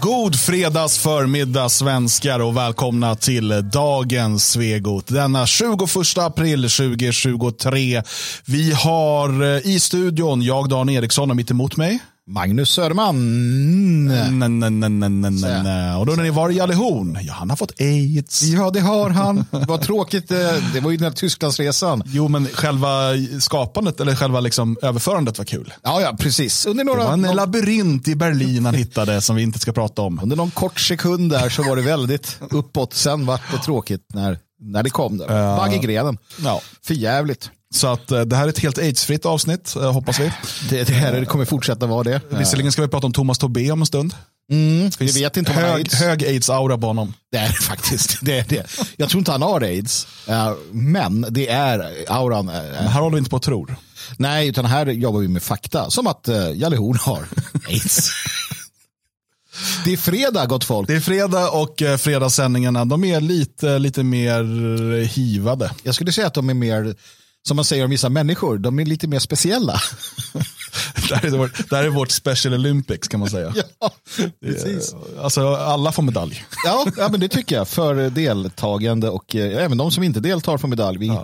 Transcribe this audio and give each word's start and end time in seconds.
God 0.00 0.40
fredags 0.40 0.98
förmiddag 0.98 1.68
svenskar 1.68 2.40
och 2.40 2.56
välkomna 2.56 3.16
till 3.16 3.70
dagens 3.70 4.50
Svegot. 4.50 5.06
Denna 5.06 5.46
21 5.46 5.78
april 6.16 6.62
2023. 6.62 8.02
Vi 8.46 8.72
har 8.72 9.42
eh, 9.42 9.66
i 9.66 9.80
studion 9.80 10.42
jag 10.42 10.68
Dan 10.68 10.88
Eriksson 10.88 11.30
och 11.30 11.36
mitt 11.36 11.50
emot 11.50 11.76
mig 11.76 11.98
Magnus 12.30 12.70
Söderman. 12.70 13.16
Och 15.98 16.06
då 16.06 16.12
när 16.12 16.22
ni 16.22 16.30
var 16.30 16.50
i 16.50 16.60
Allehorn, 16.60 17.18
ja 17.22 17.32
han 17.32 17.50
har 17.50 17.56
fått 17.56 17.80
aids. 17.80 18.42
Ja 18.42 18.70
det 18.70 18.80
har 18.80 19.10
han. 19.10 19.44
Vad 19.50 19.82
tråkigt. 19.82 20.30
eh, 20.30 20.38
Det 20.74 20.80
var 20.80 20.90
ju 20.90 20.96
den 20.96 21.04
här 21.04 21.10
Tysklandsresan. 21.12 22.02
Jo 22.06 22.28
men 22.28 22.46
själva 22.46 22.88
skapandet 23.40 24.00
eller 24.00 24.14
själva 24.14 24.40
liksom 24.40 24.76
överförandet 24.82 25.38
var 25.38 25.44
kul. 25.44 25.72
Ja, 25.82 26.00
ja 26.00 26.16
precis. 26.20 26.66
Under, 26.66 26.84
Det 26.84 26.90
några, 26.90 27.04
var 27.04 27.12
en 27.12 27.20
någon, 27.22 27.36
labyrint 27.36 28.08
i 28.08 28.14
Berlin 28.14 28.64
han 28.66 28.74
hittade 28.74 29.20
som 29.20 29.36
vi 29.36 29.42
inte 29.42 29.58
ska 29.58 29.72
prata 29.72 30.02
om. 30.02 30.20
under 30.22 30.36
någon 30.36 30.50
kort 30.50 30.80
sekund 30.80 31.30
där 31.30 31.48
så 31.48 31.62
var 31.62 31.76
det 31.76 31.82
väldigt 31.82 32.38
uppåt. 32.50 32.94
Sen 32.94 33.26
var 33.26 33.40
det 33.52 33.58
tråkigt 33.58 34.04
när, 34.14 34.38
när 34.60 34.82
det 34.82 34.90
kom. 34.90 35.18
Där. 35.18 35.56
Bagg 35.56 35.74
i 35.74 35.78
grenen. 35.78 36.18
Ja. 36.44 36.60
För 36.84 36.94
jävligt. 36.94 37.50
Så 37.74 37.86
att 37.86 38.10
eh, 38.10 38.20
det 38.20 38.36
här 38.36 38.44
är 38.44 38.48
ett 38.48 38.58
helt 38.58 38.78
aidsfritt 38.78 39.26
avsnitt, 39.26 39.76
eh, 39.76 39.92
hoppas 39.92 40.20
vi. 40.20 40.32
Det, 40.70 40.84
det 40.84 40.92
här 40.94 41.12
det 41.20 41.26
kommer 41.26 41.44
fortsätta 41.44 41.86
vara 41.86 42.02
det. 42.02 42.20
Visserligen 42.30 42.72
ska 42.72 42.82
vi 42.82 42.88
prata 42.88 43.06
om 43.06 43.12
Thomas 43.12 43.38
Tobé 43.38 43.70
om 43.70 43.80
en 43.82 43.86
stund. 43.86 44.14
Mm, 44.52 44.90
vi 44.98 45.06
vet 45.10 45.36
inte 45.36 45.50
om 45.50 45.56
han 45.56 45.64
har 45.64 45.70
Hög, 45.72 45.80
aids. 45.80 45.94
hög 45.94 46.22
aids-aura 46.24 46.78
på 46.80 46.86
honom. 46.86 47.14
Det 47.32 47.38
är 47.38 47.52
faktiskt. 47.52 48.18
Det 48.22 48.38
är 48.38 48.44
det. 48.48 48.66
Jag 48.96 49.08
tror 49.08 49.18
inte 49.18 49.32
han 49.32 49.42
har 49.42 49.60
aids. 49.60 50.06
Eh, 50.28 50.52
Men 50.72 51.26
det 51.30 51.48
är 51.48 51.94
auran. 52.08 52.48
eh, 52.48 52.54
Men 52.54 52.86
här 52.88 53.00
håller 53.00 53.14
vi 53.14 53.18
inte 53.18 53.30
på 53.30 53.36
att 53.36 53.42
tro. 53.42 53.66
Nej, 54.16 54.48
utan 54.48 54.64
här 54.64 54.86
jobbar 54.86 55.20
vi 55.20 55.28
med 55.28 55.42
fakta. 55.42 55.90
Som 55.90 56.06
att 56.06 56.28
Jalle 56.54 56.76
Horn 56.76 56.98
har 57.00 57.28
aids. 57.68 58.10
Det 59.84 59.92
är 59.92 59.96
fredag, 59.96 60.46
gott 60.46 60.64
folk. 60.64 60.88
Det 60.88 60.94
är 60.94 61.00
fredag 61.00 61.50
och 61.50 61.82
eh, 61.82 61.96
fredagssändningarna 61.96 62.84
de 62.84 63.04
är 63.04 63.20
lite, 63.20 63.78
lite 63.78 64.02
mer 64.02 64.44
hivade. 65.04 65.70
Jag 65.82 65.94
skulle 65.94 66.12
säga 66.12 66.26
att 66.26 66.34
de 66.34 66.50
är 66.50 66.54
mer, 66.54 66.94
som 67.48 67.56
man 67.56 67.64
säger 67.64 67.84
om 67.84 67.90
vissa 67.90 68.08
människor, 68.08 68.58
de 68.58 68.78
är 68.78 68.84
lite 68.84 69.08
mer 69.08 69.18
speciella. 69.18 69.80
Det 71.08 71.16
här 71.16 71.26
är 71.26 71.30
vårt, 71.30 71.68
det 71.70 71.76
här 71.76 71.84
är 71.84 71.88
vårt 71.88 72.10
Special 72.10 72.54
Olympics 72.54 73.08
kan 73.08 73.20
man 73.20 73.30
säga. 73.30 73.54
ja, 73.80 73.90
precis. 74.44 74.94
Alltså 75.20 75.54
alla 75.54 75.92
får 75.92 76.02
medalj. 76.02 76.44
Ja, 76.64 76.86
ja, 76.96 77.08
men 77.08 77.20
det 77.20 77.28
tycker 77.28 77.56
jag. 77.56 77.68
För 77.68 78.10
deltagande 78.10 79.08
och 79.08 79.36
eh, 79.36 79.64
även 79.64 79.78
de 79.78 79.90
som 79.90 80.04
inte 80.04 80.20
deltar 80.20 80.58
får 80.58 80.68
medalj. 80.68 80.98
Vi, 80.98 81.18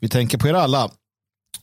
vi 0.00 0.08
tänker 0.08 0.38
på 0.38 0.48
er 0.48 0.54
alla. 0.54 0.90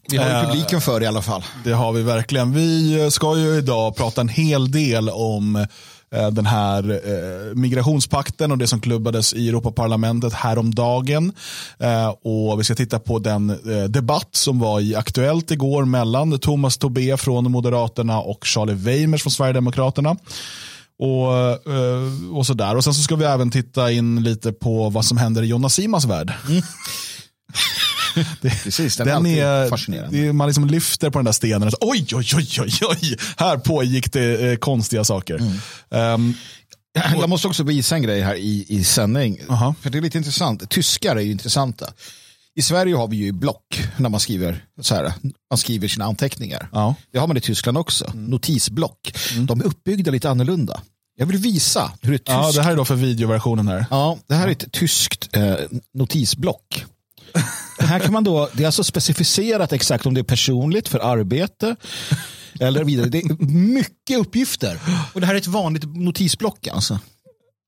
Vi 0.10 0.18
har 0.18 0.26
ju 0.26 0.32
Eh, 0.32 0.46
publiken 0.46 0.82
för 0.82 1.04
i 1.04 1.06
alla 1.06 1.22
fall. 1.22 1.44
Det 1.64 1.72
har 1.72 1.94
vi 1.94 2.04
verkligen. 2.04 2.54
Vi 2.54 3.12
ska 3.12 3.38
ju 3.38 3.58
idag 3.58 3.96
prata 3.96 4.22
en 4.22 4.30
hel 4.30 4.72
del 4.72 5.10
om 5.10 5.56
eh, 5.56 5.68
Eh, 6.16 6.28
den 6.28 6.46
här 6.46 6.92
eh, 6.92 7.56
migrationspakten 7.56 8.52
och 8.52 8.58
det 8.58 8.68
som 8.68 8.82
klubbades 8.82 9.34
i 9.34 9.50
Europaparlamentet 9.50 10.34
häromdagen. 10.34 11.32
Eh, 11.80 12.08
och 12.08 12.60
vi 12.60 12.64
ska 12.64 12.76
titta 12.76 13.00
på 13.00 13.20
den 13.20 13.50
eh, 13.50 13.84
debatt 13.84 14.30
som 14.32 14.60
var 14.60 14.80
i 14.80 14.96
Aktuellt 14.96 15.52
igår 15.52 15.86
mellan 15.86 16.40
Thomas 16.40 16.78
Tobé 16.78 17.18
från 17.18 17.52
Moderaterna 17.52 18.20
och 18.20 18.46
Charlie 18.46 18.74
Weimers 18.74 19.24
från 19.24 19.32
Sverigedemokraterna. 19.32 20.16
Och, 21.00 21.38
eh, 21.74 22.36
och 22.38 22.46
sådär. 22.46 22.76
Och 22.76 22.84
sen 22.84 22.94
så 22.94 23.02
ska 23.02 23.16
vi 23.16 23.26
även 23.26 23.52
titta 23.52 23.92
in 23.92 24.24
lite 24.24 24.52
på 24.52 24.90
vad 24.90 25.06
som 25.06 25.18
händer 25.18 25.44
i 25.44 25.46
Jonas 25.46 25.74
Simans 25.74 26.06
värld. 26.06 26.34
Mm. 26.48 26.62
Precis, 28.64 28.98
den, 28.98 29.08
Den 29.08 29.26
är 29.26 29.70
fascinerande. 29.70 30.18
det 30.18 30.34
man 30.34 30.48
liksom 30.48 30.68
lyfter 30.68 31.10
på 31.10 31.20
den 31.20 31.26
där 31.26 31.32
stenen 31.32 31.64
och 31.64 31.72
så, 31.72 31.78
oj, 31.82 32.06
oj, 32.14 32.26
oj, 32.36 32.48
oj, 32.62 32.72
oj, 32.82 33.18
här 33.38 33.58
pågick 33.58 34.14
det 34.14 34.52
eh, 34.52 34.58
konstiga 34.58 35.04
saker. 35.04 35.36
Mm. 35.38 35.54
Ehm, 35.92 36.34
Jag 37.20 37.30
måste 37.30 37.48
också 37.48 37.64
visa 37.64 37.96
en 37.96 38.02
grej 38.02 38.22
här 38.22 38.36
i, 38.36 38.66
i 38.70 38.84
sändning. 38.84 39.38
Aha. 39.50 39.76
För 39.82 39.90
det 39.90 39.98
är 39.98 40.02
lite 40.02 40.18
intressant. 40.18 40.70
Tyskar 40.70 41.16
är 41.16 41.20
ju 41.22 41.32
intressanta. 41.32 41.90
I 42.56 42.62
Sverige 42.62 42.96
har 42.96 43.08
vi 43.08 43.18
ju 43.18 43.32
block 43.32 43.84
när 43.98 44.10
man 44.10 44.20
skriver, 44.20 44.64
så 44.82 44.96
här, 44.96 45.14
man 45.52 45.58
skriver 45.58 45.88
sina 45.88 46.06
anteckningar. 46.06 46.70
ja. 46.72 46.96
Det 47.12 47.20
har 47.20 47.28
man 47.28 47.38
i 47.38 47.42
Tyskland 47.42 47.78
också. 47.78 48.12
Notisblock. 48.16 49.14
De 49.48 49.60
är 49.62 49.66
uppbyggda 49.66 50.12
lite 50.12 50.30
annorlunda. 50.30 50.82
Jag 51.20 51.26
vill 51.26 51.38
visa 51.38 51.92
hur 52.02 52.16
ett 52.16 52.26
tyskt... 52.26 52.38
ja, 52.38 52.52
det 52.52 52.62
här 52.62 52.72
är 52.72 52.76
då 52.76 52.86
för 52.86 52.96
videoversionen 52.96 53.68
här. 53.68 53.86
Ja, 53.90 54.18
det 54.28 54.36
här 54.36 54.48
är 54.48 54.52
ett 54.52 54.72
tyskt 54.72 55.36
eh, 55.36 55.56
notisblock. 55.94 56.86
Här 57.80 58.00
kan 58.00 58.14
man 58.14 58.24
då, 58.24 58.50
det 58.54 58.64
är 58.64 58.66
alltså 58.66 58.84
specificerat 58.84 59.74
exakt 59.74 60.06
om 60.06 60.14
det 60.14 60.22
är 60.22 60.24
personligt 60.24 60.88
för 60.88 61.00
arbete 61.00 61.76
eller 62.60 62.84
vidare. 62.84 63.10
Det 63.10 63.18
är 63.20 63.46
mycket 63.48 64.20
uppgifter. 64.20 64.80
Och 65.14 65.22
det 65.22 65.28
här 65.28 65.34
är 65.34 65.38
ett 65.40 65.48
vanligt 65.48 65.84
notisblock 65.96 66.68
alltså. 66.68 67.00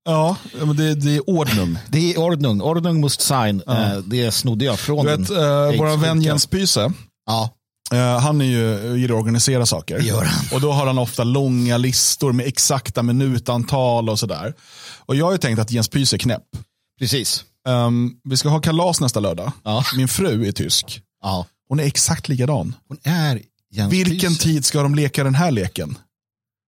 Ja, 0.06 0.36
men 0.60 0.76
det, 0.76 0.96
det 0.96 1.16
är 1.16 1.30
ordnung. 1.30 1.78
Det 1.88 2.14
är 2.14 2.20
Ordnung, 2.20 2.62
Ordnung 2.62 3.02
must 3.02 3.22
sign. 3.22 3.62
Eh, 3.68 3.98
det 3.98 4.32
snodde 4.32 4.66
jag 4.66 4.80
från 4.80 5.06
Du 5.06 5.16
vet, 5.18 5.30
eh, 5.30 5.38
vår 5.78 5.98
vän. 5.98 6.22
Jens 6.22 6.46
Pyse, 6.48 6.92
Ja, 7.26 7.50
eh, 7.94 8.20
han 8.20 8.42
är 8.42 8.46
ju, 8.46 8.98
gillar 8.98 9.16
att 9.16 9.20
organisera 9.22 9.66
saker. 9.66 10.00
Gör 10.00 10.24
han. 10.24 10.46
Och 10.54 10.62
då 10.62 10.72
har 10.72 10.86
han 10.88 10.98
ofta 10.98 11.24
långa 11.24 11.78
listor 11.78 12.32
med 12.34 12.48
exakta 12.48 13.04
minutantal 13.04 14.10
och 14.10 14.20
sådär. 14.20 14.54
Och 15.06 15.16
jag 15.16 15.26
har 15.26 15.32
ju 15.32 15.38
tänkt 15.38 15.60
att 15.60 15.72
Jens 15.72 15.88
Pyse 15.88 16.16
är 16.16 16.18
knäpp. 16.18 16.44
precis. 17.00 17.44
Ehm, 17.70 18.12
vi 18.24 18.38
ska 18.38 18.50
ha 18.50 18.60
kalas 18.60 19.02
nästa 19.02 19.20
lördag. 19.20 19.52
Ja. 19.64 19.84
Min 19.96 20.08
fru 20.08 20.48
är 20.48 20.52
tysk. 20.52 21.02
Ja. 21.22 21.46
Hon 21.70 21.80
är 21.80 21.84
exakt 21.84 22.30
likadan. 22.30 22.76
Hon 22.88 22.98
är 23.04 23.42
Jens 23.72 23.94
Vilken 23.94 24.32
Pyse. 24.32 24.44
tid 24.44 24.66
ska 24.66 24.82
de 24.84 24.96
leka 24.96 25.24
den 25.24 25.36
här 25.36 25.52
leken? 25.52 25.98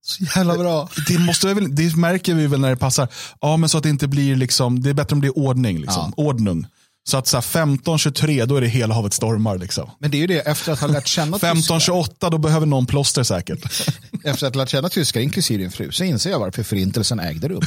Så 0.03 0.23
jävla 0.23 0.57
bra. 0.57 0.89
Det, 1.07 1.19
måste 1.19 1.53
väl, 1.53 1.75
det 1.75 1.95
märker 1.95 2.33
vi 2.33 2.47
väl 2.47 2.59
när 2.59 2.69
det 2.69 2.75
passar. 2.77 3.07
Ja, 3.41 3.57
men 3.57 3.69
så 3.69 3.77
att 3.77 3.83
det 3.83 3.89
inte 3.89 4.07
blir 4.07 4.35
liksom, 4.35 4.81
det 4.81 4.89
är 4.89 4.93
bättre 4.93 5.13
om 5.13 5.21
det 5.21 5.27
är 5.27 5.37
ordning. 5.37 5.79
Liksom. 5.79 6.13
Ordnung. 6.17 6.67
Så 7.03 7.17
att 7.17 7.27
så 7.27 7.37
här, 7.37 7.41
15-23, 7.41 8.45
då 8.45 8.55
är 8.55 8.61
det 8.61 8.67
hela 8.67 8.93
havet 8.93 9.13
stormar. 9.13 9.57
Liksom. 9.57 9.89
Men 9.99 10.11
det 10.11 10.17
är 10.17 10.19
ju 10.19 10.27
det, 10.27 10.39
efter 10.39 10.71
att 10.71 10.79
ha 10.79 10.87
lärt 10.87 11.07
känna 11.07 11.39
tyskar, 11.39 11.79
15-28, 11.79 12.29
då 12.31 12.37
behöver 12.37 12.65
någon 12.65 12.85
plåster 12.85 13.23
säkert. 13.23 13.65
efter 14.23 14.47
att 14.47 14.55
ha 14.55 14.61
lärt 14.61 14.69
känna 14.69 14.89
tyskar, 14.89 15.21
inklusive 15.21 15.63
din 15.63 15.71
fru, 15.71 15.91
så 15.91 16.03
inser 16.03 16.29
jag 16.31 16.39
varför 16.39 16.63
förintelsen 16.63 17.19
ägde 17.19 17.47
rum. 17.47 17.61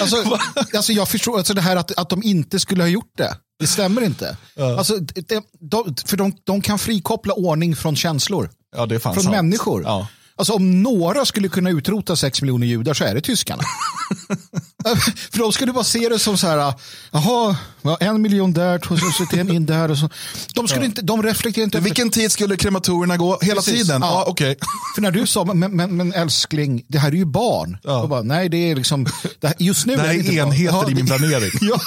Alltså, 0.00 0.38
alltså 0.74 0.92
jag 0.92 1.08
förstår, 1.08 1.38
alltså 1.38 1.54
det 1.54 1.60
här 1.60 1.76
att, 1.76 1.98
att 1.98 2.08
de 2.08 2.22
inte 2.22 2.60
skulle 2.60 2.82
ha 2.82 2.88
gjort 2.88 3.12
det, 3.16 3.36
det 3.60 3.66
stämmer 3.66 4.02
inte. 4.02 4.36
Alltså, 4.78 4.96
det, 4.96 5.44
de, 5.60 5.94
för 6.06 6.16
de, 6.16 6.32
de 6.44 6.60
kan 6.60 6.78
frikoppla 6.78 7.34
ordning 7.34 7.76
från 7.76 7.96
känslor, 7.96 8.50
Ja, 8.76 8.86
det 8.86 8.94
är 8.94 8.98
fan 8.98 9.14
från 9.14 9.24
sant. 9.24 9.36
människor. 9.36 9.82
Ja. 9.82 10.08
Alltså 10.36 10.52
om 10.52 10.82
några 10.82 11.24
skulle 11.24 11.48
kunna 11.48 11.70
utrota 11.70 12.16
sex 12.16 12.42
miljoner 12.42 12.66
judar 12.66 12.94
så 12.94 13.04
är 13.04 13.14
det 13.14 13.20
tyskarna. 13.20 13.62
För 15.30 15.38
de 15.38 15.52
skulle 15.52 15.72
bara 15.72 15.84
se 15.84 16.08
det 16.08 16.18
som 16.18 16.38
så 16.38 16.46
här, 16.46 16.74
jaha, 17.12 17.56
ja, 17.82 17.96
en 18.00 18.22
miljon 18.22 18.52
där, 18.52 18.78
två 18.78 18.96
tusen 18.96 19.50
in 19.50 19.66
där. 19.66 19.90
Och 19.90 19.98
så. 19.98 20.08
De, 20.54 20.68
skulle 20.68 20.84
inte, 20.84 21.02
de 21.02 21.22
reflekterar 21.22 21.64
inte 21.64 21.78
över 21.78 21.84
Vilken 21.84 22.10
tid 22.10 22.32
skulle 22.32 22.56
krematorierna 22.56 23.16
gå? 23.16 23.38
Hela 23.42 23.54
Precis, 23.62 23.82
tiden? 23.82 24.02
ja. 24.02 24.08
Ja, 24.08 24.24
okej. 24.28 24.56
För 24.94 25.02
när 25.02 25.10
du 25.10 25.26
sa, 25.26 25.44
men, 25.44 25.76
men, 25.76 25.96
men 25.96 26.12
älskling, 26.12 26.84
det 26.88 26.98
här 26.98 27.08
är 27.08 27.16
ju 27.16 27.24
barn. 27.24 27.78
Ja. 27.82 28.06
Bara, 28.06 28.22
nej, 28.22 28.48
det 28.48 28.56
är 28.70 28.76
liksom, 28.76 29.06
det 29.40 29.46
här, 29.46 29.56
just 29.58 29.86
nu 29.86 29.96
Det 29.96 30.02
här 30.02 30.08
det 30.08 30.14
är 30.14 30.18
inte 30.18 30.36
barn. 30.36 30.48
enheter 30.48 30.76
Ja, 30.82 30.90
i 30.90 30.94
min 30.94 31.06
planering. 31.06 31.50
Ja. 31.60 31.80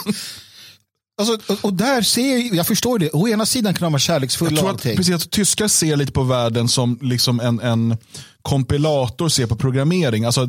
Alltså, 1.21 1.55
och, 1.61 1.73
där 1.73 2.01
ser 2.01 2.37
jag, 2.37 2.55
jag 2.55 2.67
förstår 2.67 2.99
det, 2.99 3.09
å 3.09 3.27
ena 3.27 3.45
sidan 3.45 3.73
kan 3.73 3.79
de 3.85 3.91
vara 3.91 3.93
Jag 3.93 4.01
kärleksfulla 4.01 4.51
och 4.51 4.57
tror 4.81 4.91
att, 4.91 4.97
precis, 4.97 5.15
att 5.15 5.31
tyskar 5.31 5.67
ser 5.67 5.95
lite 5.95 6.11
på 6.11 6.23
världen 6.23 6.67
som 6.67 6.99
liksom 7.01 7.39
en, 7.39 7.59
en 7.59 7.97
kompilator 8.41 9.29
ser 9.29 9.47
på 9.47 9.55
programmering. 9.55 10.25
Alltså, 10.25 10.47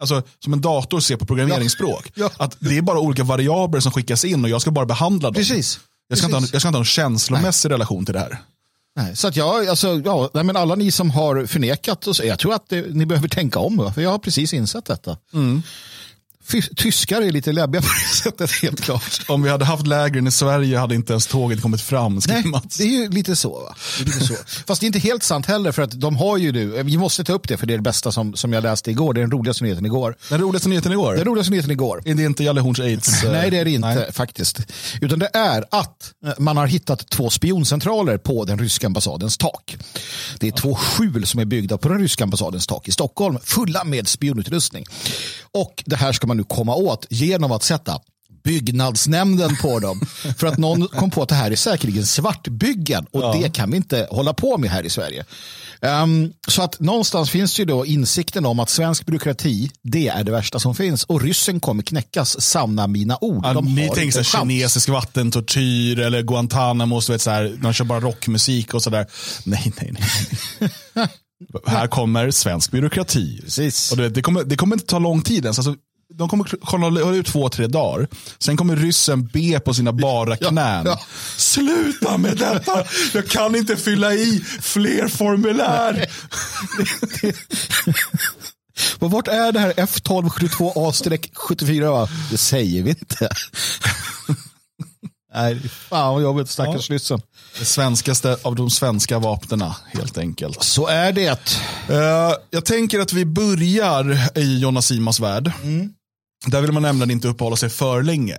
alltså, 0.00 0.22
som 0.44 0.52
en 0.52 0.60
dator 0.60 1.00
ser 1.00 1.16
på 1.16 1.26
programmeringsspråk. 1.26 2.12
Ja. 2.14 2.30
Att 2.36 2.56
det 2.60 2.78
är 2.78 2.82
bara 2.82 2.98
olika 3.00 3.24
variabler 3.24 3.80
som 3.80 3.92
skickas 3.92 4.24
in 4.24 4.44
och 4.44 4.50
jag 4.50 4.60
ska 4.60 4.70
bara 4.70 4.86
behandla 4.86 5.28
dem. 5.28 5.34
Precis. 5.34 5.80
Jag 6.08 6.18
ska, 6.18 6.24
inte 6.26 6.36
ha, 6.36 6.40
Precis. 6.40 6.52
jag 6.52 6.62
ska 6.62 6.68
inte 6.68 6.76
ha 6.76 6.80
en 6.82 6.84
känslomässig 6.84 7.70
relation 7.70 8.04
till 8.04 8.14
det 8.14 8.20
här. 8.20 8.38
Nej, 8.96 9.16
så 9.16 9.28
att 9.28 9.36
jag, 9.36 9.68
alltså, 9.68 10.02
ja, 10.04 10.30
nej, 10.34 10.44
men 10.44 10.56
alla 10.56 10.74
ni 10.74 10.90
som 10.90 11.10
har 11.10 11.46
förnekat, 11.46 12.06
och 12.06 12.16
så, 12.16 12.24
jag 12.24 12.38
tror 12.38 12.54
att 12.54 12.68
det, 12.68 12.94
ni 12.94 13.06
behöver 13.06 13.28
tänka 13.28 13.58
om, 13.58 13.92
för 13.94 14.02
jag 14.02 14.10
har 14.10 14.18
precis 14.18 14.52
insett 14.54 14.84
detta. 14.84 15.16
Fy- 15.32 15.38
Tyskar 16.76 17.22
är 17.22 17.30
lite 17.32 17.52
läbbiga 17.52 17.82
på 17.82 17.88
det 17.88 18.16
sättet, 18.22 18.50
helt 18.62 18.80
klart. 18.80 19.20
Om 19.28 19.42
vi 19.42 19.50
hade 19.50 19.64
haft 19.64 19.86
lägren 19.86 20.26
i 20.26 20.30
Sverige 20.30 20.78
hade 20.78 20.94
inte 20.94 21.12
ens 21.12 21.26
tåget 21.26 21.62
kommit 21.62 21.80
fram, 21.80 22.20
Nej, 22.28 22.44
Mats. 22.44 22.76
det 22.76 22.84
är 22.84 22.88
ju 22.88 23.08
lite 23.10 23.36
så. 23.36 23.60
Va? 23.60 23.74
Det 23.98 24.02
är 24.02 24.06
lite 24.06 24.26
så. 24.26 24.34
Fast 24.66 24.80
det 24.80 24.84
är 24.84 24.86
inte 24.86 24.98
helt 24.98 25.22
sant 25.22 25.46
heller, 25.46 25.72
för 25.72 25.82
att 25.82 26.00
de 26.00 26.16
har 26.16 26.36
ju 26.38 26.52
nu, 26.52 26.82
vi 26.82 26.96
måste 26.96 27.24
ta 27.24 27.32
upp 27.32 27.48
det, 27.48 27.56
för 27.56 27.66
det 27.66 27.74
är 27.74 27.78
det 27.78 27.82
bästa 27.82 28.12
som, 28.12 28.34
som 28.34 28.52
jag 28.52 28.62
läste 28.62 28.90
igår, 28.90 29.14
det 29.14 29.20
är 29.20 29.22
den 29.22 29.30
roligaste 29.30 29.64
nyheten 29.64 29.86
igår. 29.86 30.16
Den 30.28 30.40
roligaste 30.40 30.68
nyheten 30.68 30.92
igår. 30.92 31.14
Den 31.16 31.24
roligaste 31.24 31.50
nyheten 31.50 31.70
igår. 31.70 32.02
Är 32.04 32.14
det 32.14 32.22
inte 32.24 32.44
Jalle 32.44 32.60
Horns 32.60 32.80
aids? 32.80 33.24
eh, 33.24 33.32
Nej, 33.32 33.50
det 33.50 33.58
är 33.58 33.64
det 33.64 33.70
inte 33.70 33.94
nej. 33.94 34.12
faktiskt. 34.12 34.60
Utan 35.00 35.18
det 35.18 35.30
är 35.32 35.64
att 35.70 36.12
eh, 36.26 36.32
man 36.38 36.56
har 36.56 36.66
hittat 36.66 37.08
två 37.10 37.30
spioncentraler 37.30 38.18
på 38.18 38.44
den 38.44 38.58
ryska 38.58 38.86
ambassadens 38.86 39.38
tak. 39.38 39.76
Det 40.38 40.46
är 40.48 40.52
två 40.52 40.74
skjul 40.74 41.26
som 41.26 41.40
är 41.40 41.44
byggda 41.44 41.78
på 41.78 41.88
den 41.88 41.98
ryska 42.00 42.24
ambassadens 42.24 42.66
tak 42.66 42.88
i 42.88 42.92
Stockholm, 42.92 43.38
fulla 43.44 43.84
med 43.84 44.08
spionutrustning. 44.08 44.84
Och 45.52 45.82
det 45.86 45.96
här 45.96 46.12
ska 46.12 46.26
man 46.26 46.35
nu 46.36 46.44
komma 46.44 46.74
åt 46.74 47.06
genom 47.10 47.52
att 47.52 47.62
sätta 47.62 48.00
byggnadsnämnden 48.46 49.56
på 49.56 49.78
dem. 49.78 50.00
För 50.38 50.46
att 50.46 50.58
någon 50.58 50.88
kom 50.88 51.10
på 51.10 51.22
att 51.22 51.28
det 51.28 51.34
här 51.34 51.50
är 51.50 51.56
säkerligen 51.56 52.06
svartbyggen 52.06 53.06
och 53.10 53.22
ja. 53.22 53.38
det 53.42 53.54
kan 53.54 53.70
vi 53.70 53.76
inte 53.76 54.08
hålla 54.10 54.34
på 54.34 54.58
med 54.58 54.70
här 54.70 54.82
i 54.82 54.90
Sverige. 54.90 55.24
Um, 55.80 56.32
så 56.48 56.62
att 56.62 56.80
någonstans 56.80 57.30
finns 57.30 57.60
ju 57.60 57.64
då 57.64 57.86
insikten 57.86 58.46
om 58.46 58.60
att 58.60 58.70
svensk 58.70 59.06
byråkrati, 59.06 59.70
det 59.82 60.08
är 60.08 60.24
det 60.24 60.32
värsta 60.32 60.58
som 60.58 60.74
finns. 60.74 61.04
Och 61.04 61.22
ryssen 61.22 61.60
kommer 61.60 61.82
knäckas, 61.82 62.40
sanna 62.40 62.86
mina 62.86 63.18
ord. 63.20 63.44
Ja, 63.44 63.60
ni 63.60 63.90
tänker 63.94 64.22
så 64.22 64.38
kinesisk 64.38 64.88
vattentortyr 64.88 65.98
eller 65.98 66.22
Guantanamo, 66.22 67.00
så 67.00 67.12
vet, 67.12 67.22
så 67.22 67.30
här, 67.30 67.56
de 67.62 67.72
kör 67.72 67.84
bara 67.84 68.00
rockmusik 68.00 68.74
och 68.74 68.82
sådär. 68.82 69.06
Nej, 69.44 69.72
nej, 69.80 69.94
nej. 69.98 71.08
här 71.66 71.86
kommer 71.86 72.30
svensk 72.30 72.70
byråkrati. 72.70 73.40
Precis. 73.42 73.90
Och 73.90 73.96
det, 73.96 74.08
det, 74.08 74.22
kommer, 74.22 74.44
det 74.44 74.56
kommer 74.56 74.76
inte 74.76 74.86
ta 74.86 74.98
lång 74.98 75.22
tid 75.22 75.44
ens. 75.44 75.58
Alltså, 75.58 75.74
de 76.18 76.28
kommer 76.28 76.66
hålla 76.66 77.10
ut 77.10 77.26
två, 77.26 77.48
tre 77.48 77.66
dagar. 77.66 78.08
Sen 78.38 78.56
kommer 78.56 78.76
ryssen 78.76 79.26
be 79.26 79.60
på 79.60 79.74
sina 79.74 79.92
bara 79.92 80.36
knän. 80.36 80.86
Ja, 80.86 80.90
ja. 80.90 81.00
Sluta 81.36 82.18
med 82.18 82.36
detta! 82.36 82.84
Jag 83.14 83.28
kan 83.28 83.56
inte 83.56 83.76
fylla 83.76 84.14
i 84.14 84.44
fler 84.60 85.08
formulär. 85.08 86.06
Och 88.98 89.10
vart 89.10 89.28
är 89.28 89.52
det 89.52 89.60
här 89.60 89.72
F1272A-74? 89.72 92.08
Det 92.30 92.38
säger 92.38 92.82
vi 92.82 92.90
inte. 92.90 93.28
Nej, 95.34 95.60
fan 95.68 96.14
vad 96.14 96.22
jobbigt, 96.22 96.48
stackars 96.48 96.90
ja. 96.90 96.94
ryssen. 96.94 97.20
Det 97.58 97.64
svenskaste 97.64 98.38
av 98.42 98.54
de 98.54 98.70
svenska 98.70 99.18
vapnen 99.18 99.70
helt 99.86 100.18
enkelt. 100.18 100.62
Så 100.62 100.86
är 100.86 101.12
det. 101.12 101.60
Uh, 101.90 102.32
jag 102.50 102.64
tänker 102.64 103.00
att 103.00 103.12
vi 103.12 103.24
börjar 103.24 104.38
i 104.38 104.58
Jonas 104.58 104.86
Simas 104.86 105.20
värld. 105.20 105.52
Mm. 105.62 105.90
Där 106.46 106.60
vill 106.60 106.72
man 106.72 106.82
nämligen 106.82 107.10
inte 107.10 107.28
uppehålla 107.28 107.56
sig 107.56 107.68
för 107.68 108.02
länge. 108.02 108.36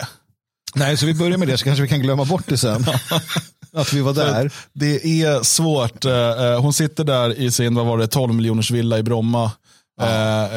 Nej, 0.76 0.98
så 0.98 1.06
vi 1.06 1.14
börjar 1.14 1.38
med 1.38 1.48
det 1.48 1.58
så 1.58 1.64
kanske 1.64 1.82
vi 1.82 1.90
kan 1.90 2.00
glömma 2.02 2.26
bort 2.26 2.44
det 2.48 2.58
sen. 2.58 2.86
att 3.74 3.94
vi 3.94 4.02
var 4.02 4.14
där. 4.14 4.52
Det 4.74 5.22
är 5.22 5.44
svårt. 5.44 6.06
Eh, 6.06 6.14
eh, 6.14 6.62
hon 6.62 6.74
sitter 6.74 7.04
där 7.04 7.40
i 7.40 7.52
sin, 7.52 7.76
vad 7.76 7.86
var 7.86 7.98
det, 7.98 8.08
12 8.08 8.34
miljoners 8.34 8.72
villa 8.72 8.98
i 8.98 9.04
Bromma. 9.04 9.52
Ja. 10.00 10.50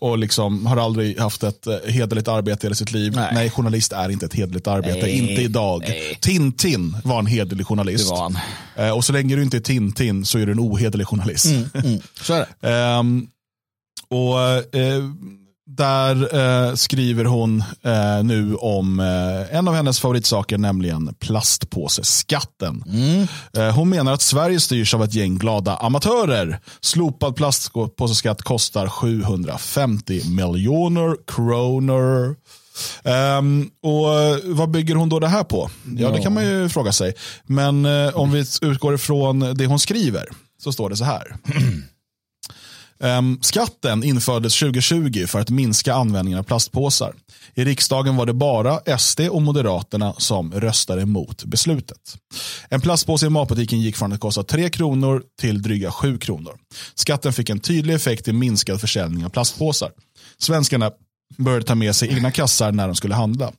och 0.00 0.18
liksom 0.18 0.66
har 0.66 0.76
aldrig 0.76 1.18
haft 1.18 1.42
ett 1.42 1.66
hederligt 1.86 2.28
arbete 2.28 2.58
i 2.62 2.66
hela 2.66 2.74
sitt 2.74 2.92
liv. 2.92 3.12
Nej. 3.16 3.30
Nej, 3.34 3.50
journalist 3.50 3.92
är 3.92 4.08
inte 4.08 4.26
ett 4.26 4.34
hederligt 4.34 4.66
arbete. 4.66 5.00
Nej. 5.02 5.18
Inte 5.18 5.42
idag. 5.42 5.84
Nej. 5.88 6.18
Tintin 6.20 6.96
var 7.04 7.18
en 7.18 7.26
hederlig 7.26 7.66
journalist. 7.66 8.04
Det 8.08 8.10
var 8.10 8.34
han. 8.76 8.92
och 8.92 9.04
så 9.04 9.12
länge 9.12 9.36
du 9.36 9.42
inte 9.42 9.56
är 9.56 9.60
Tintin 9.60 10.24
så 10.24 10.38
är 10.38 10.46
du 10.46 10.52
en 10.52 10.60
ohederlig 10.60 11.06
journalist. 11.06 11.46
Mm, 11.46 11.70
mm. 11.74 12.00
Så 12.20 12.34
är 12.34 12.46
det. 12.60 12.98
um, 12.98 13.28
och 14.08 14.34
uh, 14.74 15.04
där 15.78 16.36
eh, 16.68 16.74
skriver 16.74 17.24
hon 17.24 17.64
eh, 17.82 18.22
nu 18.24 18.54
om 18.54 19.00
eh, 19.00 19.56
en 19.56 19.68
av 19.68 19.74
hennes 19.74 20.00
favoritsaker, 20.00 20.58
nämligen 20.58 21.14
plastpåseskatten. 21.14 22.84
Mm. 22.86 23.26
Eh, 23.56 23.74
hon 23.74 23.88
menar 23.88 24.12
att 24.12 24.22
Sverige 24.22 24.60
styrs 24.60 24.94
av 24.94 25.04
ett 25.04 25.14
gäng 25.14 25.38
glada 25.38 25.76
amatörer. 25.76 26.60
Slopad 26.80 27.36
plastpåseskatt 27.36 28.42
kostar 28.42 28.88
750 28.88 30.30
miljoner 30.30 31.16
kronor. 31.26 32.36
Um, 33.38 33.70
och 33.82 34.20
eh, 34.20 34.38
Vad 34.44 34.70
bygger 34.70 34.94
hon 34.94 35.08
då 35.08 35.20
det 35.20 35.28
här 35.28 35.44
på? 35.44 35.70
Ja, 35.96 36.10
det 36.10 36.22
kan 36.22 36.34
man 36.34 36.44
ju 36.44 36.68
fråga 36.68 36.92
sig. 36.92 37.14
Men 37.46 37.86
eh, 37.86 38.16
om 38.16 38.32
vi 38.32 38.44
utgår 38.62 38.94
ifrån 38.94 39.54
det 39.54 39.66
hon 39.66 39.78
skriver 39.78 40.28
så 40.62 40.72
står 40.72 40.90
det 40.90 40.96
så 40.96 41.04
här. 41.04 41.36
Ehm, 43.00 43.38
skatten 43.42 44.04
infördes 44.04 44.58
2020 44.58 45.26
för 45.26 45.40
att 45.40 45.50
minska 45.50 45.94
användningen 45.94 46.38
av 46.38 46.42
plastpåsar. 46.42 47.14
I 47.54 47.64
riksdagen 47.64 48.16
var 48.16 48.26
det 48.26 48.34
bara 48.34 48.98
SD 48.98 49.20
och 49.20 49.42
Moderaterna 49.42 50.14
som 50.18 50.52
röstade 50.52 51.06
mot 51.06 51.44
beslutet. 51.44 52.16
En 52.68 52.80
plastpåse 52.80 53.26
i 53.26 53.30
matbutiken 53.30 53.80
gick 53.80 53.96
från 53.96 54.12
att 54.12 54.20
kosta 54.20 54.42
3 54.42 54.70
kronor 54.70 55.22
till 55.40 55.62
dryga 55.62 55.90
7 55.90 56.18
kronor. 56.18 56.58
Skatten 56.94 57.32
fick 57.32 57.50
en 57.50 57.60
tydlig 57.60 57.94
effekt 57.94 58.28
i 58.28 58.32
minskad 58.32 58.80
försäljning 58.80 59.24
av 59.24 59.28
plastpåsar. 59.28 59.90
Svenskarna 60.38 60.90
började 61.36 61.64
ta 61.64 61.74
med 61.74 61.96
sig 61.96 62.08
egna 62.14 62.30
kassar 62.30 62.72
när 62.72 62.86
de 62.86 62.94
skulle 62.94 63.14
handla. 63.14 63.52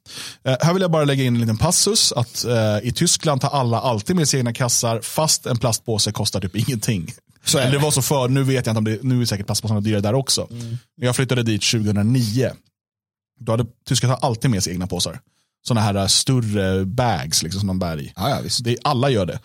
Eh, 0.43 0.55
här 0.61 0.73
vill 0.73 0.81
jag 0.81 0.91
bara 0.91 1.05
lägga 1.05 1.23
in 1.23 1.35
en 1.35 1.41
liten 1.41 1.57
passus 1.57 2.11
att 2.11 2.45
eh, 2.45 2.77
i 2.83 2.91
Tyskland 2.95 3.41
tar 3.41 3.49
alla 3.49 3.79
alltid 3.79 4.15
med 4.15 4.29
sig 4.29 4.39
egna 4.39 4.53
kassar 4.53 5.01
fast 5.01 5.45
en 5.45 5.57
plastpåse 5.57 6.11
kostar 6.11 6.41
typ 6.41 6.55
ingenting. 6.55 7.13
Så 7.45 7.59
Eller 7.59 7.71
det 7.71 7.77
var 7.77 7.91
så 7.91 8.01
för, 8.01 8.27
nu 8.27 8.43
vet 8.43 8.65
jag 8.65 8.71
inte 8.71 8.77
om 8.77 8.83
det, 8.83 9.03
nu 9.03 9.21
är 9.21 9.25
säkert 9.25 9.45
plastpåsarna 9.45 9.81
dyrare 9.81 10.01
där 10.01 10.13
också. 10.13 10.47
Mm. 10.51 10.77
Jag 10.95 11.15
flyttade 11.15 11.43
dit 11.43 11.61
2009. 11.61 12.51
Då 13.39 13.51
hade 13.51 13.65
tyskarna 13.87 14.15
alltid 14.15 14.51
med 14.51 14.63
sig 14.63 14.73
egna 14.73 14.87
påsar. 14.87 15.19
Sådana 15.67 15.81
här 15.81 16.07
större 16.07 16.85
bags 16.85 17.43
liksom, 17.43 17.59
som 17.59 17.67
de 17.67 17.79
bär 17.79 17.99
i. 17.99 18.13
Ja, 18.15 18.29
ja, 18.29 18.39
visst. 18.43 18.63
Det, 18.63 18.77
alla 18.83 19.09
gör 19.09 19.25
det. 19.25 19.39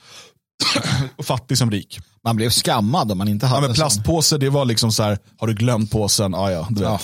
Fattig 1.23 1.59
som 1.59 1.71
rik. 1.71 2.01
Man 2.25 2.37
blev 2.37 2.51
skammad 2.51 3.13
om 3.13 3.19
man 3.19 3.29
inte 3.29 3.47
hade 3.47 3.63
ja, 3.63 3.69
men 3.69 3.75
Plastpåse, 3.75 4.39
det 4.39 4.51
var 4.51 4.65
liksom 4.65 4.93
så 4.93 5.03
här, 5.03 5.19
har 5.37 5.47
du 5.47 5.55
glömt 5.55 5.91
påsen? 5.91 6.35
Ah, 6.35 6.51
ja, 6.51 6.69
du. 6.71 6.83
Ja. 6.83 7.01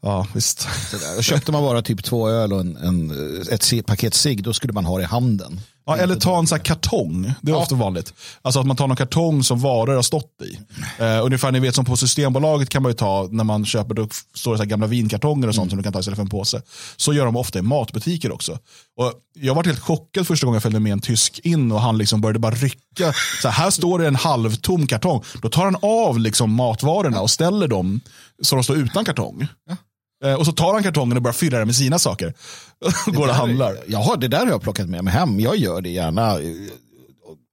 Ja, 0.00 0.26
visst. 0.34 0.68
Då 1.16 1.22
köpte 1.22 1.52
man 1.52 1.62
bara 1.62 1.82
typ 1.82 2.04
två 2.04 2.28
öl 2.28 2.52
och 2.52 2.60
en, 2.60 2.76
en 2.76 3.12
ett 3.50 3.86
paket 3.86 4.14
cigg, 4.14 4.42
då 4.42 4.52
skulle 4.52 4.72
man 4.72 4.84
ha 4.84 4.96
det 4.96 5.02
i 5.02 5.06
handen. 5.06 5.60
Ja, 5.88 5.96
eller 5.96 6.16
ta 6.16 6.38
en 6.38 6.46
sån 6.46 6.60
kartong. 6.60 7.22
Det 7.42 7.50
är 7.50 7.54
ja. 7.54 7.62
ofta 7.62 7.74
vanligt. 7.74 8.14
Alltså 8.42 8.60
att 8.60 8.66
man 8.66 8.76
tar 8.76 8.86
någon 8.86 8.96
kartong 8.96 9.44
som 9.44 9.60
varor 9.60 9.94
har 9.94 10.02
stått 10.02 10.42
i. 10.42 10.58
Uh, 11.02 11.24
ungefär 11.24 11.52
ni 11.52 11.60
vet 11.60 11.74
som 11.74 11.84
på 11.84 11.96
Systembolaget 11.96 12.68
kan 12.68 12.82
man 12.82 12.90
ju 12.90 12.96
ta 12.96 13.28
när 13.30 13.44
man 13.44 13.66
köper, 13.66 13.94
då 13.94 14.08
står 14.34 14.52
det 14.52 14.58
så 14.58 14.64
gamla 14.64 14.86
vinkartonger 14.86 15.48
och 15.48 15.54
sånt 15.54 15.62
mm. 15.64 15.70
som 15.70 15.76
du 15.76 15.82
kan 15.82 15.92
ta 15.92 15.98
istället 16.00 16.16
för 16.16 16.22
en 16.22 16.28
påse. 16.28 16.62
Så 16.96 17.12
gör 17.12 17.24
de 17.24 17.36
ofta 17.36 17.58
i 17.58 17.62
matbutiker 17.62 18.32
också. 18.32 18.52
Och 18.96 19.12
jag 19.34 19.54
var 19.54 19.64
helt 19.64 19.80
chockad 19.80 20.26
första 20.26 20.46
gången 20.46 20.54
jag 20.54 20.62
följde 20.62 20.80
med 20.80 20.92
en 20.92 21.00
tysk 21.00 21.38
in 21.38 21.72
och 21.72 21.80
han 21.80 21.98
liksom 21.98 22.20
började 22.20 22.38
bara 22.38 22.54
rycka. 22.54 23.12
Så 23.42 23.48
här, 23.48 23.64
här 23.64 23.70
står 23.70 23.98
det 23.98 24.06
en 24.06 24.16
halvtom 24.16 24.86
kartong. 24.86 25.22
Då 25.42 25.48
tar 25.48 25.64
han 25.64 25.76
av 25.82 26.18
liksom 26.18 26.54
matvarorna 26.54 27.20
och 27.20 27.30
ställer 27.30 27.68
dem 27.68 28.00
så 28.42 28.54
de 28.54 28.64
står 28.64 28.76
utan 28.76 29.04
kartong. 29.04 29.46
Ja. 29.68 29.76
Eh, 30.24 30.34
och 30.34 30.46
så 30.46 30.52
tar 30.52 30.74
han 30.74 30.82
kartongen 30.82 31.16
och 31.16 31.22
börjar 31.22 31.34
fylla 31.34 31.58
den 31.58 31.66
med 31.66 31.76
sina 31.76 31.98
saker. 31.98 32.34
Går 33.06 33.28
och 33.28 33.34
handlar. 33.34 33.76
Jaha, 33.86 34.16
det 34.16 34.28
där 34.28 34.38
har 34.38 34.46
jag 34.46 34.62
plockat 34.62 34.88
med 34.88 35.04
mig 35.04 35.12
hem. 35.12 35.40
Jag 35.40 35.56
gör 35.56 35.80
det 35.80 35.90
gärna. 35.90 36.38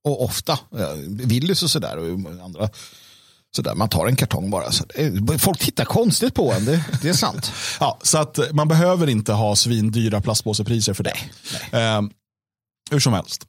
Och 0.04 0.24
ofta. 0.24 0.60
Willys 1.08 1.64
och 1.64 1.70
sådär. 1.72 1.98
Och 1.98 2.44
andra. 2.44 2.70
Sådär, 3.56 3.76
man 3.76 3.90
tar 3.90 4.08
en 4.08 4.16
kartong 4.16 4.50
bara. 4.50 4.72
Folk 5.38 5.60
tittar 5.60 5.86
konstigt 5.86 6.34
på 6.34 6.52
en, 6.52 6.66
det, 6.66 6.86
det 7.02 7.10
är 7.10 7.14
sant. 7.14 7.52
ja, 7.80 8.00
så 8.02 8.18
att 8.18 8.40
man 8.52 8.68
behöver 8.68 9.10
inte 9.10 9.34
ha 9.34 9.56
svindyra 9.56 10.22
plastpåsepriser 10.22 10.94
för 10.94 11.04
det. 11.04 11.14
Nej, 11.54 11.62
nej. 11.72 11.96
Eh, 11.96 12.02
hur 12.92 13.00
som 13.00 13.14
helst. 13.14 13.46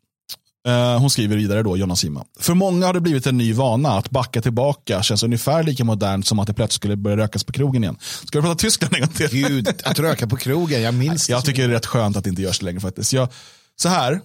Eh, 0.66 0.98
hon 0.98 1.10
skriver 1.10 1.36
vidare 1.36 1.62
då, 1.62 1.76
Jonna 1.76 1.96
Sima. 1.96 2.24
För 2.40 2.54
många 2.54 2.86
har 2.86 2.94
det 2.94 3.00
blivit 3.00 3.26
en 3.26 3.38
ny 3.38 3.52
vana 3.52 3.88
att 3.88 4.10
backa 4.10 4.42
tillbaka 4.42 5.02
känns 5.02 5.22
ungefär 5.22 5.62
lika 5.62 5.84
modernt 5.84 6.26
som 6.26 6.38
att 6.38 6.46
det 6.46 6.54
plötsligt 6.54 6.76
skulle 6.76 6.96
börja 6.96 7.16
rökas 7.16 7.44
på 7.44 7.52
krogen 7.52 7.84
igen. 7.84 7.96
Ska 8.00 8.38
du 8.38 8.42
prata 8.42 8.54
Tyskland 8.54 8.94
en 8.94 9.00
gång 9.00 9.08
till? 9.08 9.28
Gud, 9.28 9.68
att 9.84 9.98
röka 9.98 10.26
på 10.26 10.36
krogen, 10.36 10.82
jag 10.82 10.94
minns. 10.94 11.30
Jag 11.30 11.44
tycker 11.44 11.62
det 11.62 11.68
är 11.68 11.74
rätt 11.74 11.86
skönt 11.86 12.16
att 12.16 12.24
det 12.24 12.30
inte 12.30 12.42
görs 12.42 12.62
längre 12.62 12.80
faktiskt. 12.80 13.12
Jag, 13.12 13.28
så 13.76 13.88
här, 13.88 14.20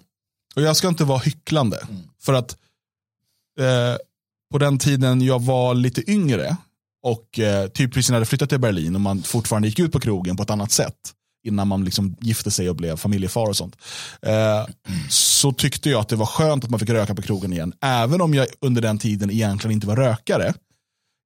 och 0.56 0.62
jag 0.62 0.76
ska 0.76 0.88
inte 0.88 1.04
vara 1.04 1.20
hycklande. 1.20 1.78
Mm. 1.90 2.02
För 2.22 2.34
att 2.34 2.58
eh, 3.60 3.98
på 4.52 4.58
den 4.58 4.80
tiden 4.80 5.22
jag 5.22 5.42
var 5.42 5.74
lite 5.74 6.12
yngre 6.12 6.58
och 7.04 7.40
eh, 7.40 7.68
typ 7.68 7.94
precis 7.94 8.10
när 8.10 8.16
jag 8.16 8.20
hade 8.20 8.30
flyttat 8.30 8.50
till 8.50 8.60
Berlin 8.60 8.96
och 8.96 9.02
man 9.02 9.24
fortfarande 9.24 9.68
gick 9.68 9.80
ut 9.80 9.92
på 9.92 10.00
krogen 10.00 10.38
på 10.38 10.44
ett 10.44 10.50
annat 10.50 10.72
sätt 10.72 10.96
innan 11.44 11.68
man 11.68 11.86
liksom 11.86 12.16
gifte 12.22 12.52
sig 12.52 12.70
och 12.70 12.76
blev 12.76 12.96
familjefar 12.96 13.50
och 13.50 13.58
sånt. 13.58 13.76
Eh, 14.22 14.66
så 15.10 15.52
tyckte 15.52 15.90
jag 15.90 16.02
att 16.02 16.10
det 16.10 16.16
var 16.16 16.26
skönt 16.26 16.64
att 16.64 16.70
man 16.70 16.80
fick 16.80 16.90
röka 16.90 17.16
på 17.16 17.22
krogen 17.22 17.54
igen. 17.54 17.74
Även 17.82 18.22
om 18.22 18.34
jag 18.34 18.48
under 18.62 18.82
den 18.82 18.98
tiden 18.98 19.32
egentligen 19.32 19.74
inte 19.74 19.88
var 19.88 19.96
rökare. 19.96 20.54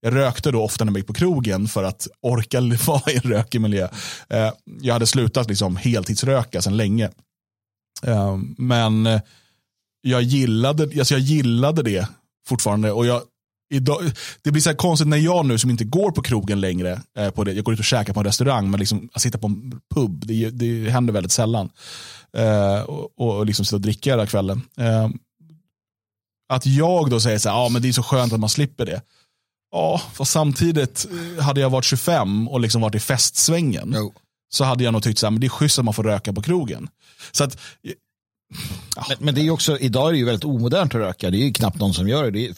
Jag 0.01 0.15
rökte 0.15 0.51
då 0.51 0.63
ofta 0.63 0.85
när 0.85 0.91
jag 0.91 0.97
gick 0.97 1.07
på 1.07 1.13
krogen 1.13 1.67
för 1.67 1.83
att 1.83 2.07
orka 2.21 2.61
vara 2.87 3.11
i 3.11 3.15
en 3.15 3.31
rökig 3.31 3.61
miljö. 3.61 3.87
Eh, 4.29 4.51
jag 4.81 4.93
hade 4.93 5.07
slutat 5.07 5.49
liksom 5.49 5.75
heltidsröka 5.75 6.61
sedan 6.61 6.77
länge. 6.77 7.09
Eh, 8.03 8.37
men 8.57 9.19
jag 10.01 10.21
gillade, 10.21 10.83
alltså 10.83 11.13
jag 11.13 11.21
gillade 11.21 11.83
det 11.83 12.07
fortfarande. 12.47 12.91
Och 12.91 13.05
jag, 13.05 13.21
Idag, 13.69 14.11
det 14.41 14.51
blir 14.51 14.61
så 14.61 14.69
här 14.69 14.77
konstigt 14.77 15.07
när 15.07 15.17
jag 15.17 15.45
nu 15.45 15.57
som 15.57 15.69
inte 15.69 15.83
går 15.83 16.11
på 16.11 16.21
krogen 16.21 16.61
längre, 16.61 17.01
eh, 17.17 17.29
på 17.29 17.43
det, 17.43 17.53
jag 17.53 17.65
går 17.65 17.73
ut 17.73 17.79
och 17.79 17.85
käkar 17.85 18.13
på 18.13 18.19
en 18.19 18.25
restaurang, 18.25 18.71
men 18.71 18.79
liksom, 18.79 19.09
att 19.13 19.21
sitta 19.21 19.37
på 19.37 19.47
en 19.47 19.81
pub, 19.95 20.25
det, 20.27 20.49
det 20.49 20.89
händer 20.89 21.13
väldigt 21.13 21.31
sällan. 21.31 21.69
Eh, 22.37 22.79
och, 22.79 23.19
och 23.19 23.45
liksom 23.45 23.65
sitta 23.65 23.75
och 23.75 23.81
dricka 23.81 24.09
hela 24.09 24.27
kvällen. 24.27 24.61
Eh, 24.77 25.09
att 26.53 26.65
jag 26.65 27.09
då 27.09 27.19
säger 27.19 27.37
så 27.37 27.49
här, 27.49 27.55
ja 27.55 27.69
men 27.69 27.81
det 27.81 27.87
är 27.87 27.93
så 27.93 28.03
skönt 28.03 28.33
att 28.33 28.39
man 28.39 28.49
slipper 28.49 28.85
det. 28.85 29.01
Ja, 29.71 30.01
fast 30.13 30.31
samtidigt 30.31 31.07
eh, 31.11 31.43
hade 31.43 31.61
jag 31.61 31.69
varit 31.69 31.85
25 31.85 32.47
och 32.47 32.59
liksom 32.59 32.81
varit 32.81 32.95
i 32.95 32.99
festsvängen. 32.99 33.89
No. 33.89 34.13
Så 34.49 34.63
hade 34.63 34.83
jag 34.83 34.93
nog 34.93 35.03
tyckt 35.03 35.19
så 35.19 35.25
här, 35.25 35.31
men 35.31 35.41
det 35.41 35.47
är 35.47 35.49
schysst 35.49 35.79
att 35.79 35.85
man 35.85 35.93
får 35.93 36.03
röka 36.03 36.33
på 36.33 36.41
krogen. 36.41 36.87
Så 37.31 37.43
att 37.43 37.57
Ja. 38.95 39.05
Men, 39.09 39.17
men, 39.19 39.35
det 39.35 39.41
är 39.41 39.49
också, 39.49 39.77
idag 39.77 40.07
är 40.07 40.11
det 40.11 40.17
ju 40.17 40.25
väldigt 40.25 40.45
omodernt 40.45 40.95
att 40.95 41.01
röka. 41.01 41.29
Det 41.29 41.37
är 41.37 41.45
ju 41.45 41.53
knappt 41.53 41.79
någon 41.79 41.93
som 41.93 42.07
gör 42.07 42.23
det. 42.23 42.31
Det 42.31 42.45
är, 42.45 42.55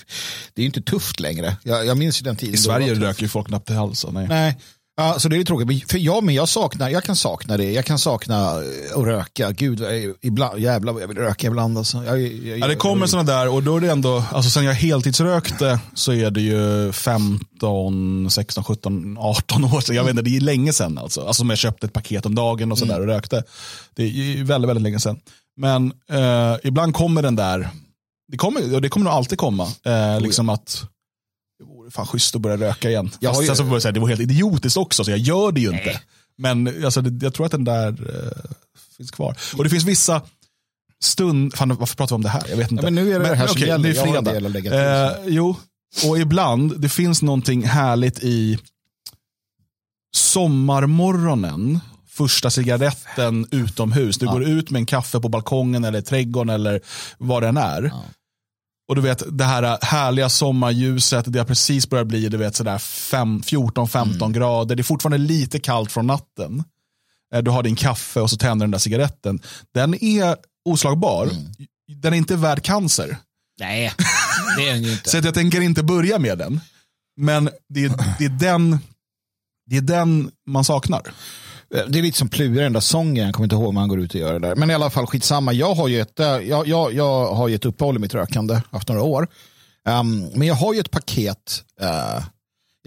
det 0.54 0.62
är 0.62 0.66
inte 0.66 0.82
tufft 0.82 1.20
längre. 1.20 1.58
Jag, 1.64 1.86
jag 1.86 1.98
minns 1.98 2.22
ju 2.22 2.24
den 2.24 2.36
tiden. 2.36 2.56
I 2.56 2.58
Sverige 2.58 2.94
röker 2.94 3.22
ju 3.22 3.30
folk 3.30 3.48
knappt 3.48 3.70
halsen. 3.70 4.14
Nej. 4.14 4.28
nej. 4.28 4.58
Ja, 5.00 5.20
så 5.20 5.30
det 5.30 5.38
är 5.38 5.44
tråkigt. 5.44 5.92
För 5.92 5.98
jag, 5.98 6.24
men 6.24 6.36
jag, 6.36 6.50
saknar, 6.50 6.90
jag 6.90 7.04
kan 7.04 7.16
sakna 7.16 7.58
det. 7.58 7.72
Jag 7.72 7.86
kan 7.86 8.00
sakna 8.00 8.50
att 8.96 9.04
röka. 9.06 9.52
Gud, 9.52 9.84
ibland, 10.22 10.60
jävlar 10.60 10.94
vad 10.94 11.02
jag 11.02 11.08
vill 11.08 11.18
röka 11.18 11.48
ibland. 11.48 11.78
Alltså. 11.78 12.04
Jag, 12.04 12.22
jag, 12.22 12.60
ja, 12.60 12.68
det 12.68 12.76
kommer 12.76 13.08
sådana 13.08 13.34
där 13.34 13.50
och 13.50 13.64
då 13.64 13.78
är 13.78 13.82
det 13.82 13.92
ändå, 13.92 14.24
alltså 14.32 14.52
sen 14.52 14.64
jag 14.64 14.74
heltidsrökte 14.74 15.80
så 15.94 16.14
är 16.14 16.32
det 16.32 16.42
ju 16.42 16.92
15, 16.92 18.30
16, 18.30 18.64
17, 18.64 19.18
18 19.20 19.64
år 19.64 19.82
sedan. 19.82 19.96
Jag 19.96 20.04
vet 20.04 20.12
inte, 20.12 20.22
det 20.22 20.38
är 20.38 20.42
länge 20.42 20.74
sedan 20.74 20.98
alltså. 20.98 21.22
Alltså 21.22 21.40
som 21.40 21.50
jag 21.50 21.60
köpte 21.60 21.88
ett 21.88 21.94
paket 21.94 22.26
om 22.26 22.36
dagen 22.36 22.72
och 22.72 22.78
sådär 22.78 22.96
mm. 22.96 23.10
och 23.10 23.16
rökte. 23.16 23.44
Det 23.96 24.04
är 24.04 24.44
väldigt, 24.44 24.70
väldigt 24.70 24.84
länge 24.84 25.00
sedan. 25.00 25.20
Men 25.58 25.94
eh, 26.10 26.56
ibland 26.64 26.94
kommer 26.94 27.22
den 27.22 27.36
där, 27.36 27.70
det 28.32 28.38
kommer, 28.38 28.76
och 28.76 28.82
det 28.82 28.90
kommer 28.90 29.04
nog 29.04 29.14
alltid 29.14 29.38
komma, 29.38 29.68
eh, 29.84 30.22
liksom 30.22 30.50
att 30.50 30.84
det 31.60 31.66
vore 31.66 31.92
fan 31.92 32.08
schysst 32.08 32.36
att 32.36 32.42
börja 32.42 32.58
röka 32.58 32.90
igen. 32.90 33.12
Jag 33.20 33.32
Fast 33.32 33.44
ju... 33.44 33.48
sen 33.48 33.56
så 33.56 33.64
jag 33.64 33.82
säga, 33.82 33.92
det 33.92 34.00
var 34.00 34.08
helt 34.08 34.22
idiotiskt 34.22 34.78
också, 34.78 35.04
så 35.04 35.12
jag 35.12 35.20
gör 35.20 35.52
det 35.52 35.62
ju 35.62 35.72
Nej. 35.72 35.80
inte. 35.80 36.02
Men 36.38 36.86
alltså, 36.86 37.02
det, 37.02 37.26
jag 37.26 37.34
tror 37.34 37.46
att 37.46 37.52
den 37.52 37.64
där 37.64 37.90
uh, 37.90 38.32
finns 38.98 39.12
kvar. 39.12 39.38
Och 39.58 39.64
det 39.64 39.70
finns 39.70 39.84
vissa 39.84 40.22
stund, 41.04 41.54
fan, 41.54 41.76
varför 41.76 41.96
pratar 41.96 42.16
vi 42.16 42.16
om 42.16 42.22
det 42.22 42.30
här? 42.30 42.44
Jag 42.50 42.58
vet 42.58 42.72
inte. 42.72 42.84
Ja, 42.84 42.92
men 42.92 42.96
nu 42.96 43.10
är 43.10 43.14
det 43.14 43.20
men, 43.20 43.30
det 43.30 43.36
här 43.36 43.48
som 43.48 43.56
okay, 43.56 43.68
gäller. 43.68 43.94
Det 43.94 44.00
är 44.00 44.62
fredag. 44.62 45.12
Eh, 45.12 45.18
jo, 45.26 45.56
och 46.08 46.20
ibland, 46.20 46.80
det 46.82 46.90
finns 46.90 47.22
någonting 47.22 47.64
härligt 47.64 48.20
i 48.24 48.60
sommarmorgonen, 50.16 51.80
första 52.18 52.50
cigaretten 52.50 53.48
utomhus. 53.52 54.18
Du 54.18 54.26
ja. 54.26 54.32
går 54.32 54.44
ut 54.44 54.70
med 54.70 54.80
en 54.80 54.86
kaffe 54.86 55.20
på 55.20 55.30
balkongen 55.30 55.84
eller 55.84 56.02
trädgården 56.02 56.50
eller 56.50 56.82
vad 57.18 57.44
det 57.44 57.48
än 57.48 57.58
är. 57.58 57.84
Ja. 57.84 58.04
Och 58.88 58.96
du 58.96 59.02
vet 59.02 59.24
det 59.38 59.44
här 59.44 59.78
härliga 59.82 60.30
sommarljuset, 60.30 61.26
det 61.28 61.40
har 61.40 61.46
precis 61.46 61.90
börjat 61.90 62.08
bli 62.08 62.30
14-15 62.30 64.16
mm. 64.18 64.34
grader. 64.34 64.76
Det 64.76 64.82
är 64.82 64.84
fortfarande 64.84 65.18
lite 65.18 65.60
kallt 65.60 65.92
från 65.92 66.08
natten. 66.08 66.64
Eh, 67.34 67.44
du 67.44 67.52
har 67.52 67.64
din 67.64 67.76
kaffe 67.76 68.20
och 68.20 68.30
så 68.30 68.38
tänder 68.38 68.64
den 68.64 68.72
där 68.72 68.80
cigaretten. 68.80 69.40
Den 69.74 70.04
är 70.04 70.36
oslagbar. 70.66 71.24
Mm. 71.24 71.46
Den 72.02 72.14
är 72.14 72.18
inte 72.18 72.36
värd 72.36 72.64
cancer. 72.64 73.18
Nej, 73.60 73.94
det 74.58 74.70
är 74.70 74.74
den 74.74 74.84
ju 74.84 74.92
inte. 74.92 75.10
så 75.10 75.18
jag 75.18 75.34
tänker 75.34 75.62
inte 75.62 75.84
börja 75.84 76.20
med 76.20 76.38
den. 76.38 76.62
Men 77.18 77.50
det 77.70 77.86
är, 77.86 77.92
det 78.20 78.26
är, 78.26 78.30
den, 78.30 78.80
det 79.66 79.78
är 79.78 79.82
den 79.82 80.32
man 80.46 80.64
saknar. 80.64 81.14
Eh, 81.76 81.86
det 81.88 82.00
är 82.00 82.04
lite 82.04 82.18
som 82.18 82.30
Plura, 82.30 82.64
den 82.64 82.74
där 82.74 82.80
sången. 82.80 83.26
Jag 83.26 83.34
kommer 83.34 83.46
inte 83.46 83.56
ihåg 83.56 83.68
om 83.68 83.78
han 83.78 83.90
går 83.90 84.00
ut 84.00 84.14
och 84.14 84.20
gör 84.20 84.34
det 84.34 84.48
där. 84.48 84.56
Men 84.56 84.72
i 84.72 84.74
alla 84.74 84.90
fall 84.90 85.08
skitsamma. 85.08 85.54
Jag 85.54 85.74
har 85.74 85.88
ju 85.88 86.02
ett, 86.02 86.20
eh, 86.20 86.26
jag, 86.28 86.68
jag, 86.68 86.94
jag 86.94 87.34
har 87.34 87.48
ju 87.48 87.56
ett 87.56 87.66
uppehåll 87.66 87.96
i 87.96 88.00
mitt 88.00 88.14
rökande, 88.14 88.62
haft 88.72 88.90
några 88.90 89.04
år. 89.04 89.28
Um, 89.90 90.30
men 90.36 90.48
jag 90.48 90.56
har 90.56 90.74
ju 90.74 90.80
ett 90.80 90.92
paket 90.92 91.64
uh, 91.82 92.26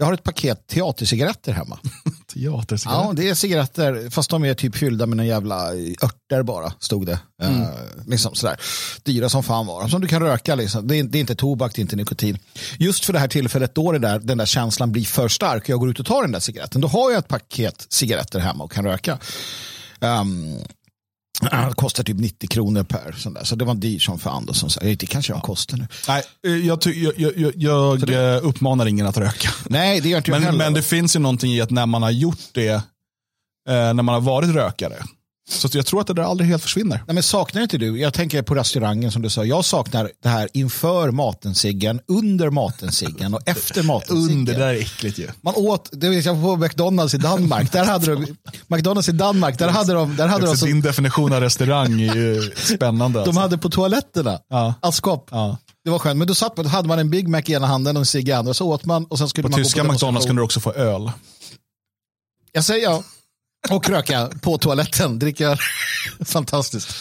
jag 0.01 0.05
har 0.05 0.13
ett 0.13 0.23
paket 0.23 0.67
teatercigaretter 0.67 1.53
hemma. 1.53 1.79
teatercigaretter? 2.33 3.07
Ja, 3.07 3.13
det 3.13 3.29
är 3.29 3.35
cigaretter, 3.35 4.09
fast 4.09 4.29
de 4.29 4.45
är 4.45 4.53
typ 4.53 4.75
fyllda 4.75 5.05
med 5.05 5.19
en 5.19 5.25
jävla 5.25 5.73
örter 6.03 6.43
bara, 6.43 6.73
stod 6.79 7.05
det. 7.05 7.19
Mm. 7.41 7.61
Uh, 7.61 7.67
liksom 8.07 8.35
sådär. 8.35 8.59
Dyra 9.03 9.29
som 9.29 9.43
fan 9.43 9.65
var 9.65 9.87
Som 9.87 10.01
du 10.01 10.07
kan 10.07 10.21
röka, 10.21 10.55
liksom. 10.55 10.87
det, 10.87 10.99
är, 10.99 11.03
det 11.03 11.17
är 11.17 11.19
inte 11.19 11.35
tobak, 11.35 11.75
det 11.75 11.79
är 11.79 11.83
inte 11.83 11.95
nikotin. 11.95 12.37
Just 12.79 13.05
för 13.05 13.13
det 13.13 13.19
här 13.19 13.27
tillfället 13.27 13.75
då 13.75 13.91
det 13.91 13.99
där, 13.99 14.19
den 14.19 14.37
där 14.37 14.45
känslan 14.45 14.91
blir 14.91 15.05
för 15.05 15.27
stark 15.27 15.63
och 15.63 15.69
jag 15.69 15.79
går 15.79 15.89
ut 15.89 15.99
och 15.99 16.05
tar 16.05 16.21
den 16.21 16.31
där 16.31 16.39
cigaretten, 16.39 16.81
då 16.81 16.87
har 16.87 17.11
jag 17.11 17.19
ett 17.19 17.27
paket 17.27 17.85
cigaretter 17.89 18.39
hemma 18.39 18.63
och 18.63 18.71
kan 18.71 18.85
röka. 18.85 19.17
Um, 19.99 20.57
det 21.41 21.73
kostar 21.75 22.03
typ 22.03 22.17
90 22.17 22.47
kronor 22.47 22.83
per 22.83 23.11
sån 23.17 23.33
där. 23.33 23.43
Så 23.43 23.55
det 23.55 23.65
var 23.65 23.75
dyrt 23.75 24.01
som 24.01 24.19
fan. 24.19 24.45
Då, 24.45 24.53
som 24.53 24.69
sagt. 24.69 24.99
Det 24.99 25.05
kanske 25.05 25.33
de 25.33 25.41
kostar 25.41 25.77
nu. 25.77 25.87
Nej, 26.07 26.23
eh, 26.47 26.67
jag, 26.67 26.79
jag, 26.85 27.33
jag, 27.37 27.53
jag 27.55 28.07
det... 28.07 28.35
Eh, 28.35 28.47
uppmanar 28.47 28.85
ingen 28.85 29.07
att 29.07 29.17
röka. 29.17 29.49
Nej, 29.69 30.01
det 30.01 30.09
gör 30.09 30.17
inte 30.17 30.31
jag 30.31 30.35
men, 30.35 30.43
heller. 30.43 30.57
Men 30.57 30.73
det 30.73 30.81
finns 30.81 31.15
ju 31.15 31.19
någonting 31.19 31.53
i 31.53 31.61
att 31.61 31.71
när 31.71 31.85
man 31.85 32.03
har 32.03 32.11
gjort 32.11 32.39
det, 32.51 32.69
eh, 32.69 32.83
när 33.65 33.93
man 33.93 34.07
har 34.07 34.21
varit 34.21 34.49
rökare, 34.49 34.95
så 35.49 35.69
jag 35.73 35.85
tror 35.85 36.01
att 36.01 36.07
det 36.07 36.13
där 36.13 36.23
aldrig 36.23 36.49
helt 36.49 36.63
försvinner. 36.63 37.03
Nej, 37.07 37.13
men 37.13 37.23
saknar 37.23 37.61
inte 37.61 37.77
du, 37.77 37.99
jag 37.99 38.13
tänker 38.13 38.41
på 38.41 38.55
restaurangen 38.55 39.11
som 39.11 39.21
du 39.21 39.29
sa, 39.29 39.45
jag 39.45 39.65
saknar 39.65 40.11
det 40.23 40.29
här 40.29 40.49
inför 40.53 41.11
maten-ciggen, 41.11 41.99
under 42.07 42.49
maten-ciggen 42.49 43.33
och 43.33 43.41
efter 43.45 43.83
maten-ciggen. 43.83 44.31
Under, 44.31 44.53
det 44.53 44.59
där 44.59 44.67
är 44.67 44.79
äckligt 44.79 45.17
ju. 45.17 45.27
Man 45.41 45.53
åt, 45.57 45.89
det 45.91 46.09
vet 46.09 46.25
jag 46.25 46.41
på 46.41 46.57
McDonalds 46.57 47.13
i 47.13 47.17
Danmark, 47.17 47.71
där 47.71 47.85
hade 47.85 48.15
de, 48.15 48.25
McDonalds 48.67 49.09
i 49.09 49.11
Danmark, 49.11 49.59
där 49.59 49.69
hade 49.69 49.93
de... 49.93 50.15
Där 50.15 50.27
hade 50.27 50.45
de 50.45 50.57
så, 50.57 50.65
din 50.65 50.81
definition 50.81 51.33
av 51.33 51.41
restaurang 51.41 52.01
är 52.01 52.15
ju 52.15 52.51
spännande. 52.55 53.19
Alltså. 53.19 53.31
De 53.31 53.39
hade 53.39 53.57
på 53.57 53.69
toaletterna, 53.69 54.39
ja. 54.49 54.73
askkopp. 54.81 55.27
Ja. 55.31 55.57
Det 55.83 55.89
var 55.89 55.99
skönt, 55.99 56.17
men 56.17 56.27
då, 56.27 56.35
satt, 56.35 56.55
då 56.55 56.67
hade 56.67 56.87
man 56.87 56.99
en 56.99 57.09
Big 57.09 57.27
Mac 57.27 57.41
i 57.45 57.53
ena 57.53 57.67
handen 57.67 57.97
och 57.97 58.01
en 58.01 58.05
cigg 58.05 58.29
i 58.29 58.31
andra, 58.31 58.53
så 58.53 58.67
åt 58.67 58.85
man 58.85 59.05
och 59.05 59.17
sen 59.17 59.29
skulle 59.29 59.43
på 59.43 59.49
man 59.49 59.63
tyska 59.63 59.83
på 59.83 59.91
McDonalds 59.91 60.25
kunde 60.25 60.39
du 60.39 60.43
också 60.43 60.59
få 60.59 60.73
öl. 60.73 61.11
Jag 62.51 62.63
säger 62.63 62.83
ja. 62.83 63.03
Och 63.69 63.89
röka 63.89 64.29
på 64.41 64.57
toaletten, 64.57 65.19
dricka. 65.19 65.57
Fantastiskt. 66.25 66.95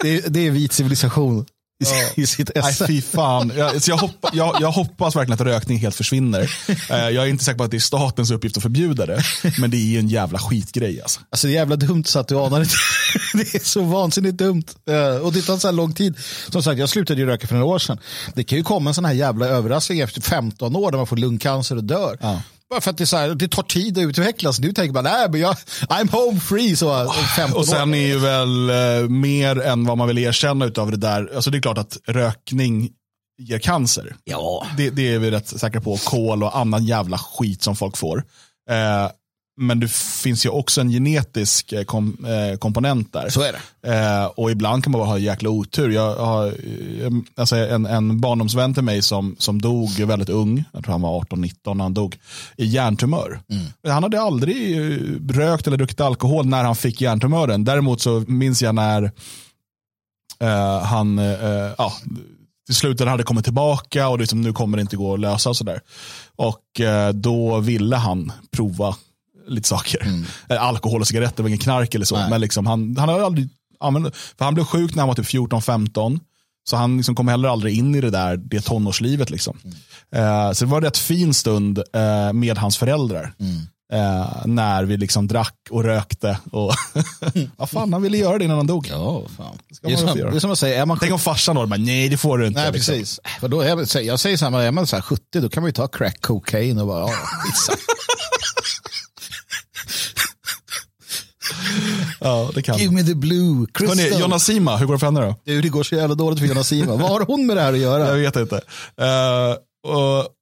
Det 0.00 0.08
är, 0.08 0.28
det 0.28 0.46
är 0.46 0.50
vit 0.50 0.72
civilisation 0.72 1.46
i, 1.84 1.84
ja. 1.84 2.22
i 2.22 2.26
sitt 2.26 2.50
esse. 2.50 2.84
Nej, 2.84 2.88
fy 2.88 3.02
fan. 3.02 3.52
Jag, 3.56 3.72
jag, 3.86 3.96
hoppa, 3.96 4.30
jag, 4.32 4.56
jag, 4.60 4.70
hoppas 4.72 5.16
verkligen 5.16 5.34
att 5.34 5.46
rökning 5.46 5.78
helt 5.78 5.94
försvinner. 5.94 6.50
Eh, 6.90 6.96
jag 6.96 7.24
är 7.24 7.26
inte 7.26 7.44
säker 7.44 7.58
på 7.58 7.64
att 7.64 7.70
det 7.70 7.76
är 7.76 7.80
statens 7.80 8.30
uppgift 8.30 8.56
att 8.56 8.62
förbjuda 8.62 9.06
det. 9.06 9.22
Men 9.58 9.70
det 9.70 9.76
är 9.76 9.86
ju 9.86 9.98
en 9.98 10.08
jävla 10.08 10.38
skitgrej. 10.38 11.02
Alltså. 11.02 11.20
Alltså 11.30 11.46
det 11.46 11.52
är 11.52 11.54
jävla 11.54 11.76
dumt 11.76 12.04
så 12.04 12.18
att 12.18 12.28
du 12.28 12.38
anar 12.38 12.60
inte. 12.60 12.74
Det 13.34 13.54
är 13.54 13.64
så 13.64 13.82
vansinnigt 13.82 14.36
dumt. 14.36 14.64
Eh, 14.88 15.16
och 15.16 15.32
det 15.32 15.42
tar 15.42 15.58
så 15.58 15.68
här 15.68 15.72
lång 15.72 15.92
tid. 15.92 16.18
Som 16.48 16.62
sagt, 16.62 16.78
jag 16.78 16.88
slutade 16.88 17.20
ju 17.20 17.26
röka 17.26 17.46
för 17.46 17.54
några 17.54 17.66
år 17.66 17.78
sedan. 17.78 17.98
Det 18.34 18.44
kan 18.44 18.58
ju 18.58 18.64
komma 18.64 18.90
en 18.90 18.94
sån 18.94 19.04
här 19.04 19.12
jävla 19.12 19.46
överraskning 19.46 20.00
efter 20.00 20.20
15 20.20 20.76
år 20.76 20.90
när 20.90 20.98
man 20.98 21.06
får 21.06 21.16
lungcancer 21.16 21.76
och 21.76 21.84
dör. 21.84 22.18
Ja. 22.20 22.42
Bara 22.70 22.80
för 22.80 22.90
att 22.90 22.98
det, 22.98 23.06
så 23.06 23.16
här, 23.16 23.34
det 23.34 23.48
tar 23.48 23.62
tid 23.62 23.98
att 23.98 24.02
utvecklas. 24.02 24.60
Nu 24.60 24.72
tänker 24.72 24.92
man, 24.94 25.04
nej 25.04 25.30
men 25.30 25.40
jag, 25.40 25.56
I'm 25.88 26.10
home 26.10 26.40
free. 26.40 26.76
Så, 26.76 27.12
15 27.36 27.58
och 27.58 27.66
sen 27.66 27.90
år. 27.90 27.96
är 27.96 28.06
ju 28.06 28.18
väl 28.18 28.70
eh, 28.70 29.08
mer 29.08 29.60
än 29.60 29.84
vad 29.84 29.98
man 29.98 30.08
vill 30.08 30.18
erkänna 30.18 30.70
av 30.76 30.90
det 30.90 30.96
där. 30.96 31.30
Alltså 31.34 31.50
det 31.50 31.58
är 31.58 31.62
klart 31.62 31.78
att 31.78 31.98
rökning 32.06 32.90
ger 33.38 33.58
cancer. 33.58 34.16
Ja. 34.24 34.66
Det, 34.76 34.90
det 34.90 35.14
är 35.14 35.18
vi 35.18 35.30
rätt 35.30 35.48
säkra 35.48 35.80
på. 35.80 35.96
Kol 35.96 36.42
och 36.42 36.58
annan 36.58 36.84
jävla 36.84 37.18
skit 37.18 37.62
som 37.62 37.76
folk 37.76 37.96
får. 37.96 38.24
Eh, 38.70 39.10
men 39.56 39.80
det 39.80 39.90
finns 39.92 40.46
ju 40.46 40.50
också 40.50 40.80
en 40.80 40.90
genetisk 40.90 41.72
eh, 41.72 41.84
kom, 41.84 42.26
eh, 42.26 42.58
komponent 42.58 43.12
där. 43.12 43.28
Så 43.28 43.40
är 43.42 43.52
det. 43.52 43.94
Eh, 43.94 44.26
och 44.26 44.50
ibland 44.50 44.84
kan 44.84 44.90
man 44.90 44.98
bara 44.98 45.08
ha 45.08 45.18
jäkla 45.18 45.50
otur. 45.50 45.90
Jag 45.90 46.16
har 46.16 46.46
eh, 46.46 47.10
alltså 47.36 47.56
en, 47.56 47.86
en 47.86 48.20
barndomsvän 48.20 48.74
till 48.74 48.82
mig 48.82 49.02
som, 49.02 49.36
som 49.38 49.62
dog 49.62 49.90
väldigt 50.00 50.28
ung, 50.28 50.64
jag 50.72 50.84
tror 50.84 50.92
han 50.92 51.02
var 51.02 51.20
18-19 51.20 51.74
när 51.74 51.84
han 51.84 51.94
dog, 51.94 52.18
i 52.56 52.66
hjärntumör. 52.66 53.40
Mm. 53.50 53.94
Han 53.94 54.02
hade 54.02 54.20
aldrig 54.20 54.76
eh, 54.76 54.98
rökt 55.28 55.66
eller 55.66 55.76
druckit 55.76 56.00
alkohol 56.00 56.46
när 56.46 56.64
han 56.64 56.76
fick 56.76 57.00
hjärntumören. 57.00 57.64
Däremot 57.64 58.00
så 58.00 58.24
minns 58.28 58.62
jag 58.62 58.74
när 58.74 59.02
eh, 60.40 60.82
han, 60.82 61.18
ja, 61.78 61.92
till 62.66 62.74
slut 62.74 63.00
hade 63.00 63.22
kommit 63.22 63.44
tillbaka 63.44 64.08
och 64.08 64.18
liksom, 64.18 64.40
nu 64.40 64.52
kommer 64.52 64.76
det 64.76 64.80
inte 64.80 64.96
gå 64.96 65.14
att 65.14 65.20
lösa. 65.20 65.50
Och, 65.50 65.56
sådär. 65.56 65.80
och 66.36 66.80
eh, 66.80 67.12
då 67.12 67.58
ville 67.58 67.96
han 67.96 68.32
prova 68.50 68.96
lite 69.46 69.68
saker. 69.68 70.02
Mm. 70.02 70.24
Eh, 70.48 70.62
alkohol 70.62 71.00
och 71.00 71.08
cigaretter 71.08 71.42
var 71.42 71.48
ingen 71.48 71.58
knark 71.58 71.94
eller 71.94 72.04
så. 72.04 72.16
Men 72.16 72.40
liksom, 72.40 72.66
han, 72.66 72.96
han 72.96 73.08
har 73.08 73.20
aldrig 73.20 73.48
använt, 73.80 74.16
för 74.16 74.44
han 74.44 74.54
blev 74.54 74.64
sjuk 74.64 74.94
när 74.94 75.02
han 75.02 75.08
var 75.08 75.14
typ 75.14 75.26
14-15. 75.26 76.20
Så 76.68 76.76
han 76.76 76.96
liksom 76.96 77.14
kom 77.14 77.28
heller 77.28 77.48
aldrig 77.48 77.78
in 77.78 77.94
i 77.94 78.00
det 78.00 78.10
där 78.10 78.36
det 78.36 78.60
tonårslivet. 78.60 79.30
Liksom. 79.30 79.58
Mm. 79.64 80.24
Uh, 80.24 80.52
så 80.52 80.64
det 80.64 80.70
var 80.70 80.78
en 80.78 80.84
rätt 80.84 80.98
fin 80.98 81.34
stund 81.34 81.78
uh, 81.78 82.32
med 82.32 82.58
hans 82.58 82.78
föräldrar. 82.78 83.34
Mm. 83.40 83.56
Uh, 83.92 84.46
när 84.46 84.84
vi 84.84 84.96
liksom 84.96 85.28
drack 85.28 85.54
och 85.70 85.84
rökte. 85.84 86.38
Och 86.52 86.74
Vad 87.56 87.70
fan, 87.70 87.92
han 87.92 88.02
ville 88.02 88.16
göra 88.16 88.38
det 88.38 88.44
innan 88.44 88.56
han 88.56 88.66
dog. 88.66 88.88
Ja, 88.90 89.22
fan. 89.36 89.58
Det, 89.82 89.92
är 89.92 89.96
som, 89.96 90.16
det 90.16 90.36
är 90.36 90.38
som 90.38 90.50
att 90.50 90.58
säga, 90.58 90.82
är 90.82 90.86
man 90.86 90.98
Tänk 90.98 91.12
om 91.12 91.18
farsan 91.18 91.56
då, 91.56 91.64
nej 91.64 92.08
det 92.08 92.16
får 92.16 92.38
du 92.38 92.46
inte. 92.46 92.60
Nej, 92.60 92.72
liksom. 92.72 92.94
precis. 92.94 93.20
För 93.40 93.48
då 93.48 93.60
är, 93.60 94.00
jag 94.00 94.20
säger 94.20 94.36
samma, 94.36 94.62
är 94.62 94.72
man 94.72 94.86
så 94.86 95.02
70 95.02 95.40
då 95.40 95.48
kan 95.48 95.62
man 95.62 95.68
ju 95.68 95.72
ta 95.72 95.88
crack 95.88 96.20
cocaine 96.20 96.78
och 96.78 96.86
bara, 96.86 97.00
ja, 97.00 97.14
Ja, 102.20 102.50
det 102.54 102.62
kan. 102.62 102.78
Give 102.78 102.92
me 102.92 103.02
the 103.02 103.14
blue 103.14 103.66
crystal. 103.74 103.98
Hörrni, 103.98 104.20
Jonna 104.20 104.38
Sima, 104.38 104.76
hur 104.76 104.86
går 104.86 104.94
det 104.94 104.98
för 104.98 105.06
henne 105.06 105.20
då? 105.20 105.34
Det 105.44 105.68
går 105.68 105.82
så 105.82 105.94
jävla 105.94 106.14
dåligt 106.14 106.38
för 106.38 106.46
Jonna 106.46 106.64
Sima. 106.64 106.96
Vad 106.96 107.10
har 107.10 107.20
hon 107.20 107.46
med 107.46 107.56
det 107.56 107.62
här 107.62 107.72
att 107.72 107.78
göra? 107.78 108.08
Jag 108.08 108.16
vet 108.16 108.36
inte. 108.36 108.56
Uh, 108.56 109.56
och 109.92 110.35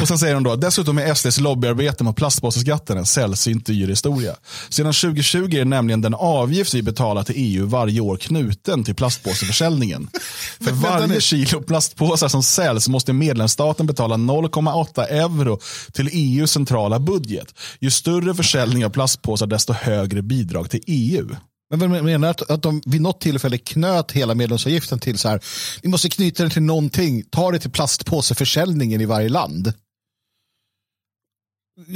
och 0.00 0.08
sen 0.08 0.18
säger 0.18 0.34
de 0.34 0.42
då, 0.42 0.56
dessutom 0.56 0.98
är 0.98 1.14
SDs 1.14 1.40
lobbyarbete 1.40 2.04
mot 2.04 2.16
plastpåseskatten 2.16 2.98
en 2.98 3.06
sällsynt 3.06 3.66
dyr 3.66 3.88
historia. 3.88 4.36
Sedan 4.68 4.92
2020 4.92 5.56
är 5.56 5.64
nämligen 5.64 6.00
den 6.00 6.14
avgift 6.14 6.74
vi 6.74 6.82
betalar 6.82 7.22
till 7.22 7.34
EU 7.38 7.66
varje 7.66 8.00
år 8.00 8.16
knuten 8.16 8.84
till 8.84 8.94
plastpåseförsäljningen. 8.94 10.08
För 10.60 10.72
varje 10.72 11.20
kilo 11.20 11.62
plastpåsar 11.62 12.28
som 12.28 12.42
säljs 12.42 12.88
måste 12.88 13.12
medlemsstaten 13.12 13.86
betala 13.86 14.16
0,8 14.16 15.02
euro 15.02 15.58
till 15.92 16.08
EUs 16.12 16.50
centrala 16.50 16.98
budget. 16.98 17.54
Ju 17.80 17.90
större 17.90 18.34
försäljning 18.34 18.86
av 18.86 18.90
plastpåsar 18.90 19.46
desto 19.46 19.72
högre 19.72 20.22
bidrag 20.22 20.70
till 20.70 20.82
EU. 20.86 21.28
Men 21.76 22.04
menar 22.04 22.28
att, 22.28 22.50
att 22.50 22.62
de 22.62 22.82
vid 22.86 23.00
något 23.00 23.20
tillfälle 23.20 23.58
knöt 23.58 24.12
hela 24.12 24.34
medlemsavgiften 24.34 24.98
till 24.98 25.18
så 25.18 25.28
här, 25.28 25.40
vi 25.82 25.88
måste 25.88 26.08
knyta 26.10 26.42
den 26.42 26.50
till 26.52 26.62
någonting, 26.62 27.22
ta 27.30 27.50
det 27.50 27.58
till 27.58 27.70
plastpåseförsäljningen 27.70 29.00
i 29.00 29.04
varje 29.06 29.28
land. 29.28 29.72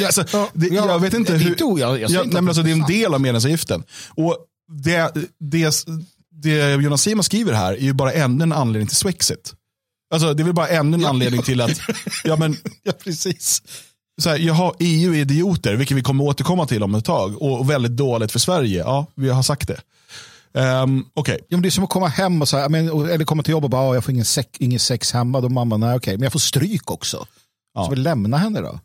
Alltså, 0.06 0.24
Ja, 0.32 0.50
det, 0.54 0.66
ja, 0.66 0.86
jag 0.86 0.98
vet 1.00 1.14
inte 1.14 1.32
det 1.32 1.38
hur... 1.38 1.78
jag- 1.78 1.78
jag 1.78 1.98
ja, 1.98 2.04
inte 2.04 2.34
nej, 2.34 2.42
men 2.42 2.48
alltså, 2.48 2.62
det 2.62 2.70
är 2.70 2.74
en 2.74 2.86
del 2.86 3.14
av 3.14 3.20
medlemsavgiften. 3.20 3.84
Och 4.08 4.36
det, 4.84 5.12
det, 5.38 5.84
det 6.42 6.70
Jonas 6.82 7.02
Sima 7.02 7.22
skriver 7.22 7.52
här 7.52 7.72
är 7.72 7.78
ju 7.80 7.92
bara 7.92 8.12
ännu 8.12 8.42
en 8.42 8.52
anledning 8.52 8.88
till 8.88 8.96
Swexit. 8.96 9.54
Alltså, 10.14 10.34
det 10.34 10.42
är 10.42 10.44
väl 10.44 10.54
bara 10.54 10.68
ännu 10.68 10.96
en 10.96 11.04
anledning 11.04 11.42
till 11.42 11.60
att 11.60 11.80
ja, 12.24 12.36
men, 12.36 12.56
Ja, 12.82 12.92
precis. 12.92 13.62
Så 14.22 14.30
här, 14.30 14.38
jaha, 14.38 14.72
EU 14.78 15.14
är 15.14 15.18
idioter, 15.18 15.74
vilket 15.76 15.96
vi 15.96 16.02
kommer 16.02 16.24
återkomma 16.24 16.66
till 16.66 16.82
om 16.82 16.94
ett 16.94 17.04
tag. 17.04 17.42
Och, 17.42 17.60
och 17.60 17.70
väldigt 17.70 17.96
dåligt 17.96 18.32
för 18.32 18.38
Sverige. 18.38 18.78
Ja, 18.80 19.06
vi 19.14 19.28
har 19.30 19.42
sagt 19.42 19.68
det. 19.68 19.80
Um, 20.82 21.06
Okej, 21.14 21.38
Ja, 21.48 21.56
men 21.56 21.62
det 21.62 21.68
är 21.68 21.70
som 21.70 21.84
att 21.84 21.90
komma 21.90 22.06
hem 22.08 22.42
och 22.42 22.48
så 22.48 22.56
här, 22.56 22.68
men, 22.68 22.88
eller 22.88 23.24
komma 23.24 23.42
till 23.42 23.52
jobbet 23.52 23.64
och 23.64 23.70
bara, 23.70 23.82
"Ah, 23.90 23.94
jag 23.94 24.04
får 24.04 24.12
ingen, 24.12 24.24
sex, 24.24 24.48
ingen 24.58 24.80
sex 24.80 25.12
hemma. 25.12 25.40
Då 25.40 25.48
mamma, 25.48 25.76
nej 25.76 25.96
okej, 25.96 26.16
men 26.16 26.22
jag 26.22 26.32
får 26.32 26.38
stryk 26.40 26.90
också. 26.90 27.26
Ja. 27.74 27.84
Så 27.84 27.90
vi 27.90 27.96
lämna 27.96 28.36
henne 28.36 28.60
då. 28.60 28.80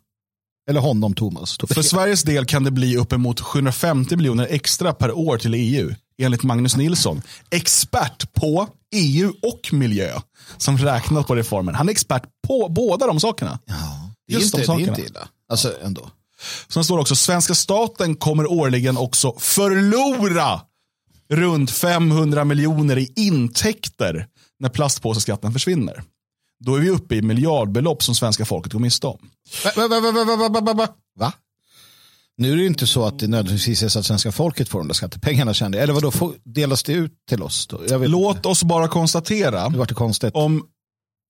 Eller 0.70 0.80
honom, 0.80 1.14
Thomas. 1.14 1.58
För 1.68 1.82
Sveriges 1.82 2.22
del 2.22 2.44
kan 2.46 2.64
det 2.64 2.70
bli 2.70 2.96
uppemot 2.96 3.40
750 3.40 4.16
miljoner 4.16 4.46
extra 4.50 4.92
per 4.92 5.12
år 5.18 5.38
till 5.38 5.54
EU, 5.54 5.94
enligt 6.22 6.42
Magnus 6.42 6.76
Nilsson. 6.76 7.22
Expert 7.50 8.32
på 8.32 8.68
EU 8.94 9.32
och 9.42 9.72
miljö, 9.72 10.12
som 10.56 10.78
räknat 10.78 11.26
på 11.26 11.34
reformen. 11.34 11.74
Han 11.74 11.88
är 11.88 11.92
expert 11.92 12.22
på 12.46 12.68
båda 12.68 13.06
de 13.06 13.20
sakerna. 13.20 13.58
Ja, 13.66 14.07
Just 14.28 14.54
det, 14.54 14.66
det 14.66 14.72
är 14.72 14.88
inte 14.88 15.02
illa. 15.02 15.28
Alltså 15.48 15.74
ändå. 15.82 16.10
Sen 16.68 16.84
står 16.84 16.96
det 16.96 17.00
också, 17.00 17.16
svenska 17.16 17.54
staten 17.54 18.16
kommer 18.16 18.50
årligen 18.50 18.96
också 18.96 19.34
förlora 19.38 20.60
runt 21.30 21.70
500 21.70 22.44
miljoner 22.44 22.98
i 22.98 23.12
intäkter 23.16 24.26
när 24.60 24.68
plastpåseskatten 24.68 25.52
försvinner. 25.52 26.02
Då 26.60 26.74
är 26.74 26.80
vi 26.80 26.90
uppe 26.90 27.14
i 27.14 27.22
miljardbelopp 27.22 28.02
som 28.02 28.14
svenska 28.14 28.44
folket 28.44 28.72
går 28.72 28.80
miste 28.80 29.06
om. 29.06 29.18
Va? 31.18 31.32
Nu 32.36 32.52
är 32.52 32.56
det 32.56 32.66
inte 32.66 32.86
så 32.86 33.04
att 33.04 33.18
det 33.18 33.28
nödvändigtvis 33.28 33.82
är 33.82 33.88
så 33.88 33.98
att 33.98 34.06
svenska 34.06 34.32
folket 34.32 34.68
får 34.68 34.78
de 34.78 34.88
där 34.88 34.94
skattepengarna. 34.94 35.54
Kände. 35.54 35.82
Eller 35.82 35.92
vadå, 35.92 36.34
delas 36.44 36.82
det 36.82 36.92
ut 36.92 37.12
till 37.28 37.42
oss? 37.42 37.66
Då? 37.66 37.80
Låt 37.88 38.36
inte. 38.36 38.48
oss 38.48 38.62
bara 38.62 38.88
konstatera. 38.88 39.68
Det 39.68 39.78
var 39.78 39.86
det 39.86 39.94
konstigt. 39.94 40.34
Om 40.34 40.66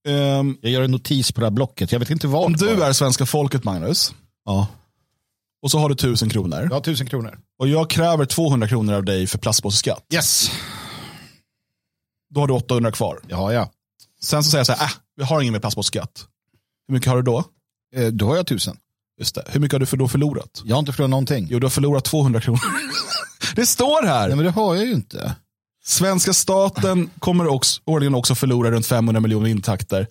ehm, 0.09 0.59
Jag 0.63 0.73
gör 0.73 0.83
en 0.83 0.91
notis 0.91 1.33
på 1.33 1.41
det 1.41 1.47
här 1.47 1.51
blocket. 1.51 1.93
Jag 1.93 1.99
vet 1.99 2.11
inte 2.11 2.27
vad. 2.27 2.45
om 2.45 2.53
du 2.53 2.75
var. 2.75 2.89
är 2.89 2.93
svenska 2.93 3.27
folket 3.27 3.65
Magnus, 3.65 4.15
Ja. 4.45 4.67
och 5.63 5.71
så 5.71 5.79
har 5.79 5.89
du 5.89 5.95
tusen 5.95 6.31
kronor, 6.31 6.61
Jag 6.63 6.71
har 6.71 6.81
tusen 6.81 7.07
kronor. 7.07 7.39
och 7.59 7.69
jag 7.69 7.91
kräver 7.91 8.25
200 8.25 8.69
kronor 8.69 8.95
av 8.95 9.05
dig 9.05 9.27
för 9.27 9.39
plastpåseskatt, 9.39 10.05
Yes. 10.15 10.51
då 12.31 12.41
har 12.41 12.47
du 12.49 12.55
800 12.55 12.93
kvar. 12.93 13.19
Har 13.33 13.53
jag. 13.53 13.69
Sen 14.23 14.45
så 14.45 14.51
säger 14.51 14.61
jag 14.61 14.67
så 14.67 14.73
här, 14.73 14.85
äh, 14.85 14.91
vi 15.17 15.25
har 15.25 15.41
ingen 15.41 15.53
mer 15.53 15.61
plastpåseskatt. 15.61 16.27
Hur 16.89 16.95
mycket 16.95 17.09
har 17.09 17.17
du 17.17 17.23
då? 17.23 17.45
Eh, 17.97 18.07
Då 18.07 18.27
har 18.27 18.37
jag 18.37 18.47
tusen. 18.47 18.77
Just 19.19 19.35
det. 19.35 19.45
Hur 19.49 19.61
mycket 19.61 19.73
har 19.73 19.81
du 19.81 19.87
för 19.87 19.97
då 19.97 20.09
förlorat? 20.09 20.63
Jag 20.65 20.77
har 20.77 20.81
inte 20.81 20.93
förlorat 20.93 21.11
någonting. 21.11 21.49
Jo, 21.51 21.59
du 21.59 21.65
har 21.65 21.71
förlorat 21.71 22.05
200 22.05 22.41
kronor. 22.41 22.61
det 23.55 23.67
står 23.67 24.07
här. 24.07 24.27
Nej, 24.29 24.37
men 24.37 24.45
det 24.45 24.51
har 24.51 24.75
jag 24.75 24.87
ju 24.87 24.93
inte. 24.93 25.35
Svenska 25.89 26.33
staten 26.33 27.11
kommer 27.19 27.47
också, 27.47 27.81
årligen 27.85 28.15
också 28.15 28.35
förlora 28.35 28.71
runt 28.71 28.87
500 28.87 29.21
miljoner 29.21 29.49
intäkter. 29.51 30.07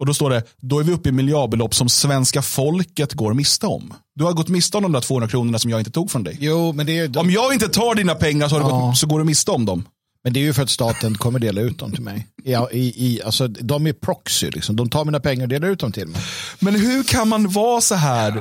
Och 0.00 0.06
då 0.06 0.14
står 0.14 0.30
det, 0.30 0.42
då 0.60 0.78
är 0.80 0.84
vi 0.84 0.92
uppe 0.92 1.08
i 1.08 1.12
miljardbelopp 1.12 1.74
som 1.74 1.88
svenska 1.88 2.42
folket 2.42 3.12
går 3.12 3.34
miste 3.34 3.66
om. 3.66 3.94
Du 4.14 4.24
har 4.24 4.32
gått 4.32 4.48
miste 4.48 4.76
om 4.76 4.82
de 4.82 4.92
där 4.92 5.00
200 5.00 5.28
kronorna 5.28 5.58
som 5.58 5.70
jag 5.70 5.80
inte 5.80 5.90
tog 5.90 6.10
från 6.10 6.24
dig. 6.24 6.36
Jo, 6.40 6.72
men 6.72 6.86
det 6.86 6.98
är, 6.98 7.18
Om 7.18 7.30
jag 7.30 7.52
inte 7.54 7.68
tar 7.68 7.94
dina 7.94 8.14
pengar 8.14 8.48
så, 8.48 8.56
Ja. 8.56 8.68
gått, 8.68 8.96
så 8.98 9.06
går 9.06 9.18
du 9.18 9.24
miste 9.24 9.50
om 9.50 9.64
dem. 9.64 9.84
men 10.24 10.32
det 10.32 10.40
är 10.40 10.42
ju 10.44 10.52
för 10.52 10.62
att 10.62 10.70
staten 10.70 11.14
kommer 11.14 11.38
dela 11.38 11.60
ut 11.60 11.78
dem 11.78 11.92
till 11.92 12.02
mig. 12.02 12.26
Ja, 12.44 12.70
i, 12.70 12.80
i, 13.06 13.22
alltså, 13.22 13.48
de 13.48 13.86
är 13.86 13.92
proxy. 13.92 14.50
Liksom. 14.50 14.76
De 14.76 14.90
tar 14.90 15.04
mina 15.04 15.20
pengar 15.20 15.42
och 15.42 15.48
delar 15.48 15.68
ut 15.68 15.78
dem 15.80 15.92
till 15.92 16.06
mig. 16.08 16.20
Men 16.58 16.74
hur 16.74 17.02
kan 17.02 17.28
man 17.28 17.48
vara 17.48 17.80
så 17.80 17.94
här 17.94 18.36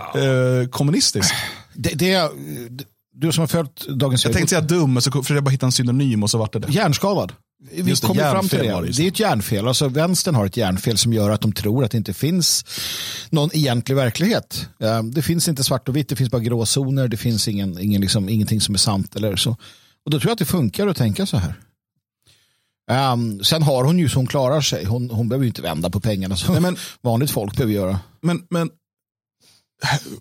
eh, 0.62 0.68
kommunistisk? 0.68 1.34
Det, 1.74 1.90
det 1.90 2.12
är, 2.14 2.30
du 3.22 3.32
som 3.32 3.42
har 3.42 3.48
följt 3.48 3.88
Dagens 3.88 4.26
Jag 4.26 4.34
tänkte 4.34 4.50
säga 4.50 4.62
dum, 4.62 4.94
men 4.94 5.02
så 5.02 5.12
försökte 5.12 5.34
jag 5.34 5.44
bara 5.44 5.50
hitta 5.52 5.66
en 5.66 5.72
synonym 5.72 6.24
och 6.24 6.30
så 6.30 6.38
vart 6.38 6.54
det 6.54 6.60
det. 6.60 6.72
Hjärnskadad. 6.72 7.34
Vi 7.72 7.90
Just 7.90 8.02
det, 8.02 8.08
kommer 8.08 8.32
fram 8.32 8.48
till 8.50 8.60
det 8.60 8.82
det. 8.82 8.92
Det 8.98 9.04
är 9.04 9.08
ett 9.08 9.20
hjärnfel. 9.20 9.68
Alltså, 9.68 9.88
vänstern 9.88 10.36
har 10.36 10.46
ett 10.46 10.58
hjärnfel 10.58 10.98
som 10.98 11.14
gör 11.14 11.30
att 11.30 11.42
de 11.42 11.52
tror 11.52 11.84
att 11.84 11.92
det 11.92 11.98
inte 11.98 12.14
finns 12.14 12.66
någon 13.30 13.50
egentlig 13.54 13.96
verklighet. 13.96 14.68
Eh, 14.80 15.04
Det 15.04 15.22
finns 15.22 15.48
inte 15.48 15.64
svart 15.64 15.90
och 15.90 15.96
vitt, 15.96 16.10
det 16.10 16.16
finns 16.16 16.30
bara 16.32 16.42
gråzoner, 16.42 17.08
det 17.08 17.18
finns 17.18 17.48
ingen, 17.48 17.80
ingen, 17.80 18.02
liksom, 18.02 18.30
ingenting 18.30 18.62
som 18.62 18.76
är 18.76 18.80
sant. 18.80 19.16
Eller 19.16 19.36
så. 19.36 19.52
Och 20.06 20.12
då 20.12 20.20
tror 20.20 20.30
jag 20.30 20.34
att 20.34 20.40
det 20.40 20.46
funkar 20.46 20.88
att 20.88 20.98
tänka 20.98 21.26
så 21.26 21.38
här. 21.38 21.54
Um, 23.14 23.44
sen 23.44 23.64
har 23.64 23.84
hon 23.84 24.00
ju 24.00 24.10
så 24.10 24.20
hon 24.20 24.28
klarar 24.28 24.62
sig. 24.62 24.86
Hon, 24.86 25.10
hon 25.10 25.30
behöver 25.30 25.44
ju 25.44 25.50
inte 25.50 25.62
vända 25.62 25.90
på 25.90 26.00
pengarna 26.00 26.36
som 26.38 26.54
Nej, 26.54 26.62
men, 26.62 26.76
vanligt 27.02 27.32
folk 27.32 27.56
behöver 27.56 27.74
göra. 27.74 28.00
men, 28.22 28.44
men 28.50 28.70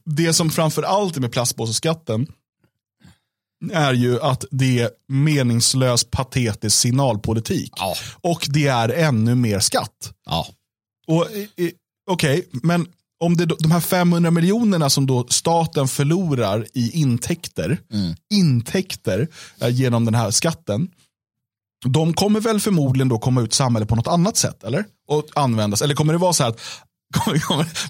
det 0.05 0.33
som 0.33 0.51
framför 0.51 0.83
allt 0.83 1.17
är 1.17 1.21
med 1.21 1.33
plastpåseskatten 1.33 2.27
är 3.73 3.93
ju 3.93 4.21
att 4.21 4.45
det 4.51 4.81
är 4.81 4.91
meningslös 5.09 6.05
patetisk 6.05 6.79
signalpolitik. 6.79 7.73
Ja. 7.77 7.95
Och 8.21 8.47
det 8.51 8.67
är 8.67 8.89
ännu 8.89 9.35
mer 9.35 9.61
skatt. 9.61 10.13
Ja. 10.27 10.47
Och 11.07 11.27
Okej, 12.11 12.49
men 12.53 12.87
om 13.25 13.37
det, 13.37 13.47
de 13.47 13.71
här 13.71 13.81
500 13.81 14.31
miljonerna 14.31 14.91
som 14.91 15.07
då 15.07 15.27
staten 15.29 15.89
förlorar 15.89 16.67
i 16.75 16.91
intäkter, 17.01 17.79
Mm. 17.93 18.15
intäkter 18.35 19.29
eh, 19.61 19.69
genom 19.69 20.05
den 20.05 20.15
här 20.15 20.31
skatten, 20.31 20.89
de 21.87 22.13
kommer 22.15 22.41
väl 22.41 22.61
förmodligen 22.61 23.09
då 23.09 23.19
komma 23.19 23.41
ut 23.41 23.53
samhället 23.55 23.89
på 23.89 23.97
något 23.97 24.07
annat 24.07 24.37
sätt, 24.37 24.65
eller? 24.65 24.85
Och 25.09 25.25
användas, 25.35 25.83
eller 25.83 25.95
kommer 25.95 26.13
det 26.13 26.19
vara 26.19 26.33
så 26.33 26.43
här 26.43 26.51
att 26.51 26.61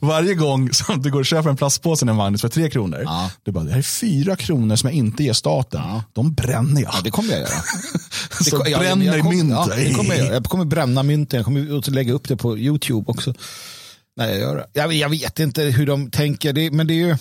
varje 0.00 0.34
gång 0.34 0.72
som 0.72 1.02
du 1.02 1.10
går 1.10 1.20
och 1.20 1.26
köper 1.26 1.50
en 1.50 1.56
plastpåse 1.56 2.06
i 2.06 2.12
Magnus 2.12 2.40
för 2.40 2.48
tre 2.48 2.70
kronor, 2.70 3.02
Ja. 3.04 3.30
du 3.42 3.52
bara, 3.52 3.64
det 3.64 3.70
här 3.70 3.78
är 3.78 3.82
fyra 3.82 4.36
kronor 4.36 4.76
som 4.76 4.86
jag 4.88 4.96
inte 4.96 5.24
ger 5.24 5.32
staten, 5.32 5.80
Ja. 5.84 6.02
de 6.12 6.32
bränner 6.34 6.82
jag. 6.82 6.94
Ja, 6.94 7.00
det 7.04 7.10
kommer 7.10 7.30
jag 7.32 7.38
göra. 7.40 7.50
så 8.50 8.62
ja, 8.66 8.78
bränner 8.78 9.06
jag 9.06 9.20
kommer- 9.22 9.36
mynt. 9.36 9.50
Ja, 9.50 9.68
det 9.76 9.94
kommer 9.94 10.14
jag, 10.14 10.34
jag 10.34 10.44
kommer 10.44 10.64
bränna 10.64 11.02
mynten. 11.02 11.36
Jag 11.36 11.44
kommer 11.44 11.90
lägga 11.90 12.12
upp 12.12 12.28
det 12.28 12.36
på 12.36 12.58
YouTube 12.58 13.04
också. 13.10 13.34
Nej, 14.16 14.30
jag, 14.30 14.40
gör 14.40 14.56
det. 14.56 14.66
Jag, 14.72 14.92
jag 14.92 15.08
vet 15.08 15.38
inte 15.38 15.62
hur 15.62 15.86
de 15.86 16.10
tänker, 16.10 16.52
det, 16.52 16.70
men 16.70 16.86
det 16.86 16.94
är 16.94 17.06
ju... 17.06 17.16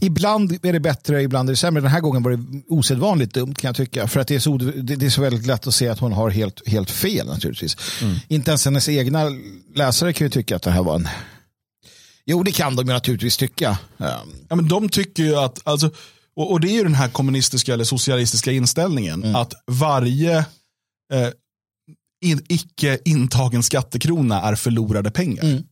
Ibland 0.00 0.64
är 0.66 0.72
det 0.72 0.80
bättre, 0.80 1.22
ibland 1.22 1.48
är 1.48 1.52
det 1.52 1.56
sämre. 1.56 1.80
Den 1.80 1.90
här 1.90 2.00
gången 2.00 2.22
var 2.22 2.30
det 2.30 2.62
osedvanligt 2.68 3.34
dumt 3.34 3.54
kan 3.54 3.68
jag 3.68 3.76
tycka. 3.76 4.08
För 4.08 4.20
att 4.20 4.28
det 4.28 4.34
är 4.34 4.38
så, 4.38 4.56
det, 4.56 5.06
är 5.06 5.10
så 5.10 5.20
väldigt 5.20 5.46
lätt 5.46 5.66
att 5.66 5.74
se 5.74 5.88
att 5.88 5.98
hon 5.98 6.12
har 6.12 6.30
helt, 6.30 6.68
helt 6.68 6.90
fel 6.90 7.26
naturligtvis. 7.26 7.76
Inte 8.28 8.50
ens 8.50 8.64
hennes 8.64 8.88
egna 8.88 9.24
läsare 9.74 10.12
kan 10.12 10.24
ju 10.24 10.30
tycka 10.30 10.56
att 10.56 10.62
det 10.62 10.70
här 10.70 10.82
var 10.82 10.94
en... 10.94 11.08
Jo, 12.26 12.42
det 12.42 12.52
kan 12.52 12.76
de 12.76 12.86
ju 12.86 12.92
naturligtvis 12.92 13.36
tycka. 13.36 13.78
Um, 13.96 14.38
Ja, 14.48 14.56
men 14.56 14.68
de 14.68 14.88
tycker 14.88 15.22
ju 15.22 15.36
att, 15.36 15.60
alltså, 15.64 15.90
och, 16.36 16.52
och 16.52 16.60
det 16.60 16.68
är 16.68 16.72
ju 16.72 16.82
den 16.82 16.94
här 16.94 17.08
kommunistiska 17.08 17.72
eller 17.74 17.84
socialistiska 17.84 18.52
inställningen, 18.52 19.36
att 19.36 19.54
varje 19.66 20.38
eh, 21.12 21.28
in, 22.24 22.44
icke 22.48 22.98
intagen 23.04 23.62
skattekrona 23.62 24.42
är 24.42 24.54
förlorade 24.54 25.10
pengar. 25.10 25.44
Mm. 25.44 25.64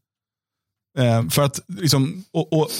Eh, 0.98 1.30
för 1.30 1.42
att, 1.42 1.60
liksom, 1.68 2.24
och, 2.32 2.52
och, 2.52 2.70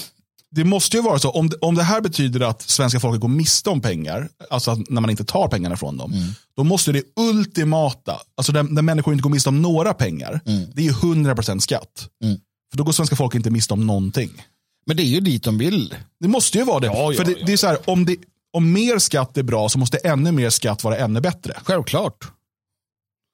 det 0.55 0.63
måste 0.63 0.97
ju 0.97 1.03
vara 1.03 1.19
så, 1.19 1.29
om 1.29 1.49
det, 1.49 1.55
om 1.61 1.75
det 1.75 1.83
här 1.83 2.01
betyder 2.01 2.39
att 2.39 2.61
svenska 2.61 2.99
folket 2.99 3.21
går 3.21 3.27
miste 3.27 3.69
om 3.69 3.81
pengar, 3.81 4.29
alltså 4.49 4.71
att 4.71 4.89
när 4.89 5.01
man 5.01 5.09
inte 5.09 5.25
tar 5.25 5.47
pengarna 5.47 5.77
från 5.77 5.97
dem, 5.97 6.33
då 6.57 6.63
måste 6.63 6.91
det 6.91 7.03
ultimata, 7.15 8.19
alltså 8.37 8.51
där, 8.51 8.63
där 8.63 8.81
människor 8.81 9.13
inte 9.13 9.23
går 9.23 9.29
miste 9.29 9.49
om 9.49 9.61
några 9.61 9.93
pengar, 9.93 10.41
det 10.73 10.81
är 10.81 10.85
ju 10.85 10.91
100% 10.91 11.59
skatt. 11.59 12.07
Mm. 12.23 12.37
För 12.71 12.77
då 12.77 12.83
går 12.83 12.91
svenska 12.91 13.15
folket 13.15 13.35
inte 13.35 13.49
miste 13.49 13.73
om 13.73 13.87
någonting. 13.87 14.31
men 14.87 14.97
det 14.97 15.03
är 15.03 15.07
ju 15.07 15.19
dit 15.19 15.43
de 15.43 15.57
vill. 15.57 15.95
Det 16.19 16.27
måste 16.27 16.57
ju 16.57 16.63
vara 16.63 16.79
det. 16.79 16.87
Ja, 16.87 17.11
ja, 17.11 17.17
För 17.17 17.25
det, 17.25 17.31
ja. 17.39 17.45
det 17.45 17.53
är 17.53 17.57
så 17.57 17.67
här, 17.67 17.77
om, 17.89 18.05
det, 18.05 18.17
om 18.53 18.71
mer 18.73 18.99
skatt 18.99 19.37
är 19.37 19.43
bra 19.43 19.69
så 19.69 19.79
måste 19.79 19.97
ännu 19.97 20.31
mer 20.31 20.49
skatt 20.49 20.83
vara 20.83 20.97
ännu 20.97 21.21
bättre. 21.21 21.53
Självklart. 21.63 22.31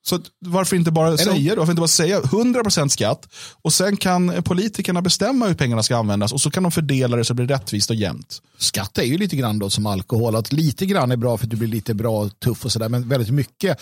Så 0.06 0.20
varför 0.40 0.76
inte 0.76 0.92
bara 0.92 1.18
säga 1.18 1.34
det? 1.34 1.56
Varför 1.56 1.72
inte 1.72 1.80
bara 1.80 1.88
säga 1.88 2.22
100% 2.22 2.88
skatt 2.88 3.28
och 3.62 3.74
sen 3.74 3.98
kan 3.98 4.44
politikerna 4.44 5.02
bestämma 5.02 5.48
hur 5.48 5.54
pengarna 5.54 5.84
ska 5.84 5.98
användas 5.98 6.34
och 6.34 6.42
så 6.42 6.52
kan 6.52 6.64
de 6.64 6.72
fördela 6.72 7.18
det 7.18 7.26
så 7.26 7.34
det 7.34 7.46
blir 7.46 7.56
rättvist 7.56 7.90
och 7.90 7.96
jämnt. 7.96 8.42
Skatt 8.58 8.98
är 8.98 9.04
ju 9.04 9.18
lite 9.18 9.36
grann 9.36 9.60
då 9.60 9.70
som 9.70 9.86
alkohol. 9.86 10.36
Att 10.36 10.52
lite 10.52 10.86
grann 10.86 11.12
är 11.12 11.18
bra 11.18 11.38
för 11.38 11.46
att 11.46 11.50
du 11.50 11.58
blir 11.58 11.68
lite 11.68 11.94
bra 11.94 12.24
och 12.24 12.40
tuff 12.40 12.66
och 12.66 12.72
sådär. 12.72 12.90
Men 12.90 13.10
väldigt 13.10 13.34
mycket, 13.34 13.82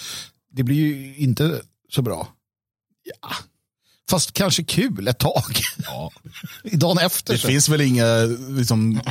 det 0.51 0.63
blir 0.63 0.75
ju 0.75 1.15
inte 1.17 1.61
så 1.89 2.01
bra. 2.01 2.27
Ja. 3.03 3.29
Fast 4.09 4.33
kanske 4.33 4.63
kul 4.63 5.07
ett 5.07 5.19
tag. 5.19 5.55
Ja. 5.85 6.11
Dagen 6.71 6.97
efter. 6.97 7.33
Det 7.33 7.39
så. 7.39 7.47
finns 7.47 7.69
väl 7.69 7.81
inga 7.81 8.23
liksom, 8.49 9.01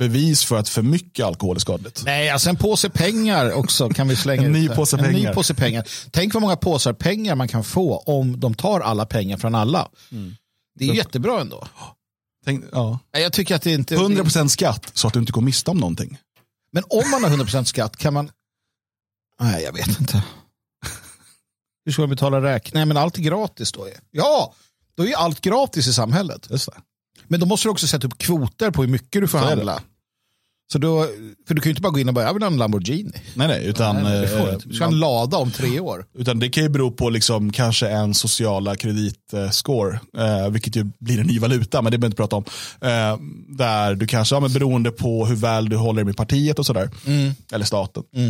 bevis 0.00 0.44
för 0.44 0.56
att 0.56 0.68
för 0.68 0.82
mycket 0.82 1.26
alkohol 1.26 1.56
är 1.56 1.60
skadligt. 1.60 2.02
Nej, 2.04 2.30
alltså 2.30 2.50
en 2.50 2.56
påse 2.56 2.90
pengar 2.90 3.52
också 3.52 3.88
kan 3.88 4.08
vi 4.08 4.16
slänga 4.16 4.42
En 4.46 4.56
ut 4.56 4.62
ny 4.62 4.68
här. 4.68 4.76
påse 4.76 4.96
en 4.96 5.12
ny 5.12 5.26
påse 5.26 5.54
pengar. 5.54 5.88
Tänk 6.10 6.34
vad 6.34 6.40
många 6.42 6.56
påsar 6.56 6.92
pengar 6.92 7.34
man 7.34 7.48
kan 7.48 7.64
få 7.64 7.98
om 7.98 8.40
de 8.40 8.54
tar 8.54 8.80
alla 8.80 9.06
pengar 9.06 9.36
från 9.36 9.54
alla. 9.54 9.88
Mm. 10.12 10.34
Det 10.78 10.84
är 10.84 10.88
ju 10.88 10.96
jättebra 10.96 11.40
ändå. 11.40 11.66
Tänk, 12.44 12.64
ja. 12.72 12.98
Jag 13.12 13.32
tycker 13.32 13.54
att 13.54 13.62
det 13.62 13.72
inte... 13.72 13.96
100% 13.96 14.48
skatt 14.48 14.90
så 14.94 15.08
att 15.08 15.14
du 15.14 15.20
inte 15.20 15.32
går 15.32 15.42
miste 15.42 15.70
om 15.70 15.78
någonting. 15.78 16.18
Men 16.72 16.84
om 16.88 17.10
man 17.10 17.24
har 17.24 17.30
100% 17.30 17.64
skatt 17.64 17.96
kan 17.96 18.14
man... 18.14 18.30
Nej, 19.40 19.62
jag 19.62 19.72
vet 19.72 20.00
inte. 20.00 20.24
Hur 21.84 21.92
ska 21.92 22.02
man 22.02 22.10
betala 22.10 22.42
räkning? 22.42 22.72
Nej, 22.74 22.86
men 22.86 22.96
allt 22.96 23.18
är 23.18 23.22
gratis 23.22 23.72
då. 23.72 23.84
Är. 23.86 23.94
Ja, 24.10 24.54
då 24.96 25.06
är 25.06 25.16
allt 25.16 25.40
gratis 25.40 25.86
i 25.86 25.92
samhället. 25.92 26.46
Just 26.50 26.66
det. 26.66 26.80
Men 27.30 27.40
då 27.40 27.46
måste 27.46 27.68
du 27.68 27.70
också 27.70 27.86
sätta 27.86 28.06
upp 28.06 28.18
kvoter 28.18 28.70
på 28.70 28.82
hur 28.82 28.88
mycket 28.90 29.22
du 29.22 29.28
får 29.28 29.38
Så 29.38 29.44
handla. 29.44 29.82
Så 30.72 30.78
då, 30.78 31.06
för 31.48 31.54
du 31.54 31.60
kan 31.60 31.68
ju 31.68 31.70
inte 31.70 31.82
bara 31.82 31.90
gå 31.92 31.98
in 31.98 32.08
och 32.08 32.14
bara, 32.14 32.24
jag 32.24 32.34
vill 32.34 32.42
ha 32.42 32.50
en 32.50 32.56
Lamborghini. 32.56 33.12
Nej, 33.34 33.48
nej, 33.48 33.66
utan, 33.66 34.02
Nej, 34.02 34.24
eh. 34.24 34.58
Du 34.64 34.74
ska 34.74 34.84
ha 34.84 34.92
en 34.92 34.98
lada 34.98 35.36
om 35.36 35.50
tre 35.50 35.80
år. 35.80 36.04
utan 36.18 36.38
det 36.38 36.48
kan 36.48 36.62
ju 36.62 36.68
bero 36.68 36.90
på 36.90 37.10
liksom 37.10 37.52
kanske 37.52 37.88
en 37.88 38.14
sociala 38.14 38.76
kreditscore, 38.76 40.00
eh, 40.18 40.48
vilket 40.50 40.76
ju 40.76 40.90
blir 40.98 41.20
en 41.20 41.26
ny 41.26 41.38
valuta, 41.38 41.82
men 41.82 41.92
det 41.92 41.98
behöver 41.98 42.00
vi 42.00 42.06
inte 42.06 42.16
prata 42.16 42.36
om. 42.36 42.44
Eh, 42.80 43.18
där 43.56 43.94
du 43.94 44.06
kanske, 44.06 44.34
ja, 44.34 44.40
men 44.40 44.52
beroende 44.52 44.90
på 44.90 45.26
hur 45.26 45.36
väl 45.36 45.68
du 45.68 45.76
håller 45.76 46.04
med 46.04 46.16
partiet 46.16 46.58
och 46.58 46.66
sådär, 46.66 46.90
eller 47.52 47.64
staten, 47.64 48.02
eh, 48.16 48.22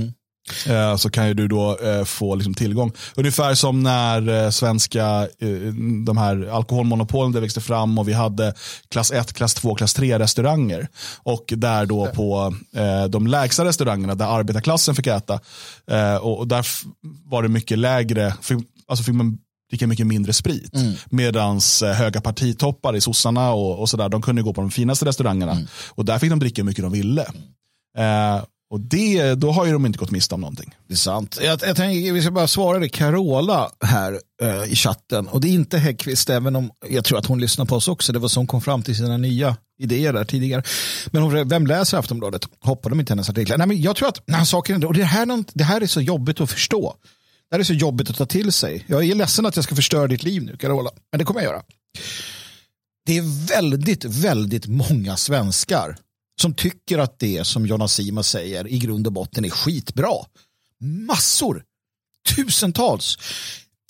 så 0.98 1.10
kan 1.10 1.28
ju 1.28 1.34
du 1.34 1.48
då 1.48 1.78
eh, 1.78 2.04
få 2.04 2.34
liksom 2.34 2.54
tillgång. 2.54 2.92
Ungefär 3.16 3.54
som 3.54 3.82
när 3.82 4.44
eh, 4.44 4.50
svenska 4.50 5.28
eh, 5.38 5.48
de 6.06 6.18
här 6.18 6.48
alkoholmonopolen 6.52 7.32
det 7.32 7.40
växte 7.40 7.60
fram 7.60 7.98
och 7.98 8.08
vi 8.08 8.12
hade 8.12 8.54
klass 8.88 9.10
1, 9.10 9.32
klass 9.32 9.54
2, 9.54 9.74
klass 9.74 9.94
3 9.94 10.18
restauranger. 10.18 10.88
Och 11.22 11.44
där 11.56 11.86
då 11.86 12.06
på 12.06 12.54
eh, 12.76 13.04
de 13.04 13.26
lägsta 13.26 13.64
restaurangerna 13.64 14.14
där 14.14 14.38
arbetarklassen 14.38 14.94
fick 14.94 15.06
äta. 15.06 15.40
Eh, 15.90 16.16
och, 16.16 16.48
där 16.48 16.66
var 17.24 17.42
det 17.42 17.48
mycket 17.48 17.78
lägre, 17.78 18.34
alltså 18.88 19.04
fick 19.04 19.14
man 19.14 19.38
dricka 19.70 19.86
mycket 19.86 20.06
mindre 20.06 20.32
sprit. 20.32 20.72
Medans 21.10 21.82
eh, 21.82 21.94
höga 21.94 22.20
partitoppar 22.20 22.96
i 22.96 23.00
sossarna 23.00 23.52
och, 23.52 23.80
och 23.80 23.88
sådär, 23.88 24.08
de 24.08 24.22
kunde 24.22 24.42
gå 24.42 24.52
på 24.52 24.60
de 24.60 24.70
finaste 24.70 25.04
restaurangerna. 25.04 25.58
Och 25.88 26.04
där 26.04 26.18
fick 26.18 26.30
de 26.30 26.38
dricka 26.38 26.62
hur 26.62 26.66
mycket 26.66 26.84
de 26.84 26.92
ville. 26.92 27.22
Eh, 27.98 28.42
och 28.70 28.80
det, 28.80 29.34
då 29.34 29.50
har 29.50 29.66
ju 29.66 29.72
de 29.72 29.86
inte 29.86 29.98
gått 29.98 30.10
miste 30.10 30.34
om 30.34 30.40
någonting. 30.40 30.74
Det 30.88 30.94
är 30.94 30.96
sant. 30.96 31.38
Jag, 31.42 31.60
jag 31.66 31.76
tänker, 31.76 32.12
vi 32.12 32.22
ska 32.22 32.30
bara 32.30 32.48
svara 32.48 32.78
det. 32.78 32.88
Carola 32.88 33.70
här 33.84 34.20
eh, 34.42 34.72
i 34.72 34.76
chatten. 34.76 35.28
Och 35.28 35.40
det 35.40 35.48
är 35.48 35.52
inte 35.52 35.78
Häggkvist, 35.78 36.30
även 36.30 36.56
om 36.56 36.70
jag 36.88 37.04
tror 37.04 37.18
att 37.18 37.26
hon 37.26 37.40
lyssnar 37.40 37.64
på 37.64 37.76
oss 37.76 37.88
också. 37.88 38.12
Det 38.12 38.18
var 38.18 38.28
så 38.28 38.40
hon 38.40 38.46
kom 38.46 38.60
fram 38.60 38.82
till 38.82 38.96
sina 38.96 39.16
nya 39.16 39.56
idéer 39.78 40.12
där 40.12 40.24
tidigare. 40.24 40.62
Men 41.06 41.22
hon, 41.22 41.48
vem 41.48 41.66
läser 41.66 41.98
Aftonbladet? 41.98 42.48
Hoppar 42.60 42.90
de 42.90 43.00
inte 43.00 43.12
hennes 43.12 43.30
artiklar? 43.30 43.58
Nej, 43.58 43.66
men 43.66 43.82
jag 43.82 43.96
tror 43.96 44.08
att 44.08 44.22
nej, 44.26 44.46
saken 44.46 44.82
är, 44.82 44.86
och 44.86 44.94
det 44.94 45.04
här, 45.04 45.44
det 45.54 45.64
här 45.64 45.80
är 45.80 45.86
så 45.86 46.00
jobbigt 46.00 46.40
att 46.40 46.50
förstå. 46.50 46.94
Det 47.50 47.56
här 47.56 47.60
är 47.60 47.64
så 47.64 47.74
jobbigt 47.74 48.10
att 48.10 48.16
ta 48.16 48.26
till 48.26 48.52
sig. 48.52 48.84
Jag 48.86 49.04
är 49.04 49.14
ledsen 49.14 49.46
att 49.46 49.56
jag 49.56 49.64
ska 49.64 49.74
förstöra 49.74 50.06
ditt 50.06 50.22
liv 50.22 50.42
nu, 50.42 50.56
Carola. 50.56 50.90
Men 51.12 51.18
det 51.18 51.24
kommer 51.24 51.40
jag 51.40 51.50
göra. 51.50 51.62
Det 53.06 53.18
är 53.18 53.48
väldigt, 53.48 54.04
väldigt 54.04 54.66
många 54.66 55.16
svenskar 55.16 55.96
som 56.40 56.54
tycker 56.54 56.98
att 56.98 57.18
det 57.18 57.46
som 57.46 57.66
Jonna 57.66 57.88
Sima 57.88 58.22
säger 58.22 58.68
i 58.68 58.78
grund 58.78 59.06
och 59.06 59.12
botten 59.12 59.44
är 59.44 59.50
skitbra. 59.50 60.12
Massor. 60.80 61.64
Tusentals. 62.36 63.18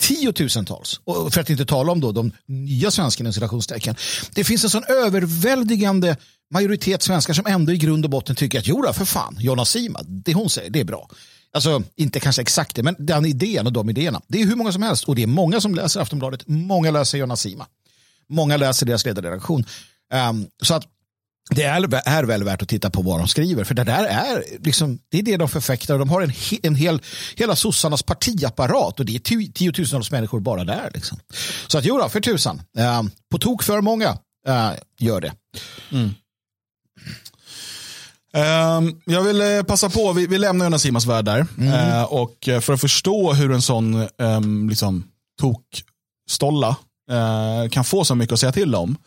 Tiotusentals. 0.01 1.01
Och 1.03 1.33
för 1.33 1.41
att 1.41 1.49
inte 1.49 1.65
tala 1.65 1.91
om 1.91 1.99
då 1.99 2.11
de 2.11 2.31
nya 2.45 2.91
svenskarna 2.91 3.29
i 3.29 3.33
citationstecken. 3.33 3.95
Det 4.33 4.43
finns 4.43 4.63
en 4.63 4.69
sån 4.69 4.83
överväldigande 4.83 6.17
majoritet 6.53 7.01
svenskar 7.01 7.33
som 7.33 7.45
ändå 7.45 7.71
i 7.71 7.77
grund 7.77 8.05
och 8.05 8.11
botten 8.11 8.35
tycker 8.35 8.59
att 8.59 8.67
Jodå, 8.67 8.93
för 8.93 9.05
fan, 9.05 9.37
Jonna 9.39 9.65
Sima, 9.65 9.99
det 10.03 10.33
hon 10.33 10.49
säger, 10.49 10.69
det 10.69 10.79
är 10.79 10.85
bra. 10.85 11.09
Alltså, 11.53 11.83
inte 11.95 12.19
kanske 12.19 12.41
exakt 12.41 12.75
det, 12.75 12.83
men 12.83 12.95
den 12.99 13.25
idén 13.25 13.67
och 13.67 13.73
de 13.73 13.89
idéerna. 13.89 14.21
Det 14.27 14.41
är 14.41 14.45
hur 14.45 14.55
många 14.55 14.71
som 14.71 14.81
helst 14.81 15.03
och 15.03 15.15
det 15.15 15.23
är 15.23 15.27
många 15.27 15.61
som 15.61 15.75
läser 15.75 15.99
Aftonbladet. 15.99 16.47
Många 16.47 16.91
läser 16.91 17.17
Jonna 17.17 17.35
Sima. 17.35 17.67
Många 18.29 18.57
läser 18.57 18.85
deras 18.85 19.05
ledarredaktion. 19.05 19.65
Um, 20.29 20.47
så 20.63 20.73
att 20.73 20.85
det 21.49 21.63
är, 21.63 22.07
är 22.07 22.23
väl 22.23 22.43
värt 22.43 22.61
att 22.61 22.69
titta 22.69 22.89
på 22.89 23.01
vad 23.01 23.19
de 23.19 23.27
skriver. 23.27 23.63
För 23.63 23.75
det 23.75 23.83
där 23.83 24.05
är 24.05 24.43
liksom, 24.59 24.99
det 25.09 25.19
är 25.19 25.23
det 25.23 25.37
de 25.37 25.49
förfäktar. 25.49 25.97
De 25.97 26.09
har 26.09 26.21
en, 26.21 26.29
he, 26.29 26.57
en 26.63 26.75
hel, 26.75 27.01
hela 27.35 27.55
sossarnas 27.55 28.03
partiapparat 28.03 28.99
och 28.99 29.05
det 29.05 29.15
är 29.15 29.19
tio, 29.19 29.51
tiotusentals 29.51 30.11
människor 30.11 30.39
bara 30.39 30.63
där. 30.63 30.91
Liksom. 30.93 31.19
Så 31.67 31.77
att 31.77 31.85
jo 31.85 31.97
då, 31.97 32.09
för 32.09 32.19
tusan. 32.19 32.61
Eh, 32.77 33.03
på 33.31 33.37
tok 33.37 33.63
för 33.63 33.81
många 33.81 34.17
eh, 34.47 34.71
gör 34.99 35.21
det. 35.21 35.33
Ehm, 38.33 39.01
jag 39.05 39.23
vill 39.23 39.41
eh, 39.41 39.63
passa 39.63 39.89
på, 39.89 40.13
vi, 40.13 40.27
vi 40.27 40.37
lämnar 40.37 40.65
Jonas 40.65 40.81
Simas 40.81 41.05
värld 41.05 41.25
där. 41.25 41.45
Eh, 41.61 42.03
och 42.03 42.47
eh, 42.49 42.59
för 42.59 42.73
att 42.73 42.81
förstå 42.81 43.33
hur 43.33 43.51
en 43.51 43.61
sån 43.61 44.07
um, 44.17 44.69
liksom, 44.69 45.03
tokstolla 45.39 46.75
kan 47.71 47.83
få 47.83 48.05
så 48.05 48.15
mycket 48.15 48.33
att 48.33 48.39
säga 48.39 48.51
till 48.51 48.75
om. 48.75 48.97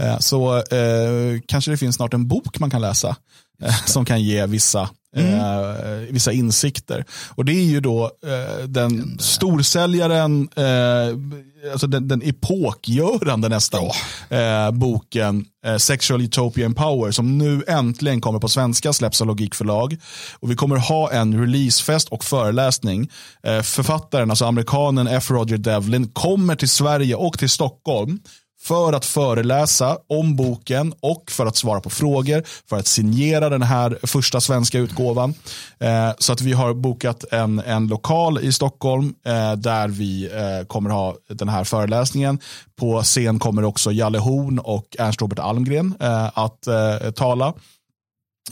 eh, 0.00 0.18
så 0.18 0.56
eh, 0.56 1.40
kanske 1.46 1.70
det 1.70 1.76
finns 1.76 1.96
snart 1.96 2.14
en 2.14 2.28
bok 2.28 2.58
man 2.58 2.70
kan 2.70 2.80
läsa 2.80 3.16
eh, 3.62 3.74
som 3.86 4.04
kan 4.04 4.22
ge 4.22 4.46
vissa 4.46 4.90
Eh, 5.16 6.00
vissa 6.10 6.32
insikter. 6.32 7.04
Och 7.28 7.44
det 7.44 7.52
är 7.52 7.64
ju 7.64 7.80
då 7.80 8.04
eh, 8.04 8.64
den 8.64 9.18
storsäljaren, 9.18 10.48
eh, 10.56 11.72
alltså 11.72 11.86
den, 11.86 12.08
den 12.08 12.22
epokgörande 12.22 13.48
nästan, 13.48 13.84
eh, 14.28 14.70
boken 14.70 15.44
eh, 15.66 15.76
Sexual 15.76 16.22
Utopia 16.22 16.66
and 16.66 16.76
Power 16.76 17.10
som 17.10 17.38
nu 17.38 17.62
äntligen 17.68 18.20
kommer 18.20 18.38
på 18.38 18.48
svenska, 18.48 18.92
släpps 18.92 19.20
av 19.20 19.26
Logikförlag. 19.26 19.96
Och 20.40 20.50
vi 20.50 20.54
kommer 20.54 20.76
ha 20.76 21.12
en 21.12 21.40
releasefest 21.40 22.08
och 22.08 22.24
föreläsning. 22.24 23.10
Eh, 23.42 23.62
författaren, 23.62 24.30
alltså 24.30 24.44
amerikanen 24.44 25.06
F. 25.06 25.30
Roger 25.30 25.58
Devlin, 25.58 26.08
kommer 26.08 26.56
till 26.56 26.70
Sverige 26.70 27.14
och 27.14 27.38
till 27.38 27.50
Stockholm 27.50 28.20
för 28.62 28.92
att 28.92 29.04
föreläsa 29.04 29.98
om 30.08 30.36
boken 30.36 30.94
och 31.00 31.30
för 31.30 31.46
att 31.46 31.56
svara 31.56 31.80
på 31.80 31.90
frågor, 31.90 32.42
för 32.68 32.76
att 32.76 32.86
signera 32.86 33.48
den 33.48 33.62
här 33.62 33.98
första 34.02 34.40
svenska 34.40 34.78
utgåvan. 34.78 35.34
Eh, 35.78 36.10
så 36.18 36.32
att 36.32 36.40
vi 36.40 36.52
har 36.52 36.74
bokat 36.74 37.24
en, 37.32 37.58
en 37.58 37.86
lokal 37.86 38.38
i 38.38 38.52
Stockholm 38.52 39.14
eh, 39.26 39.52
där 39.52 39.88
vi 39.88 40.24
eh, 40.24 40.66
kommer 40.66 40.90
ha 40.90 41.14
den 41.28 41.48
här 41.48 41.64
föreläsningen. 41.64 42.38
På 42.76 43.02
scen 43.02 43.38
kommer 43.38 43.64
också 43.64 43.92
Jalle 43.92 44.18
Horn 44.18 44.58
och 44.58 44.96
Ernst 44.98 45.20
Robert 45.20 45.38
Almgren 45.38 45.94
eh, 46.00 46.38
att 46.38 46.66
eh, 46.66 47.10
tala. 47.10 47.54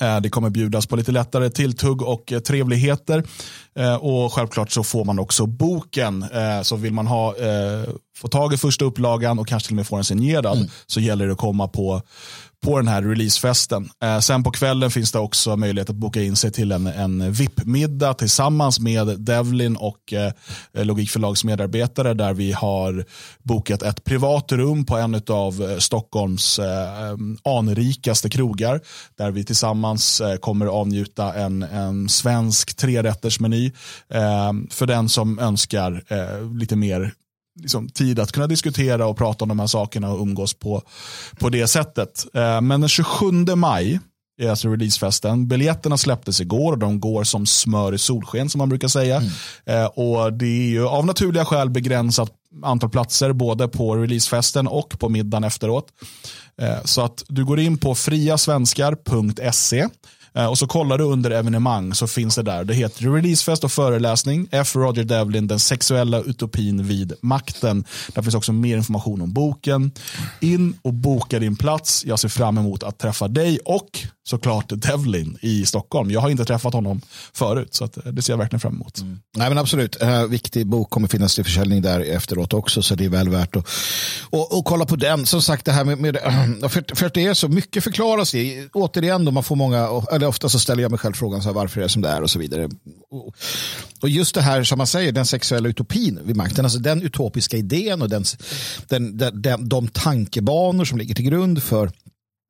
Eh, 0.00 0.20
Det 0.20 0.30
kommer 0.30 0.50
bjudas 0.50 0.86
på 0.86 0.96
lite 0.96 1.12
lättare 1.12 1.50
tilltugg 1.50 2.02
och 2.02 2.32
eh, 2.32 2.38
trevligheter. 2.40 3.24
Eh, 3.78 3.94
Och 3.94 4.32
självklart 4.32 4.70
så 4.70 4.84
får 4.84 5.04
man 5.04 5.18
också 5.18 5.46
boken. 5.46 6.24
Så 6.62 6.76
vill 6.76 6.92
man 6.92 7.06
ha, 7.06 7.34
få 8.16 8.28
tag 8.28 8.54
i 8.54 8.56
första 8.56 8.84
upplagan 8.84 9.38
och 9.38 9.46
kanske 9.48 9.66
till 9.66 9.72
och 9.74 9.76
med 9.76 9.86
få 9.86 9.96
den 9.96 10.04
signerad 10.04 10.70
så 10.86 11.00
gäller 11.00 11.26
det 11.26 11.32
att 11.32 11.38
komma 11.38 11.68
på, 11.68 12.02
på 12.64 12.78
den 12.78 12.88
här 12.88 13.02
releasefesten. 13.02 13.88
Eh, 14.02 14.18
Sen 14.18 14.42
på 14.42 14.50
kvällen 14.50 14.90
finns 14.90 15.12
det 15.12 15.18
också 15.18 15.56
möjlighet 15.56 15.90
att 15.90 15.96
boka 15.96 16.22
in 16.22 16.36
sig 16.36 16.50
till 16.50 16.72
en, 16.72 16.86
en 16.86 17.32
VIP-middag 17.32 18.14
tillsammans 18.14 18.80
med 18.80 19.20
Devlin 19.20 19.76
och 19.76 20.12
eh, 20.12 20.32
Logikförlags 20.84 21.44
medarbetare 21.44 22.14
där 22.14 22.34
vi 22.34 22.52
har 22.52 23.04
bokat 23.42 23.82
ett 23.82 24.04
privat 24.04 24.52
rum 24.52 24.84
på 24.86 24.96
en 24.96 25.22
av 25.28 25.70
eh, 25.70 25.78
Stockholms 25.78 26.58
eh, 26.58 27.16
anrikaste 27.44 28.30
krogar 28.30 28.80
där 29.18 29.30
vi 29.30 29.44
tillsammans 29.44 30.20
eh, 30.20 30.36
kommer 30.36 30.66
avnjuta 30.66 31.34
en, 31.34 31.62
en 31.62 32.08
svensk 32.08 32.76
trerättersmeny 32.76 33.66
eh, 34.10 34.52
för 34.70 34.86
den 34.86 35.08
som 35.08 35.38
önskar 35.38 36.02
eh, 36.08 36.52
lite 36.58 36.76
mer 36.76 37.12
liksom, 37.58 37.88
tid 37.88 38.18
att 38.18 38.32
kunna 38.32 38.46
diskutera 38.46 39.06
och 39.06 39.16
prata 39.16 39.44
om 39.44 39.48
de 39.48 39.58
här 39.58 39.66
sakerna 39.66 40.10
och 40.10 40.20
umgås 40.20 40.54
på, 40.54 40.82
på 41.38 41.48
det 41.48 41.66
sättet. 41.66 42.26
Eh, 42.34 42.60
men 42.60 42.80
den 42.80 42.88
27 42.88 43.26
maj 43.56 44.00
är 44.40 44.50
alltså 44.50 44.68
releasefesten. 44.68 45.48
Biljetterna 45.48 45.96
släpptes 45.96 46.40
igår 46.40 46.72
och 46.72 46.78
de 46.78 47.00
går 47.00 47.24
som 47.24 47.46
smör 47.46 47.94
i 47.94 47.98
solsken 47.98 48.50
som 48.50 48.58
man 48.58 48.68
brukar 48.68 48.88
säga. 48.88 49.22
Eh, 49.66 49.84
och 49.84 50.32
Det 50.32 50.46
är 50.46 50.68
ju 50.68 50.86
av 50.86 51.06
naturliga 51.06 51.44
skäl 51.44 51.70
begränsat 51.70 52.32
antal 52.62 52.90
platser 52.90 53.32
både 53.32 53.68
på 53.68 53.96
releasefesten 53.96 54.66
och 54.66 54.98
på 54.98 55.08
middagen 55.08 55.44
efteråt. 55.44 55.86
Eh, 56.60 56.84
så 56.84 57.02
att 57.02 57.24
du 57.28 57.44
går 57.44 57.60
in 57.60 57.78
på 57.78 57.94
friasvenskar.se 57.94 59.88
Eh, 60.38 60.46
och 60.46 60.58
så 60.58 60.66
kollar 60.66 60.98
du 60.98 61.04
under 61.04 61.30
evenemang 61.30 61.94
så 61.94 62.06
finns 62.06 62.34
det 62.34 62.42
där. 62.42 62.64
Det 62.64 62.74
heter 62.74 63.04
releasefest 63.12 63.64
och 63.64 63.72
föreläsning. 63.72 64.48
F. 64.50 64.76
Roger 64.76 65.04
Devlin, 65.04 65.46
den 65.46 65.58
sexuella 65.58 66.20
utopin 66.20 66.86
vid 66.86 67.12
makten. 67.20 67.84
Där 68.14 68.22
finns 68.22 68.34
också 68.34 68.52
mer 68.52 68.76
information 68.76 69.22
om 69.22 69.32
boken. 69.32 69.92
In 70.40 70.78
och 70.82 70.94
boka 70.94 71.38
din 71.38 71.56
plats. 71.56 72.04
Jag 72.06 72.18
ser 72.18 72.28
fram 72.28 72.58
emot 72.58 72.82
att 72.82 72.98
träffa 72.98 73.28
dig 73.28 73.58
och 73.64 74.08
såklart 74.28 74.64
Devlin 74.68 75.38
i 75.40 75.66
Stockholm. 75.66 76.10
Jag 76.10 76.20
har 76.20 76.30
inte 76.30 76.44
träffat 76.44 76.74
honom 76.74 77.00
förut 77.32 77.74
så 77.74 77.84
att 77.84 78.06
eh, 78.06 78.12
det 78.12 78.22
ser 78.22 78.32
jag 78.32 78.38
verkligen 78.38 78.60
fram 78.60 78.74
emot. 78.74 79.00
Mm. 79.00 79.20
Nej 79.36 79.48
men 79.48 79.58
absolut, 79.58 80.02
eh, 80.02 80.24
viktig 80.24 80.66
bok 80.66 80.90
kommer 80.90 81.08
finnas 81.08 81.34
till 81.34 81.44
försäljning 81.44 81.82
där 81.82 82.00
efteråt 82.00 82.52
också 82.52 82.82
så 82.82 82.94
det 82.94 83.04
är 83.04 83.08
väl 83.08 83.28
värt 83.28 83.56
att 83.56 83.68
och, 84.30 84.58
och 84.58 84.64
kolla 84.64 84.84
på 84.84 84.96
den. 84.96 85.26
Som 85.26 85.42
sagt 85.42 85.64
det 85.64 85.72
här 85.72 85.84
med, 85.84 85.98
med 85.98 86.16
för, 86.70 86.96
för 86.96 87.06
att 87.06 87.14
det 87.14 87.26
är 87.26 87.34
så 87.34 87.48
mycket 87.48 87.84
förklaras 87.84 88.34
i, 88.34 88.68
Återigen 88.72 89.24
då 89.24 89.30
man 89.30 89.42
får 89.42 89.56
många, 89.56 89.88
eller 90.12 90.27
ofta 90.28 90.48
så 90.48 90.58
ställer 90.58 90.82
jag 90.82 90.90
mig 90.90 90.98
själv 90.98 91.12
frågan 91.12 91.42
så 91.42 91.48
här, 91.48 91.54
varför 91.54 91.80
det 91.80 91.86
är 91.86 91.88
som 91.88 92.02
det 92.02 92.08
är 92.08 92.22
och 92.22 92.30
så 92.30 92.38
vidare. 92.38 92.68
Och, 93.10 93.36
och 94.00 94.08
just 94.08 94.34
det 94.34 94.42
här 94.42 94.64
som 94.64 94.78
man 94.78 94.86
säger, 94.86 95.12
den 95.12 95.26
sexuella 95.26 95.68
utopin 95.68 96.20
vid 96.24 96.36
makten, 96.36 96.64
alltså 96.64 96.78
den 96.78 97.02
utopiska 97.02 97.56
idén 97.56 98.02
och 98.02 98.08
den, 98.08 98.24
den, 98.86 99.16
den, 99.16 99.42
den, 99.42 99.68
de 99.68 99.88
tankebanor 99.88 100.84
som 100.84 100.98
ligger 100.98 101.14
till 101.14 101.24
grund 101.24 101.62
för 101.62 101.90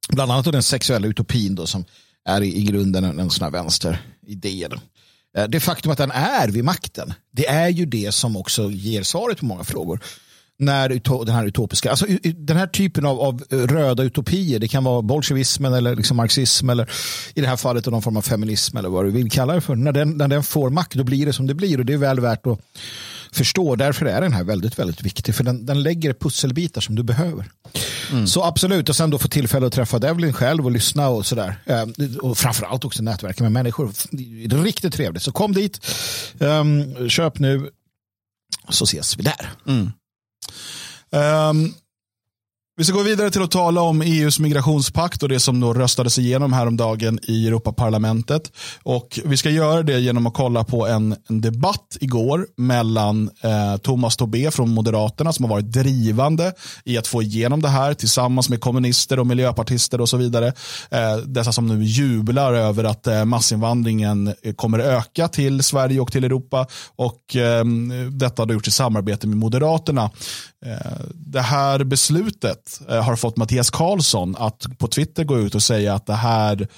bland 0.09 0.33
annat 0.33 0.53
den 0.53 0.63
sexuella 0.63 1.07
utopin 1.07 1.55
då, 1.55 1.67
som 1.67 1.85
är 2.25 2.41
i, 2.41 2.57
i 2.57 2.63
grunden 2.63 3.05
en, 3.05 3.19
en 3.19 3.31
sån 3.31 3.45
här 3.45 3.51
vänsteridé. 3.51 4.69
Då. 4.71 4.77
Eh, 5.41 5.49
det 5.49 5.61
faktum 5.61 5.93
att 5.93 5.99
den 5.99 6.11
är 6.11 6.49
vid 6.49 6.65
makten, 6.65 7.15
det 7.33 7.47
är 7.47 7.69
ju 7.69 7.87
det 7.87 8.13
som 8.13 8.37
också 8.37 8.71
ger 8.71 9.03
svaret 9.03 9.39
på 9.39 9.47
många 9.47 9.65
frågor 9.65 10.01
när 10.59 11.25
den 11.25 11.35
här 11.35 11.47
utopiska, 11.47 11.91
alltså 11.91 12.07
den 12.35 12.57
här 12.57 12.67
typen 12.67 13.07
av, 13.07 13.21
av 13.21 13.43
röda 13.51 14.03
utopier, 14.03 14.59
det 14.59 14.69
kan 14.69 14.85
vara 14.85 15.03
bolsjevismen 15.03 15.73
eller 15.73 15.97
liksom 15.97 16.17
marxism 16.17 16.71
eller 16.71 16.91
i 17.35 17.41
det 17.41 17.47
här 17.47 17.57
fallet 17.57 17.87
någon 17.87 18.03
form 18.03 18.17
av 18.17 18.23
feminism 18.23 18.77
eller 18.77 18.89
vad 18.89 19.05
du 19.05 19.11
vill 19.11 19.31
kalla 19.31 19.55
det 19.55 19.61
för. 19.61 19.77
När 19.77 19.93
den, 19.93 20.11
när 20.11 20.29
den 20.29 20.43
får 20.43 20.71
makt 20.71 20.95
då 20.95 21.05
blir 21.05 21.27
det 21.27 21.33
som 21.33 21.47
det 21.47 21.55
blir 21.55 21.79
och 21.79 21.87
det 21.87 21.93
är 21.93 21.97
väl 21.97 22.21
värt 22.21 22.47
att 22.47 22.61
förstå. 23.33 23.77
Därför 23.77 24.07
är 24.07 24.21
den 24.21 24.33
här 24.33 24.45
väldigt, 24.45 24.79
väldigt 24.79 25.03
viktig 25.03 25.35
för 25.35 25.45
den, 25.45 25.67
den 25.67 25.83
lägger 25.83 26.13
pusselbitar 26.13 26.81
som 26.81 26.95
du 26.95 27.03
behöver. 27.03 27.51
Mm. 28.13 28.27
Så 28.27 28.45
absolut, 28.45 28.89
och 28.89 28.97
sen 28.97 29.11
då 29.11 29.19
få 29.19 29.29
tillfälle 29.29 29.67
att 29.67 29.73
träffa 29.73 29.99
Devlin 29.99 30.33
själv 30.33 30.65
och 30.65 30.71
lyssna 30.71 31.09
och 31.09 31.27
sådär. 31.27 31.61
Eh, 31.67 31.85
och 32.23 32.39
framförallt 32.39 32.85
också 32.85 33.03
nätverka 33.03 33.43
med 33.43 33.53
människor. 33.53 33.93
Det 34.49 34.57
är 34.57 34.63
riktigt 34.63 34.95
trevligt. 34.95 35.23
Så 35.23 35.33
kom 35.33 35.53
dit, 35.53 35.87
um, 36.39 37.09
köp 37.09 37.39
nu, 37.39 37.71
så 38.69 38.85
ses 38.85 39.19
vi 39.19 39.23
där. 39.23 39.53
Mm. 39.67 39.93
Um, 41.11 41.75
vi 42.79 42.85
ska 42.85 42.95
gå 42.95 43.03
vidare 43.03 43.31
till 43.31 43.43
att 43.43 43.51
tala 43.51 43.81
om 43.81 44.03
EUs 44.03 44.39
migrationspakt 44.39 45.23
och 45.23 45.29
det 45.29 45.41
som 45.41 45.61
då 45.61 45.75
röstades 45.75 46.19
igenom 46.19 46.53
häromdagen 46.53 47.19
i 47.23 47.47
Europaparlamentet. 47.47 48.53
Och 48.83 49.21
vi 49.25 49.37
ska 49.37 49.51
göra 49.51 49.83
det 49.83 50.01
genom 50.01 50.27
att 50.27 50.35
kolla 50.35 50.65
på 50.65 50.87
en, 50.87 51.17
en 51.29 51.41
debatt 51.41 51.97
igår 52.01 52.47
mellan 52.57 53.31
eh, 53.43 53.77
Thomas 53.77 54.17
Tobé 54.17 54.51
från 54.51 54.71
Moderaterna 54.71 55.33
som 55.33 55.45
har 55.45 55.51
varit 55.51 55.73
drivande 55.73 56.53
i 56.85 56.99
att 56.99 57.07
få 57.07 57.23
igenom 57.23 57.63
det 57.63 57.69
här 57.69 57.95
tillsammans 57.95 58.49
med 58.49 58.61
kommunister 58.61 59.19
och 59.19 59.27
miljöpartister 59.27 60.01
och 60.01 60.09
så 60.09 60.17
vidare. 60.17 60.53
Eh, 60.91 61.17
dessa 61.17 61.53
som 61.53 61.67
nu 61.67 61.85
jublar 61.85 62.55
över 62.55 62.85
att 62.85 63.07
eh, 63.07 63.25
massinvandringen 63.25 64.35
eh, 64.43 64.55
kommer 64.55 64.79
öka 64.79 65.29
till 65.29 65.63
Sverige 65.63 66.01
och 66.01 66.13
till 66.13 66.25
Europa. 66.25 66.67
Och 66.97 67.37
eh, 67.37 67.65
detta 68.11 68.43
har 68.43 68.53
gjorts 68.53 68.69
i 68.69 68.71
samarbete 68.71 69.27
med 69.27 69.37
Moderaterna. 69.37 70.11
Eh, 70.67 71.01
det 71.15 71.41
här 71.41 71.85
beslutet 71.85 72.81
eh, 72.89 73.03
har 73.03 73.17
fått 73.17 73.37
Mattias 73.37 73.71
Karlsson 73.71 74.37
att 74.39 74.79
på 74.79 74.89
Twitter 74.89 75.25
gå 75.25 75.39
ut 75.39 75.55
och 75.55 75.63
säga 75.63 75.95
att 75.95 76.07
det 76.07 76.15
här, 76.15 76.69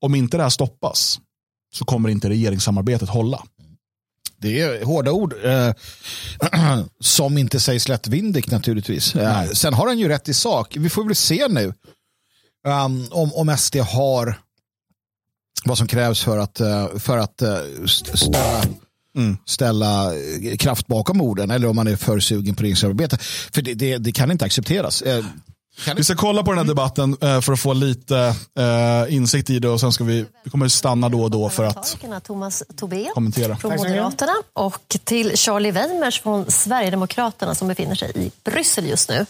om 0.00 0.14
inte 0.14 0.36
det 0.36 0.42
här 0.42 0.50
stoppas 0.50 1.20
så 1.74 1.84
kommer 1.84 2.08
inte 2.08 2.28
regeringssamarbetet 2.28 3.08
hålla. 3.08 3.42
Det 4.38 4.60
är 4.60 4.84
hårda 4.84 5.10
ord 5.10 5.34
eh, 5.44 5.72
som 7.00 7.38
inte 7.38 7.60
sägs 7.60 7.88
lättvindigt 7.88 8.50
naturligtvis. 8.50 9.16
Eh, 9.16 9.50
sen 9.50 9.74
har 9.74 9.86
han 9.86 9.98
ju 9.98 10.08
rätt 10.08 10.28
i 10.28 10.34
sak. 10.34 10.76
Vi 10.76 10.90
får 10.90 11.04
väl 11.04 11.14
se 11.14 11.48
nu 11.48 11.74
um, 12.66 13.08
om, 13.10 13.34
om 13.34 13.56
SD 13.56 13.76
har 13.76 14.40
vad 15.64 15.78
som 15.78 15.86
krävs 15.86 16.22
för 16.24 16.38
att, 16.38 16.60
uh, 16.60 16.98
för 16.98 17.18
att 17.18 17.42
störa 18.14 18.62
mm. 19.16 19.38
ställa 19.46 20.14
eh, 20.14 20.56
kraft 20.56 20.86
bakom 20.86 21.20
orden 21.20 21.50
eller 21.50 21.68
om 21.68 21.76
man 21.76 21.86
är 21.86 21.96
för 21.96 22.20
sugen 22.20 22.54
på 22.54 22.62
regeringssamarbete. 22.62 23.18
För 23.52 23.62
det, 23.62 23.74
det, 23.74 23.98
det, 23.98 24.12
kan 24.12 24.30
inte 24.30 24.44
accepteras. 24.44 25.02
Eh, 25.02 25.24
vi 25.96 26.04
ska 26.04 26.14
kolla 26.14 26.42
på 26.42 26.50
den 26.50 26.58
här 26.58 26.66
debatten 26.66 27.16
eh, 27.20 27.40
för 27.40 27.52
att 27.52 27.60
få 27.60 27.72
lite 27.72 28.34
insikt 29.08 29.50
i 29.50 29.58
det 29.58 29.68
och 29.68 29.80
sen 29.80 29.92
ska 29.92 30.04
vi, 30.04 30.26
vi 30.44 30.50
kommer 30.50 30.68
stanna 30.68 31.08
då 31.08 31.22
och 31.22 31.30
då 31.30 31.48
för 31.48 31.64
att 31.64 31.96
Thomas 32.24 32.62
Tobé 32.76 33.10
kommentera. 33.14 33.56
från 33.56 33.76
Moderaterna 33.76 34.32
och 34.52 34.96
till 35.04 35.36
Charlie 35.36 35.70
Weimers 35.70 36.20
från 36.20 36.50
Sverigedemokraterna 36.50 37.54
som 37.54 37.68
befinner 37.68 37.94
sig 37.94 38.12
i 38.14 38.30
Bryssel 38.44 38.86
just 38.86 39.08
nu. 39.08 39.26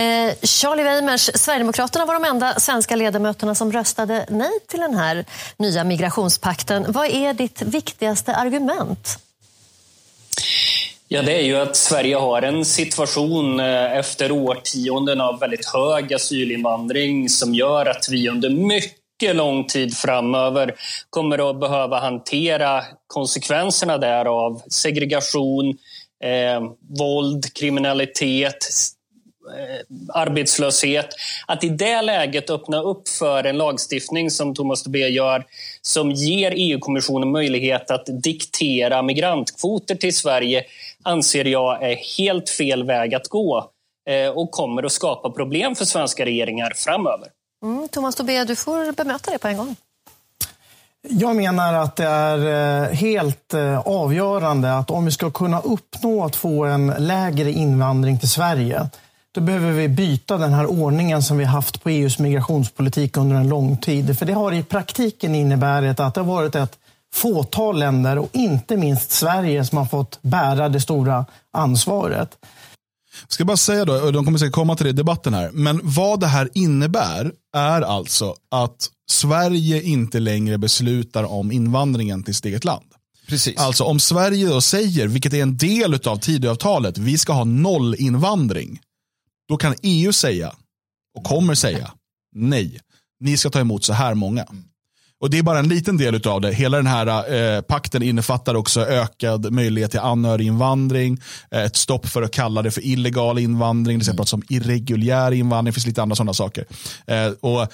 Eh, 0.00 0.34
Charlie 0.42 0.82
Weimers, 0.82 1.30
Sverigedemokraterna 1.34 2.04
var 2.04 2.14
de 2.14 2.24
enda 2.24 2.60
svenska 2.60 2.96
ledamöterna 2.96 3.54
som 3.54 3.72
röstade 3.72 4.26
nej 4.28 4.50
till 4.68 4.80
den 4.80 4.94
här 4.94 5.24
nya 5.56 5.84
migrationspakten. 5.84 6.86
Vad 6.88 7.06
är 7.06 7.34
ditt 7.34 7.62
viktigaste 7.62 8.34
argument? 8.34 9.18
Ja, 11.08 11.22
det 11.22 11.32
är 11.32 11.42
ju 11.42 11.56
att 11.56 11.76
Sverige 11.76 12.16
har 12.16 12.42
en 12.42 12.64
situation 12.64 13.60
eh, 13.60 13.96
efter 13.96 14.32
årtionden 14.32 15.20
av 15.20 15.38
väldigt 15.40 15.66
hög 15.66 16.14
asylinvandring 16.14 17.28
som 17.28 17.54
gör 17.54 17.86
att 17.86 18.08
vi 18.10 18.28
under 18.28 18.50
mycket 18.50 19.36
lång 19.36 19.66
tid 19.66 19.96
framöver 19.96 20.74
kommer 21.10 21.50
att 21.50 21.60
behöva 21.60 22.00
hantera 22.00 22.84
konsekvenserna 23.06 23.98
därav. 23.98 24.62
Segregation, 24.68 25.68
eh, 26.24 26.60
våld, 26.98 27.54
kriminalitet, 27.54 28.68
arbetslöshet. 30.14 31.08
Att 31.46 31.64
i 31.64 31.68
det 31.68 32.02
läget 32.02 32.50
öppna 32.50 32.82
upp 32.82 33.08
för 33.08 33.44
en 33.44 33.58
lagstiftning 33.58 34.30
som 34.30 34.54
Thomas 34.54 34.82
Tobé 34.82 35.08
gör 35.08 35.44
som 35.82 36.10
ger 36.10 36.52
EU-kommissionen 36.56 37.32
möjlighet 37.32 37.90
att 37.90 38.04
diktera 38.22 39.02
migrantkvoter 39.02 39.94
till 39.94 40.16
Sverige 40.16 40.64
anser 41.02 41.44
jag 41.44 41.82
är 41.90 41.96
helt 42.18 42.50
fel 42.50 42.84
väg 42.84 43.14
att 43.14 43.28
gå 43.28 43.70
eh, 44.10 44.28
och 44.28 44.50
kommer 44.50 44.82
att 44.82 44.92
skapa 44.92 45.30
problem 45.30 45.74
för 45.74 45.84
svenska 45.84 46.24
regeringar 46.24 46.72
framöver. 46.76 47.28
Mm, 47.62 47.88
Thomas 47.88 48.14
Tobé, 48.14 48.44
du 48.44 48.56
får 48.56 48.92
bemöta 48.92 49.30
det 49.30 49.38
på 49.38 49.48
en 49.48 49.56
gång. 49.56 49.76
Jag 51.08 51.36
menar 51.36 51.74
att 51.74 51.96
det 51.96 52.04
är 52.04 52.38
eh, 52.82 52.94
helt 52.94 53.54
avgörande 53.84 54.74
att 54.74 54.90
om 54.90 55.04
vi 55.04 55.10
ska 55.10 55.30
kunna 55.30 55.60
uppnå 55.60 56.24
att 56.24 56.36
få 56.36 56.64
en 56.64 56.86
lägre 56.98 57.50
invandring 57.50 58.18
till 58.18 58.30
Sverige 58.30 58.90
då 59.40 59.46
behöver 59.46 59.72
vi 59.72 59.88
byta 59.88 60.36
den 60.36 60.52
här 60.52 60.66
ordningen 60.66 61.22
som 61.22 61.38
vi 61.38 61.44
haft 61.44 61.82
på 61.82 61.90
EUs 61.90 62.18
migrationspolitik 62.18 63.16
under 63.16 63.36
en 63.36 63.48
lång 63.48 63.76
tid. 63.76 64.18
För 64.18 64.26
det 64.26 64.32
har 64.32 64.52
i 64.52 64.62
praktiken 64.62 65.34
inneburit 65.34 66.00
att 66.00 66.14
det 66.14 66.20
har 66.20 66.26
varit 66.34 66.54
ett 66.54 66.78
fåtal 67.14 67.78
länder 67.78 68.18
och 68.18 68.28
inte 68.32 68.76
minst 68.76 69.10
Sverige 69.10 69.64
som 69.64 69.78
har 69.78 69.84
fått 69.84 70.18
bära 70.22 70.68
det 70.68 70.80
stora 70.80 71.26
ansvaret. 71.52 72.28
Jag 73.22 73.32
ska 73.32 73.44
bara 73.44 73.56
säga 73.56 73.84
då, 73.84 73.94
och 73.94 74.12
de 74.12 74.24
kommer 74.24 74.38
säkert 74.38 74.54
komma 74.54 74.76
till 74.76 74.84
det 74.84 74.90
i 74.90 74.92
debatten 74.92 75.34
här, 75.34 75.50
men 75.52 75.80
vad 75.82 76.20
det 76.20 76.26
här 76.26 76.48
innebär 76.54 77.32
är 77.56 77.82
alltså 77.82 78.34
att 78.50 78.88
Sverige 79.10 79.82
inte 79.82 80.20
längre 80.20 80.58
beslutar 80.58 81.24
om 81.24 81.52
invandringen 81.52 82.22
till 82.22 82.34
sitt 82.34 82.44
eget 82.44 82.64
land. 82.64 82.86
Precis. 83.28 83.58
Alltså 83.58 83.84
om 83.84 84.00
Sverige 84.00 84.48
då 84.48 84.60
säger, 84.60 85.06
vilket 85.06 85.32
är 85.32 85.42
en 85.42 85.56
del 85.56 85.94
av 85.94 86.16
Tidöavtalet, 86.16 86.98
vi 86.98 87.18
ska 87.18 87.32
ha 87.32 87.44
noll 87.44 87.94
invandring. 87.98 88.80
Då 89.50 89.56
kan 89.56 89.74
EU 89.82 90.12
säga, 90.12 90.52
och 91.18 91.24
kommer 91.24 91.54
säga, 91.54 91.90
nej, 92.36 92.80
ni 93.20 93.36
ska 93.36 93.50
ta 93.50 93.60
emot 93.60 93.84
så 93.84 93.92
här 93.92 94.14
många. 94.14 94.46
Och 95.20 95.30
Det 95.30 95.38
är 95.38 95.42
bara 95.42 95.58
en 95.58 95.68
liten 95.68 95.96
del 95.96 96.28
av 96.28 96.40
det. 96.40 96.52
Hela 96.52 96.76
den 96.76 96.86
här 96.86 97.34
eh, 97.34 97.60
pakten 97.60 98.02
innefattar 98.02 98.54
också 98.54 98.86
ökad 98.86 99.52
möjlighet 99.52 99.90
till 99.90 100.00
anhöriginvandring, 100.00 101.20
eh, 101.50 101.62
ett 101.62 101.76
stopp 101.76 102.06
för 102.06 102.22
att 102.22 102.30
kalla 102.30 102.62
det 102.62 102.70
för 102.70 102.86
illegal 102.86 103.38
invandring, 103.38 103.98
det 103.98 104.04
ska 104.04 104.14
pratas 104.14 104.32
om 104.32 104.42
irreguljär 104.48 105.32
invandring, 105.32 105.70
det 105.70 105.74
finns 105.74 105.86
lite 105.86 106.02
andra 106.02 106.16
sådana 106.16 106.34
saker. 106.34 106.64
Eh, 107.06 107.32
och 107.40 107.72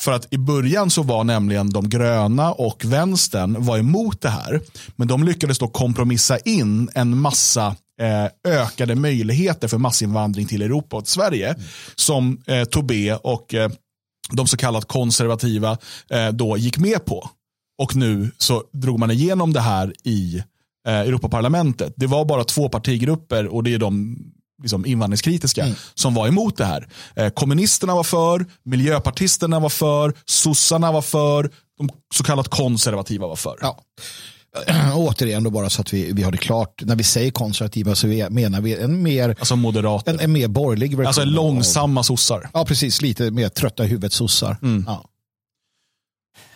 för 0.00 0.12
att 0.12 0.32
i 0.32 0.38
början 0.38 0.90
så 0.90 1.02
var 1.02 1.24
nämligen 1.24 1.70
de 1.70 1.88
gröna 1.88 2.52
och 2.52 2.84
vänstern 2.84 3.64
var 3.64 3.78
emot 3.78 4.20
det 4.20 4.28
här. 4.28 4.60
Men 4.96 5.08
de 5.08 5.24
lyckades 5.24 5.58
då 5.58 5.68
kompromissa 5.68 6.38
in 6.38 6.88
en 6.94 7.18
massa 7.18 7.76
eh, 8.00 8.52
ökade 8.52 8.94
möjligheter 8.94 9.68
för 9.68 9.78
massinvandring 9.78 10.46
till 10.46 10.62
Europa 10.62 10.96
och 10.96 11.08
Sverige. 11.08 11.48
Mm. 11.48 11.62
Som 11.94 12.42
eh, 12.46 12.64
Tobé 12.64 13.14
och 13.14 13.54
eh, 13.54 13.70
de 14.30 14.46
så 14.46 14.56
kallat 14.56 14.84
konservativa 14.84 15.78
eh, 16.10 16.28
då 16.28 16.56
gick 16.56 16.78
med 16.78 17.04
på. 17.04 17.30
Och 17.82 17.96
nu 17.96 18.30
så 18.38 18.64
drog 18.72 18.98
man 18.98 19.10
igenom 19.10 19.52
det 19.52 19.60
här 19.60 19.92
i 20.04 20.42
eh, 20.88 20.94
Europaparlamentet. 20.94 21.92
Det 21.96 22.06
var 22.06 22.24
bara 22.24 22.44
två 22.44 22.68
partigrupper 22.68 23.46
och 23.46 23.62
det 23.62 23.74
är 23.74 23.78
de 23.78 24.18
liksom 24.62 24.86
invandringskritiska 24.86 25.64
mm. 25.64 25.76
som 25.94 26.14
var 26.14 26.28
emot 26.28 26.56
det 26.56 26.64
här. 26.64 26.88
Eh, 27.16 27.28
kommunisterna 27.28 27.94
var 27.94 28.04
för, 28.04 28.46
miljöpartisterna 28.62 29.60
var 29.60 29.68
för, 29.68 30.14
sossarna 30.24 30.92
var 30.92 31.02
för, 31.02 31.50
de 31.78 31.90
så 32.14 32.24
kallat 32.24 32.48
konservativa 32.48 33.26
var 33.26 33.36
för. 33.36 33.58
Ja. 33.60 33.80
återigen 34.94 35.44
då 35.44 35.50
bara 35.50 35.70
så 35.70 35.80
att 35.80 35.92
vi, 35.92 36.12
vi 36.12 36.22
har 36.22 36.32
det 36.32 36.38
klart. 36.38 36.82
När 36.84 36.96
vi 36.96 37.04
säger 37.04 37.30
konservativa 37.30 37.94
så 37.94 38.06
menar 38.30 38.60
vi 38.60 38.76
en 38.76 39.02
mer, 39.02 39.28
alltså. 39.38 39.54
En, 40.06 40.20
en 40.20 40.32
mer 40.32 40.48
borgerlig 40.48 40.90
version. 40.90 41.06
Alltså 41.06 41.24
långsamma 41.24 42.02
sossar. 42.02 42.48
Ja, 42.52 42.64
precis. 42.64 43.02
Lite 43.02 43.30
mer 43.30 43.48
trötta 43.48 43.84
i 43.84 43.86
huvudet 43.86 44.12
sossar. 44.12 44.56
Mm. 44.62 44.84
Ja. 44.88 45.04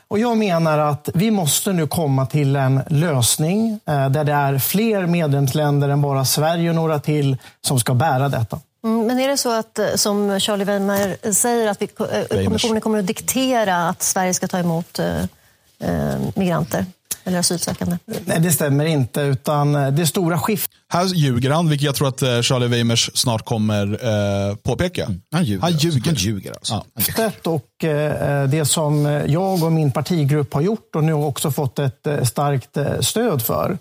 Och 0.09 0.19
jag 0.19 0.39
menar 0.39 0.79
att 0.79 1.09
vi 1.15 1.31
måste 1.31 1.73
nu 1.73 1.87
komma 1.87 2.27
till 2.27 2.57
en 2.57 2.81
lösning 2.89 3.81
eh, 3.87 4.11
där 4.11 4.25
det 4.25 4.33
är 4.33 4.59
fler 4.59 5.07
medlemsländer 5.07 5.89
än 5.89 6.03
bara 6.03 6.25
Sverige 6.25 6.69
och 6.69 6.75
några 6.75 7.01
till 7.01 7.37
som 7.61 7.81
ska 7.81 7.95
bära 7.95 8.29
detta. 8.29 8.61
Mm, 8.85 9.07
men 9.07 9.21
är 9.21 9.29
det 9.29 9.37
så 9.37 9.59
att, 9.59 9.79
eh, 9.79 9.95
som 9.95 10.41
Charlie 10.41 10.65
Weimer 10.65 11.33
säger, 11.33 11.69
att 11.69 11.83
vi, 11.83 11.89
eh, 12.31 12.45
kommissionen 12.45 12.81
kommer 12.81 12.99
att 12.99 13.07
diktera 13.07 13.89
att 13.89 14.03
Sverige 14.03 14.35
ska 14.35 14.49
ta 14.49 14.59
emot 14.59 14.99
eh, 14.99 15.25
migranter? 16.35 16.87
Eller 17.25 17.39
asylsökande? 17.39 17.99
Nej, 18.25 18.41
det 18.41 18.53
stämmer 18.53 18.85
inte. 18.85 19.21
utan 19.21 19.73
Det 19.73 20.07
stora 20.07 20.39
skiftet... 20.39 20.77
Här 20.93 21.05
ljuger 21.05 21.51
han, 21.51 21.69
vilket 21.69 21.87
jag 21.87 21.95
tror 21.95 22.09
att 22.09 22.23
eh, 22.23 22.41
Charlie 22.41 22.67
Weimers 22.67 23.11
snart 23.15 23.45
kommer 23.45 23.87
eh, 24.49 24.57
påpeka. 24.57 25.05
Mm. 25.05 25.21
Han 25.33 25.45
ljuger. 25.45 25.63
Han 25.63 25.73
ljuger. 25.73 26.07
Han 26.07 26.15
ljuger 26.15 26.51
alltså. 26.51 26.85
ja. 27.17 27.31
Och 27.45 27.85
eh, 27.85 28.49
det 28.49 28.65
som 28.65 29.23
jag 29.27 29.65
och 29.65 29.73
min 29.73 29.93
partigrupp 29.93 30.55
har 30.55 30.61
gjort 30.61 30.97
och 30.97 31.05
nu 31.05 31.13
också 31.13 31.51
fått 31.51 31.79
ett 31.79 32.07
eh, 32.07 32.23
starkt 32.23 32.77
eh, 32.77 33.01
stöd 33.01 33.43
för. 33.43 33.79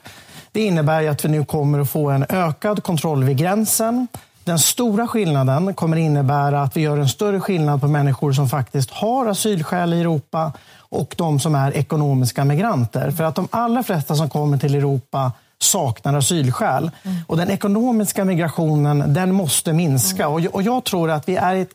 Det 0.52 0.62
innebär 0.62 1.08
att 1.08 1.26
vi 1.26 1.30
nu 1.30 1.46
kommer 1.46 1.80
att 1.80 1.90
få 1.90 2.10
en 2.10 2.26
ökad 2.30 2.84
kontroll 2.84 3.24
vid 3.24 3.38
gränsen 3.38 4.08
Den 4.50 4.60
stora 4.60 5.08
skillnaden 5.08 5.74
kommer 5.74 5.98
innebära 5.98 6.62
att 6.62 6.78
vi 6.78 6.82
gör 6.82 6.98
en 6.98 7.10
större 7.10 7.40
skillnad 7.40 7.82
på 7.82 7.88
människor 7.88 8.34
som 8.34 8.50
faktiskt 8.50 8.92
har 8.92 9.26
asylskäl 9.26 9.94
i 9.94 10.00
Europa 10.00 10.52
och 10.78 11.16
de 11.18 11.40
som 11.40 11.56
är 11.56 11.78
ekonomiska 11.78 12.46
migranter. 12.46 13.12
För 13.12 13.24
att 13.24 13.36
de 13.36 13.48
allra 13.52 13.84
flesta 13.84 14.16
som 14.16 14.30
kommer 14.30 14.58
till 14.58 14.76
Europa 14.76 15.32
saknar 15.60 16.14
asylskäl. 16.14 16.92
Mm. 17.04 17.18
Och 17.28 17.38
den 17.38 17.50
ekonomiska 17.50 18.26
migrationen 18.26 19.14
den 19.14 19.32
måste 19.34 19.74
minska. 19.74 20.26
Mm. 20.26 20.34
Och, 20.34 20.56
och 20.56 20.62
jag 20.62 20.84
tror 20.84 21.12
att 21.12 21.30
vi 21.30 21.36
är 21.36 21.56
ett... 21.56 21.72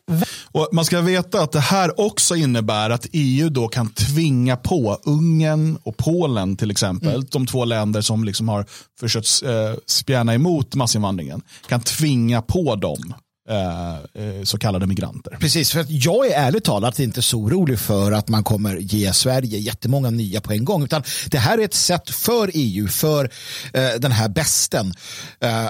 Och 0.55 0.69
man 0.73 0.85
ska 0.85 1.01
veta 1.01 1.43
att 1.43 1.53
det 1.53 1.61
här 1.61 2.01
också 2.01 2.37
innebär 2.37 2.91
att 2.91 3.07
EU 3.13 3.49
då 3.49 3.69
kan 3.69 3.89
tvinga 3.89 4.57
på 4.57 4.99
Ungern 5.05 5.79
och 5.83 5.97
Polen 5.97 6.57
till 6.57 6.71
exempel, 6.71 7.15
mm. 7.15 7.27
de 7.31 7.47
två 7.47 7.65
länder 7.65 8.01
som 8.01 8.25
liksom 8.25 8.49
har 8.49 8.67
försökt 9.01 9.43
eh, 9.43 9.81
spjärna 9.87 10.35
emot 10.35 10.75
massinvandringen, 10.75 11.43
kan 11.69 11.81
tvinga 11.81 12.43
på 12.43 12.77
dem 12.77 13.15
Eh, 13.49 13.95
eh, 13.95 14.43
så 14.45 14.59
kallade 14.59 14.87
migranter. 14.87 15.37
Precis, 15.41 15.73
för 15.73 15.81
att 15.81 15.91
jag 15.91 16.27
är 16.27 16.39
ärligt 16.39 16.65
talat 16.65 17.01
inte 17.01 17.23
så 17.23 17.39
orolig 17.39 17.79
för 17.79 18.13
att 18.13 18.29
man 18.29 18.45
kommer 18.45 18.77
ge 18.77 19.13
Sverige 19.13 19.59
jättemånga 19.59 20.11
nya 20.11 20.41
på 20.41 20.53
en 20.53 20.65
gång. 20.65 20.85
Utan 20.85 21.03
det 21.27 21.39
här 21.39 21.59
är 21.59 21.65
ett 21.65 21.75
sätt 21.75 22.11
för 22.11 22.51
EU, 22.55 22.89
för 22.89 23.31
eh, 23.73 23.89
den 23.99 24.13
här 24.13 24.29
besten, 24.29 24.95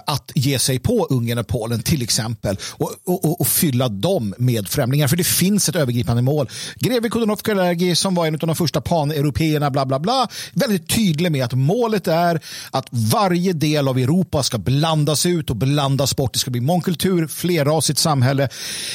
att 0.06 0.32
ge 0.34 0.58
sig 0.58 0.78
på 0.78 1.06
Ungern 1.10 1.38
och 1.38 1.46
Polen 1.46 1.82
till 1.82 2.02
exempel 2.02 2.58
och, 2.70 2.94
och, 3.04 3.40
och, 3.40 3.46
fylla 3.46 3.88
dem 3.88 4.34
med 4.38 4.68
främlingar. 4.68 5.08
För 5.08 5.16
det 5.16 5.24
finns 5.24 5.68
ett 5.68 5.76
övergripande 5.76 6.22
mål. 6.22 6.48
Greve 6.76 7.08
Kudenov-Kalergi 7.08 7.94
som 7.94 8.14
var 8.14 8.26
en 8.26 8.34
av 8.34 8.38
de 8.38 8.56
första 8.56 8.80
paneuropeerna, 8.80 9.70
bla 9.70 9.86
bla 9.86 9.98
bla, 9.98 10.28
väldigt 10.52 10.88
tydlig 10.88 11.32
med 11.32 11.44
att 11.44 11.52
målet 11.52 12.08
är 12.08 12.40
att 12.70 12.86
varje 12.90 13.52
del 13.52 13.88
av 13.88 13.98
Europa 13.98 14.42
ska 14.42 14.58
blandas 14.58 15.26
ut 15.26 15.50
och 15.50 15.56
blandas 15.56 16.16
bort. 16.16 16.32
Det 16.32 16.38
ska 16.38 16.50
bli 16.50 16.60
mångkultur, 16.60 17.26
fler 17.26 17.63
flerrasigt 17.64 17.98
samhälle 17.98 18.48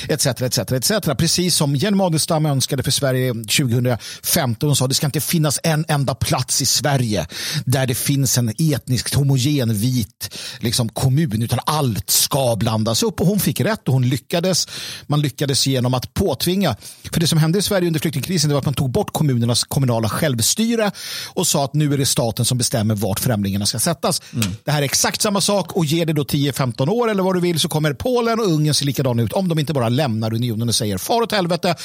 etc. 0.07 0.25
etc, 0.27 0.57
etc. 0.59 0.91
Precis 1.17 1.55
som 1.55 1.75
Jenny 1.75 2.03
Adelstam 2.03 2.45
önskade 2.45 2.83
för 2.83 2.91
Sverige 2.91 3.33
2015 3.33 4.75
sa 4.75 4.87
det 4.87 4.93
ska 4.93 5.05
inte 5.05 5.21
finnas 5.21 5.59
en 5.63 5.85
enda 5.87 6.15
plats 6.15 6.61
i 6.61 6.65
Sverige 6.65 7.27
där 7.65 7.87
det 7.87 7.95
finns 7.95 8.37
en 8.37 8.49
etniskt 8.49 9.13
homogen 9.13 9.73
vit 9.73 10.35
liksom, 10.59 10.89
kommun 10.89 11.41
utan 11.41 11.59
allt 11.65 12.09
ska 12.09 12.55
blandas 12.55 13.03
upp 13.03 13.21
och 13.21 13.27
hon 13.27 13.39
fick 13.39 13.59
rätt 13.59 13.87
och 13.87 13.93
hon 13.93 14.09
lyckades. 14.09 14.67
Man 15.07 15.21
lyckades 15.21 15.67
genom 15.67 15.93
att 15.93 16.13
påtvinga. 16.13 16.75
För 17.13 17.19
det 17.19 17.27
som 17.27 17.37
hände 17.37 17.59
i 17.59 17.61
Sverige 17.61 17.87
under 17.87 17.99
flyktingkrisen 17.99 18.51
var 18.51 18.57
att 18.57 18.65
man 18.65 18.73
tog 18.73 18.91
bort 18.91 19.13
kommunernas 19.13 19.63
kommunala 19.63 20.09
självstyre 20.09 20.91
och 21.27 21.47
sa 21.47 21.65
att 21.65 21.73
nu 21.73 21.93
är 21.93 21.97
det 21.97 22.05
staten 22.05 22.45
som 22.45 22.57
bestämmer 22.57 22.95
vart 22.95 23.19
främlingarna 23.19 23.65
ska 23.65 23.79
sättas. 23.79 24.21
Mm. 24.33 24.47
Det 24.63 24.71
här 24.71 24.81
är 24.81 24.85
exakt 24.85 25.21
samma 25.21 25.41
sak 25.41 25.71
och 25.75 25.85
ger 25.85 26.05
det 26.05 26.13
då 26.13 26.23
10-15 26.23 26.89
år 26.89 27.11
eller 27.11 27.23
vad 27.23 27.35
du 27.35 27.39
vill 27.39 27.59
så 27.59 27.69
kommer 27.69 27.93
Polen 27.93 28.39
och 28.39 28.45
Ungern 28.45 28.58
ser 28.73 28.85
likadana 28.85 29.21
ut 29.21 29.33
om 29.33 29.47
de 29.47 29.59
inte 29.59 29.73
bara 29.73 29.89
lämnar 29.89 30.33
unionen 30.33 30.69
och 30.69 30.75
säger 30.75 30.97
far 30.97 31.21
åt 31.21 31.31
helvete. 31.31 31.75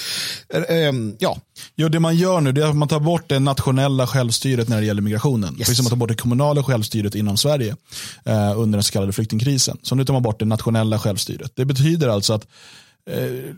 Um, 0.88 1.16
ja. 1.18 1.38
Jo, 1.76 1.88
det 1.88 2.00
man 2.00 2.16
gör 2.16 2.40
nu 2.40 2.50
är 2.50 2.66
att 2.66 2.76
man 2.76 2.88
tar 2.88 3.00
bort 3.00 3.28
det 3.28 3.38
nationella 3.38 4.06
självstyret 4.06 4.68
när 4.68 4.80
det 4.80 4.86
gäller 4.86 5.02
migrationen. 5.02 5.54
Yes. 5.54 5.58
Precis 5.58 5.76
som 5.76 5.84
man 5.84 5.90
tar 5.90 5.96
bort 5.96 6.08
det 6.08 6.16
kommunala 6.16 6.62
självstyret 6.62 7.14
inom 7.14 7.36
Sverige 7.36 7.76
eh, 8.24 8.60
under 8.60 8.76
den 8.76 8.82
så 8.82 8.92
kallade 8.92 9.12
flyktingkrisen. 9.12 9.78
Så 9.82 9.94
nu 9.94 10.04
tar 10.04 10.12
man 10.12 10.22
bort 10.22 10.38
det 10.38 10.44
nationella 10.44 10.98
självstyret. 10.98 11.52
Det 11.54 11.64
betyder 11.64 12.08
alltså 12.08 12.32
att 12.32 12.46
eh, 13.10 13.54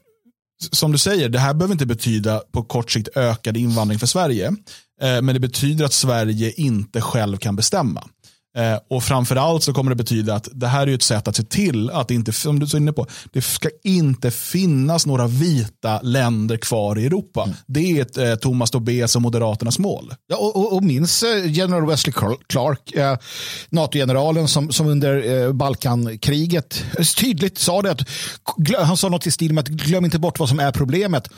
som 0.71 0.93
du 0.93 0.99
säger, 0.99 1.29
det 1.29 1.39
här 1.39 1.55
behöver 1.55 1.73
inte 1.73 1.87
betyda 1.87 2.43
på 2.53 2.63
kort 2.63 2.91
sikt 2.91 3.09
ökad 3.17 3.57
invandring 3.57 3.99
för 3.99 4.07
Sverige. 4.07 4.47
Eh, 5.03 5.23
men 5.23 5.27
det 5.27 5.41
betyder 5.41 5.85
att 5.85 5.93
Sverige 5.93 6.53
inte 6.53 7.01
själv 7.01 7.37
kan 7.37 7.57
bestämma. 7.57 8.05
Eh, 8.57 8.79
och 8.91 9.05
framförallt 9.05 9.63
så 9.63 9.73
kommer 9.73 9.91
det 9.91 9.97
betyda 9.97 10.35
att 10.35 10.49
det 10.53 10.67
här 10.67 10.87
är 10.87 10.95
ett 10.95 11.03
sätt 11.03 11.29
att 11.29 11.37
se 11.37 11.43
till 11.43 11.91
att 11.91 12.09
det 12.09 12.15
inte, 12.15 12.33
som 12.33 12.59
du 12.59 12.67
är 12.67 12.77
inne 12.77 12.93
på, 12.93 13.07
det 13.33 13.43
ska 13.43 13.69
inte 13.85 14.31
finnas 14.31 15.07
några 15.07 15.27
vita 15.27 16.01
länder 16.03 16.57
kvar 16.57 16.99
i 16.99 17.07
Europa. 17.07 17.43
Mm. 17.43 17.57
Det 17.67 17.81
är 17.81 18.03
ett, 18.03 18.17
eh, 18.17 18.35
Thomas 18.35 18.71
Tobés 18.71 19.17
och 19.17 19.23
Moderaternas 19.23 19.79
mål. 19.79 20.15
Ja, 20.27 20.37
och, 20.37 20.57
och, 20.57 20.73
och 20.73 20.83
minns 20.83 21.23
eh, 21.23 21.53
general 21.53 21.87
Wesley 21.87 22.13
Clark, 22.47 22.93
eh, 22.93 23.17
NATO-generalen 23.71 24.49
som, 24.49 24.73
som 24.73 24.87
under 24.87 25.45
eh, 25.45 25.53
Balkankriget 25.53 26.85
tydligt 27.17 27.59
sa 27.59 27.83
det 27.83 27.91
att 27.91 28.09
han 28.87 28.97
sa 28.97 29.09
något 29.09 29.27
i 29.27 29.31
stil 29.31 29.53
med 29.53 29.63
att 29.63 29.69
glöm 29.69 30.05
inte 30.05 30.19
bort 30.19 30.39
vad 30.39 30.49
som 30.49 30.61
är 30.61 30.73
problemet. 30.73 31.29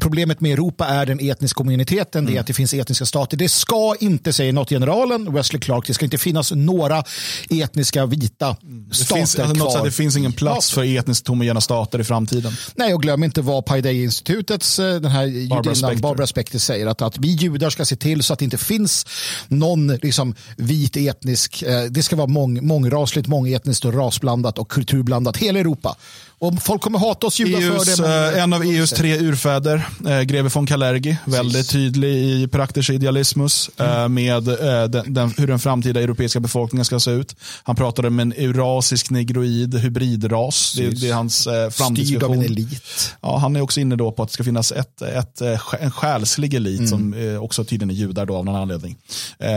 Problemet 0.00 0.40
med 0.40 0.52
Europa 0.52 0.86
är 0.86 1.06
den 1.06 1.20
etniska 1.20 1.58
kommuniteten, 1.58 2.18
mm. 2.18 2.26
det 2.26 2.30
är 2.30 2.34
mm. 2.34 2.40
att 2.40 2.46
det 2.46 2.52
finns 2.52 2.74
etniska 2.74 3.06
stater. 3.06 3.36
Det 3.36 3.48
ska 3.48 3.94
inte, 4.00 4.32
säger 4.32 4.52
NATO-generalen 4.52 5.34
Wesley 5.34 5.60
Clark, 5.60 5.86
det 5.86 5.94
ska 5.94 6.04
inte 6.04 6.18
finnas 6.18 6.52
några 6.58 7.04
etniska 7.50 8.06
vita 8.06 8.56
stater 8.92 9.14
det 9.14 9.20
finns, 9.20 9.34
kvar. 9.34 9.84
det 9.84 9.90
finns 9.90 10.16
ingen 10.16 10.32
plats 10.32 10.70
för 10.70 10.96
etniskt 10.98 11.28
homogena 11.28 11.60
stater 11.60 11.98
i 11.98 12.04
framtiden. 12.04 12.52
Nej, 12.74 12.94
och 12.94 13.02
glöm 13.02 13.24
inte 13.24 13.42
vad 13.42 13.64
Paideia-institutets 13.64 14.78
eh, 14.78 15.00
den 15.00 15.10
här 15.10 15.48
Barbara 15.48 15.74
judinnan 15.74 16.00
Barbara 16.00 16.26
Specter 16.26 16.58
säger, 16.58 16.86
att, 16.86 17.02
att 17.02 17.18
vi 17.18 17.28
judar 17.28 17.70
ska 17.70 17.84
se 17.84 17.96
till 17.96 18.22
så 18.22 18.32
att 18.32 18.38
det 18.38 18.44
inte 18.44 18.58
finns 18.58 19.06
någon 19.48 19.86
liksom, 19.86 20.34
vit 20.56 20.96
etnisk, 20.96 21.62
eh, 21.62 21.82
det 21.82 22.02
ska 22.02 22.16
vara 22.16 22.26
mång, 22.26 22.66
mångrasligt, 22.66 23.28
mångetniskt 23.28 23.84
och 23.84 23.94
rasblandat 23.94 24.58
och 24.58 24.68
kulturblandat, 24.68 25.36
hela 25.36 25.58
Europa. 25.58 25.96
Och 26.40 26.62
folk 26.62 26.82
kommer 26.82 26.98
hata 26.98 27.26
oss 27.26 27.40
judar 27.40 27.60
EUs, 27.60 27.96
för 27.96 28.02
det. 28.02 28.08
Men... 28.08 28.34
Eh, 28.34 28.42
en 28.42 28.52
av 28.52 28.62
EUs 28.62 28.90
tre 28.90 29.18
urfäder, 29.18 29.88
eh, 30.06 30.20
greve 30.20 30.48
von 30.48 30.66
Kalergi, 30.66 31.16
väldigt 31.24 31.70
tydlig 31.70 32.14
i 32.14 32.48
praktisk 32.48 32.90
idealismus 32.90 33.70
mm. 33.76 33.92
eh, 33.92 34.08
med 34.08 34.48
eh, 34.48 34.84
den, 34.84 35.14
den, 35.14 35.34
hur 35.36 35.46
den 35.46 35.58
framtida 35.58 36.00
europeiska 36.00 36.40
befolkningen 36.40 36.84
ska 36.84 37.00
se 37.00 37.10
ut. 37.10 37.36
Han 37.62 37.76
pratade 37.76 38.08
om 38.08 38.20
en 38.20 38.32
eurasisk 38.32 39.10
negroid 39.10 39.74
hybridras. 39.74 40.74
Det, 40.76 40.90
det, 40.90 41.08
är 41.08 41.14
hans 41.14 41.46
eh, 41.46 41.70
framtidsvision. 41.70 42.20
Styrd 42.20 42.22
av 42.22 42.34
en 42.34 42.42
elit. 42.42 43.14
Ja, 43.20 43.38
han 43.38 43.56
är 43.56 43.60
också 43.60 43.80
inne 43.80 43.96
då 43.96 44.12
på 44.12 44.22
att 44.22 44.28
det 44.28 44.32
ska 44.32 44.44
finnas 44.44 44.72
ett, 44.72 45.02
ett, 45.02 45.40
eh, 45.40 45.60
en 45.80 45.90
själslig 45.90 46.54
elit 46.54 46.78
mm. 46.78 46.88
som 46.88 47.14
eh, 47.14 47.42
också 47.42 47.64
tydligen 47.64 47.90
är 47.90 47.94
judar 47.94 48.26
då 48.26 48.36
av 48.36 48.44
någon 48.44 48.56
anledning. 48.56 48.96
Eh, 49.38 49.48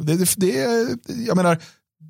det, 0.00 0.16
det, 0.16 0.34
det, 0.36 0.86
jag 1.26 1.36
menar, 1.36 1.58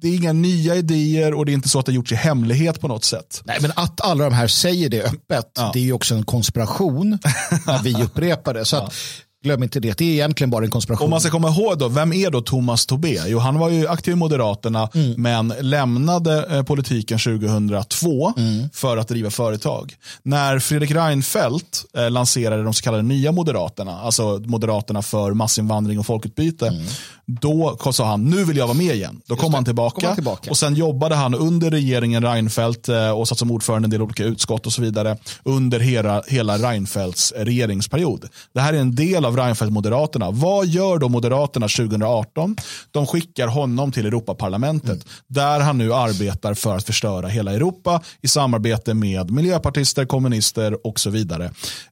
det 0.02 0.08
är 0.08 0.16
inga 0.16 0.32
nya 0.32 0.76
idéer 0.76 1.34
och 1.34 1.46
det 1.46 1.52
är 1.52 1.54
inte 1.54 1.68
så 1.68 1.78
att 1.78 1.86
det 1.86 1.92
gjorts 1.92 2.12
i 2.12 2.14
hemlighet 2.14 2.80
på 2.80 2.88
något 2.88 3.04
sätt. 3.04 3.42
Nej, 3.44 3.58
men 3.60 3.72
att 3.76 4.00
alla 4.00 4.24
de 4.24 4.32
här 4.32 4.46
säger 4.46 4.88
det 4.88 5.02
öppet, 5.02 5.50
ja. 5.54 5.70
det 5.72 5.78
är 5.78 5.84
ju 5.84 5.92
också 5.92 6.14
en 6.14 6.24
konspiration. 6.24 7.18
vi 7.84 8.02
upprepar 8.02 8.54
det. 8.54 8.64
Så 8.64 8.76
att, 8.76 8.94
Glöm 9.42 9.62
inte 9.62 9.80
det. 9.80 9.98
Det 9.98 10.04
är 10.04 10.12
egentligen 10.12 10.50
bara 10.50 10.64
en 10.64 10.70
konspiration. 10.70 11.04
Om 11.04 11.10
man 11.10 11.20
ska 11.20 11.30
komma 11.30 11.48
ihåg 11.48 11.78
då, 11.78 11.88
vem 11.88 12.12
är 12.12 12.30
då 12.30 12.40
Thomas 12.40 12.86
Tobé? 12.86 13.18
Jo, 13.26 13.38
han 13.38 13.58
var 13.58 13.68
ju 13.68 13.88
aktiv 13.88 14.12
i 14.12 14.16
Moderaterna 14.16 14.88
mm. 14.94 15.22
men 15.22 15.54
lämnade 15.60 16.46
eh, 16.50 16.62
politiken 16.62 17.18
2002 17.18 18.32
mm. 18.36 18.68
för 18.72 18.96
att 18.96 19.08
driva 19.08 19.30
företag. 19.30 19.94
När 20.22 20.58
Fredrik 20.58 20.90
Reinfeldt 20.90 21.84
eh, 21.96 22.10
lanserade 22.10 22.62
de 22.62 22.74
så 22.74 22.82
kallade 22.82 23.02
nya 23.02 23.32
Moderaterna, 23.32 24.00
alltså 24.00 24.42
Moderaterna 24.44 25.02
för 25.02 25.34
massinvandring 25.34 25.98
och 25.98 26.06
folkutbyte, 26.06 26.68
mm. 26.68 26.84
Då 27.26 27.78
sa 27.92 28.06
han 28.06 28.24
nu 28.24 28.44
vill 28.44 28.56
jag 28.56 28.66
vara 28.66 28.76
med 28.76 28.94
igen. 28.94 29.20
Då 29.26 29.36
kom 29.36 29.54
han, 29.54 29.64
tillbaka, 29.64 30.00
kom 30.00 30.06
han, 30.06 30.14
tillbaka, 30.14 30.50
och 30.50 30.58
sen 30.58 30.74
jobbade 30.74 31.14
han 31.14 31.34
under 31.34 31.70
regeringen 31.70 32.22
Reinfeldt 32.22 32.88
eh, 32.88 33.10
och 33.10 33.28
satt 33.28 33.38
som 33.38 33.50
ordförande 33.50 33.84
i 33.84 33.86
en 33.86 33.90
del 33.90 34.02
olika 34.02 34.24
utskott 34.24 34.66
och 34.66 34.72
så 34.72 34.82
vidare 34.82 35.16
under 35.42 35.80
hela, 35.80 36.22
hela 36.26 36.58
Reinfeldts 36.58 37.32
regeringsperiod. 37.36 38.28
Det 38.52 38.60
här 38.60 38.72
är 38.72 38.78
en 38.78 38.94
del 38.94 39.24
av 39.24 39.32
av 39.32 39.36
Reinfeldt 39.36 39.72
Moderaterna. 39.72 40.30
Vad 40.30 40.66
gör 40.66 40.98
då 40.98 41.08
Moderaterna 41.08 41.68
2018? 41.68 42.56
De 42.90 43.06
skickar 43.06 43.48
honom 43.48 43.92
till 43.92 44.06
Europaparlamentet 44.06 44.88
mm. 44.90 45.04
där 45.28 45.60
han 45.60 45.78
nu 45.78 45.94
arbetar 45.94 46.54
för 46.54 46.76
att 46.76 46.84
förstöra 46.84 47.28
hela 47.28 47.52
Europa 47.52 48.02
i 48.22 48.28
samarbete 48.28 48.94
med 48.94 49.30
miljöpartister, 49.30 50.04
kommunister 50.04 50.86
och 50.86 51.00
så 51.00 51.10
vidare. 51.10 51.44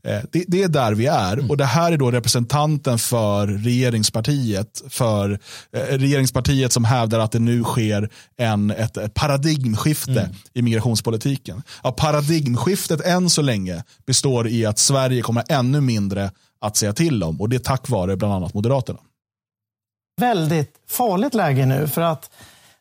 Eh, 0.03 0.19
det, 0.33 0.45
det 0.49 0.62
är 0.62 0.69
där 0.69 0.95
vi 0.95 1.07
är 1.07 1.33
mm. 1.33 1.51
och 1.51 1.57
det 1.57 1.64
här 1.64 1.93
är 1.93 1.97
då 1.97 2.11
representanten 2.11 2.99
för 2.99 3.47
regeringspartiet 3.47 4.83
för 4.88 5.30
eh, 5.33 5.81
regeringspartiet 5.81 6.73
som 6.73 6.85
hävdar 6.85 7.19
att 7.19 7.33
det 7.33 7.38
nu 7.38 7.64
sker 7.64 8.11
en, 8.37 8.71
ett, 8.71 8.97
ett 8.97 9.14
paradigmskifte 9.14 10.21
mm. 10.21 10.35
i 10.55 10.62
migrationspolitiken. 10.62 11.62
Ja, 11.83 11.93
paradigmskiftet 11.93 13.01
än 13.01 13.31
så 13.31 13.43
länge 13.43 13.85
består 14.07 14.49
i 14.49 14.66
att 14.66 14.79
Sverige 14.79 15.23
kommer 15.23 15.45
ännu 15.49 15.81
mindre 15.81 16.31
att 16.61 16.77
säga 16.77 16.93
till 16.93 17.23
om 17.23 17.40
och 17.40 17.49
det 17.49 17.57
är 17.57 17.61
tack 17.61 17.88
vare 17.88 18.17
bland 18.17 18.35
annat 18.35 18.54
Moderaterna. 18.54 18.98
Väldigt 20.21 20.75
farligt 20.88 21.35
läge 21.35 21.67
nu 21.67 21.88
för 21.88 22.02
att 22.02 22.31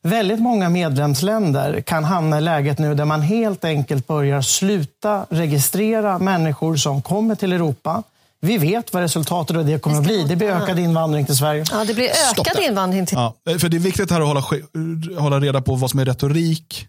väldigt 0.02 0.40
många 0.40 0.70
medlemsländer 0.70 1.82
kan 1.82 2.04
hamna 2.04 2.38
i 2.38 2.42
läget 2.42 2.80
nu 2.80 2.96
där 2.96 3.06
man 3.06 3.22
helt 3.22 3.66
enkelt 3.66 4.08
börjar 4.08 4.42
sluta 4.42 5.26
registrera 5.30 6.20
människor 6.20 6.76
som 6.76 7.02
kommer 7.02 7.36
till 7.36 7.54
Europa. 7.54 8.04
Vi 8.42 8.58
vet 8.58 8.94
vad 8.94 9.04
resultatet 9.04 9.58
av 9.58 9.66
det 9.66 9.80
kommer 9.80 9.98
att 9.98 10.04
bli. 10.04 10.24
Det 10.24 10.36
blir 10.36 10.48
ökad 10.48 10.80
invandring 10.80 11.26
till 11.26 11.36
Sverige. 11.36 11.66
Ja, 11.72 11.86
det 11.86 11.94
blir 11.94 12.10
ökad 12.32 12.64
invandring 12.64 13.06
till... 13.06 13.18
Ja, 13.18 13.36
för 13.60 13.70
det 13.70 13.78
är 13.78 13.82
viktigt 13.82 14.12
här 14.12 14.22
att 14.22 14.28
hålla, 14.28 14.44
hålla 15.22 15.40
reda 15.40 15.62
på 15.62 15.76
vad 15.76 15.92
som 15.92 16.00
är 16.00 16.06
retorik 16.06 16.88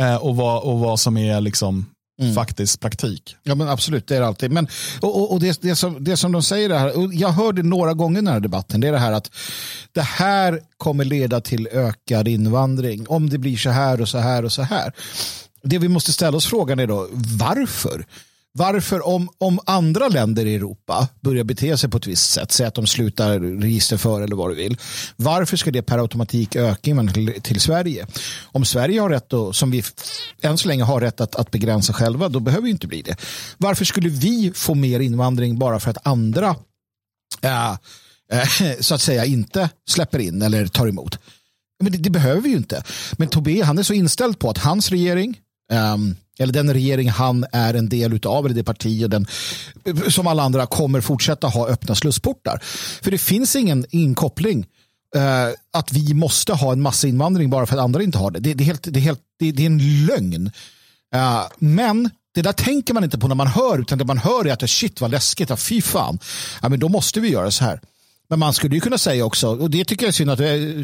eh, 0.00 0.16
och, 0.16 0.36
vad, 0.36 0.62
och 0.62 0.78
vad 0.78 1.00
som 1.00 1.16
är 1.16 1.40
liksom 1.40 1.86
mm. 2.20 2.34
faktisk 2.34 2.80
praktik. 2.80 3.36
Ja 3.42 3.54
men 3.54 3.68
absolut, 3.68 4.06
det 4.06 4.16
är 4.16 4.20
det 4.20 4.26
alltid. 4.26 4.50
Men, 4.50 4.68
och, 5.00 5.20
och, 5.20 5.32
och 5.32 5.40
det, 5.40 5.62
det, 5.62 5.76
som, 5.76 6.04
det 6.04 6.16
som 6.16 6.32
de 6.32 6.42
säger 6.42 6.68
det 6.68 6.78
här, 6.78 6.98
och 6.98 7.14
jag 7.14 7.28
hörde 7.28 7.62
några 7.62 7.94
gånger 7.94 8.18
i 8.18 8.24
den 8.24 8.32
här 8.32 8.40
debatten, 8.40 8.80
det 8.80 8.88
är 8.88 8.92
det 8.92 8.98
här 8.98 9.12
att 9.12 9.30
det 9.92 10.02
här 10.02 10.60
kommer 10.76 11.04
leda 11.04 11.40
till 11.40 11.68
ökad 11.72 12.28
invandring 12.28 13.08
om 13.08 13.30
det 13.30 13.38
blir 13.38 13.56
så 13.56 13.70
här 13.70 14.00
och 14.00 14.08
så 14.08 14.18
här 14.18 14.44
och 14.44 14.52
så 14.52 14.62
här. 14.62 14.92
det 15.62 15.78
vi 15.78 15.88
måste 15.88 16.12
ställa 16.12 16.36
oss 16.36 16.46
frågan 16.46 16.78
är 16.78 16.86
då 16.86 17.08
varför? 17.38 18.04
Varför 18.54 19.06
om, 19.06 19.28
om 19.38 19.60
andra 19.66 20.08
länder 20.08 20.46
i 20.46 20.54
Europa 20.54 21.08
börjar 21.20 21.44
bete 21.44 21.76
sig 21.76 21.90
på 21.90 21.96
ett 21.96 22.06
visst 22.06 22.30
sätt, 22.30 22.52
säg 22.52 22.66
att 22.66 22.74
de 22.74 22.86
slutar 22.86 23.40
registerföra 23.40 24.24
eller 24.24 24.36
vad 24.36 24.50
du 24.50 24.54
vill. 24.54 24.76
Varför 25.16 25.56
ska 25.56 25.70
det 25.70 25.82
per 25.82 25.98
automatik 25.98 26.56
öka 26.56 26.90
invandringen 26.90 27.32
till, 27.32 27.42
till 27.42 27.60
Sverige? 27.60 28.06
Om 28.42 28.64
Sverige 28.64 29.00
har 29.00 29.10
rätt, 29.10 29.32
och, 29.32 29.56
som 29.56 29.70
vi 29.70 29.82
än 30.42 30.58
så 30.58 30.68
länge 30.68 30.82
har 30.82 31.00
rätt 31.00 31.20
att, 31.20 31.36
att 31.36 31.50
begränsa 31.50 31.92
själva, 31.92 32.28
då 32.28 32.40
behöver 32.40 32.64
vi 32.64 32.70
inte 32.70 32.86
bli 32.86 33.02
det. 33.02 33.16
Varför 33.58 33.84
skulle 33.84 34.08
vi 34.08 34.52
få 34.54 34.74
mer 34.74 35.00
invandring 35.00 35.58
bara 35.58 35.80
för 35.80 35.90
att 35.90 36.06
andra 36.06 36.56
äh, 37.42 37.70
äh, 38.32 38.80
så 38.80 38.94
att 38.94 39.00
säga 39.00 39.24
inte 39.24 39.70
släpper 39.90 40.18
in 40.18 40.42
eller 40.42 40.66
tar 40.66 40.86
emot? 40.86 41.18
Men 41.82 41.92
det, 41.92 41.98
det 41.98 42.10
behöver 42.10 42.40
vi 42.40 42.48
ju 42.48 42.56
inte. 42.56 42.84
Men 43.12 43.28
Tobé 43.28 43.62
han 43.62 43.78
är 43.78 43.82
så 43.82 43.92
inställd 43.92 44.38
på 44.38 44.50
att 44.50 44.58
hans 44.58 44.90
regering 44.90 45.38
um, 45.72 46.16
eller 46.38 46.52
den 46.52 46.72
regering 46.72 47.10
han 47.10 47.46
är 47.52 47.74
en 47.74 47.88
del 47.88 48.20
av, 48.26 48.44
eller 48.44 48.54
det 48.54 48.64
parti 48.64 49.04
och 49.04 49.10
den, 49.10 49.26
som 50.08 50.26
alla 50.26 50.42
andra 50.42 50.66
kommer 50.66 51.00
fortsätta 51.00 51.46
ha 51.46 51.68
öppna 51.68 51.94
slussportar. 51.94 52.62
För 53.02 53.10
det 53.10 53.18
finns 53.18 53.56
ingen 53.56 53.86
inkoppling 53.90 54.66
uh, 55.16 55.54
att 55.72 55.92
vi 55.92 56.14
måste 56.14 56.52
ha 56.52 56.72
en 56.72 56.82
massa 56.82 57.08
invandring 57.08 57.50
bara 57.50 57.66
för 57.66 57.76
att 57.76 57.82
andra 57.82 58.02
inte 58.02 58.18
har 58.18 58.30
det. 58.30 58.40
Det, 58.40 58.54
det 58.54 58.64
är, 58.64 58.66
helt, 58.66 58.82
det 58.82 58.98
är, 58.98 59.02
helt, 59.02 59.20
det, 59.38 59.52
det 59.52 59.62
är 59.62 59.66
en 59.66 60.06
lögn. 60.06 60.50
Uh, 61.14 61.42
men 61.58 62.10
det 62.34 62.42
där 62.42 62.52
tänker 62.52 62.94
man 62.94 63.04
inte 63.04 63.18
på 63.18 63.28
när 63.28 63.34
man 63.34 63.46
hör, 63.46 63.78
utan 63.78 63.98
det 63.98 64.04
man 64.04 64.18
hör 64.18 64.46
är 64.46 64.52
att 64.52 64.70
shit 64.70 65.00
vad 65.00 65.10
läskigt, 65.10 65.50
ja, 65.50 65.56
fy 65.56 65.82
fan. 65.82 66.18
Ja, 66.62 66.68
men 66.68 66.80
då 66.80 66.88
måste 66.88 67.20
vi 67.20 67.28
göra 67.28 67.50
så 67.50 67.64
här. 67.64 67.80
Men 68.32 68.38
man 68.38 68.52
skulle 68.52 68.74
ju 68.74 68.80
kunna 68.80 68.98
säga 68.98 69.24
också, 69.24 69.48
och 69.48 69.70
det 69.70 69.84
tycker 69.84 70.04
jag 70.04 70.08
är 70.08 70.12
synd 70.12 70.30
att 70.30 70.40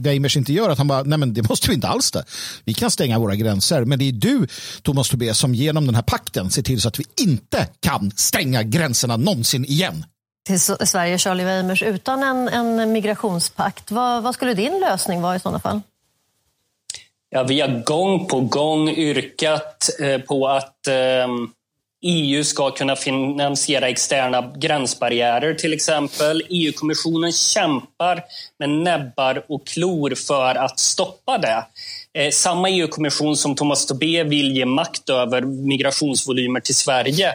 Weimers 0.07 0.37
inte 0.37 0.53
gör, 0.53 0.71
att 0.71 0.79
han 0.79 0.89
bara, 0.89 1.03
nej 1.03 1.19
men 1.19 1.35
det 1.35 1.49
måste 1.49 1.69
vi 1.69 1.75
inte 1.75 1.89
alls 1.89 2.11
det. 2.11 2.25
Vi 2.65 2.75
kan 2.75 2.91
stänga 2.91 3.19
våra 3.19 3.37
gränser, 3.37 3.85
men 3.85 3.99
det 3.99 4.09
är 4.09 4.13
du, 4.13 4.47
Thomas 4.83 5.09
Tobé, 5.09 5.35
som 5.35 5.55
genom 5.55 5.87
den 5.87 5.95
här 5.95 6.03
pakten 6.03 6.51
ser 6.51 6.63
till 6.63 6.81
så 6.81 6.89
att 6.89 7.01
vi 7.01 7.05
inte 7.21 7.67
kan 7.81 8.11
stänga 8.11 8.63
gränserna 8.63 9.17
någonsin 9.17 9.65
igen. 9.65 10.05
Till 10.47 10.61
Sverige, 10.61 11.19
Charlie 11.19 11.45
Weimers, 11.45 11.83
utan 11.83 12.23
en, 12.23 12.49
en 12.49 12.93
migrationspakt, 12.93 13.91
vad, 13.91 14.23
vad 14.23 14.35
skulle 14.35 14.55
din 14.55 14.81
lösning 14.81 15.23
vara 15.23 15.37
i 15.37 15.41
sådana 15.41 15.59
fall? 15.59 15.81
Ja, 17.31 17.43
vi 17.43 17.61
har 17.61 17.85
gång 17.85 18.27
på 18.27 18.41
gång 18.41 18.89
yrkat 18.89 19.91
eh, 20.01 20.21
på 20.21 20.49
att 20.49 20.87
eh, 20.87 21.29
EU 22.03 22.45
ska 22.45 22.71
kunna 22.71 22.97
finansiera 22.97 23.89
externa 23.89 24.53
gränsbarriärer 24.57 25.55
till 25.55 25.73
exempel. 25.73 26.43
EU-kommissionen 26.49 27.33
kämpar 27.33 28.25
med 28.59 28.71
näbbar 28.71 29.45
och 29.49 29.67
klor 29.67 30.15
för 30.15 30.55
att 30.55 30.79
stoppa 30.79 31.39
det. 31.39 31.65
Eh, 32.15 32.31
samma 32.31 32.71
EU-kommission 32.71 33.37
som 33.37 33.55
Thomas 33.55 33.87
Tobé 33.87 34.25
vill 34.25 34.57
ge 34.57 34.67
makt 34.67 35.09
över 35.09 35.43
migrationsvolymer 35.43 36.61
till 36.61 36.75
Sverige. 36.75 37.29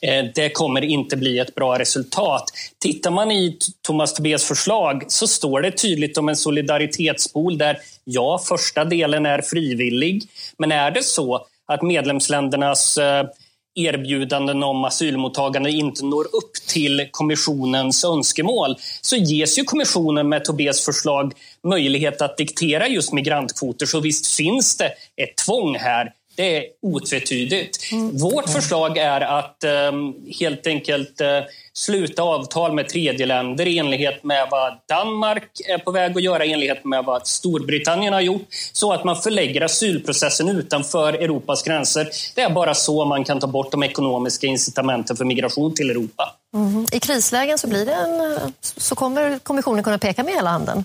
Eh, 0.00 0.24
det 0.34 0.50
kommer 0.50 0.84
inte 0.84 1.16
bli 1.16 1.38
ett 1.38 1.54
bra 1.54 1.78
resultat. 1.78 2.44
Tittar 2.78 3.10
man 3.10 3.30
i 3.30 3.58
Thomas 3.82 4.14
Tobés 4.14 4.44
förslag 4.44 5.04
så 5.08 5.26
står 5.26 5.60
det 5.60 5.70
tydligt 5.70 6.18
om 6.18 6.28
en 6.28 6.36
solidaritetspool 6.36 7.58
där 7.58 7.78
ja, 8.04 8.40
första 8.48 8.84
delen 8.84 9.26
är 9.26 9.42
frivillig. 9.42 10.22
Men 10.58 10.72
är 10.72 10.90
det 10.90 11.02
så 11.02 11.46
att 11.66 11.82
medlemsländernas 11.82 12.98
eh, 12.98 13.26
erbjudanden 13.74 14.62
om 14.62 14.84
asylmottagande 14.84 15.70
inte 15.70 16.04
når 16.04 16.24
upp 16.24 16.52
till 16.68 17.08
kommissionens 17.10 18.04
önskemål 18.04 18.76
så 19.00 19.16
ges 19.16 19.58
ju 19.58 19.64
kommissionen 19.64 20.28
med 20.28 20.44
Tobés 20.44 20.84
förslag 20.84 21.32
möjlighet 21.68 22.22
att 22.22 22.36
diktera 22.36 22.88
just 22.88 23.12
migrantkvoter. 23.12 23.86
Så 23.86 24.00
visst 24.00 24.36
finns 24.36 24.76
det 24.76 24.92
ett 25.16 25.36
tvång 25.46 25.76
här. 25.76 26.12
Det 26.36 26.56
är 26.56 26.64
otvetydigt. 26.82 27.92
Mm. 27.92 28.16
Vårt 28.16 28.48
förslag 28.50 28.98
är 28.98 29.20
att 29.20 29.64
um, 29.92 30.14
helt 30.40 30.66
enkelt 30.66 31.20
uh, 31.20 31.26
sluta 31.72 32.22
avtal 32.22 32.74
med 32.74 32.88
tredjeländer 32.88 33.68
i 33.68 33.78
enlighet 33.78 34.24
med 34.24 34.48
vad 34.50 34.72
Danmark 34.88 35.48
är 35.68 35.78
på 35.78 35.90
väg 35.90 36.16
att 36.16 36.22
göra, 36.22 36.44
i 36.44 36.52
enlighet 36.52 36.84
med 36.84 37.04
vad 37.04 37.26
Storbritannien 37.26 38.12
har 38.12 38.20
gjort, 38.20 38.46
så 38.72 38.92
att 38.92 39.04
man 39.04 39.16
förlägger 39.16 39.60
asylprocessen 39.60 40.48
utanför 40.48 41.12
Europas 41.12 41.62
gränser. 41.62 42.08
Det 42.34 42.40
är 42.40 42.50
bara 42.50 42.74
så 42.74 43.04
man 43.04 43.24
kan 43.24 43.40
ta 43.40 43.46
bort 43.46 43.70
de 43.70 43.82
ekonomiska 43.82 44.46
incitamenten 44.46 45.16
för 45.16 45.24
migration 45.24 45.74
till 45.74 45.90
Europa. 45.90 46.36
Mm. 46.54 46.86
I 46.92 47.00
krislägen 47.00 47.58
så, 47.58 47.66
blir 47.66 47.86
det 47.86 47.94
en, 47.94 48.52
så 48.76 48.94
kommer 48.94 49.38
kommissionen 49.38 49.84
kunna 49.84 49.98
peka 49.98 50.24
med 50.24 50.34
hela 50.34 50.50
handen? 50.50 50.84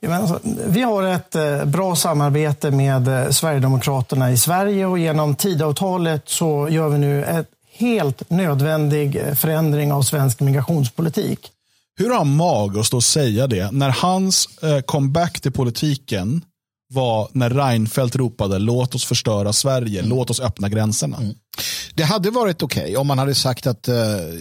Ja, 0.00 0.14
alltså, 0.14 0.40
vi 0.66 0.82
har 0.82 1.02
ett 1.02 1.34
eh, 1.34 1.64
bra 1.64 1.96
samarbete 1.96 2.70
med 2.70 3.08
eh, 3.08 3.30
Sverigedemokraterna 3.30 4.32
i 4.32 4.36
Sverige 4.36 4.86
och 4.86 4.98
genom 4.98 5.34
tidavtalet 5.34 6.28
så 6.28 6.68
gör 6.70 6.88
vi 6.88 6.98
nu 6.98 7.24
ett 7.24 7.48
helt 7.72 8.30
nödvändig 8.30 9.22
förändring 9.36 9.92
av 9.92 10.02
svensk 10.02 10.40
migrationspolitik. 10.40 11.50
Hur 11.96 12.10
har 12.10 12.18
han 12.18 12.36
mag 12.36 12.78
att 12.78 12.86
stå 12.86 12.96
och 12.96 13.04
säga 13.04 13.46
det 13.46 13.70
när 13.70 13.90
hans 13.90 14.48
eh, 14.62 14.80
comeback 14.80 15.40
till 15.40 15.52
politiken 15.52 16.44
var 16.88 17.28
när 17.32 17.50
Reinfeldt 17.50 18.16
ropade 18.16 18.58
låt 18.58 18.94
oss 18.94 19.04
förstöra 19.04 19.52
Sverige, 19.52 19.98
mm. 19.98 20.10
låt 20.10 20.30
oss 20.30 20.40
öppna 20.40 20.68
gränserna. 20.68 21.16
Mm. 21.16 21.34
Det 21.94 22.02
hade 22.02 22.30
varit 22.30 22.62
okej 22.62 22.82
okay 22.82 22.96
om 22.96 23.06
man 23.06 23.18
hade 23.18 23.34
sagt 23.34 23.66
att 23.66 23.88
uh, 23.88 23.94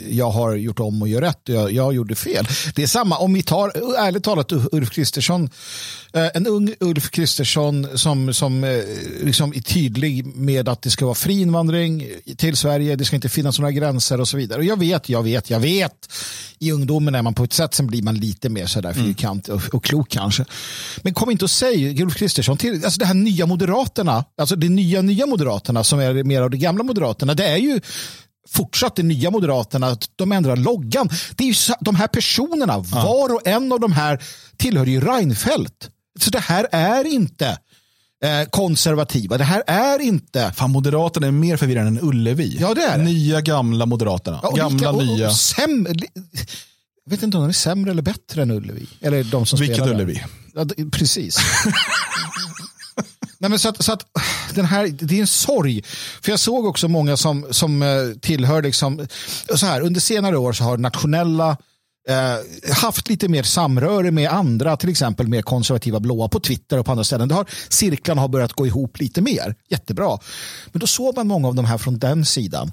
jag 0.10 0.30
har 0.30 0.56
gjort 0.56 0.80
om 0.80 1.02
och 1.02 1.08
gör 1.08 1.22
rätt 1.22 1.50
och 1.50 1.56
jag, 1.56 1.72
jag 1.72 1.94
gjorde 1.94 2.16
fel. 2.16 2.48
Det 2.76 2.84
är 2.84 2.88
samma 2.88 3.18
om 3.18 3.34
vi 3.34 3.44
tar, 3.44 3.70
ärligt 3.98 4.24
talat, 4.24 4.52
Ulf 4.52 4.90
Kristersson, 4.90 5.44
uh, 5.44 6.28
en 6.34 6.48
ung 6.48 6.74
Ulf 6.80 7.10
Kristersson 7.10 7.98
som, 7.98 8.34
som 8.34 8.64
uh, 8.64 8.84
liksom 9.24 9.54
är 9.54 9.62
tydlig 9.62 10.26
med 10.26 10.70
att 10.70 10.82
det 10.82 10.90
ska 10.90 11.06
vara 11.06 11.16
fri 11.16 11.42
invandring 11.42 12.08
till 12.38 12.58
Sverige, 12.58 12.96
det 12.96 13.06
ska 13.06 13.16
inte 13.16 13.30
finnas 13.30 13.60
några 13.60 13.72
gränser 13.72 14.22
och 14.22 14.28
så 14.28 14.38
vidare. 14.38 14.60
Och 14.60 14.66
jag 14.66 14.80
vet, 14.80 15.10
jag 15.10 15.24
vet, 15.24 15.50
jag 15.50 15.60
vet. 15.60 16.14
I 16.60 16.72
ungdomen 16.72 17.16
är 17.16 17.22
man 17.22 17.34
på 17.34 17.44
ett 17.44 17.54
sätt, 17.54 17.74
sen 17.74 17.88
blir 17.88 18.02
man 18.02 18.16
lite 18.16 18.50
mer 18.50 18.66
sådär 18.66 18.92
mm. 18.92 19.06
fyrkant 19.06 19.48
och, 19.48 19.74
och 19.74 19.84
klok 19.84 20.10
kanske. 20.10 20.46
Men 21.02 21.14
kom 21.14 21.32
inte 21.32 21.46
och 21.46 21.52
säg, 21.52 22.02
Ulf 22.04 22.16
Kristersson, 22.16 22.58
till, 22.58 22.86
alltså 22.86 23.00
det 23.00 23.06
här 23.06 23.14
nya 23.14 23.46
Moderaterna, 23.46 24.26
alltså 24.38 24.56
det 24.56 24.70
nya 24.70 25.02
nya 25.02 25.26
Moderaterna 25.26 25.84
som 25.84 26.00
är 26.00 26.24
mer 26.24 26.42
av 26.42 26.50
det 26.50 26.58
gamla 26.58 26.84
Moderaterna, 26.84 27.07
det 27.14 27.48
är 27.48 27.58
ju 27.58 27.82
fortsatt 28.50 28.96
det 28.96 29.04
nya 29.04 29.32
Moderaterna, 29.32 29.88
att 29.88 30.10
de 30.16 30.32
ändrar 30.32 30.56
loggan. 30.56 31.10
Det 31.36 31.44
är 31.44 31.48
ju 31.48 31.76
de 31.80 31.96
här 31.96 32.08
personerna, 32.08 32.74
ja. 32.74 33.04
var 33.06 33.34
och 33.34 33.48
en 33.48 33.72
av 33.72 33.80
de 33.80 33.92
här 33.92 34.24
tillhör 34.58 34.86
ju 34.86 35.02
Reinfeldt. 35.02 35.90
Så 36.20 36.30
det 36.30 36.40
här 36.40 36.68
är 36.72 37.06
inte 37.08 37.58
eh, 38.24 38.50
konservativa. 38.50 39.38
Det 39.38 39.44
här 39.44 39.64
är 39.68 40.02
inte... 40.02 40.52
Fan, 40.56 40.72
Moderaterna 40.72 41.28
är 41.28 41.32
mer 41.32 41.58
förvirrande 41.58 42.00
än 42.00 42.08
Ullevi. 42.10 42.58
Ja, 42.60 42.74
det 42.74 42.84
är 42.84 42.98
det. 42.98 43.04
Nya, 43.04 43.42
gamla 43.42 43.86
Moderaterna. 43.86 44.40
Ja, 44.44 44.50
gamla, 44.52 44.78
lika, 44.78 44.90
och, 44.90 45.06
nya. 45.06 45.28
Och 45.28 45.36
sämre, 45.36 45.94
jag 47.06 47.12
vet 47.12 47.24
inte 47.24 47.38
om 47.38 47.44
de 47.44 47.50
är 47.50 47.54
sämre 47.54 47.92
eller 47.92 48.02
bättre 48.02 48.42
än 48.42 48.52
Ullevi. 48.52 48.88
Eller 49.02 49.24
de 49.24 49.46
som 49.46 49.60
Vilket 49.60 49.78
spelar 49.78 49.94
Ullevi? 49.94 50.24
Ja, 50.54 50.66
precis. 50.92 51.38
Nej, 53.40 53.50
men 53.50 53.60
så 53.60 53.70
att, 53.70 53.84
så 53.84 53.94
att, 53.94 54.06
den 54.54 54.66
här, 54.66 54.88
det 54.88 55.16
är 55.18 55.22
en 55.22 55.28
sorg. 55.28 55.84
För 56.22 56.32
jag 56.32 56.40
såg 56.40 56.66
också 56.66 56.88
många 56.88 57.18
som, 57.18 57.48
som 57.52 57.82
eh, 57.82 57.90
tillhör, 58.22 58.62
liksom, 58.62 59.08
så 59.56 59.66
här, 59.66 59.82
under 59.82 60.00
senare 60.00 60.38
år 60.38 60.54
så 60.54 60.64
har 60.64 60.78
nationella 60.78 61.58
eh, 62.10 62.74
haft 62.76 63.10
lite 63.10 63.28
mer 63.28 63.44
samröre 63.44 64.12
med 64.12 64.30
andra, 64.30 64.78
till 64.78 64.90
exempel 64.90 65.28
med 65.28 65.46
konservativa 65.46 66.00
blåa 66.00 66.28
på 66.28 66.40
Twitter 66.40 66.80
och 66.80 66.86
på 66.86 66.92
andra 66.92 67.04
ställen. 67.04 67.28
Det 67.28 67.36
har, 67.36 67.46
cirklarna 67.70 68.22
har 68.22 68.28
börjat 68.28 68.54
gå 68.54 68.68
ihop 68.68 69.00
lite 69.00 69.22
mer. 69.22 69.56
Jättebra. 69.70 70.20
Men 70.72 70.80
då 70.80 70.88
såg 70.88 71.16
man 71.16 71.28
många 71.28 71.48
av 71.48 71.56
de 71.56 71.66
här 71.66 71.78
från 71.78 72.00
den 72.00 72.26
sidan 72.26 72.72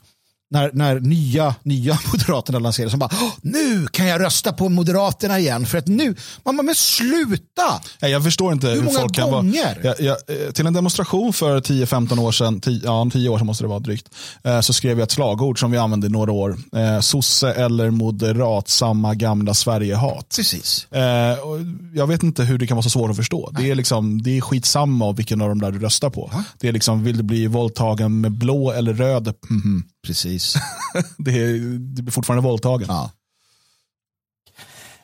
när, 0.54 0.70
när 0.72 1.00
nya, 1.00 1.54
nya 1.62 1.98
Moderaterna 2.12 2.58
lanserades. 2.58 2.90
Som 2.90 3.00
bara, 3.00 3.10
nu 3.42 3.86
kan 3.86 4.06
jag 4.06 4.20
rösta 4.20 4.52
på 4.52 4.68
Moderaterna 4.68 5.38
igen. 5.38 5.66
För 5.66 5.78
att 5.78 5.86
nu, 5.86 6.14
man 6.44 6.56
men 6.56 6.74
sluta! 6.74 7.80
Nej, 8.02 8.10
jag 8.10 8.24
förstår 8.24 8.52
inte 8.52 8.66
hur, 8.66 8.74
hur 8.74 8.82
många 8.82 8.98
folk 8.98 9.16
gånger? 9.16 9.74
kan 9.74 9.82
vara. 9.82 9.94
Jag, 9.98 10.00
jag, 10.00 10.46
eh, 10.46 10.52
till 10.52 10.66
en 10.66 10.72
demonstration 10.72 11.32
för 11.32 11.60
10-15 11.60 12.20
år 12.20 12.32
sedan, 12.32 12.60
10, 12.60 12.80
ja, 12.84 13.10
10 13.12 13.28
år 13.28 13.38
sedan 13.38 13.46
måste 13.46 13.64
det 13.64 13.68
vara 13.68 13.78
drygt, 13.78 14.08
eh, 14.44 14.60
så 14.60 14.72
skrev 14.72 14.98
jag 14.98 15.04
ett 15.04 15.10
slagord 15.10 15.60
som 15.60 15.70
vi 15.70 15.78
använde 15.78 16.06
i 16.06 16.10
några 16.10 16.32
år. 16.32 16.56
Eh, 16.76 17.00
sosse 17.00 17.52
eller 17.52 17.90
moderat, 17.90 18.68
samma 18.68 19.14
gamla 19.14 19.54
Sverigehat. 19.54 20.34
Precis. 20.36 20.86
Eh, 20.90 21.02
jag 21.94 22.06
vet 22.06 22.22
inte 22.22 22.44
hur 22.44 22.58
det 22.58 22.66
kan 22.66 22.76
vara 22.76 22.82
så 22.82 22.90
svårt 22.90 23.10
att 23.10 23.16
förstå. 23.16 23.50
Det 23.58 23.70
är, 23.70 23.74
liksom, 23.74 24.22
det 24.22 24.36
är 24.36 24.40
skitsamma 24.40 25.12
vilken 25.12 25.40
av 25.40 25.48
de 25.48 25.60
där 25.60 25.70
du 25.70 25.78
röstar 25.78 26.10
på. 26.10 26.30
Ja. 26.32 26.42
Det 26.60 26.68
är 26.68 26.72
liksom, 26.72 27.04
vill 27.04 27.16
du 27.16 27.22
bli 27.22 27.46
våldtagen 27.46 28.20
med 28.20 28.32
blå 28.32 28.72
eller 28.72 28.94
röd? 28.94 29.34
Mm 29.50 29.62
-hmm. 29.62 29.93
Precis. 30.04 30.54
det, 31.18 31.30
är, 31.30 31.52
det 31.78 32.02
blir 32.02 32.12
fortfarande 32.12 32.42
våldtagen. 32.42 32.86
Ja. 32.88 33.10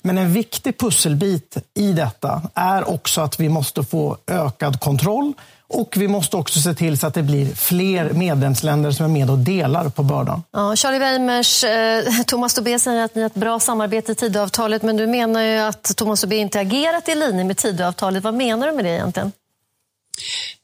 Men 0.02 0.18
en 0.18 0.32
viktig 0.32 0.78
pusselbit 0.78 1.56
i 1.74 1.92
detta 1.92 2.42
är 2.54 2.90
också 2.90 3.20
att 3.20 3.40
vi 3.40 3.48
måste 3.48 3.84
få 3.84 4.16
ökad 4.26 4.80
kontroll 4.80 5.32
och 5.68 5.94
vi 5.96 6.08
måste 6.08 6.36
också 6.36 6.60
se 6.60 6.74
till 6.74 6.98
så 6.98 7.06
att 7.06 7.14
det 7.14 7.22
blir 7.22 7.54
fler 7.54 8.12
medlemsländer 8.12 8.90
som 8.90 9.04
är 9.04 9.10
med 9.10 9.30
och 9.30 9.38
delar 9.38 9.88
på 9.88 10.02
bördan. 10.02 10.42
Ja, 10.50 10.76
Charlie 10.76 10.98
Weimers, 10.98 11.64
eh, 11.64 12.22
Thomas 12.26 12.54
Tobé 12.54 12.78
säger 12.78 13.04
att 13.04 13.14
ni 13.14 13.22
har 13.22 13.26
ett 13.26 13.34
bra 13.34 13.60
samarbete 13.60 14.12
i 14.12 14.14
Tidöavtalet, 14.14 14.82
men 14.82 14.96
du 14.96 15.06
menar 15.06 15.42
ju 15.42 15.58
att 15.58 15.96
Thomas 15.96 16.20
Tobé 16.20 16.36
inte 16.36 16.60
agerat 16.60 17.08
i 17.08 17.14
linje 17.14 17.44
med 17.44 17.56
Tidöavtalet. 17.56 18.24
Vad 18.24 18.34
menar 18.34 18.66
du 18.66 18.72
med 18.72 18.84
det 18.84 18.90
egentligen? 18.90 19.32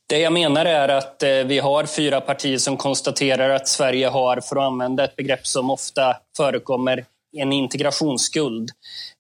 Det 0.09 0.19
jag 0.19 0.33
menar 0.33 0.65
är 0.65 0.89
att 0.89 1.23
eh, 1.23 1.31
vi 1.31 1.59
har 1.59 1.87
fyra 1.87 2.21
partier 2.21 2.59
som 2.59 2.77
konstaterar 2.77 3.51
att 3.51 3.69
Sverige 3.69 4.09
har, 4.09 4.41
för 4.41 4.57
att 4.57 4.63
använda 4.63 5.05
ett 5.05 5.17
begrepp 5.17 5.47
som 5.47 5.71
ofta 5.71 6.17
förekommer, 6.37 7.05
en 7.37 7.53
integrationsskuld. 7.53 8.71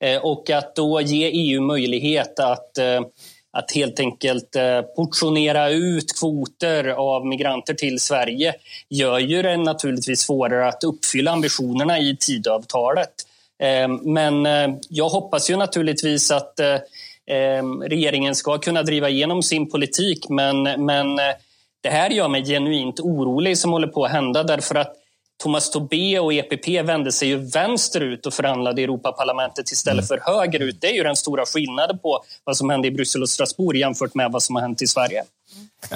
Eh, 0.00 0.24
och 0.24 0.50
att 0.50 0.76
då 0.76 1.00
ge 1.00 1.26
EU 1.26 1.60
möjlighet 1.60 2.38
att, 2.38 2.78
eh, 2.78 3.00
att 3.52 3.72
helt 3.74 4.00
enkelt 4.00 4.56
portionera 4.96 5.70
ut 5.70 6.18
kvoter 6.20 6.88
av 6.88 7.26
migranter 7.26 7.74
till 7.74 8.00
Sverige 8.00 8.54
gör 8.88 9.18
ju 9.18 9.42
det 9.42 9.56
naturligtvis 9.56 10.20
svårare 10.20 10.68
att 10.68 10.84
uppfylla 10.84 11.30
ambitionerna 11.30 11.98
i 11.98 12.16
Tidöavtalet. 12.20 13.12
Men 14.02 14.46
jag 14.88 15.08
hoppas 15.08 15.50
ju 15.50 15.56
naturligtvis 15.56 16.30
att 16.30 16.60
regeringen 17.82 18.34
ska 18.34 18.58
kunna 18.58 18.82
driva 18.82 19.08
igenom 19.08 19.42
sin 19.42 19.70
politik. 19.70 20.28
Men, 20.28 20.62
men 20.62 21.18
eh, 21.18 21.34
det 21.82 21.88
här 21.88 22.10
gör 22.10 22.28
mig 22.28 22.44
genuint 22.44 23.00
orolig 23.00 23.58
som 23.58 23.72
håller 23.72 23.88
på 23.88 24.04
att 24.04 24.10
hända 24.10 24.42
därför 24.42 24.74
att 24.74 24.92
Thomas 25.42 25.70
Tobé 25.70 26.18
och 26.18 26.34
EPP 26.34 26.68
vände 26.68 27.12
sig 27.12 27.28
ju 27.28 27.36
vänsterut 27.36 28.26
och 28.26 28.34
förhandlade 28.34 28.80
i 28.80 28.84
Europaparlamentet 28.84 29.70
istället 29.70 30.10
mm. 30.10 30.24
för 30.24 30.32
högerut. 30.32 30.80
Det 30.80 30.86
är 30.86 30.94
ju 30.94 31.02
den 31.02 31.16
stora 31.16 31.46
skillnaden 31.46 31.98
på 31.98 32.24
vad 32.44 32.56
som 32.56 32.70
hände 32.70 32.88
i 32.88 32.90
Bryssel 32.90 33.22
och 33.22 33.28
Strasbourg 33.28 33.76
jämfört 33.76 34.14
med 34.14 34.32
vad 34.32 34.42
som 34.42 34.54
har 34.54 34.62
hänt 34.62 34.82
i 34.82 34.86
Sverige. 34.86 35.24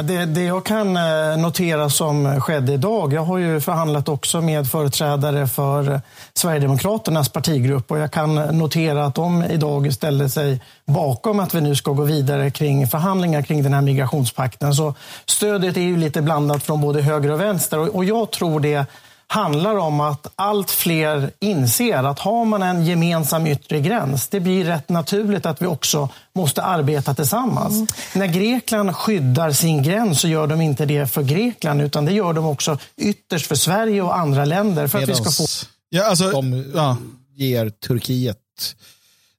Det, 0.02 0.24
det 0.26 0.44
jag 0.44 0.64
kan 0.64 0.96
eh, 0.96 1.36
notera 1.38 1.90
som 1.90 2.40
skedde 2.40 2.72
idag, 2.72 3.12
jag 3.12 3.22
har 3.22 3.38
ju 3.38 3.60
förhandlat 3.60 4.08
också 4.08 4.40
med 4.40 4.66
företrädare 4.66 5.46
för 5.46 6.00
Sverigedemokraternas 6.34 7.28
partigrupp 7.28 7.90
och 7.90 7.98
jag 7.98 8.10
kan 8.10 8.34
notera 8.34 9.04
att 9.04 9.14
de 9.14 9.44
idag 9.44 9.92
ställer 9.92 10.28
sig 10.28 10.60
bakom 10.86 11.40
att 11.40 11.54
vi 11.54 11.60
nu 11.60 11.76
ska 11.76 11.92
gå 11.92 12.02
vidare 12.02 12.50
kring 12.50 12.86
förhandlingar 12.86 13.42
kring 13.42 13.62
den 13.62 13.74
här 13.74 13.80
migrationspakten. 13.80 14.74
Så 14.74 14.94
stödet 15.26 15.76
är 15.76 15.80
ju 15.80 15.96
lite 15.96 16.22
blandat 16.22 16.62
från 16.62 16.80
både 16.80 17.02
höger 17.02 17.30
och 17.30 17.40
vänster 17.40 17.96
och 17.96 18.04
jag 18.04 18.30
tror 18.30 18.60
det 18.60 18.86
handlar 19.30 19.76
om 19.76 20.00
att 20.00 20.26
allt 20.34 20.70
fler 20.70 21.30
inser 21.40 22.04
att 22.04 22.18
har 22.18 22.44
man 22.44 22.62
en 22.62 22.84
gemensam 22.86 23.46
yttre 23.46 23.80
gräns, 23.80 24.28
det 24.28 24.40
blir 24.40 24.64
rätt 24.64 24.88
naturligt 24.88 25.46
att 25.46 25.62
vi 25.62 25.66
också 25.66 26.08
måste 26.32 26.62
arbeta 26.62 27.14
tillsammans. 27.14 27.74
Mm. 27.74 27.86
När 28.14 28.26
Grekland 28.26 28.96
skyddar 28.96 29.52
sin 29.52 29.82
gräns 29.82 30.20
så 30.20 30.28
gör 30.28 30.46
de 30.46 30.60
inte 30.60 30.86
det 30.86 31.06
för 31.06 31.22
Grekland 31.22 31.82
utan 31.82 32.04
det 32.04 32.12
gör 32.12 32.32
de 32.32 32.46
också 32.46 32.78
ytterst 32.96 33.46
för 33.46 33.54
Sverige 33.54 34.02
och 34.02 34.18
andra 34.18 34.44
länder. 34.44 34.86
För 34.86 34.98
Medans 34.98 35.20
att 35.20 35.26
vi 35.26 35.32
ska 35.32 35.42
få... 35.42 35.66
ja, 35.88 36.04
alltså, 36.04 36.30
de 36.30 36.72
ja. 36.74 36.96
ger 37.34 37.70
Turkiet... 37.70 38.36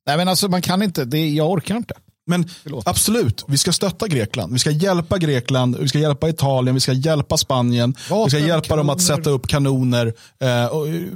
Nej 0.06 0.18
men 0.18 0.28
alltså 0.28 0.48
man 0.48 0.62
kan 0.62 0.82
inte, 0.82 1.06
det, 1.06 1.30
jag 1.30 1.50
orkar 1.50 1.76
inte. 1.76 1.94
Men 2.28 2.50
absolut, 2.86 3.46
vi 3.48 3.58
ska 3.58 3.72
stötta 3.72 4.08
Grekland. 4.08 4.54
Vi 4.54 4.60
ska 4.60 4.72
hjälpa 4.72 5.18
Grekland, 5.18 5.78
vi 5.80 5.88
ska 5.88 6.00
hjälpa 6.00 6.30
Italien, 6.30 6.76
vi 6.76 6.80
ska 6.82 6.94
hjälpa 6.94 7.38
Spanien. 7.38 7.96
Vapen, 8.10 8.24
vi 8.24 8.30
ska 8.30 8.40
hjälpa 8.40 8.68
kanoner. 8.68 8.78
dem 8.78 8.90
att 8.90 9.02
sätta 9.02 9.30
upp 9.30 9.48
kanoner 9.48 10.14
eh, 10.44 10.70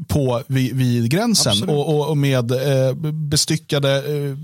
på, 0.07 0.43
vid, 0.47 0.75
vid 0.75 1.11
gränsen 1.11 1.69
och, 1.69 1.95
och, 1.95 2.09
och, 2.09 2.17
med 2.17 2.51
eh, 2.51 2.93
bestyckade 3.13 3.97
eh, 3.97 4.37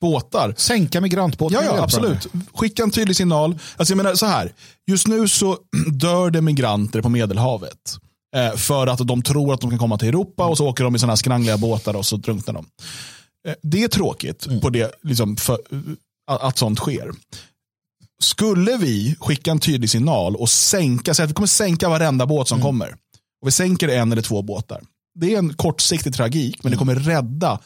båtar. 0.00 0.54
Sänka 0.56 1.00
migrantbåtar. 1.00 1.62
Ja, 1.62 1.76
ja 1.76 1.82
absolut. 1.82 2.28
Skicka 2.54 2.82
en 2.82 2.90
tydlig 2.90 3.16
signal. 3.16 3.58
Alltså, 3.76 3.92
jag 3.92 3.96
menar 3.96 4.14
så 4.14 4.26
här, 4.26 4.52
just 4.86 5.06
nu 5.06 5.28
så 5.28 5.58
dör 5.92 6.30
det 6.30 6.40
migranter 6.40 7.02
på 7.02 7.08
Medelhavet. 7.08 7.98
Eh, 8.36 8.56
för 8.56 8.86
att 8.86 9.06
de 9.06 9.22
tror 9.22 9.54
att 9.54 9.60
de 9.60 9.70
kan 9.70 9.78
komma 9.78 9.98
till 9.98 10.08
Europa 10.08 10.46
och 10.46 10.56
så 10.56 10.68
åker 10.68 10.84
de 10.84 10.96
i 10.96 10.98
sådana 10.98 11.16
skrangliga 11.16 11.58
båtar 11.58 11.96
och 11.96 12.06
så 12.06 12.16
drunknar 12.16 12.54
de. 12.54 12.66
Eh, 13.48 13.54
det 13.62 13.84
är 13.84 13.88
tråkigt 13.88 14.46
mm. 14.46 14.60
på 14.60 14.70
det, 14.70 14.94
liksom 15.02 15.36
för, 15.36 15.58
att 16.26 16.58
sånt 16.58 16.78
sker. 16.78 17.10
Skulle 18.22 18.76
vi 18.76 19.16
skicka 19.20 19.50
en 19.50 19.60
tydlig 19.60 19.90
signal 19.90 20.36
och 20.36 20.48
sänka, 20.48 21.14
så 21.14 21.22
att 21.22 21.30
vi 21.30 21.34
kommer 21.34 21.46
sänka 21.46 21.88
varenda 21.88 22.26
båt 22.26 22.48
som 22.48 22.56
mm. 22.56 22.66
kommer. 22.66 22.96
Och 23.42 23.48
vi 23.48 23.52
sänker 23.52 23.88
en 23.88 24.12
eller 24.12 24.22
två 24.22 24.42
båtar. 24.42 24.82
Det 25.14 25.34
är 25.34 25.38
en 25.38 25.54
kortsiktig 25.54 26.14
tragik, 26.14 26.62
men 26.62 26.72
det 26.72 26.78
kommer 26.78 26.94
rädda 26.94 27.60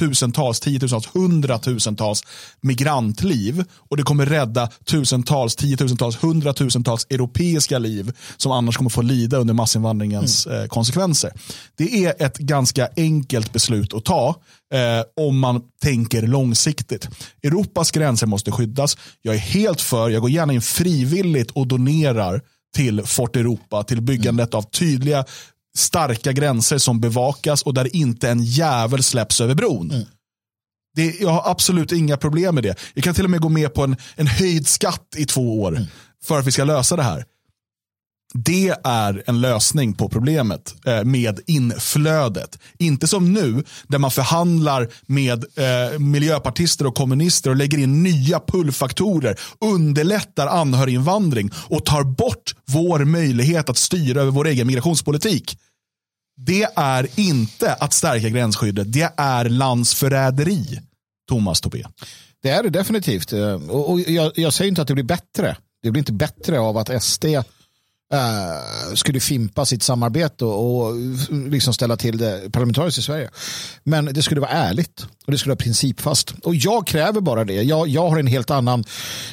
tusentals, 0.00 0.60
tiotusentals, 0.60 1.08
hundratusentals 1.14 2.24
migrantliv 2.60 3.64
och 3.90 3.96
det 3.96 4.02
kommer 4.02 4.26
rädda 4.26 4.68
tusentals, 4.84 5.56
tiotusentals, 5.56 6.24
hundratusentals 6.24 7.06
europeiska 7.10 7.78
liv 7.78 8.12
som 8.36 8.52
annars 8.52 8.76
kommer 8.76 8.90
få 8.90 9.02
lida 9.02 9.36
under 9.36 9.54
massinvandringens 9.54 10.46
mm. 10.46 10.60
eh, 10.60 10.66
konsekvenser. 10.66 11.32
Det 11.76 12.04
är 12.04 12.22
ett 12.26 12.38
ganska 12.38 12.88
enkelt 12.96 13.52
beslut 13.52 13.94
att 13.94 14.04
ta 14.04 14.28
eh, 14.74 15.24
om 15.26 15.38
man 15.38 15.60
tänker 15.82 16.22
långsiktigt. 16.22 17.08
Europas 17.42 17.90
gränser 17.90 18.26
måste 18.26 18.52
skyddas. 18.52 18.96
Jag 19.22 19.34
är 19.34 19.38
helt 19.38 19.80
för, 19.80 20.10
jag 20.10 20.20
går 20.20 20.30
gärna 20.30 20.52
in 20.52 20.62
frivilligt 20.62 21.50
och 21.50 21.66
donerar 21.66 22.42
till 22.74 23.02
Fort 23.02 23.36
Europa, 23.36 23.82
till 23.82 24.00
byggandet 24.00 24.54
mm. 24.54 24.58
av 24.58 24.62
tydliga 24.62 25.24
starka 25.78 26.32
gränser 26.32 26.78
som 26.78 27.00
bevakas 27.00 27.62
och 27.62 27.74
där 27.74 27.96
inte 27.96 28.30
en 28.30 28.44
jävel 28.44 29.02
släpps 29.02 29.40
över 29.40 29.54
bron. 29.54 29.90
Mm. 29.90 30.06
Det, 30.96 31.20
jag 31.20 31.30
har 31.30 31.50
absolut 31.50 31.92
inga 31.92 32.16
problem 32.16 32.54
med 32.54 32.64
det. 32.64 32.78
Jag 32.94 33.04
kan 33.04 33.14
till 33.14 33.24
och 33.24 33.30
med 33.30 33.40
gå 33.40 33.48
med 33.48 33.74
på 33.74 33.84
en, 33.84 33.96
en 34.16 34.26
höjd 34.26 34.68
skatt 34.68 35.14
i 35.16 35.26
två 35.26 35.60
år 35.62 35.76
mm. 35.76 35.88
för 36.24 36.38
att 36.38 36.46
vi 36.46 36.52
ska 36.52 36.64
lösa 36.64 36.96
det 36.96 37.02
här. 37.02 37.24
Det 38.34 38.74
är 38.84 39.22
en 39.26 39.40
lösning 39.40 39.94
på 39.94 40.08
problemet 40.08 40.74
eh, 40.86 41.04
med 41.04 41.40
inflödet. 41.46 42.58
Inte 42.78 43.06
som 43.06 43.32
nu 43.32 43.64
där 43.88 43.98
man 43.98 44.10
förhandlar 44.10 44.88
med 45.06 45.44
eh, 45.44 45.98
miljöpartister 45.98 46.86
och 46.86 46.94
kommunister 46.94 47.50
och 47.50 47.56
lägger 47.56 47.78
in 47.78 48.02
nya 48.02 48.40
pullfaktorer, 48.40 49.40
underlättar 49.60 50.46
anhöriginvandring 50.46 51.50
och 51.54 51.84
tar 51.84 52.02
bort 52.02 52.54
vår 52.66 53.04
möjlighet 53.04 53.68
att 53.68 53.78
styra 53.78 54.20
över 54.20 54.30
vår 54.30 54.46
egen 54.46 54.66
migrationspolitik. 54.66 55.58
Det 56.36 56.66
är 56.76 57.08
inte 57.20 57.72
att 57.74 57.92
stärka 57.92 58.28
gränsskyddet, 58.28 58.92
det 58.92 59.12
är 59.16 59.44
landsförräderi. 59.44 60.80
Thomas 61.28 61.60
Tobé. 61.60 61.84
Det 62.42 62.50
är 62.50 62.62
det 62.62 62.70
definitivt. 62.70 63.32
Eh, 63.32 63.54
och 63.54 64.00
jag, 64.00 64.32
jag 64.34 64.52
säger 64.52 64.68
inte 64.68 64.82
att 64.82 64.88
det 64.88 64.94
blir 64.94 65.04
bättre. 65.04 65.56
Det 65.82 65.90
blir 65.90 66.00
inte 66.00 66.12
bättre 66.12 66.60
av 66.60 66.76
att 66.76 67.02
SD 67.02 67.24
Uh, 68.14 68.94
skulle 68.94 69.20
fimpa 69.20 69.64
sitt 69.64 69.82
samarbete 69.82 70.44
och, 70.44 70.86
och 70.86 70.96
liksom 71.30 71.74
ställa 71.74 71.96
till 71.96 72.18
det 72.18 72.52
parlamentariskt 72.52 72.98
i 72.98 73.02
Sverige. 73.02 73.30
Men 73.84 74.04
det 74.04 74.22
skulle 74.22 74.40
vara 74.40 74.50
ärligt 74.50 75.06
och 75.26 75.32
det 75.32 75.38
skulle 75.38 75.50
vara 75.50 75.56
principfast. 75.56 76.30
Och 76.42 76.54
jag 76.54 76.86
kräver 76.86 77.20
bara 77.20 77.44
det. 77.44 77.62
Jag, 77.62 77.88
jag 77.88 78.10
har 78.10 78.18
en 78.18 78.26
helt 78.26 78.50
annan, 78.50 78.84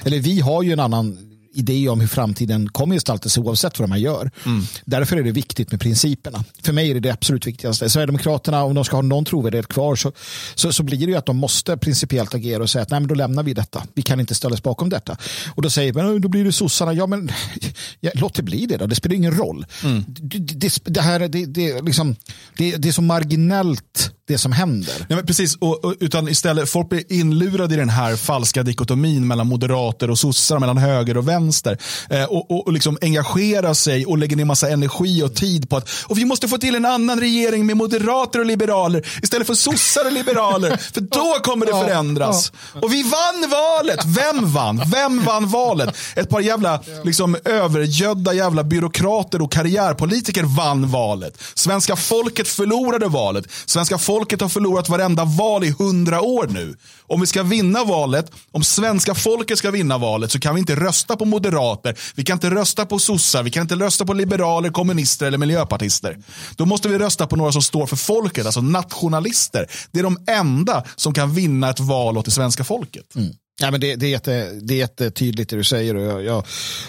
eller 0.05 0.19
vi 0.19 0.39
har 0.39 0.63
ju 0.63 0.73
en 0.73 0.79
annan 0.79 1.27
idé 1.53 1.89
om 1.89 1.99
hur 1.99 2.07
framtiden 2.07 2.69
kommer 2.69 2.95
gestalta 2.95 3.29
sig 3.29 3.43
oavsett 3.43 3.79
vad 3.79 3.89
man 3.89 4.01
gör. 4.01 4.31
Mm. 4.45 4.63
Därför 4.85 5.17
är 5.17 5.23
det 5.23 5.31
viktigt 5.31 5.71
med 5.71 5.81
principerna. 5.81 6.43
För 6.63 6.73
mig 6.73 6.89
är 6.89 6.93
det 6.93 6.99
det 6.99 7.11
absolut 7.11 7.47
viktigaste. 7.47 7.89
Sverigedemokraterna, 7.89 8.63
om 8.63 8.75
de 8.75 8.85
ska 8.85 8.95
ha 8.95 9.01
någon 9.01 9.25
trovärdighet 9.25 9.67
kvar 9.67 9.95
så, 9.95 10.11
så, 10.55 10.73
så 10.73 10.83
blir 10.83 10.97
det 10.97 11.11
ju 11.11 11.15
att 11.15 11.25
de 11.25 11.37
måste 11.37 11.77
principiellt 11.77 12.33
agera 12.33 12.63
och 12.63 12.69
säga 12.69 12.83
att 12.83 12.89
nej, 12.89 12.99
men 12.99 13.07
då 13.07 13.15
lämnar 13.15 13.43
vi 13.43 13.53
detta. 13.53 13.83
Vi 13.93 14.01
kan 14.01 14.19
inte 14.19 14.35
ställa 14.35 14.53
oss 14.53 14.63
bakom 14.63 14.89
detta. 14.89 15.17
Och 15.55 15.61
då 15.61 15.69
säger 15.69 15.93
man, 15.93 16.21
då 16.21 16.27
blir 16.27 16.45
det 16.45 16.51
sossarna. 16.51 16.93
Ja, 16.93 17.07
men 17.07 17.31
ja, 17.99 18.11
låt 18.13 18.33
det 18.33 18.43
bli 18.43 18.65
det 18.65 18.77
då. 18.77 18.87
Det 18.87 18.95
spelar 18.95 19.15
ingen 19.15 19.37
roll. 19.37 19.65
Mm. 19.83 20.03
Det, 20.07 20.37
det, 20.37 20.79
det, 20.83 21.01
här, 21.01 21.19
det, 21.19 21.45
det, 21.45 21.81
liksom, 21.81 22.15
det, 22.57 22.75
det 22.75 22.87
är 22.87 22.93
så 22.93 23.01
marginellt 23.01 24.11
det 24.27 24.37
som 24.37 24.51
händer. 24.51 25.05
Nej, 25.09 25.23
precis, 25.23 25.55
och, 25.55 25.85
och, 25.85 25.95
utan 25.99 26.27
istället, 26.27 26.69
folk 26.69 26.89
blir 26.89 27.13
inlurade 27.13 27.73
i 27.73 27.77
den 27.77 27.89
här 27.89 28.15
falska 28.15 28.63
dikotomin 28.63 29.27
mellan 29.27 29.47
moderater 29.47 30.09
och 30.09 30.19
sossar, 30.19 30.59
mellan 30.59 30.77
höger 30.77 31.17
och 31.17 31.27
vänster. 31.27 31.77
Eh, 32.09 32.23
och, 32.23 32.51
och, 32.51 32.67
och 32.67 32.73
liksom 32.73 32.97
engagera 33.01 33.75
sig 33.75 34.05
och 34.05 34.17
lägga 34.17 34.35
ner 34.35 34.45
massa 34.45 34.69
energi 34.69 35.23
och 35.23 35.35
tid 35.35 35.69
på 35.69 35.77
att 35.77 35.89
och 36.05 36.17
vi 36.17 36.25
måste 36.25 36.47
få 36.47 36.57
till 36.57 36.75
en 36.75 36.85
annan 36.85 37.19
regering 37.19 37.65
med 37.65 37.77
moderater 37.77 38.39
och 38.39 38.45
liberaler 38.45 39.07
istället 39.23 39.47
för 39.47 39.53
sossar 39.53 40.05
och 40.05 40.11
liberaler. 40.11 40.77
för 40.93 41.01
då 41.01 41.37
kommer 41.43 41.65
det 41.65 41.71
förändras. 41.71 42.51
Och 42.81 42.93
vi 42.93 43.03
vann 43.03 43.49
valet. 43.49 44.05
Vem 44.05 44.53
vann? 44.53 44.83
Vem 44.91 45.23
vann 45.23 45.47
valet? 45.47 45.95
Ett 46.15 46.29
par 46.29 46.39
jävla 46.39 46.79
liksom, 47.03 47.37
övergödda 47.45 48.33
jävla 48.33 48.63
byråkrater 48.63 49.41
och 49.41 49.51
karriärpolitiker 49.51 50.43
vann 50.43 50.91
valet. 50.91 51.41
Svenska 51.53 51.95
folket 51.95 52.47
förlorade 52.47 53.07
valet. 53.07 53.45
Svenska 53.65 53.97
folket 53.97 54.16
folket 54.17 54.41
har 54.41 54.49
förlorat 54.49 54.89
varenda 54.89 55.25
val 55.25 55.63
i 55.63 55.75
hundra 55.79 56.21
år 56.21 56.47
nu. 56.47 56.75
Om 57.01 57.21
vi 57.21 57.27
ska 57.27 57.43
vinna 57.43 57.83
valet, 57.83 58.31
om 58.51 58.63
svenska 58.63 59.15
folket 59.15 59.57
ska 59.57 59.71
vinna 59.71 59.97
valet 59.97 60.31
så 60.31 60.39
kan 60.39 60.55
vi 60.55 60.59
inte 60.59 60.75
rösta 60.75 61.15
på 61.15 61.25
moderater, 61.25 61.97
vi 62.15 62.23
kan 62.23 62.35
inte 62.35 62.49
rösta 62.49 62.85
på 62.85 62.99
sossar, 62.99 63.43
vi 63.43 63.51
kan 63.51 63.61
inte 63.61 63.75
rösta 63.75 64.05
på 64.05 64.13
liberaler, 64.13 64.69
kommunister 64.69 65.25
eller 65.25 65.37
miljöpartister. 65.37 66.17
Då 66.55 66.65
måste 66.65 66.89
vi 66.89 66.97
rösta 66.97 67.27
på 67.27 67.35
några 67.35 67.51
som 67.51 67.61
står 67.61 67.85
för 67.85 67.95
folket, 67.95 68.45
alltså 68.45 68.61
nationalister. 68.61 69.67
Det 69.91 69.99
är 69.99 70.03
de 70.03 70.17
enda 70.27 70.83
som 70.95 71.13
kan 71.13 71.33
vinna 71.33 71.69
ett 71.69 71.79
val 71.79 72.17
åt 72.17 72.25
det 72.25 72.31
svenska 72.31 72.63
folket. 72.63 73.15
Mm. 73.15 73.33
Ja, 73.61 73.71
men 73.71 73.79
det, 73.79 73.95
det, 73.95 74.05
är 74.05 74.09
jätte, 74.09 74.51
det 74.61 74.73
är 74.73 74.77
jättetydligt 74.77 75.49
det 75.49 75.55
du 75.55 75.63
säger 75.63 75.95
och 75.95 76.03
jag, 76.03 76.23
jag 76.23 76.43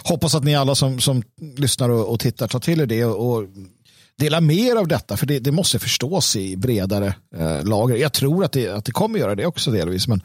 hoppas 0.04 0.34
att 0.34 0.44
ni 0.44 0.56
alla 0.56 0.74
som, 0.74 1.00
som 1.00 1.22
lyssnar 1.56 1.88
och, 1.88 2.12
och 2.12 2.20
tittar 2.20 2.48
tar 2.48 2.60
till 2.60 2.80
er 2.80 2.86
det 2.86 3.04
och, 3.04 3.32
och 3.32 3.44
dela 4.18 4.40
mer 4.40 4.76
av 4.76 4.88
detta 4.88 5.16
för 5.16 5.26
det, 5.26 5.38
det 5.38 5.52
måste 5.52 5.78
förstås 5.78 6.36
i 6.36 6.56
bredare 6.56 7.14
eh, 7.36 7.64
lager. 7.64 7.96
Jag 7.96 8.12
tror 8.12 8.44
att 8.44 8.52
det, 8.52 8.68
att 8.68 8.84
det 8.84 8.92
kommer 8.92 9.18
göra 9.18 9.34
det 9.34 9.46
också 9.46 9.70
delvis 9.70 10.08
men 10.08 10.22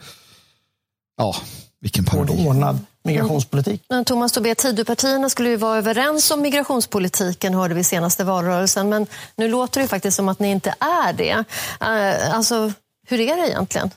ja, 1.16 1.36
vilken 1.80 2.04
parodi. 2.04 2.46
Ordnad, 2.46 2.78
migrationspolitik. 3.04 3.82
Men 3.88 4.04
Thomas 4.04 4.32
Tobé, 4.32 4.54
Tidöpartierna 4.54 5.28
skulle 5.28 5.48
ju 5.48 5.56
vara 5.56 5.78
överens 5.78 6.30
om 6.30 6.42
migrationspolitiken 6.42 7.54
hörde 7.54 7.74
vi 7.74 7.84
senaste 7.84 8.24
valrörelsen. 8.24 8.88
Men 8.88 9.06
nu 9.36 9.48
låter 9.48 9.80
det 9.80 9.88
faktiskt 9.88 10.16
som 10.16 10.28
att 10.28 10.38
ni 10.38 10.50
inte 10.50 10.74
är 10.78 11.12
det. 11.12 11.44
Eh, 11.80 12.34
alltså, 12.34 12.72
hur 13.06 13.20
är 13.20 13.36
det 13.36 13.48
egentligen? 13.48 13.90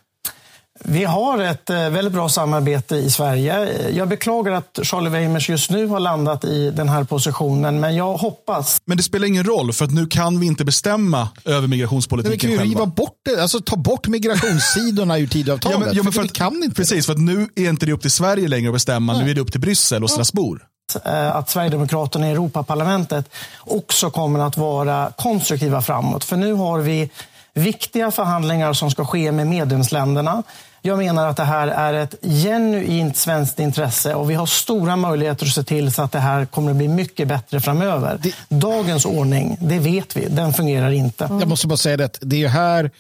Vi 0.84 1.04
har 1.04 1.42
ett 1.42 1.70
eh, 1.70 1.90
väldigt 1.90 2.14
bra 2.14 2.30
samarbete 2.30 2.96
i 2.96 3.10
Sverige. 3.10 3.70
Jag 3.92 4.08
beklagar 4.08 4.52
att 4.52 4.80
Charlie 4.84 5.10
Weimers 5.10 5.50
just 5.50 5.72
nu 5.72 5.88
har 5.88 6.00
landat 6.00 6.46
i 6.46 6.72
den 6.72 6.90
här 6.90 7.04
positionen, 7.04 7.80
men 7.80 7.96
jag 7.96 8.18
hoppas. 8.18 8.78
Men 8.86 8.98
det 8.98 9.04
spelar 9.04 9.28
ingen 9.28 9.44
roll, 9.44 9.74
för 9.74 9.86
att 9.86 9.92
nu 9.92 10.08
kan 10.08 10.40
vi 10.40 10.48
inte 10.48 10.66
bestämma 10.66 11.30
över 11.46 11.68
migrationspolitiken 11.68 12.32
vi 12.32 12.40
kan 12.40 12.52
ju 12.52 12.58
själva. 12.58 12.72
riva 12.72 12.86
bort 12.86 13.16
det, 13.26 13.42
alltså 13.42 13.62
ta 13.62 13.76
bort 13.76 14.08
migrationssidorna 14.08 15.18
ur 15.20 15.28
Tidöavtalet. 15.28 15.80
Ja, 15.80 15.86
men, 15.86 15.96
ja, 15.96 16.04
men 16.04 16.14
för 16.14 16.18
för 16.18 16.24
vi 16.24 16.30
att, 16.30 16.34
kan 16.34 16.64
inte 16.64 16.76
Precis, 16.76 17.06
för 17.06 17.14
att 17.14 17.20
nu 17.20 17.50
är 17.56 17.70
inte 17.70 17.86
det 17.86 17.92
upp 17.92 18.02
till 18.02 18.12
Sverige 18.12 18.48
längre 18.48 18.70
att 18.70 18.74
bestämma, 18.74 19.20
nu 19.20 19.30
är 19.32 19.36
det 19.36 19.42
upp 19.42 19.52
till 19.52 19.62
Bryssel 19.62 20.04
och 20.04 20.10
Strasbourg. 20.10 20.62
eh, 21.06 21.36
att 21.36 21.50
Sverigedemokraterna 21.50 22.28
i 22.28 22.32
Europaparlamentet 22.32 23.30
också 23.60 24.10
kommer 24.10 24.40
att 24.40 24.58
vara 24.58 25.12
konstruktiva 25.18 25.82
framåt. 25.82 26.24
För 26.24 26.38
nu 26.38 26.54
har 26.54 26.80
vi 26.80 27.10
viktiga 27.58 28.12
förhandlingar 28.12 28.74
som 28.74 28.92
ska 28.92 29.06
ske 29.06 29.32
med 29.32 29.48
medlemsländerna. 29.48 30.44
Jag 30.82 30.98
menar 30.98 31.28
att 31.28 31.38
det 31.38 31.44
här 31.44 31.68
är 31.68 31.94
ett 31.94 32.16
genuint 32.22 33.18
svenskt 33.18 33.60
intresse 33.60 34.14
och 34.14 34.30
vi 34.30 34.34
har 34.34 34.46
stora 34.46 34.96
möjligheter 34.96 35.46
att 35.46 35.52
se 35.52 35.64
till 35.64 35.94
så 35.94 36.02
att 36.02 36.12
det 36.12 36.20
här 36.20 36.46
kommer 36.46 36.72
att 36.72 36.78
bli 36.78 36.88
mycket 36.88 37.28
bättre 37.28 37.60
framöver. 37.60 38.20
Dagens 38.50 39.06
ordning, 39.06 39.58
det 39.62 39.80
vet 39.80 40.18
vi, 40.18 40.26
den 40.30 40.54
fungerar 40.54 40.92
inte. 40.92 41.24
Jag 41.24 41.48
måste 41.48 41.68
bara 41.68 41.78
säga 41.78 41.98
det, 41.98 42.18
det 42.22 42.36
är 42.36 42.40
ju 42.40 42.48
här, 42.48 42.92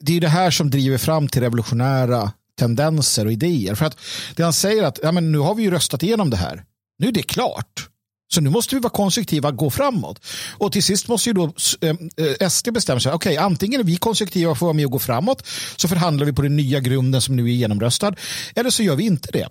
det, 0.00 0.16
är 0.16 0.20
det 0.20 0.28
här 0.28 0.50
som 0.50 0.70
driver 0.70 0.98
fram 0.98 1.28
till 1.28 1.42
revolutionära 1.42 2.32
tendenser 2.58 3.26
och 3.26 3.32
idéer. 3.32 3.74
För 3.74 3.86
att 3.86 3.96
det 4.36 4.42
han 4.42 4.52
säger 4.52 4.82
att 4.82 4.98
ja, 5.02 5.12
men 5.12 5.32
nu 5.32 5.38
har 5.38 5.54
vi 5.54 5.62
ju 5.62 5.70
röstat 5.70 6.02
igenom 6.02 6.30
det 6.30 6.36
här. 6.36 6.64
Nu 6.98 7.08
är 7.08 7.12
det 7.12 7.22
klart. 7.22 7.87
Så 8.28 8.40
nu 8.40 8.50
måste 8.50 8.74
vi 8.74 8.80
vara 8.80 8.90
konstruktiva 8.90 9.48
och 9.48 9.56
gå 9.56 9.70
framåt. 9.70 10.20
Och 10.58 10.72
till 10.72 10.82
sist 10.82 11.08
måste 11.08 11.28
ju 11.28 11.32
då 11.32 11.52
eh, 11.80 11.96
eh 12.40 12.48
SD 12.48 12.68
bestämma 12.72 13.00
sig. 13.00 13.12
Okej, 13.12 13.32
okay, 13.32 13.44
antingen 13.44 13.80
är 13.80 13.84
vi 13.84 13.96
konstruktiva 13.96 14.50
och 14.50 14.58
får 14.58 14.66
vara 14.66 14.74
med 14.74 14.84
och 14.84 14.92
gå 14.92 14.98
framåt. 14.98 15.46
Så 15.76 15.88
förhandlar 15.88 16.26
vi 16.26 16.32
på 16.32 16.42
den 16.42 16.56
nya 16.56 16.80
grunden 16.80 17.20
som 17.20 17.36
nu 17.36 17.42
är 17.42 17.54
genomröstad. 17.54 18.14
Eller 18.54 18.70
så 18.70 18.82
gör 18.82 18.96
vi 18.96 19.04
inte 19.04 19.32
det. 19.32 19.48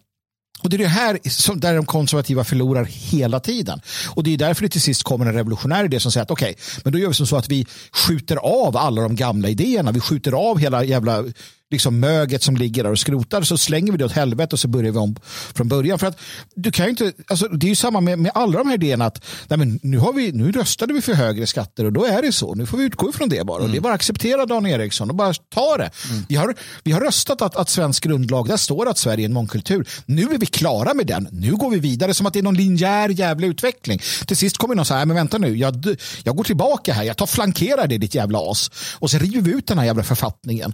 Och 0.62 0.70
det 0.70 0.76
är 0.76 0.78
det 0.78 0.88
här 0.88 1.20
som, 1.30 1.60
där 1.60 1.76
de 1.76 1.86
konservativa 1.86 2.44
förlorar 2.44 2.84
hela 2.86 3.40
tiden. 3.40 3.82
Och 4.10 4.24
det 4.24 4.34
är 4.34 4.38
därför 4.38 4.64
det 4.64 4.70
till 4.70 4.82
sist 4.82 5.04
kommer 5.04 5.26
en 5.26 5.34
revolutionär 5.34 5.86
idé 5.86 6.00
som 6.00 6.12
säger 6.12 6.24
att 6.24 6.32
okej, 6.32 6.52
okay, 6.52 6.82
men 6.84 6.94
då 6.94 7.00
gör 7.00 7.08
vi 7.08 7.14
som 7.14 7.28
så 7.28 7.38
att 7.38 7.50
vi 7.50 7.66
skjuter 7.92 8.36
av 8.36 8.78
alla 8.78 9.02
de 9.02 9.16
gamla 9.16 9.50
idéerna. 9.50 9.92
Vi 9.92 10.00
skjuter 10.00 10.32
av 10.32 10.60
hela 10.60 10.84
jävla 10.84 11.24
liksom 11.72 12.00
möget 12.00 12.44
som 12.44 12.58
ligger 12.58 12.84
där 12.84 12.92
och 12.92 13.00
skrotar 13.00 13.42
så 13.42 13.58
slänger 13.58 13.92
vi 13.92 13.98
det 13.98 14.06
åt 14.06 14.12
helvete 14.12 14.56
och 14.56 14.60
så 14.60 14.68
börjar 14.68 14.92
vi 14.92 14.98
om 14.98 15.16
från 15.56 15.68
början. 15.68 16.00
För 16.00 16.08
att 16.08 16.20
du 16.56 16.72
kan 16.72 16.90
inte, 16.90 17.14
alltså, 17.28 17.48
det 17.48 17.66
är 17.66 17.70
ju 17.70 17.76
samma 17.76 18.02
med, 18.02 18.20
med 18.20 18.32
alla 18.36 18.58
de 18.58 18.68
här 18.68 18.76
idéerna 18.76 19.06
att 19.06 19.26
nej 19.48 19.60
men 19.60 19.80
nu, 19.84 19.98
har 19.98 20.14
vi, 20.14 20.32
nu 20.32 20.52
röstade 20.52 20.94
vi 20.94 21.02
för 21.02 21.14
högre 21.14 21.48
skatter 21.48 21.86
och 21.86 21.94
då 21.94 22.06
är 22.06 22.22
det 22.22 22.32
så. 22.32 22.56
Nu 22.56 22.66
får 22.66 22.78
vi 22.78 22.84
utgå 22.84 23.10
ifrån 23.10 23.30
det 23.30 23.46
bara. 23.46 23.58
Mm. 23.58 23.66
Och 23.66 23.72
det 23.72 23.78
är 23.78 23.82
bara 23.82 23.94
att 23.94 24.00
acceptera 24.00 24.46
Dan 24.46 24.66
Eriksson 24.66 25.10
och 25.10 25.16
bara 25.16 25.34
ta 25.34 25.78
det. 25.78 25.90
Mm. 26.10 26.24
Vi, 26.30 26.36
har, 26.36 26.56
vi 26.84 26.92
har 26.92 27.02
röstat 27.02 27.42
att, 27.42 27.56
att 27.56 27.70
svensk 27.70 28.04
grundlag, 28.04 28.48
där 28.48 28.58
står 28.58 28.90
att 28.90 28.98
Sverige 28.98 29.24
är 29.24 29.26
en 29.26 29.34
mångkultur. 29.34 29.88
Nu 30.06 30.22
är 30.22 30.38
vi 30.38 30.46
klara 30.46 30.94
med 30.94 31.08
den. 31.08 31.28
Nu 31.32 31.56
går 31.56 31.70
vi 31.70 31.80
vidare 31.80 32.14
som 32.14 32.26
att 32.26 32.34
det 32.34 32.40
är 32.40 32.44
någon 32.44 32.56
linjär 32.56 33.10
jävla 33.10 33.48
utveckling. 33.48 34.02
Till 34.26 34.38
sist 34.38 34.58
kommer 34.58 34.76
någon 34.76 34.86
säga, 34.86 35.06
men 35.06 35.16
vänta 35.16 35.38
nu, 35.38 35.58
jag, 35.58 35.96
jag 36.24 36.36
går 36.36 36.44
tillbaka 36.44 36.94
här, 36.94 37.04
jag 37.04 37.18
tar 37.18 37.26
flankerar 37.26 37.88
det 37.88 37.98
ditt 37.98 38.16
jävla 38.16 38.52
as. 38.52 38.72
Och 39.00 39.12
så 39.12 39.18
river 39.18 39.42
vi 39.42 39.52
ut 39.52 39.68
den 39.68 39.78
här 39.78 39.86
jävla 39.86 40.04
författningen. 40.04 40.74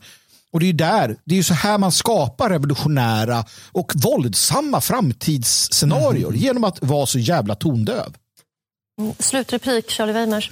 Och 0.54 0.60
det 0.60 0.70
är 0.70 0.74
där, 0.74 1.16
det 1.26 1.38
är 1.38 1.44
så 1.44 1.54
här 1.54 1.78
man 1.78 1.92
skapar 1.92 2.50
revolutionära 2.50 3.46
och 3.72 3.92
våldsamma 3.96 4.82
framtidsscenarier 4.82 6.28
mm. 6.28 6.40
genom 6.40 6.64
att 6.64 6.84
vara 6.84 7.06
så 7.06 7.20
jävla 7.20 7.56
tondöv. 7.56 8.14
Slutreplik, 9.20 9.92
Charlie 9.92 10.14
Weimers. 10.14 10.52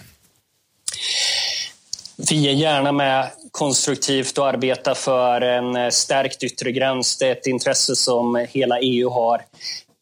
Vi 2.29 2.47
är 2.47 2.53
gärna 2.53 2.91
med 2.91 3.31
konstruktivt 3.51 4.37
och 4.37 4.47
arbetar 4.47 4.93
för 4.93 5.41
en 5.41 5.91
stärkt 5.91 6.43
yttre 6.43 6.71
gräns. 6.71 7.17
Det 7.17 7.27
är 7.27 7.31
ett 7.31 7.47
intresse 7.47 7.95
som 7.95 8.45
hela 8.49 8.79
EU 8.79 9.09
har. 9.09 9.41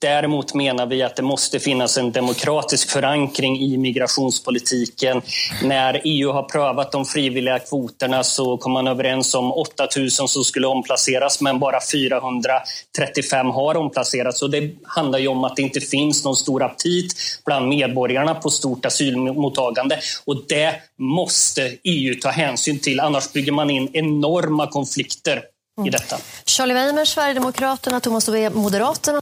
Däremot 0.01 0.53
menar 0.53 0.85
vi 0.85 1.03
att 1.03 1.15
det 1.15 1.21
måste 1.21 1.59
finnas 1.59 1.97
en 1.97 2.11
demokratisk 2.11 2.89
förankring 2.89 3.59
i 3.59 3.77
migrationspolitiken. 3.77 5.21
När 5.63 6.01
EU 6.03 6.31
har 6.31 6.43
prövat 6.43 6.91
de 6.91 7.05
frivilliga 7.05 7.59
kvoterna 7.59 8.23
så 8.23 8.57
kom 8.57 8.71
man 8.71 8.87
överens 8.87 9.35
om 9.35 9.51
8 9.51 9.87
000 9.97 10.09
som 10.11 10.43
skulle 10.43 10.67
omplaceras 10.67 11.41
men 11.41 11.59
bara 11.59 11.79
435 11.91 13.47
har 13.47 13.77
omplacerats. 13.77 14.41
Och 14.41 14.49
det 14.49 14.71
handlar 14.83 15.19
ju 15.19 15.27
om 15.27 15.43
att 15.43 15.55
det 15.55 15.61
inte 15.61 15.81
finns 15.81 16.25
någon 16.25 16.35
stor 16.35 16.63
aptit 16.63 17.15
bland 17.45 17.67
medborgarna 17.67 18.35
på 18.35 18.49
stort 18.49 18.85
asylmottagande. 18.85 19.99
Och 20.25 20.43
det 20.47 20.75
måste 20.99 21.77
EU 21.83 22.15
ta 22.21 22.29
hänsyn 22.29 22.79
till, 22.79 22.99
annars 22.99 23.33
bygger 23.33 23.51
man 23.51 23.69
in 23.69 23.89
enorma 23.93 24.67
konflikter 24.67 25.41
i 25.87 25.89
detta. 25.89 26.17
Charlie 26.45 26.73
Weimer, 26.73 27.05
Sverigedemokraterna, 27.05 27.99
Thomas 27.99 28.29
Ove, 28.29 28.49
Moderaterna. 28.49 29.21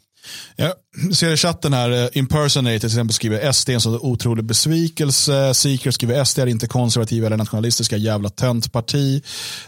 Jag 0.56 0.74
ser 1.16 1.34
i 1.34 1.38
chatten 1.38 1.74
här, 1.74 1.92
eh, 1.92 2.10
Impersonator 2.14 2.80
till 2.80 2.88
exempel 2.88 3.14
skriver 3.14 3.52
SD 3.52 3.70
är 3.70 3.74
en 3.74 3.82
så 3.82 4.00
otrolig 4.00 4.46
besvikelse. 4.46 5.54
Seeker 5.54 5.92
skriver 5.92 6.24
SD 6.24 6.40
är 6.40 6.48
inte 6.48 6.68
konservativa 6.68 7.28
eller 7.28 7.38
nationalistiska 7.38 7.98
jävla 7.98 8.30
töntparti. 8.30 9.22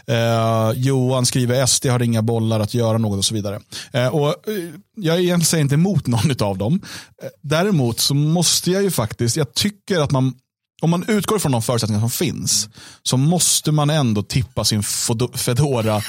Eh, 0.06 0.72
Johan 0.74 1.26
skriver 1.26 1.66
SD 1.66 1.86
har 1.86 2.02
inga 2.02 2.22
bollar 2.22 2.60
att 2.60 2.74
göra 2.74 2.98
något 2.98 3.18
och 3.18 3.24
så 3.24 3.34
vidare. 3.34 3.60
Eh, 3.92 4.06
och, 4.06 4.28
eh, 4.28 4.34
jag 4.96 5.16
är 5.16 5.20
egentligen 5.20 5.64
inte 5.64 5.74
emot 5.74 6.06
någon 6.06 6.42
av 6.42 6.58
dem. 6.58 6.80
Eh, 7.22 7.28
däremot 7.42 8.00
så 8.00 8.14
måste 8.14 8.70
jag 8.70 8.82
ju 8.82 8.90
faktiskt, 8.90 9.36
jag 9.36 9.54
tycker 9.54 10.00
att 10.00 10.10
man 10.10 10.34
om 10.80 10.90
man 10.90 11.04
utgår 11.08 11.38
från 11.38 11.52
de 11.52 11.62
förutsättningar 11.62 12.00
som 12.00 12.10
finns 12.10 12.68
så 13.02 13.16
måste 13.16 13.72
man 13.72 13.90
ändå 13.90 14.22
tippa 14.22 14.64
sin 14.64 14.82
Fedora 15.34 15.96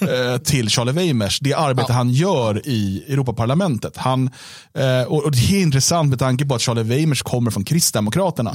eh, 0.00 0.38
till 0.44 0.68
Charlie 0.68 0.92
Weimers. 0.92 1.40
Det 1.40 1.54
arbete 1.54 1.86
ja. 1.88 1.94
han 1.94 2.10
gör 2.10 2.68
i 2.68 3.04
Europaparlamentet. 3.08 3.96
Han, 3.96 4.30
eh, 4.74 5.02
och, 5.02 5.24
och, 5.24 5.32
Det 5.32 5.56
är 5.56 5.62
intressant 5.62 6.10
med 6.10 6.18
tanke 6.18 6.46
på 6.46 6.54
att 6.54 6.62
Charlie 6.62 6.82
Weimers 6.82 7.22
kommer 7.22 7.50
från 7.50 7.64
Kristdemokraterna. 7.64 8.54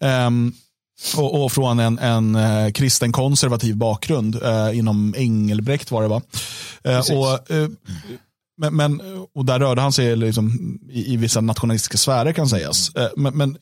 Mm. 0.00 0.26
Um, 0.26 0.52
och, 1.16 1.44
och, 1.44 1.52
från 1.52 1.78
en, 1.78 1.98
en 1.98 2.34
eh, 2.34 2.72
kristen 2.72 3.12
konservativ 3.12 3.76
bakgrund 3.76 4.40
inom 4.72 5.14
Engelbrekt 5.16 5.90
var 5.90 6.02
det 6.02 6.08
va? 6.08 6.22
Och, 7.12 7.56
men, 8.60 8.76
men, 8.76 9.00
och 9.34 9.44
där 9.44 9.58
rörde 9.58 9.80
han 9.80 9.92
sig 9.92 10.16
liksom 10.16 10.78
i, 10.90 11.12
i 11.12 11.16
vissa 11.16 11.40
nationalistiska 11.40 11.98
sfärer 11.98 12.32
kan 12.32 12.48
sägas. 12.48 12.90
Men, 13.16 13.36
men 13.36 13.56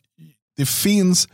det 0.57 0.67
finns 0.67 1.29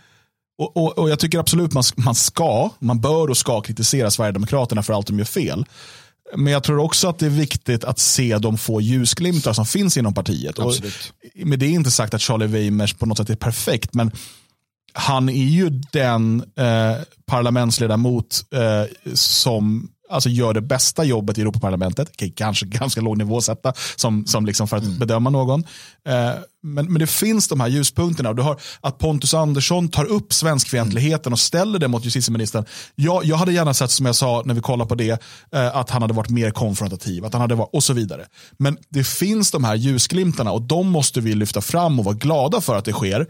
och, 0.59 0.77
och, 0.77 0.99
och, 0.99 1.11
jag 1.11 1.19
tycker 1.19 1.39
absolut 1.39 1.73
man, 1.73 1.83
man 1.97 2.15
ska, 2.15 2.71
man 2.79 3.01
bör 3.01 3.31
och 3.31 3.37
ska 3.37 3.61
kritisera 3.61 4.11
Sverigedemokraterna 4.11 4.83
för 4.83 4.93
allt 4.93 5.07
de 5.07 5.19
gör 5.19 5.25
fel. 5.25 5.65
Men 6.37 6.53
jag 6.53 6.63
tror 6.63 6.79
också 6.79 7.09
att 7.09 7.19
det 7.19 7.27
är 7.27 7.31
viktigt 7.31 7.85
att 7.85 7.99
se 7.99 8.39
de 8.39 8.59
få 8.59 8.81
ljusglimtar 8.81 9.53
som 9.53 9.67
finns 9.67 9.97
inom 9.97 10.15
partiet. 10.15 10.59
Och 10.59 10.75
med 11.35 11.59
det 11.59 11.67
är 11.67 11.71
inte 11.71 11.91
sagt 11.91 12.15
att 12.15 12.23
Charlie 12.23 12.47
Weimers 12.47 12.95
på 12.95 13.07
något 13.07 13.19
sätt 13.19 13.31
är 13.31 13.37
perfekt, 13.37 13.95
men 13.95 14.11
han 14.93 15.29
är 15.29 15.45
ju 15.45 15.71
den 15.71 16.45
eh, 16.57 16.97
parlamentsledamot 17.27 18.45
eh, 18.55 19.15
som 19.15 19.89
alltså 20.13 20.29
gör 20.29 20.55
det 20.55 20.61
bästa 20.61 21.05
jobbet 21.05 21.39
i 21.39 21.41
Europaparlamentet. 21.41 22.09
Okay, 22.09 22.33
kanske 22.37 22.67
ganska 22.81 23.01
låg 23.01 23.19
nivå 23.19 23.41
sätta 23.41 23.73
som, 23.97 24.27
som 24.27 24.47
liksom 24.47 24.69
för 24.69 24.77
att 24.77 24.85
mm. 24.85 24.99
bedöma 24.99 25.31
någon. 25.31 25.65
Eh, 26.09 26.31
men, 26.63 26.93
men 26.93 27.01
det 27.01 27.07
finns 27.07 27.49
de 27.49 27.61
här 27.61 27.69
ljuspunkterna. 27.69 28.29
Och 28.29 28.37
du 28.37 28.43
har 28.43 28.61
att 28.81 28.99
Pontus 28.99 29.35
Andersson 29.35 29.89
tar 29.89 30.05
upp 30.05 30.33
svenskfientligheten 30.33 31.27
mm. 31.27 31.33
och 31.33 31.39
ställer 31.39 31.79
det 31.79 31.89
mot 31.89 32.05
justitieministern. 32.05 32.65
Jag, 32.95 33.25
jag 33.25 33.37
hade 33.37 33.53
gärna 33.53 33.75
sett, 33.75 33.91
som 33.91 34.07
jag 34.07 34.15
sa 34.15 34.43
när 34.47 34.55
vi 34.55 34.61
kollade 34.61 34.89
på 34.89 34.95
det, 34.95 35.23
eh, 35.55 35.77
att 35.77 35.91
han 35.91 36.03
hade 36.03 36.15
varit 36.15 36.31
mer 36.31 36.51
konfrontativ. 36.51 37.25
Att 37.25 37.33
han 37.33 37.41
hade 37.41 37.55
varit, 37.55 37.71
och 37.73 37.83
så 37.83 37.93
vidare. 37.93 38.27
Men 38.59 38.77
det 38.89 39.05
finns 39.05 39.51
de 39.51 39.65
här 39.65 39.75
ljusglimtarna 39.75 40.53
och 40.53 40.63
de 40.63 40.89
måste 40.89 41.21
vi 41.21 41.35
lyfta 41.35 41.61
fram 41.61 41.99
och 41.99 42.05
vara 42.05 42.15
glada 42.15 42.61
för 42.61 42.77
att 42.77 42.85
det 42.85 42.93
sker. 42.93 43.27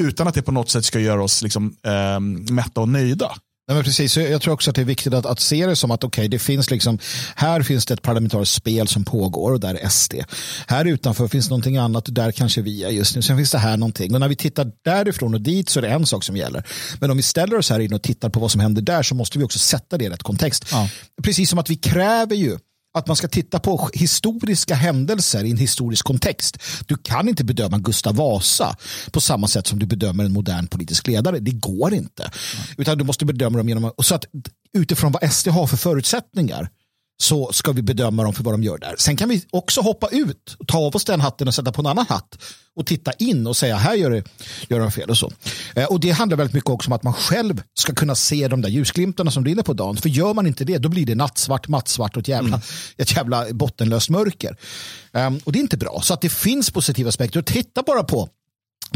Utan 0.00 0.28
att 0.28 0.34
det 0.34 0.42
på 0.42 0.52
något 0.52 0.70
sätt 0.70 0.84
ska 0.84 1.00
göra 1.00 1.22
oss 1.22 1.42
liksom, 1.42 1.76
eh, 1.86 2.20
mätta 2.54 2.80
och 2.80 2.88
nöjda. 2.88 3.32
Nej, 3.68 3.74
men 3.74 3.84
precis. 3.84 4.16
Jag 4.16 4.42
tror 4.42 4.54
också 4.54 4.70
att 4.70 4.76
det 4.76 4.82
är 4.82 4.86
viktigt 4.86 5.14
att, 5.14 5.26
att 5.26 5.40
se 5.40 5.66
det 5.66 5.76
som 5.76 5.90
att 5.90 6.04
okay, 6.04 6.28
det 6.28 6.38
finns 6.38 6.70
liksom, 6.70 6.98
här 7.36 7.62
finns 7.62 7.86
det 7.86 7.94
ett 7.94 8.02
parlamentariskt 8.02 8.54
spel 8.54 8.88
som 8.88 9.04
pågår 9.04 9.52
och 9.52 9.60
där 9.60 9.74
är 9.74 9.88
SD. 9.88 10.14
Här 10.66 10.84
utanför 10.84 11.28
finns 11.28 11.50
någonting 11.50 11.76
annat 11.76 12.08
och 12.08 12.14
där 12.14 12.32
kanske 12.32 12.62
vi 12.62 12.84
är 12.84 12.90
just 12.90 13.16
nu. 13.16 13.22
Sen 13.22 13.36
finns 13.36 13.50
det 13.50 13.58
här 13.58 13.76
någonting. 13.76 14.14
Och 14.14 14.20
när 14.20 14.28
vi 14.28 14.36
tittar 14.36 14.72
därifrån 14.84 15.34
och 15.34 15.40
dit 15.40 15.68
så 15.68 15.80
är 15.80 15.82
det 15.82 15.88
en 15.88 16.06
sak 16.06 16.24
som 16.24 16.36
gäller. 16.36 16.64
Men 17.00 17.10
om 17.10 17.16
vi 17.16 17.22
ställer 17.22 17.58
oss 17.58 17.70
här 17.70 17.80
inne 17.80 17.94
och 17.94 18.02
tittar 18.02 18.28
på 18.28 18.40
vad 18.40 18.50
som 18.50 18.60
händer 18.60 18.82
där 18.82 19.02
så 19.02 19.14
måste 19.14 19.38
vi 19.38 19.44
också 19.44 19.58
sätta 19.58 19.98
det 19.98 20.04
i 20.04 20.08
rätt 20.08 20.22
kontext. 20.22 20.64
Ja. 20.70 20.88
Precis 21.22 21.50
som 21.50 21.58
att 21.58 21.70
vi 21.70 21.76
kräver 21.76 22.36
ju 22.36 22.58
att 22.96 23.06
man 23.06 23.16
ska 23.16 23.28
titta 23.28 23.60
på 23.60 23.90
historiska 23.92 24.74
händelser 24.74 25.44
i 25.44 25.50
en 25.50 25.56
historisk 25.56 26.04
kontext. 26.04 26.58
Du 26.86 26.96
kan 26.96 27.28
inte 27.28 27.44
bedöma 27.44 27.78
Gustav 27.78 28.16
Vasa 28.16 28.76
på 29.10 29.20
samma 29.20 29.46
sätt 29.48 29.66
som 29.66 29.78
du 29.78 29.86
bedömer 29.86 30.24
en 30.24 30.32
modern 30.32 30.66
politisk 30.66 31.06
ledare. 31.06 31.38
Det 31.38 31.50
går 31.50 31.94
inte. 31.94 32.22
Mm. 32.22 32.66
Utan 32.76 32.98
du 32.98 33.04
måste 33.04 33.24
bedöma 33.24 33.58
dem 33.58 33.68
genom 33.68 33.92
så 33.98 34.14
att 34.14 34.24
utifrån 34.72 35.12
vad 35.12 35.32
SD 35.32 35.48
har 35.48 35.66
för 35.66 35.76
förutsättningar 35.76 36.68
så 37.18 37.52
ska 37.52 37.72
vi 37.72 37.82
bedöma 37.82 38.22
dem 38.22 38.32
för 38.32 38.44
vad 38.44 38.54
de 38.54 38.62
gör 38.62 38.78
där. 38.78 38.94
Sen 38.98 39.16
kan 39.16 39.28
vi 39.28 39.44
också 39.50 39.80
hoppa 39.80 40.08
ut, 40.08 40.56
ta 40.66 40.78
av 40.78 40.96
oss 40.96 41.04
den 41.04 41.20
hatten 41.20 41.48
och 41.48 41.54
sätta 41.54 41.72
på 41.72 41.82
en 41.82 41.86
annan 41.86 42.06
hatt 42.08 42.38
och 42.76 42.86
titta 42.86 43.12
in 43.12 43.46
och 43.46 43.56
säga 43.56 43.76
här 43.76 43.94
gör, 43.94 44.10
det, 44.10 44.24
gör 44.68 44.80
de 44.80 44.90
fel 44.92 45.10
och 45.10 45.18
så. 45.18 45.32
Eh, 45.74 45.84
och 45.84 46.00
det 46.00 46.10
handlar 46.10 46.36
väldigt 46.36 46.54
mycket 46.54 46.70
också 46.70 46.88
om 46.88 46.92
att 46.92 47.02
man 47.02 47.12
själv 47.12 47.62
ska 47.74 47.94
kunna 47.94 48.14
se 48.14 48.48
de 48.48 48.62
där 48.62 48.68
ljusglimtarna 48.68 49.30
som 49.30 49.42
brinner 49.42 49.62
på 49.62 49.72
dagen. 49.72 49.96
För 49.96 50.08
gör 50.08 50.34
man 50.34 50.46
inte 50.46 50.64
det, 50.64 50.78
då 50.78 50.88
blir 50.88 51.06
det 51.06 51.14
nattsvart, 51.14 51.68
mattsvart 51.68 52.16
och 52.16 52.20
ett 52.20 52.28
jävla, 52.28 52.48
mm. 52.48 52.60
ett 52.96 53.16
jävla 53.16 53.52
bottenlöst 53.52 54.10
mörker. 54.10 54.56
Um, 55.12 55.40
och 55.44 55.52
det 55.52 55.58
är 55.58 55.60
inte 55.60 55.76
bra. 55.76 56.00
Så 56.02 56.14
att 56.14 56.20
det 56.20 56.28
finns 56.28 56.70
positiva 56.70 57.08
aspekter. 57.08 57.40
Och 57.40 57.46
titta 57.46 57.82
bara 57.82 58.04
på 58.04 58.28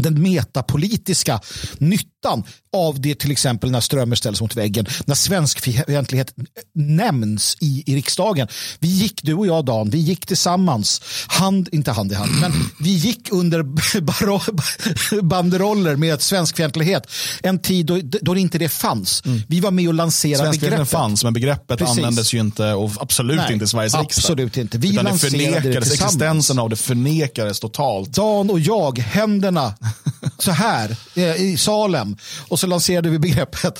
den 0.01 0.21
metapolitiska 0.21 1.39
nyttan 1.77 2.43
av 2.73 3.01
det 3.01 3.15
till 3.15 3.31
exempel 3.31 3.71
när 3.71 3.79
Strömmer 3.79 4.15
ställs 4.15 4.41
mot 4.41 4.55
väggen, 4.55 4.85
när 5.05 5.15
svenskfientlighet 5.15 6.33
nämns 6.75 7.57
i, 7.59 7.83
i 7.85 7.95
riksdagen. 7.95 8.47
Vi 8.79 8.87
gick, 8.87 9.23
du 9.23 9.33
och 9.33 9.47
jag 9.47 9.65
Dan, 9.65 9.89
vi 9.89 9.97
gick 9.97 10.25
tillsammans, 10.25 11.01
hand, 11.27 11.69
inte 11.71 11.91
hand 11.91 12.11
i 12.11 12.15
hand, 12.15 12.31
men 12.41 12.51
vi 12.79 12.89
gick 12.89 13.31
under 13.31 13.63
banderoller 15.21 15.95
med 15.95 16.21
svenskfientlighet 16.21 17.07
en 17.43 17.59
tid 17.59 17.85
då, 17.85 17.99
då 18.21 18.37
inte 18.37 18.57
det 18.57 18.69
fanns. 18.69 19.23
Mm. 19.25 19.41
Vi 19.47 19.59
var 19.59 19.71
med 19.71 19.87
och 19.87 19.93
lanserade 19.93 20.57
begreppet. 20.57 20.89
fanns, 20.89 21.23
men 21.23 21.33
begreppet 21.33 21.79
Precis. 21.79 21.97
användes 21.97 22.33
ju 22.33 22.39
inte 22.39 22.73
och 22.73 22.91
absolut 22.99 23.37
Nej, 23.37 23.53
inte 23.53 23.65
i 23.65 23.67
Sveriges 23.67 23.95
riksdag. 23.95 24.23
Absolut 24.23 24.57
inte. 24.57 24.77
Vi 24.77 24.91
Utan 24.93 25.05
lanserade 25.05 25.37
det 25.37 25.61
förnekades, 25.61 25.93
existensen 25.93 26.59
av 26.59 26.69
det 26.69 26.75
förnekades 26.75 27.59
totalt. 27.59 28.09
Dan 28.09 28.49
och 28.49 28.59
jag, 28.59 28.99
händerna 28.99 29.73
så 30.37 30.51
här 30.51 30.97
eh, 31.15 31.35
i 31.35 31.57
Salem 31.57 32.17
och 32.47 32.59
så 32.59 32.67
lanserade 32.67 33.09
vi 33.09 33.19
begreppet. 33.19 33.79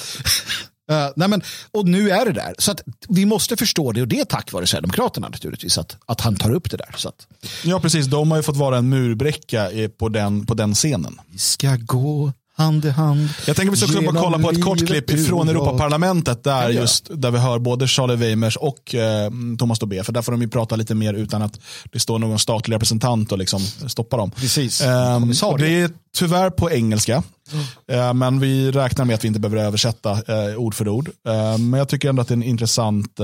Uh, 0.91 1.09
nej 1.15 1.27
men, 1.27 1.41
och 1.71 1.87
nu 1.87 2.09
är 2.09 2.25
det 2.25 2.31
där. 2.31 2.55
Så 2.57 2.71
att 2.71 2.81
vi 3.09 3.25
måste 3.25 3.57
förstå 3.57 3.91
det 3.91 4.01
och 4.01 4.07
det 4.07 4.19
är 4.19 4.25
tack 4.25 4.51
vare 4.51 4.67
Sverigedemokraterna 4.67 5.29
naturligtvis 5.29 5.77
att, 5.77 5.97
att 6.05 6.21
han 6.21 6.35
tar 6.35 6.51
upp 6.51 6.71
det 6.71 6.77
där. 6.77 6.95
Så 6.97 7.09
att, 7.09 7.27
ja 7.63 7.79
precis, 7.79 8.05
de 8.05 8.31
har 8.31 8.37
ju 8.37 8.43
fått 8.43 8.57
vara 8.57 8.77
en 8.77 8.89
murbräcka 8.89 9.69
på 9.99 10.09
den, 10.09 10.45
på 10.45 10.53
den 10.53 10.73
scenen. 10.73 11.21
Vi 11.31 11.37
ska 11.37 11.75
gå 11.75 12.31
hand 12.61 12.85
i 12.85 12.89
hand. 12.89 13.29
Jag 13.47 13.55
tänker 13.55 13.71
att 13.71 13.73
vi 13.73 13.87
ska 13.87 13.99
också 13.99 14.11
bara 14.11 14.23
kolla 14.23 14.39
på 14.39 14.49
ett 14.49 14.63
kort 14.63 14.87
klipp 14.87 15.27
från 15.27 15.49
Europaparlamentet 15.49 16.43
där, 16.43 16.69
just, 16.69 17.07
där 17.13 17.31
vi 17.31 17.37
hör 17.37 17.59
både 17.59 17.87
Charlie 17.87 18.15
Weimers 18.15 18.57
och 18.57 18.95
eh, 18.95 19.31
Thomas 19.59 19.79
Dobé. 19.79 20.03
För 20.03 20.13
där 20.13 20.21
får 20.21 20.31
de 20.31 20.41
ju 20.41 20.47
prata 20.47 20.75
lite 20.75 20.95
mer 20.95 21.13
utan 21.13 21.41
att 21.41 21.59
det 21.91 21.99
står 21.99 22.19
någon 22.19 22.39
statlig 22.39 22.75
representant 22.75 23.31
och 23.31 23.37
liksom 23.37 23.59
stoppa 23.87 24.17
dem. 24.17 24.31
Precis. 24.31 24.81
Um, 24.81 25.57
det 25.57 25.81
är 25.81 25.89
tyvärr 26.17 26.49
på 26.49 26.71
engelska. 26.71 27.23
Mm. 27.51 27.99
Uh, 27.99 28.13
men 28.13 28.39
vi 28.39 28.71
räknar 28.71 29.05
med 29.05 29.15
att 29.15 29.23
vi 29.23 29.27
inte 29.27 29.39
behöver 29.39 29.63
översätta 29.63 30.11
uh, 30.11 30.55
ord 30.57 30.75
för 30.75 30.87
ord. 30.87 31.09
Uh, 31.27 31.57
men 31.57 31.77
jag 31.77 31.89
tycker 31.89 32.09
ändå 32.09 32.21
att 32.21 32.27
det 32.27 32.33
är 32.33 32.35
en 32.35 32.43
intressant 32.43 33.19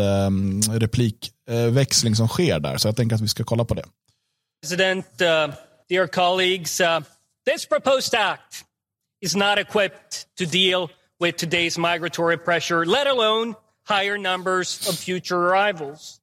replikväxling 0.72 2.16
som 2.16 2.28
sker 2.28 2.60
där. 2.60 2.78
Så 2.78 2.88
jag 2.88 2.96
tänker 2.96 3.16
att 3.16 3.22
vi 3.22 3.28
ska 3.28 3.44
kolla 3.44 3.66
på 3.66 3.74
det. 3.74 3.84
President, 4.62 5.06
uh, 5.22 5.56
dear 5.90 6.08
colleagues, 6.08 6.82
uh, 6.82 7.00
this 7.52 7.66
proposed 7.66 8.20
act 8.20 8.67
is 9.22 9.36
not 9.36 9.60
equipped 9.60 10.28
to 10.38 10.46
deal 10.46 10.90
with 11.20 11.38
today's 11.38 11.78
migratory 11.78 12.38
pressure, 12.38 12.86
let 12.86 13.08
alone 13.08 13.56
higher 13.84 14.18
numbers 14.18 14.88
of 14.88 14.96
future 14.96 15.38
arrivals. 15.38 16.20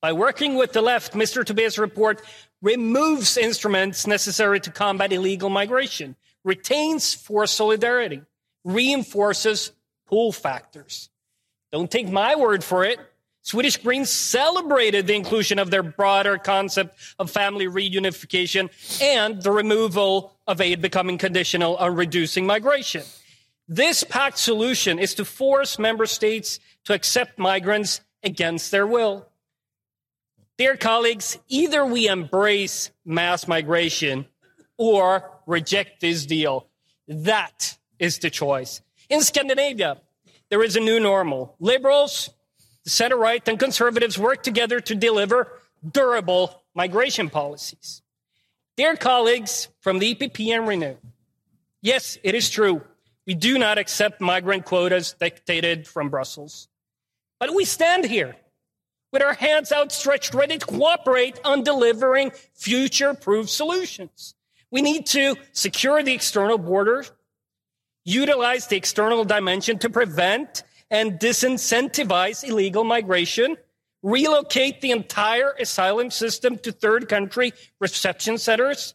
By 0.00 0.12
working 0.12 0.56
with 0.56 0.72
the 0.72 0.82
left, 0.82 1.12
Mr. 1.12 1.44
Tobias' 1.44 1.78
report 1.78 2.22
removes 2.60 3.36
instruments 3.36 4.06
necessary 4.06 4.60
to 4.60 4.70
combat 4.70 5.12
illegal 5.12 5.50
migration, 5.50 6.16
retains 6.44 7.14
forced 7.14 7.54
solidarity, 7.54 8.22
reinforces 8.64 9.72
pull 10.06 10.32
factors. 10.32 11.08
Don't 11.72 11.90
take 11.90 12.08
my 12.08 12.36
word 12.36 12.62
for 12.64 12.84
it. 12.84 12.98
Swedish 13.42 13.76
Greens 13.76 14.08
celebrated 14.08 15.06
the 15.06 15.14
inclusion 15.14 15.58
of 15.58 15.70
their 15.70 15.82
broader 15.82 16.38
concept 16.38 16.96
of 17.18 17.30
family 17.30 17.66
reunification 17.66 18.70
and 19.02 19.42
the 19.42 19.50
removal 19.50 20.36
of 20.46 20.60
aid 20.60 20.80
becoming 20.80 21.18
conditional 21.18 21.76
on 21.76 21.96
reducing 21.96 22.46
migration. 22.46 23.02
This 23.68 24.04
pact 24.04 24.38
solution 24.38 24.98
is 24.98 25.14
to 25.14 25.24
force 25.24 25.78
member 25.78 26.06
states 26.06 26.60
to 26.84 26.94
accept 26.94 27.38
migrants 27.38 28.00
against 28.22 28.70
their 28.70 28.86
will. 28.86 29.26
Dear 30.56 30.76
colleagues, 30.76 31.38
either 31.48 31.84
we 31.84 32.06
embrace 32.06 32.90
mass 33.04 33.48
migration 33.48 34.26
or 34.76 35.30
reject 35.46 36.00
this 36.00 36.26
deal. 36.26 36.68
That 37.08 37.76
is 37.98 38.18
the 38.18 38.30
choice. 38.30 38.80
In 39.08 39.22
Scandinavia, 39.22 39.98
there 40.48 40.62
is 40.62 40.76
a 40.76 40.80
new 40.80 41.00
normal. 41.00 41.56
Liberals, 41.58 42.30
the 42.84 42.90
center 42.90 43.16
right 43.16 43.46
and 43.48 43.58
conservatives 43.58 44.18
work 44.18 44.42
together 44.42 44.80
to 44.80 44.94
deliver 44.94 45.52
durable 45.88 46.62
migration 46.74 47.30
policies. 47.30 48.02
Dear 48.76 48.96
colleagues 48.96 49.68
from 49.80 49.98
the 49.98 50.14
EPP 50.14 50.48
and 50.48 50.66
Renew, 50.66 50.96
yes, 51.80 52.18
it 52.22 52.34
is 52.34 52.48
true. 52.50 52.82
We 53.26 53.34
do 53.34 53.58
not 53.58 53.78
accept 53.78 54.20
migrant 54.20 54.64
quotas 54.64 55.14
dictated 55.18 55.86
from 55.86 56.08
Brussels. 56.08 56.68
But 57.38 57.54
we 57.54 57.64
stand 57.64 58.04
here 58.04 58.36
with 59.12 59.22
our 59.22 59.34
hands 59.34 59.72
outstretched, 59.72 60.34
ready 60.34 60.58
to 60.58 60.66
cooperate 60.66 61.38
on 61.44 61.62
delivering 61.62 62.32
future 62.54 63.14
proof 63.14 63.50
solutions. 63.50 64.34
We 64.70 64.80
need 64.80 65.06
to 65.08 65.36
secure 65.52 66.02
the 66.02 66.14
external 66.14 66.56
border, 66.56 67.04
utilize 68.04 68.68
the 68.68 68.76
external 68.76 69.24
dimension 69.24 69.78
to 69.80 69.90
prevent 69.90 70.62
and 70.92 71.18
disincentivize 71.18 72.44
illegal 72.44 72.84
migration, 72.84 73.56
relocate 74.02 74.80
the 74.80 74.92
entire 74.92 75.54
asylum 75.60 76.10
system 76.10 76.58
to 76.58 76.70
third 76.70 77.08
country 77.08 77.52
reception 77.80 78.38
centers. 78.38 78.94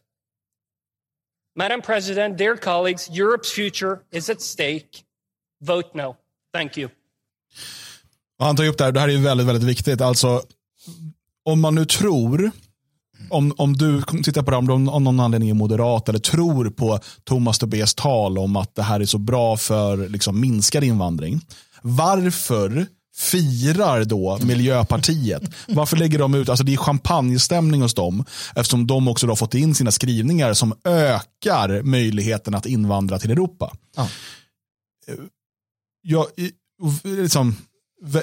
Madam 1.56 1.82
President, 1.82 2.38
dear 2.38 2.56
colleagues, 2.56 3.08
Europe's 3.08 3.52
future 3.52 4.00
is 4.12 4.30
at 4.30 4.40
stake. 4.40 5.04
Vote 5.60 5.94
no. 5.94 6.16
Thank 6.54 6.78
you. 6.78 6.88
Han 8.38 8.56
tar 8.56 8.66
upp 8.66 8.78
det 8.78 8.84
här, 8.84 8.92
det 8.92 9.00
här 9.00 9.08
är 9.08 9.12
ju 9.12 9.18
väldigt, 9.18 9.46
väldigt 9.46 9.68
viktigt. 9.68 10.00
Alltså, 10.00 10.42
om 11.44 11.60
man 11.60 11.74
nu 11.74 11.84
tror, 11.84 12.50
om, 13.30 13.52
om 13.56 13.72
du 13.72 14.02
tittar 14.02 14.42
på 14.42 14.50
det, 14.50 14.56
om 14.56 14.66
du 14.66 14.90
av 14.90 15.02
någon 15.02 15.20
anledning 15.20 15.50
är 15.50 15.54
moderat 15.54 16.08
eller 16.08 16.18
tror 16.18 16.70
på 16.70 17.00
Thomas 17.24 17.58
Tobés 17.58 17.94
tal 17.94 18.38
om 18.38 18.56
att 18.56 18.74
det 18.74 18.82
här 18.82 19.00
är 19.00 19.04
så 19.04 19.18
bra 19.18 19.56
för 19.56 20.08
liksom, 20.08 20.40
minskad 20.40 20.84
invandring, 20.84 21.40
varför 21.82 22.86
firar 23.16 24.04
då 24.04 24.38
Miljöpartiet? 24.42 25.42
Varför 25.68 25.96
lägger 25.96 26.18
de 26.18 26.34
ut, 26.34 26.48
alltså 26.48 26.64
det 26.64 26.72
är 26.72 26.76
champagnestämning 26.76 27.82
hos 27.82 27.94
dem 27.94 28.24
eftersom 28.56 28.86
de 28.86 29.08
också 29.08 29.26
har 29.26 29.36
fått 29.36 29.54
in 29.54 29.74
sina 29.74 29.90
skrivningar 29.90 30.54
som 30.54 30.74
ökar 30.84 31.82
möjligheten 31.82 32.54
att 32.54 32.66
invandra 32.66 33.18
till 33.18 33.30
Europa. 33.30 33.76
Ja. 33.96 34.08
Jag, 36.02 36.26
liksom, 37.02 37.56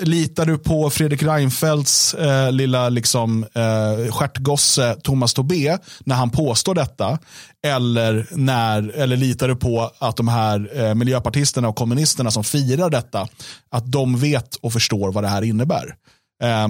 Litar 0.01 0.45
du 0.45 0.57
på 0.57 0.89
Fredrik 0.89 1.23
Reinfeldts 1.23 2.13
eh, 2.13 2.51
lilla 2.51 2.89
liksom, 2.89 3.43
eh, 3.53 4.11
stjärtgosse 4.11 4.95
Thomas 5.03 5.34
Tobé 5.34 5.78
när 5.99 6.15
han 6.15 6.30
påstår 6.30 6.76
detta? 6.76 7.19
Eller, 7.65 8.28
när, 8.32 8.89
eller 8.89 9.17
litar 9.17 9.47
du 9.47 9.55
på 9.55 9.91
att 9.99 10.17
de 10.17 10.28
här 10.28 10.80
eh, 10.82 10.95
miljöpartisterna 10.95 11.69
och 11.69 11.76
kommunisterna 11.76 12.32
som 12.32 12.43
firar 12.43 12.89
detta, 12.89 13.28
att 13.69 13.91
de 13.91 14.19
vet 14.19 14.55
och 14.55 14.73
förstår 14.73 15.11
vad 15.11 15.23
det 15.23 15.28
här 15.28 15.41
innebär? 15.41 15.95
Eh, 16.43 16.67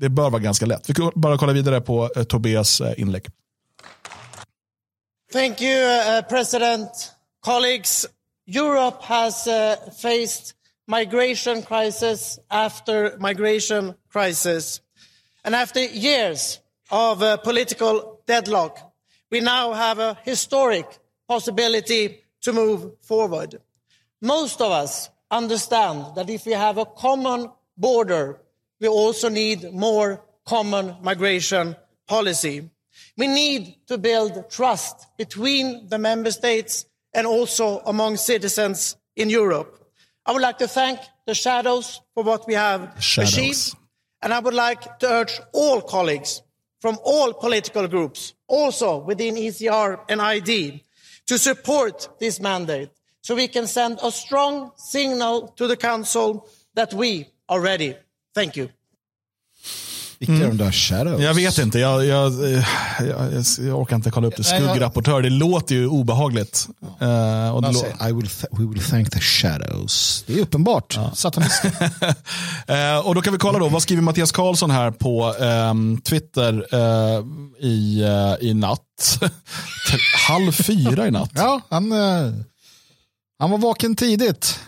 det 0.00 0.08
bör 0.08 0.30
vara 0.30 0.42
ganska 0.42 0.66
lätt. 0.66 0.90
Vi 0.90 0.94
kan 0.94 1.12
bara 1.14 1.38
kolla 1.38 1.52
vidare 1.52 1.80
på 1.80 2.10
eh, 2.16 2.22
Tobés 2.22 2.80
eh, 2.80 3.00
inlägg. 3.00 3.26
Thank 5.32 5.62
you, 5.62 5.76
uh, 5.78 6.22
President. 6.28 6.90
Colleagues, 7.40 8.06
Europe 8.46 8.98
has 9.00 9.46
uh, 9.46 9.76
faced 10.02 10.54
migration 10.90 11.62
crisis 11.62 12.40
after 12.50 13.16
migration 13.20 13.94
crisis. 14.08 14.80
And 15.44 15.54
after 15.54 15.80
years 15.84 16.58
of 16.90 17.22
uh, 17.22 17.36
political 17.36 18.20
deadlock, 18.26 18.92
we 19.30 19.38
now 19.38 19.72
have 19.72 20.00
a 20.00 20.18
historic 20.24 20.98
possibility 21.28 22.24
to 22.40 22.52
move 22.52 22.90
forward. 23.02 23.60
Most 24.20 24.60
of 24.60 24.72
us 24.72 25.10
understand 25.30 26.16
that 26.16 26.28
if 26.28 26.44
we 26.44 26.54
have 26.54 26.76
a 26.76 26.86
common 26.86 27.52
border, 27.76 28.40
we 28.80 28.88
also 28.88 29.28
need 29.28 29.72
more 29.72 30.24
common 30.44 30.96
migration 31.02 31.76
policy. 32.08 32.68
We 33.16 33.28
need 33.28 33.76
to 33.86 33.96
build 33.96 34.50
trust 34.50 35.06
between 35.16 35.86
the 35.86 35.98
member 35.98 36.32
states 36.32 36.86
and 37.14 37.28
also 37.28 37.78
among 37.86 38.16
citizens 38.16 38.96
in 39.14 39.30
Europe. 39.30 39.79
I 40.30 40.32
would 40.32 40.42
like 40.42 40.58
to 40.58 40.68
thank 40.68 41.00
the 41.26 41.34
shadows 41.34 42.02
for 42.14 42.22
what 42.22 42.46
we 42.46 42.54
have 42.54 42.94
shadows. 43.02 43.32
achieved. 43.32 43.74
And 44.22 44.32
I 44.32 44.38
would 44.38 44.54
like 44.54 45.00
to 45.00 45.10
urge 45.10 45.40
all 45.52 45.82
colleagues 45.82 46.40
from 46.80 46.98
all 47.02 47.32
political 47.32 47.88
groups, 47.88 48.34
also 48.46 48.98
within 48.98 49.34
ECR 49.34 49.98
and 50.08 50.22
ID, 50.22 50.84
to 51.26 51.36
support 51.36 52.10
this 52.20 52.38
mandate 52.38 52.90
so 53.22 53.34
we 53.34 53.48
can 53.48 53.66
send 53.66 53.98
a 54.04 54.12
strong 54.12 54.70
signal 54.76 55.48
to 55.56 55.66
the 55.66 55.76
Council 55.76 56.48
that 56.74 56.94
we 56.94 57.26
are 57.48 57.60
ready. 57.60 57.96
Thank 58.32 58.54
you. 58.54 58.70
Vilka 60.20 60.44
är 60.44 60.48
de 60.48 60.56
där 60.56 60.72
shadows? 60.72 61.22
Jag 61.22 61.34
vet 61.34 61.58
inte, 61.58 61.78
jag, 61.78 62.04
jag, 62.06 62.52
eh, 62.54 62.64
jag, 62.98 63.44
jag, 63.60 63.80
orkar 63.80 63.96
inte 63.96 64.10
kolla 64.10 64.26
upp 64.26 64.36
det. 64.36 64.44
Skuggrapportör, 64.44 65.22
det 65.22 65.30
låter 65.30 65.74
ju 65.74 65.86
obehagligt. 65.86 66.68
Eh, 66.82 67.54
och 67.54 67.62
det 67.62 67.68
Man 67.68 67.74
lå- 67.74 67.80
säger, 67.80 68.08
I 68.08 68.12
will 68.12 68.28
we 68.50 68.66
will 68.74 68.82
thank 68.84 69.10
the 69.10 69.20
shadows. 69.20 70.24
Det 70.26 70.34
är 70.34 70.38
uppenbart. 70.42 70.98
Satanister. 71.14 71.72
Eh, 72.66 72.98
och 73.06 73.14
då 73.14 73.20
kan 73.22 73.32
vi 73.32 73.38
kolla 73.38 73.58
då, 73.58 73.68
vad 73.68 73.82
skriver 73.82 74.02
Mattias 74.02 74.32
Karlsson 74.32 74.70
här 74.70 74.90
på 74.90 75.34
ehm, 75.40 76.00
Twitter 76.00 76.66
eh, 76.72 77.24
i, 77.68 78.02
eh, 78.02 78.48
i 78.48 78.54
natt? 78.54 79.18
Halv 80.28 80.52
fyra 80.52 81.06
i 81.06 81.10
natt. 81.10 81.30
ja, 81.34 81.60
han, 81.70 81.92
eh, 81.92 82.32
han 83.38 83.50
var 83.50 83.58
vaken 83.58 83.96
tidigt. 83.96 84.60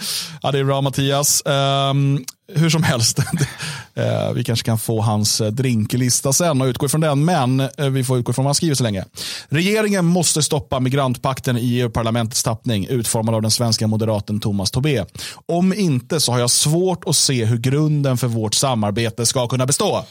Ja, 0.42 0.52
det 0.52 0.58
är 0.58 0.64
bra 0.64 0.80
Mattias. 0.80 1.42
Ehm, 1.46 2.24
hur 2.52 2.70
som 2.70 2.82
helst, 2.82 3.18
eh, 3.94 4.32
vi 4.34 4.44
kanske 4.44 4.64
kan 4.64 4.78
få 4.78 5.00
hans 5.00 5.40
eh, 5.40 5.50
drinklista 5.52 6.32
sen 6.32 6.60
och 6.60 6.66
utgå 6.66 6.86
ifrån 6.86 7.00
den, 7.00 7.24
men 7.24 7.60
eh, 7.60 7.88
vi 7.90 8.04
får 8.04 8.18
utgå 8.18 8.30
ifrån 8.32 8.44
vad 8.44 8.48
han 8.48 8.54
skriver 8.54 8.74
så 8.74 8.82
länge. 8.82 9.04
Regeringen 9.48 10.04
måste 10.04 10.42
stoppa 10.42 10.80
migrantpakten 10.80 11.58
i 11.58 11.80
EU-parlamentets 11.80 12.42
tappning, 12.42 12.86
utformad 12.86 13.34
av 13.34 13.42
den 13.42 13.50
svenska 13.50 13.86
moderaten 13.86 14.40
Thomas 14.40 14.70
Tobé. 14.70 15.04
Om 15.46 15.74
inte 15.74 16.20
så 16.20 16.32
har 16.32 16.38
jag 16.38 16.50
svårt 16.50 17.04
att 17.06 17.16
se 17.16 17.44
hur 17.44 17.58
grunden 17.58 18.18
för 18.18 18.26
vårt 18.28 18.54
samarbete 18.54 19.26
ska 19.26 19.48
kunna 19.48 19.66
bestå. 19.66 20.04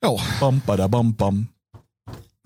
Ja, 0.00 0.20
Bam, 0.40 0.60
bada, 0.66 0.88
bam, 0.88 1.12
bam. 1.12 1.46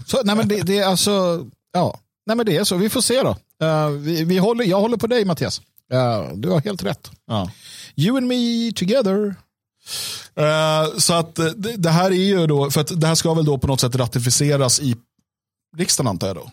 så, 0.06 0.20
nej, 0.24 0.36
men 0.36 0.48
det, 0.48 0.62
det 0.62 0.78
är 0.78 0.86
alltså, 0.86 1.46
ja, 1.72 1.98
nej, 2.26 2.36
men 2.36 2.46
det 2.46 2.56
är 2.56 2.64
så. 2.64 2.76
Vi 2.76 2.88
får 2.90 3.00
se 3.00 3.22
då. 3.22 3.36
Eh, 3.66 3.88
vi, 3.88 4.24
vi 4.24 4.38
håller, 4.38 4.64
jag 4.64 4.80
håller 4.80 4.96
på 4.96 5.06
dig 5.06 5.24
Mattias. 5.24 5.60
Eh, 5.92 6.28
du 6.34 6.48
har 6.50 6.60
helt 6.60 6.82
rätt. 6.84 7.10
Ja. 7.26 7.50
You 7.96 8.16
and 8.16 8.26
me 8.26 8.72
together. 8.76 9.34
Eh, 10.36 10.98
så 10.98 11.14
att 11.14 11.38
eh, 11.38 11.44
det, 11.46 11.76
det 11.76 11.90
här 11.90 12.10
är 12.10 12.14
ju 12.24 12.46
då, 12.46 12.70
för 12.70 12.80
att 12.80 13.00
det 13.00 13.06
här 13.06 13.14
ska 13.14 13.34
väl 13.34 13.44
då 13.44 13.58
på 13.58 13.66
något 13.66 13.80
sätt 13.80 13.94
ratificeras 13.96 14.80
i 14.80 14.96
riksdagen 15.76 16.08
antar 16.08 16.26
jag 16.26 16.36
då. 16.36 16.50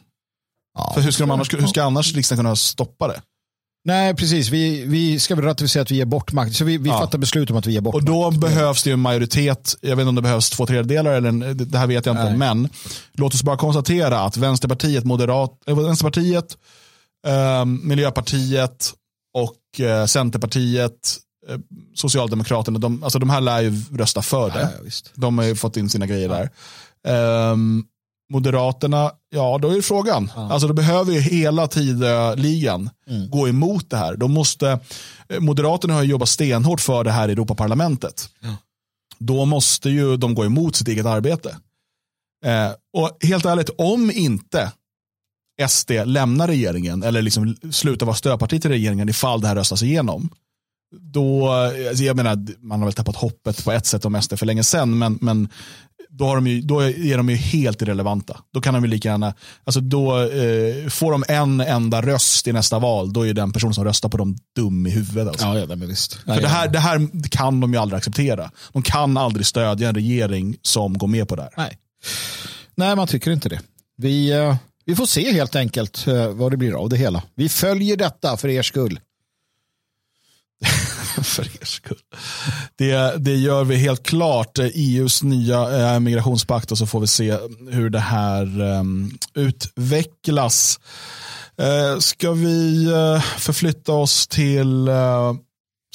Ja. 0.77 0.91
För 0.93 1.01
hur 1.01 1.11
ska, 1.11 1.23
de 1.23 1.31
annars, 1.31 1.53
hur 1.53 1.67
ska 1.67 1.83
annars 1.83 2.13
riksdagen 2.15 2.43
kunna 2.45 2.55
stoppa 2.55 3.07
det? 3.07 3.21
Nej, 3.85 4.15
precis. 4.15 4.49
Vi, 4.49 4.85
vi 4.85 5.19
ska 5.19 5.35
väl 5.35 5.45
ratificera 5.45 5.81
att 5.83 5.91
vi 5.91 5.95
ger 5.95 6.05
bort 6.05 6.31
makt. 6.31 6.55
Så 6.55 6.65
vi, 6.65 6.77
vi 6.77 6.89
Ja. 6.89 6.99
fattar 6.99 7.17
beslut 7.17 7.49
om 7.51 7.57
att 7.57 7.65
vi 7.65 7.71
ger 7.73 7.81
bort 7.81 7.95
Och 7.95 8.03
då 8.03 8.31
makt. 8.31 8.41
behövs 8.41 8.83
det 8.83 8.89
ju 8.89 8.93
en 8.93 8.99
majoritet, 8.99 9.75
jag 9.81 9.89
vet 9.95 9.99
inte 10.03 10.09
om 10.09 10.15
det 10.15 10.21
behövs 10.21 10.49
två 10.49 10.65
tredjedelar, 10.65 11.11
eller 11.13 11.29
en, 11.29 11.57
det- 11.69 11.77
här 11.77 11.87
vet 11.87 12.05
jag 12.05 12.13
inte, 12.13 12.23
Nej. 12.23 12.37
men 12.37 12.69
låt 13.13 13.33
oss 13.33 13.43
bara 13.43 13.57
konstatera 13.57 14.19
att 14.19 14.37
Vänsterpartiet, 14.37 15.03
Moderat, 15.05 15.51
äh, 15.67 15.79
Vänsterpartiet 15.79 16.57
eh, 17.27 17.65
Miljöpartiet 17.65 18.93
Centerpartiet, 20.07 21.17
eh, 21.49 21.57
Socialdemokraterna, 21.95 22.79
de, 22.79 23.03
alltså 23.03 23.19
de 23.19 23.29
här 23.29 23.41
lär 23.41 23.61
ju 23.61 23.81
rösta 23.91 24.21
för 24.21 24.49
det. 24.49 24.59
Ja, 24.61 24.69
ja. 24.85 24.91
De 25.15 25.37
har 25.37 25.45
ju 25.45 25.55
fått 25.55 25.77
in 25.77 25.89
sina 25.89 26.05
grejer 26.07 26.29
där. 26.29 26.49
Ehm, 27.07 27.83
Moderaterna, 28.31 29.11
ja 29.29 29.57
då 29.61 29.77
är 29.77 29.81
frågan. 29.81 30.31
Alltså 30.35 30.67
då 30.67 30.73
behöver 30.73 31.13
ju 31.13 31.19
hela 31.19 31.67
Tidöligan 31.67 32.89
Mm. 33.09 33.29
gå 33.29 33.47
emot 33.47 33.89
det 33.89 33.97
här. 33.97 34.15
De 34.15 34.31
måste, 34.31 34.79
eh, 35.29 35.39
Moderaterna 35.39 35.93
har 35.93 36.03
ju 36.03 36.09
jobbat 36.09 36.29
stenhårt 36.29 36.81
för 36.81 37.03
det 37.03 37.11
här 37.11 37.29
i 37.29 37.31
Europaparlamentet. 37.31 38.29
Då 39.17 39.45
måste 39.45 39.89
ju 39.89 40.17
de 40.17 40.35
gå 40.35 40.45
emot 40.45 40.75
sitt 40.75 40.87
eget 40.87 41.05
arbete. 41.05 41.57
Eh, 42.45 42.69
och 42.97 43.17
helt 43.27 43.45
ärligt, 43.45 43.69
om 43.77 44.11
inte 44.11 44.71
SD 45.67 45.91
lämnar 46.05 46.47
regeringen 46.47 47.03
eller 47.03 47.21
liksom 47.21 47.55
slutar 47.71 48.05
vara 48.05 48.15
stödparti 48.15 48.61
till 48.61 48.71
regeringen 48.71 49.09
ifall 49.09 49.41
det 49.41 49.47
här 49.47 49.55
röstas 49.55 49.83
igenom. 49.83 50.29
Då, 51.01 51.51
alltså 51.51 52.03
jag 52.03 52.15
menar, 52.15 52.45
man 52.59 52.79
har 52.79 52.87
väl 52.87 52.93
tappat 52.93 53.15
hoppet 53.15 53.65
på 53.65 53.71
ett 53.71 53.85
sätt 53.85 54.05
om 54.05 54.21
SD 54.21 54.39
för 54.39 54.45
länge 54.45 54.63
sedan, 54.63 54.97
men, 54.97 55.17
men 55.21 55.49
då, 56.09 56.25
har 56.25 56.35
de 56.35 56.47
ju, 56.47 56.61
då 56.61 56.79
är 56.81 57.17
de 57.17 57.29
ju 57.29 57.35
helt 57.35 57.81
irrelevanta. 57.81 58.37
Då 58.53 58.61
kan 58.61 58.73
de 58.73 58.83
ju 58.83 58.89
lika 58.89 59.09
gärna, 59.09 59.33
alltså 59.63 59.79
då 59.79 60.21
eh, 60.21 60.87
får 60.89 61.11
de 61.11 61.23
en 61.27 61.61
enda 61.61 62.01
röst 62.01 62.47
i 62.47 62.53
nästa 62.53 62.79
val, 62.79 63.13
då 63.13 63.27
är 63.27 63.33
den 63.33 63.51
person 63.51 63.73
som 63.73 63.83
röstar 63.83 64.09
på 64.09 64.17
dem 64.17 64.37
dum 64.55 64.87
i 64.87 64.89
huvudet. 64.89 65.27
Alltså. 65.27 65.45
Ja, 65.45 65.59
ja, 65.59 65.65
nej, 65.65 65.77
men 65.77 65.87
visst. 65.87 66.13
För 66.13 66.41
det, 66.41 66.47
här, 66.47 66.67
det 66.67 66.79
här 66.79 67.29
kan 67.29 67.59
de 67.59 67.73
ju 67.73 67.79
aldrig 67.79 67.97
acceptera. 67.97 68.51
De 68.73 68.81
kan 68.81 69.17
aldrig 69.17 69.45
stödja 69.45 69.89
en 69.89 69.95
regering 69.95 70.57
som 70.61 70.97
går 70.97 71.07
med 71.07 71.27
på 71.27 71.35
det 71.35 71.41
här. 71.41 71.51
Nej. 71.57 71.77
Nej, 72.75 72.95
man 72.95 73.07
tycker 73.07 73.31
inte 73.31 73.49
det. 73.49 73.59
Vi, 73.97 74.31
eh, 74.31 74.55
vi 74.89 74.95
får 74.95 75.05
se 75.05 75.31
helt 75.33 75.55
enkelt 75.55 76.07
eh, 76.07 76.27
vad 76.29 76.51
det 76.51 76.57
blir 76.57 76.73
av 76.81 76.89
det 76.89 76.97
hela. 76.97 77.23
Vi 77.35 77.49
följer 77.49 77.97
detta 77.97 78.37
för 78.37 78.47
er 78.49 78.61
skull. 78.61 78.99
för 81.23 81.43
er 81.61 81.65
skull. 81.65 81.97
Det, 82.75 83.15
det 83.17 83.35
gör 83.35 83.63
vi 83.63 83.75
helt 83.75 84.03
klart. 84.03 84.57
EUs 84.59 85.23
nya 85.23 85.93
eh, 85.93 85.99
migrationspakt 85.99 86.71
och 86.71 86.77
så 86.77 86.87
får 86.87 86.99
vi 86.99 87.07
se 87.07 87.37
hur 87.71 87.89
det 87.89 87.99
här 87.99 88.61
eh, 88.61 88.83
utvecklas. 89.33 90.79
Eh, 91.57 91.99
ska 91.99 92.31
vi 92.31 92.87
förflytta 93.37 93.91
oss 93.93 94.27
till 94.27 94.89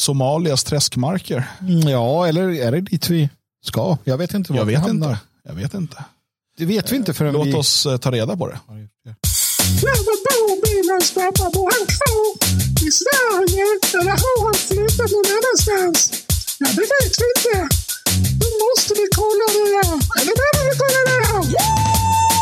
Somalias 0.01 0.65
träskmarker? 0.65 1.45
Mm, 1.61 1.89
Ja, 1.89 2.27
eller 2.27 2.51
är 2.51 2.73
det 2.73 2.81
dit 2.81 3.11
vi 3.11 3.29
ska? 3.65 3.99
Jag 4.05 4.19
vet 4.19 4.35
inte. 4.35 4.53
var 4.53 4.59
Jag 4.59 4.65
vi 4.67 4.73
vet 4.75 4.83
hamnar. 4.83 5.11
inte. 5.11 5.21
Jag 5.45 5.55
vet 5.55 5.75
inte. 5.75 6.05
Det 6.57 6.65
vet 6.65 6.93
vi 6.93 6.97
inte 6.97 7.15
förrän 7.15 7.33
Låt 7.33 7.47
vi... 7.47 7.55
oss 7.55 7.87
eh, 7.87 7.97
ta 7.97 8.11
reda 8.11 8.37
på 8.37 8.47
det. 8.49 8.59
Varför 9.83 10.17
bor 10.27 10.53
Bilans 10.65 11.11
pappa? 11.15 11.51
Bor 11.51 11.71
han 11.77 11.87
kvar 11.95 12.27
i 12.87 12.91
Sverige 13.01 13.65
eller 13.99 14.11
har 14.25 14.45
han 14.45 14.55
flyttat 14.55 15.11
någon 15.15 15.29
annanstans? 15.37 15.99
Ja, 16.59 16.67
det 16.77 16.87
vet 16.95 17.15
vi 17.21 17.27
inte. 17.35 17.69
Då 18.41 18.49
måste 18.65 18.93
vi 19.01 19.05
kolla 19.21 19.47
det. 19.57 19.71
Eller 20.21 20.35
behöver 20.41 20.65
vi 20.71 20.75
kolla 20.83 21.01
det 21.11 21.19
här? 21.27 22.34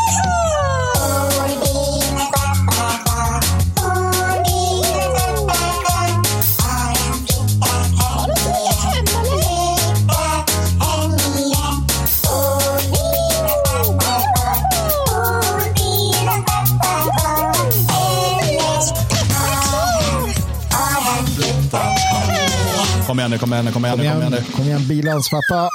Kom 23.13 23.19
igen 23.19 23.31
nu, 23.31 23.37
kom 23.37 23.53
igen 23.53 23.65
nu, 23.65 23.71
kom 23.71 23.85
igen 23.85 23.97
nu. 23.97 24.09
Kom 24.09 24.21
igen 24.21 24.31
nu. 24.31 24.43
kom 24.55 24.65
igen 24.65 24.87
bilans 24.87 25.29
pappa. 25.29 25.69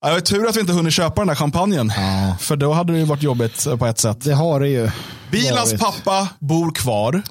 Ja, 0.00 0.08
det 0.08 0.14
var 0.14 0.20
tur 0.20 0.48
att 0.48 0.56
vi 0.56 0.60
inte 0.60 0.72
hunnit 0.72 0.92
köpa 0.92 1.20
den 1.20 1.28
där 1.28 1.34
champagnen. 1.34 1.92
Ja. 1.96 2.36
För 2.40 2.56
då 2.56 2.72
hade 2.72 2.92
det 2.92 2.98
ju 2.98 3.04
varit 3.04 3.22
jobbigt 3.22 3.66
på 3.78 3.86
ett 3.86 3.98
sätt. 3.98 4.24
Det 4.24 4.32
har 4.32 4.60
det 4.60 4.68
ju. 4.68 4.90
Bilans 5.30 5.72
varit. 5.72 5.80
pappa 5.80 6.28
bor 6.38 6.74
kvar. 6.74 7.22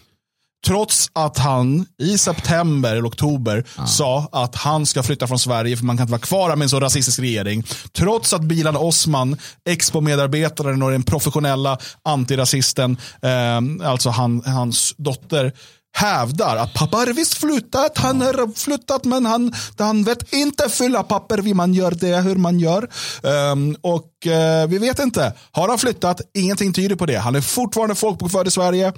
Trots 0.68 1.10
att 1.14 1.38
han 1.38 1.86
i 2.02 2.18
september 2.18 2.92
eller 2.92 3.08
oktober 3.08 3.64
sa 3.88 4.30
att 4.32 4.56
han 4.56 4.86
ska 4.86 5.04
flytta 5.04 5.28
från 5.28 5.40
Sverige 5.40 5.78
för 5.78 5.86
man 5.86 5.98
kan 5.98 6.04
inte 6.04 6.12
vara 6.12 6.22
kvar 6.22 6.56
med 6.56 6.66
en 6.66 6.70
så 6.70 6.80
rasistisk 6.80 7.20
regering. 7.20 7.64
Trots 7.94 8.34
att 8.34 8.42
Bilan 8.42 8.76
Osman, 8.76 9.38
Expo-medarbetaren 9.70 10.84
och 10.84 10.92
den 10.92 11.04
professionella 11.04 11.78
antirasisten, 12.04 12.98
eh, 13.22 13.90
alltså 13.90 14.10
han, 14.10 14.44
hans 14.46 14.94
dotter, 14.98 15.54
hävdar 15.98 16.58
att 16.58 16.74
pappa 16.74 16.98
har 16.98 17.14
visst 17.14 17.34
flyttat, 17.34 17.98
han 17.98 18.22
har 18.22 18.56
flyttat 18.56 19.04
men 19.04 19.26
han, 19.26 19.54
han 19.78 20.04
vet 20.04 20.34
inte 20.34 20.70
fylla 20.70 21.04
papper 21.04 21.38
hur 21.38 21.54
man 21.54 21.74
gör 21.74 21.92
det, 21.92 22.18
hur 22.18 22.36
man 22.36 22.60
gör. 22.60 22.90
Ehm, 23.24 23.76
och 23.82 24.28
eh, 24.28 24.68
vi 24.68 24.78
vet 24.78 25.00
inte, 25.00 25.34
har 25.52 25.70
han 25.70 25.78
flyttat? 25.78 26.22
Ingenting 26.34 26.74
tyder 26.74 26.96
på 26.96 27.06
det. 27.06 27.18
Han 27.18 27.36
är 27.36 27.42
fortfarande 27.42 27.96
folkbokförd 27.96 28.48
i 28.48 28.52
Sverige. 28.52 28.94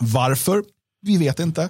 Varför? 0.00 0.62
Vi 1.02 1.16
vet 1.16 1.40
inte. 1.40 1.68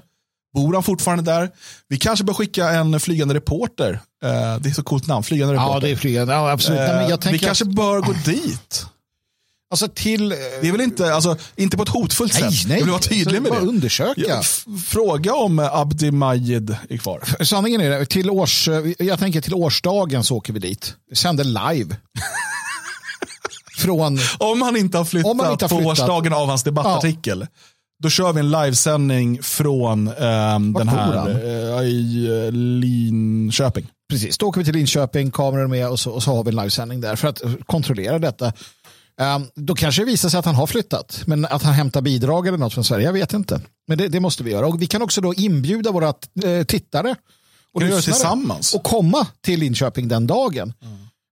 Bor 0.54 0.74
han 0.74 0.82
fortfarande 0.82 1.32
där? 1.32 1.50
Vi 1.88 1.98
kanske 1.98 2.24
bör 2.24 2.34
skicka 2.34 2.68
en 2.68 3.00
flygande 3.00 3.34
reporter. 3.34 4.00
Eh, 4.24 4.56
det 4.60 4.68
är 4.68 4.74
så 4.74 4.82
coolt 4.82 5.06
namn, 5.06 5.22
flygande 5.22 5.54
reporter. 5.54 5.74
Ja, 5.74 5.80
det 5.80 5.90
är 5.90 5.96
flygande. 5.96 6.32
Ja, 6.32 6.50
absolut. 6.50 6.80
Nej, 6.80 7.08
men 7.08 7.10
Eh, 7.10 7.32
vi 7.32 7.38
kanske 7.38 7.64
bör 7.64 8.00
gå 8.00 8.12
dit. 8.24 8.86
Alltså 9.84 10.02
till... 10.02 10.32
eh, 10.32 10.38
Det 10.62 10.68
är 10.68 10.72
väl 10.72 10.80
inte, 10.80 11.14
alltså, 11.14 11.36
inte 11.56 11.76
på 11.76 11.82
ett 11.82 11.88
hotfullt 11.88 12.40
Nej, 12.40 12.52
sätt. 12.52 12.68
nej. 12.68 12.78
Jag 12.78 12.84
vill 12.84 12.90
vara 12.92 13.02
tydlig 13.02 13.42
med 13.42 13.52
det. 13.52 13.58
undersöka. 13.58 14.20
Ja, 14.28 14.42
Fråga 14.86 15.34
om 15.34 15.58
eh, 15.58 15.74
Abdi 15.74 16.10
Majid 16.10 16.76
är 16.90 16.96
kvar. 16.96 17.44
Sanningen 17.44 17.80
är 17.80 17.90
det, 17.90 18.06
till 18.06 18.30
års, 18.30 18.68
jag 18.98 19.18
tänker 19.18 19.40
till 19.40 19.54
årsdagen 19.54 20.24
så 20.24 20.36
åker 20.36 20.52
vi 20.52 20.58
dit. 20.58 20.94
Sänder 21.14 21.44
live. 21.44 21.96
Från, 23.78 24.18
Om 24.38 24.62
han 24.62 24.76
inte 24.76 24.98
har 24.98 25.04
flyttat, 25.04 25.30
Om 25.32 25.40
han 25.40 25.52
inte 25.52 25.64
har 25.64 25.68
på 25.68 25.76
flyttat. 25.76 25.92
årsdagen 25.92 26.32
av 26.32 26.48
hans 26.48 26.62
debattartikel. 26.62 27.46
Då 28.02 28.10
kör 28.10 28.32
vi 28.32 28.40
en 28.40 28.50
livesändning 28.50 29.42
från 29.42 30.04
Vart 30.06 30.16
den 30.78 30.88
här 30.88 31.28
eh, 31.78 31.82
i 31.88 32.26
eh, 32.46 32.52
Linköping. 32.52 33.86
precis, 34.10 34.38
då 34.38 34.46
åker 34.46 34.60
vi 34.60 34.64
till 34.64 34.74
Linköping, 34.74 35.30
kameror 35.30 35.66
med 35.66 35.88
och 35.88 36.00
så, 36.00 36.10
och 36.10 36.22
så 36.22 36.34
har 36.36 36.44
vi 36.44 36.50
en 36.50 36.56
livesändning 36.56 37.00
där 37.00 37.16
för 37.16 37.28
att 37.28 37.42
kontrollera 37.66 38.18
detta. 38.18 38.52
Um, 39.20 39.46
då 39.54 39.74
kanske 39.74 40.02
det 40.02 40.06
visar 40.06 40.28
sig 40.28 40.38
att 40.38 40.44
han 40.44 40.54
har 40.54 40.66
flyttat. 40.66 41.22
Men 41.26 41.44
att 41.44 41.62
han 41.62 41.74
hämtar 41.74 42.00
bidrag 42.00 42.46
eller 42.46 42.58
något 42.58 42.74
från 42.74 42.84
Sverige, 42.84 43.04
jag 43.06 43.12
vet 43.12 43.32
inte. 43.32 43.60
Men 43.88 43.98
det, 43.98 44.08
det 44.08 44.20
måste 44.20 44.42
vi 44.44 44.50
göra. 44.50 44.66
Och 44.66 44.82
vi 44.82 44.86
kan 44.86 45.02
också 45.02 45.20
då 45.20 45.34
inbjuda 45.34 45.92
våra 45.92 46.08
eh, 46.44 46.64
tittare 46.66 47.14
och 47.74 47.80
lyssnare 47.82 48.02
tillsammans? 48.02 48.74
och 48.74 48.82
komma 48.82 49.26
till 49.40 49.60
Linköping 49.60 50.08
den 50.08 50.26
dagen. 50.26 50.72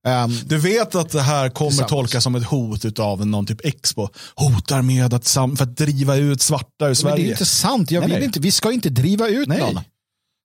Ehm, 0.07 0.31
Du 0.47 0.59
vet 0.59 0.95
att 0.95 1.11
det 1.11 1.21
här 1.21 1.49
kommer 1.49 1.83
tolkas 1.85 2.25
som 2.25 2.35
ett 2.35 2.45
hot 2.45 2.99
av 2.99 3.27
någon 3.27 3.47
typ 3.47 3.65
Expo. 3.67 4.09
Hotar 4.35 4.83
med 4.83 5.15
att, 5.15 5.29
för 5.29 5.63
att 5.63 5.77
driva 5.77 6.17
ut 6.17 6.41
svarta 6.43 6.67
ur 6.67 6.81
men 6.81 6.89
det 6.89 6.91
är 6.91 6.95
Sverige. 6.95 7.31
inte 7.31 7.45
sant. 7.45 7.91
Jag 7.91 8.01
Nej, 8.01 8.09
vill 8.09 8.17
nej. 8.19 8.25
Inte, 8.25 8.41
vi 8.41 8.51
ska 8.51 8.73
inte 8.73 8.89
driva 8.91 9.29
ut 9.29 9.49
Nej. 9.49 9.59
någon. 9.59 9.75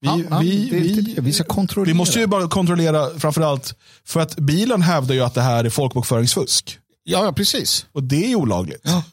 Vi, 0.01 0.07
Ja, 0.07 0.19
ja, 0.29 0.39
vi, 0.39 1.15
vi 1.19 1.33
ska 1.33 1.43
kontrollera. 1.43 1.87
vi 1.87 1.97
måste 1.97 2.19
ju 2.19 2.27
bara 2.27 2.47
kontrollera 2.47 3.19
framförallt 3.19 3.75
för 4.05 4.19
att 4.19 4.35
bilen 4.35 4.81
hävdar 4.81 5.15
ju 5.15 5.21
att 5.21 5.33
det 5.33 5.41
här 5.41 5.63
är 5.65 5.69
folkbokföringsfusk. 5.69 6.79
Ja, 7.09 7.25
ja, 7.25 7.31
precis. 7.31 7.85
Och 7.91 8.03
det 8.03 8.31
är 8.31 8.35
olagligt. 8.35 8.81
Ja. 8.83 9.03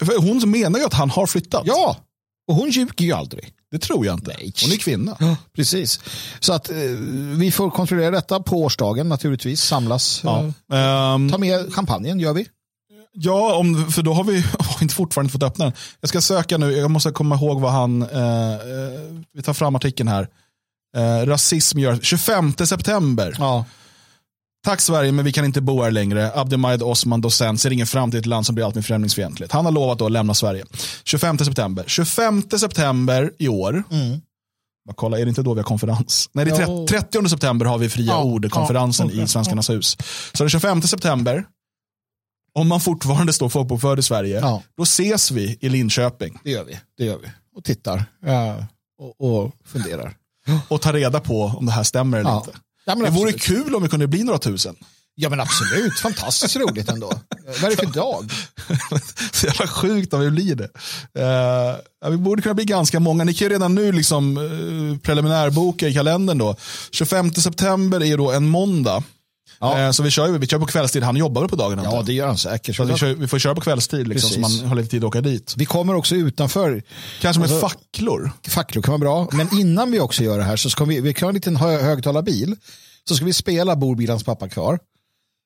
Eh, 0.00 0.06
För 0.06 0.18
hon 0.18 0.50
menar 0.50 0.78
ju 0.78 0.84
att 0.84 0.94
han 0.94 1.10
har 1.10 1.26
flyttat. 1.26 1.62
Ja, 1.66 1.96
och 2.48 2.54
hon 2.54 2.70
ljuger 2.70 3.04
ju 3.04 3.12
aldrig. 3.12 3.52
Det 3.70 3.78
tror 3.78 4.06
jag 4.06 4.14
inte. 4.14 4.34
Nej. 4.38 4.52
Hon 4.62 4.72
är 4.72 4.76
kvinna. 4.76 5.16
Ja, 5.20 5.36
precis. 5.56 6.00
Så 6.40 6.52
att 6.52 6.70
eh, 6.70 6.76
vi 7.36 7.50
får 7.52 7.70
kontrollera 7.70 8.10
detta 8.10 8.40
på 8.40 8.56
årsdagen 8.62 9.08
naturligtvis. 9.08 9.60
Samlas. 9.62 10.20
Ja. 10.24 10.44
Eh, 10.46 11.30
ta 11.30 11.38
med 11.38 11.74
champagnen 11.74 12.20
gör 12.20 12.32
vi. 12.32 12.46
Ja, 13.12 13.54
om, 13.56 13.90
för 13.92 14.02
då 14.02 14.12
har 14.12 14.24
vi 14.24 14.40
har 14.58 14.82
inte 14.82 14.94
fortfarande 14.94 15.32
fått 15.32 15.42
öppna 15.42 15.64
den. 15.64 15.74
Jag 16.00 16.08
ska 16.08 16.20
söka 16.20 16.58
nu, 16.58 16.72
jag 16.72 16.90
måste 16.90 17.10
komma 17.10 17.34
ihåg 17.34 17.60
vad 17.60 17.72
han, 17.72 18.02
eh, 18.02 18.52
eh, 18.52 18.58
vi 19.32 19.42
tar 19.42 19.54
fram 19.54 19.76
artikeln 19.76 20.08
här. 20.08 20.28
Eh, 20.96 21.26
rasism 21.26 21.78
gör, 21.78 21.98
25 22.02 22.54
september. 22.66 23.36
Ja. 23.38 23.64
Tack 24.64 24.80
Sverige, 24.80 25.12
men 25.12 25.24
vi 25.24 25.32
kan 25.32 25.44
inte 25.44 25.60
bo 25.60 25.82
här 25.82 25.90
längre. 25.90 26.32
Abdelmajed 26.34 26.82
Osman, 26.82 27.20
docent, 27.20 27.60
ser 27.60 27.72
ingen 27.72 27.86
framtid 27.86 28.18
i 28.18 28.20
ett 28.20 28.26
land 28.26 28.46
som 28.46 28.54
blir 28.54 28.64
allt 28.64 28.74
mer 28.74 28.82
främlingsfientligt. 28.82 29.52
Han 29.52 29.64
har 29.64 29.72
lovat 29.72 29.98
då 29.98 30.06
att 30.06 30.12
lämna 30.12 30.34
Sverige. 30.34 30.64
25 31.04 31.38
september. 31.38 31.84
25 31.86 32.42
september 32.60 33.32
i 33.38 33.48
år. 33.48 33.84
Bara 34.86 34.94
kolla, 34.94 35.18
är 35.18 35.24
det 35.24 35.28
inte 35.28 35.42
då 35.42 35.54
vi 35.54 35.60
har 35.60 35.64
konferens? 35.64 36.30
Nej, 36.32 36.44
det 36.44 36.50
är 36.50 36.66
Jo. 36.68 36.86
30, 36.88 37.10
30 37.20 37.28
september 37.28 37.66
har 37.66 37.78
vi 37.78 37.88
fria 37.88 38.06
Ja, 38.06 38.22
ord-konferensen 38.24 39.06
ja, 39.06 39.12
okej. 39.12 39.24
i 39.24 39.28
Svenskarnas 39.28 39.70
hus. 39.70 39.96
Så 40.32 40.42
den 40.44 40.50
25 40.50 40.82
september, 40.82 41.44
om 42.54 42.68
man 42.68 42.80
fortfarande 42.80 43.32
står 43.32 43.48
folkbokförd 43.48 43.98
i 43.98 44.02
Sverige, 44.02 44.40
Ja. 44.40 44.62
då 44.76 44.82
ses 44.82 45.30
vi 45.30 45.58
i 45.60 45.68
Linköping 45.68 46.38
Det 46.44 46.50
gör 46.50 46.64
vi. 46.64 46.78
Det 46.98 47.04
gör 47.04 47.18
vi. 47.18 47.28
Och 47.56 47.64
tittar. 47.64 48.04
Ja. 48.26 48.66
Och, 48.98 49.44
och 49.44 49.52
funderar. 49.64 50.14
och 50.68 50.80
tar 50.80 50.92
reda 50.92 51.20
på 51.20 51.44
om 51.44 51.66
det 51.66 51.72
här 51.72 51.82
stämmer 51.82 52.18
eller 52.18 52.30
Ja. 52.30 52.36
inte. 52.46 52.58
Ja, 52.98 53.04
Det 53.04 53.10
vore 53.10 53.32
kul 53.32 53.74
om 53.74 53.82
vi 53.82 53.88
kunde 53.88 54.06
bli 54.06 54.24
några 54.24 54.38
tusen. 54.38 54.76
Ja 55.14 55.28
men 55.28 55.40
absolut. 55.40 55.98
Fantastiskt 55.98 56.56
roligt 56.56 56.88
ändå. 56.88 57.12
Vad 57.46 57.64
är 57.64 57.76
det 57.76 57.76
för 57.76 57.86
dag? 57.86 58.30
Så 59.32 59.46
jävla 59.46 59.66
sjukt 59.66 60.14
om 60.14 60.20
vi 60.20 60.30
blir 60.30 60.54
det. 60.54 60.68
Ja, 62.00 62.08
vi 62.10 62.16
borde 62.16 62.42
kunna 62.42 62.54
bli 62.54 62.64
ganska 62.64 63.00
många. 63.00 63.24
Ni 63.24 63.34
kan 63.34 63.48
ju 63.48 63.54
redan 63.54 63.74
nu 63.74 63.92
liksom, 63.92 64.38
uh, 64.38 64.98
preliminärboka 64.98 65.88
i 65.88 65.94
kalendern. 65.94 66.38
då. 66.38 66.56
25 66.90 67.34
september 67.34 68.02
är 68.02 68.16
då 68.16 68.32
en 68.32 68.48
måndag. 68.48 69.02
Ja. 69.60 69.78
Eh, 69.80 69.90
så 69.90 70.02
vi 70.02 70.10
kör, 70.10 70.28
vi 70.38 70.46
kör 70.46 70.58
på 70.58 70.66
kvällstid. 70.66 71.02
Han 71.02 71.16
jobbar 71.16 71.40
väl 71.42 71.50
på 71.50 71.56
dagen? 71.56 71.80
Ja 71.84 72.02
det 72.06 72.12
gör 72.12 72.26
han 72.26 72.38
säkert. 72.38 72.76
så 72.76 72.84
vi, 72.84 72.96
kör, 72.96 73.14
vi 73.14 73.28
får 73.28 73.38
köra 73.38 73.54
på 73.54 73.60
kvällstid 73.60 74.08
liksom, 74.08 74.30
så 74.30 74.40
man 74.40 74.68
har 74.68 74.74
lite 74.76 74.88
tid 74.90 75.04
att 75.04 75.08
åka 75.08 75.20
dit. 75.20 75.54
Vi 75.56 75.64
kommer 75.66 75.94
också 75.94 76.14
utanför. 76.14 76.82
Kanske 77.20 77.40
med 77.40 77.50
Alltså- 77.52 77.68
facklor. 77.68 78.30
Facklor 78.48 78.82
kan 78.82 78.92
vara 78.92 78.98
bra. 78.98 79.28
Men 79.32 79.58
innan 79.60 79.90
vi 79.90 80.00
också 80.00 80.22
gör 80.24 80.38
det 80.38 80.44
här 80.44 80.56
så 80.56 80.70
ska 80.70 80.84
vi, 80.84 81.00
vi 81.00 81.14
kan 81.14 81.26
ha 81.26 81.28
en 81.30 81.34
liten 81.34 81.56
hö 81.56 81.82
högtalarbil. 81.82 82.56
Så 83.08 83.14
ska 83.16 83.24
vi 83.24 83.32
spela 83.32 83.76
Bor 83.76 83.96
bilans 83.96 84.24
pappa 84.24 84.48
kvar. 84.48 84.78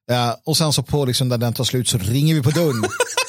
Ja, 0.07 0.37
och 0.47 0.57
sen 0.57 0.73
så 0.73 0.83
på 0.83 1.05
liksom 1.05 1.29
när 1.29 1.39
den 1.39 1.53
tar 1.53 1.65
slut 1.65 1.89
så 1.89 1.99
ringer 1.99 2.35
vi 2.35 2.43
på 2.43 2.51
dörren 2.51 2.85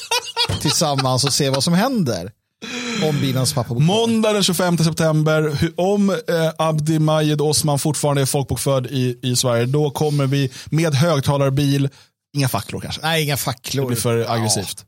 tillsammans 0.61 1.23
och 1.23 1.33
ser 1.33 1.51
vad 1.51 1.63
som 1.63 1.73
händer. 1.73 2.31
Om 3.03 3.19
bilans 3.21 3.53
pappa. 3.53 3.73
Måndag 3.73 4.33
den 4.33 4.43
25 4.43 4.77
september, 4.77 5.57
om 5.75 6.09
eh, 6.09 6.15
Abdi 6.57 6.99
Majed 6.99 7.41
Osman 7.41 7.79
fortfarande 7.79 8.21
är 8.21 8.25
folkbokförd 8.25 8.85
i, 8.87 9.19
i 9.21 9.35
Sverige, 9.35 9.65
då 9.65 9.89
kommer 9.89 10.25
vi 10.27 10.49
med 10.65 10.93
högtalarbil, 10.95 11.89
inga 12.37 12.47
facklor 12.47 12.81
kanske. 12.81 13.01
Nej, 13.01 13.23
inga 13.23 13.33
Det 13.33 13.37
facklor. 13.37 13.87
blir 13.87 13.97
för 13.97 14.31
aggressivt. 14.33 14.85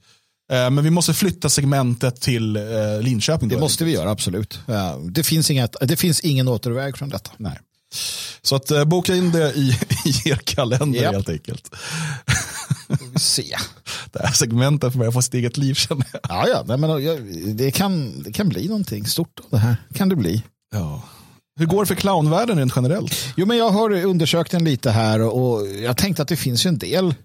Eh, 0.51 0.69
Men 0.69 0.83
vi 0.83 0.89
måste 0.89 1.13
flytta 1.13 1.49
segmentet 1.49 2.21
till 2.21 2.55
eh, 2.55 2.63
Linköping. 3.01 3.49
Det 3.49 3.57
måste 3.59 3.85
vi 3.85 3.91
göra, 3.91 4.09
absolut. 4.11 4.59
Ja, 4.65 4.97
det, 5.09 5.23
finns 5.23 5.51
inget, 5.51 5.75
det 5.81 5.95
finns 5.97 6.19
ingen 6.19 6.47
återväg 6.47 6.97
från 6.97 7.09
detta. 7.09 7.31
Nej. 7.37 7.59
Så 8.41 8.55
att 8.55 8.71
eh, 8.71 8.83
boka 8.85 9.15
in 9.15 9.31
det 9.31 9.53
i, 9.55 9.69
i 10.05 10.29
er 10.29 10.35
kalender 10.35 11.01
Japp. 11.01 11.13
helt 11.13 11.29
enkelt. 11.29 11.75
Får 12.87 13.05
vi 13.13 13.19
se. 13.19 13.55
Det 14.11 14.19
här 14.25 14.33
segmentet 14.33 14.93
börjar 14.93 15.11
få 15.11 15.21
sitt 15.21 15.33
eget 15.33 15.57
liv 15.57 15.73
känner 15.73 16.07
jag. 16.13 16.21
Ja, 16.29 16.47
ja, 16.47 16.63
nej, 16.67 16.77
men 16.77 17.03
jag- 17.03 17.55
det 17.55 17.71
kan, 17.71 18.23
det 18.23 18.31
kan 18.31 18.49
bli 18.49 18.67
någonting 18.67 19.05
stort 19.05 19.39
av 19.39 19.45
det 19.49 19.57
här. 19.57 19.75
Kan 19.95 20.09
det 20.09 20.15
bli. 20.15 20.43
Ja. 20.71 21.01
Hur 21.59 21.65
går 21.65 21.79
det 21.83 21.85
för 21.87 21.95
clownvärlden 21.95 22.57
rent 22.57 22.73
generellt? 22.75 23.13
Jo, 23.37 23.45
men 23.45 23.57
jag 23.57 23.69
har 23.69 23.91
undersökt 24.05 24.51
den 24.51 24.63
lite 24.63 24.91
här 24.91 25.21
och 25.21 25.67
jag 25.67 25.97
tänkte 25.97 26.21
att 26.21 26.27
det 26.27 26.35
finns 26.37 26.65
ju 26.65 26.67
en 26.67 26.77
del, 26.77 27.15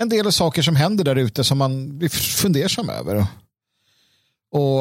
en 0.00 0.08
del 0.08 0.32
saker 0.32 0.62
som 0.62 0.76
händer 0.76 1.04
där 1.04 1.16
ute 1.16 1.44
som 1.44 1.58
man 1.58 1.98
blir 1.98 2.08
fundersam 2.08 2.90
över. 2.90 3.16
Och, 4.52 4.78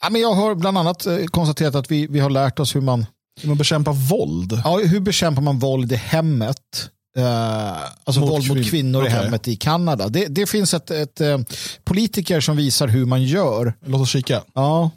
ja, 0.00 0.10
men 0.10 0.20
jag 0.20 0.32
har 0.34 0.54
bland 0.54 0.78
annat 0.78 1.06
eh, 1.06 1.24
konstaterat 1.26 1.74
att 1.74 1.90
vi, 1.90 2.06
vi 2.06 2.20
har 2.20 2.30
lärt 2.30 2.58
oss 2.58 2.74
hur 2.76 2.80
man, 2.80 3.06
Hur 3.40 3.48
man 3.48 3.58
bekämpar 3.58 3.92
våld? 3.92 4.60
ja, 4.64 4.78
hur 4.78 5.00
bekämpar 5.00 5.42
man 5.42 5.58
våld 5.58 5.92
i 5.92 5.96
hemmet. 5.96 6.90
Eh, 7.18 7.82
alltså 8.04 8.20
Mot 8.20 8.30
våld 8.30 8.48
mot 8.48 8.56
kvin- 8.58 8.70
kvinnor 8.70 9.02
i 9.04 9.08
okej. 9.08 9.16
hemmet 9.18 9.48
i 9.48 9.56
Kanada. 9.56 10.08
Det, 10.08 10.26
det 10.26 10.46
finns 10.46 10.74
ett, 10.74 10.90
ett 10.90 11.20
eh, 11.20 11.38
politiker 11.84 12.40
som 12.40 12.56
visar 12.56 12.88
hur 12.88 13.04
man 13.06 13.22
gör. 13.22 13.74
Låt 13.86 14.00
oss 14.00 14.08
kika. 14.10 14.42
Ja, 14.54 14.90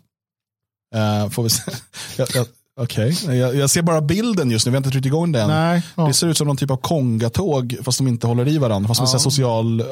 Eh, 0.96 1.30
får 1.30 1.44
vi 1.44 1.50
se. 1.50 1.72
jag, 2.18 2.28
jag, 2.34 2.48
Okej, 2.80 3.18
jag, 3.38 3.56
jag 3.56 3.70
ser 3.70 3.82
bara 3.82 4.02
bilden 4.02 4.52
just 4.52 4.66
nu, 4.66 4.70
vi 4.72 4.76
har 4.76 4.80
inte 4.80 4.90
tryckt 4.90 5.06
igång 5.06 5.32
den. 5.32 5.48
nej. 5.50 5.82
Ja. 5.96 6.08
Det 6.08 6.14
ser 6.14 6.28
ut 6.28 6.38
som 6.38 6.48
någon 6.48 6.58
typ 6.58 6.72
av 6.72 6.78
kongatåg 6.78 7.78
fast 7.84 7.98
de 7.98 8.08
inte 8.08 8.28
håller 8.28 8.48
i 8.48 8.58
varandra. 8.58 8.88
Fast 8.88 9.02
med 9.02 9.10
Ja. 9.14 9.20
social 9.20 9.80
eh, 9.80 9.86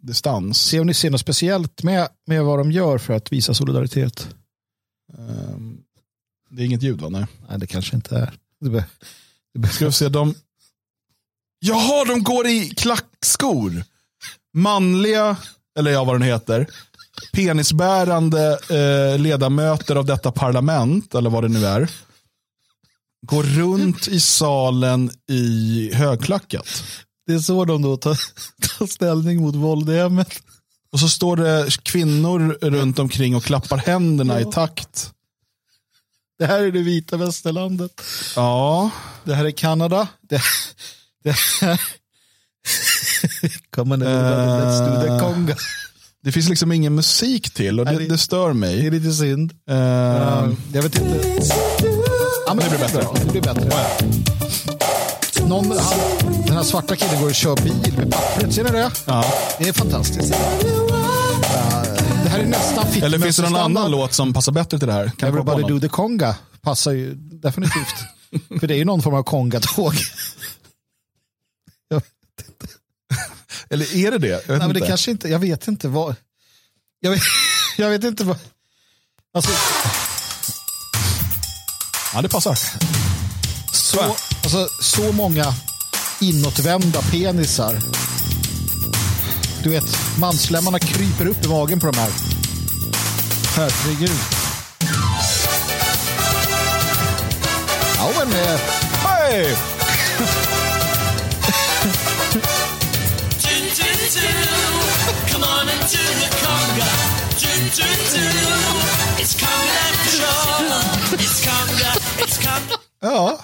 distans. 0.00 0.60
Se 0.60 0.80
om 0.80 0.86
ni 0.86 0.94
ser 0.94 1.10
något 1.10 1.20
speciellt 1.20 1.82
med, 1.82 2.08
med 2.26 2.44
vad 2.44 2.58
de 2.58 2.72
gör 2.72 2.98
för 2.98 3.14
att 3.14 3.32
visa 3.32 3.54
solidaritet. 3.54 4.28
Eh, 5.18 5.56
det 6.50 6.62
är 6.62 6.66
inget 6.66 6.82
ljud 6.82 7.00
va? 7.00 7.08
Nej. 7.08 7.26
Nej, 7.48 7.58
det 7.58 7.66
kanske 7.66 7.96
inte 7.96 8.16
är. 8.16 8.32
Det 9.54 9.68
Ska 9.68 9.86
vi 9.86 9.92
se, 9.92 10.08
de... 10.08 10.34
Jaha, 11.64 12.04
de 12.04 12.22
går 12.22 12.46
i 12.46 12.70
klackskor. 12.70 13.84
Manliga, 14.54 15.36
eller 15.78 15.90
ja 15.90 16.04
vad 16.04 16.14
den 16.14 16.22
heter, 16.22 16.66
penisbärande 17.32 18.58
eh, 18.70 19.18
ledamöter 19.20 19.96
av 19.96 20.04
detta 20.04 20.32
parlament, 20.32 21.14
eller 21.14 21.30
vad 21.30 21.44
det 21.44 21.48
nu 21.48 21.66
är, 21.66 21.90
går 23.26 23.42
runt 23.42 24.08
i 24.08 24.20
salen 24.20 25.10
i 25.28 25.90
högklackat. 25.94 26.84
Det 27.26 27.32
är 27.32 27.38
så 27.38 27.64
de 27.64 27.82
då 27.82 27.96
tar, 27.96 28.18
tar 28.78 28.86
ställning 28.86 29.42
mot 29.42 29.54
våld 29.54 29.90
i 29.90 29.96
hemmet. 29.96 30.28
Och 30.92 31.00
så 31.00 31.08
står 31.08 31.36
det 31.36 31.82
kvinnor 31.82 32.58
runt 32.60 32.98
omkring 32.98 33.36
och 33.36 33.44
klappar 33.44 33.76
händerna 33.76 34.40
i 34.40 34.44
takt. 34.44 35.10
Det 36.38 36.46
här 36.46 36.60
är 36.62 36.72
det 36.72 36.82
vita 36.82 37.16
västerlandet. 37.16 38.02
Ja, 38.36 38.90
Det 39.24 39.34
här 39.34 39.44
är 39.44 39.50
Kanada. 39.50 40.08
Det. 40.20 40.42
Come 43.74 43.94
on 43.94 44.02
everybody, 44.02 44.62
let's 44.62 44.80
do 44.80 45.02
the 45.02 45.20
conga. 45.24 45.56
det 46.24 46.32
finns 46.32 46.48
liksom 46.48 46.72
ingen 46.72 46.94
musik 46.94 47.54
till 47.54 47.80
och 47.80 47.86
det, 47.86 47.98
det- 47.98 48.06
det 48.06 48.18
stör 48.18 48.44
Det 48.46 48.50
är 48.50 48.54
mig. 48.54 48.90
lite 48.90 49.12
synd. 49.12 49.52
Eh, 49.70 49.76
Jag 50.72 50.82
vet 50.82 50.98
inte. 50.98 51.42
Ja, 52.46 52.54
men 52.54 52.58
det 52.64 52.68
blir 52.70 52.78
bättre. 52.78 53.06
Det 53.24 53.30
blir 53.30 53.42
bättre. 53.42 53.70
Någon, 55.48 55.78
han, 55.78 55.98
den 56.46 56.56
här 56.56 56.62
svarta 56.62 56.96
killen 56.96 57.20
går 57.20 57.28
och 57.28 57.34
kör 57.34 57.56
bil 57.56 57.94
med 57.96 58.12
pappret. 58.12 58.54
Ser 58.54 58.64
ni 58.64 58.70
det? 58.70 58.90
ja. 59.06 59.24
Det 59.58 59.68
är 59.68 59.72
fantastiskt. 59.72 60.30
Ja, 60.32 61.84
det 62.24 62.28
här 62.30 62.38
är 62.38 62.46
nästan 62.46 62.86
fit 62.92 63.02
Eller 63.02 63.18
finns 63.18 63.36
det 63.36 63.42
någon 63.42 63.56
annan 63.56 63.90
låt 63.90 64.12
som 64.12 64.34
passar 64.34 64.52
bättre 64.52 64.78
till 64.78 64.88
det 64.88 64.94
här? 64.94 65.12
Kan 65.18 65.28
Everybody 65.28 65.62
do 65.62 65.80
the 65.80 65.88
conga 65.88 66.34
passar 66.60 66.92
ju 66.92 67.14
definitivt. 67.14 67.94
För 68.60 68.66
det 68.66 68.74
är 68.74 68.78
ju 68.78 68.84
någon 68.84 69.02
form 69.02 69.14
av 69.14 69.22
kongatåg. 69.22 69.94
Jag, 71.88 72.02
Eller 73.72 73.96
är 73.96 74.10
det 74.10 74.18
det? 74.18 74.28
Jag 74.28 74.38
vet 74.38 74.48
nej, 74.48 74.58
men 74.58 74.68
det 74.68 74.78
inte. 74.78 74.88
kanske 74.88 75.10
inte, 75.10 75.28
jag 75.28 75.38
vet 75.38 75.68
inte 75.68 75.88
vad. 75.88 76.14
Jag 77.00 77.10
vet, 77.10 77.22
jag 77.78 77.90
vet 77.90 78.04
inte 78.04 78.24
vad. 78.24 78.38
Alltså, 79.34 79.50
Ja, 82.14 82.22
det 82.22 82.28
passar. 82.28 82.58
så, 83.72 84.00
alltså, 84.42 84.68
så 84.80 85.12
många 85.12 85.54
inåtvända 86.20 87.02
penisar. 87.02 87.78
Du 89.62 89.70
vet, 89.70 90.18
manslemmarna 90.18 90.78
kryper 90.78 91.26
upp 91.26 91.44
i 91.44 91.48
magen 91.48 91.80
på 91.80 91.86
de 91.86 91.98
här. 91.98 92.10
Herregud. 93.56 94.18
Ja, 97.96 98.12
men 98.18 98.32
eh, 98.32 98.60
Hej! 98.92 99.56
Ja. 113.00 113.38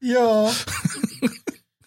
ja. 0.00 0.52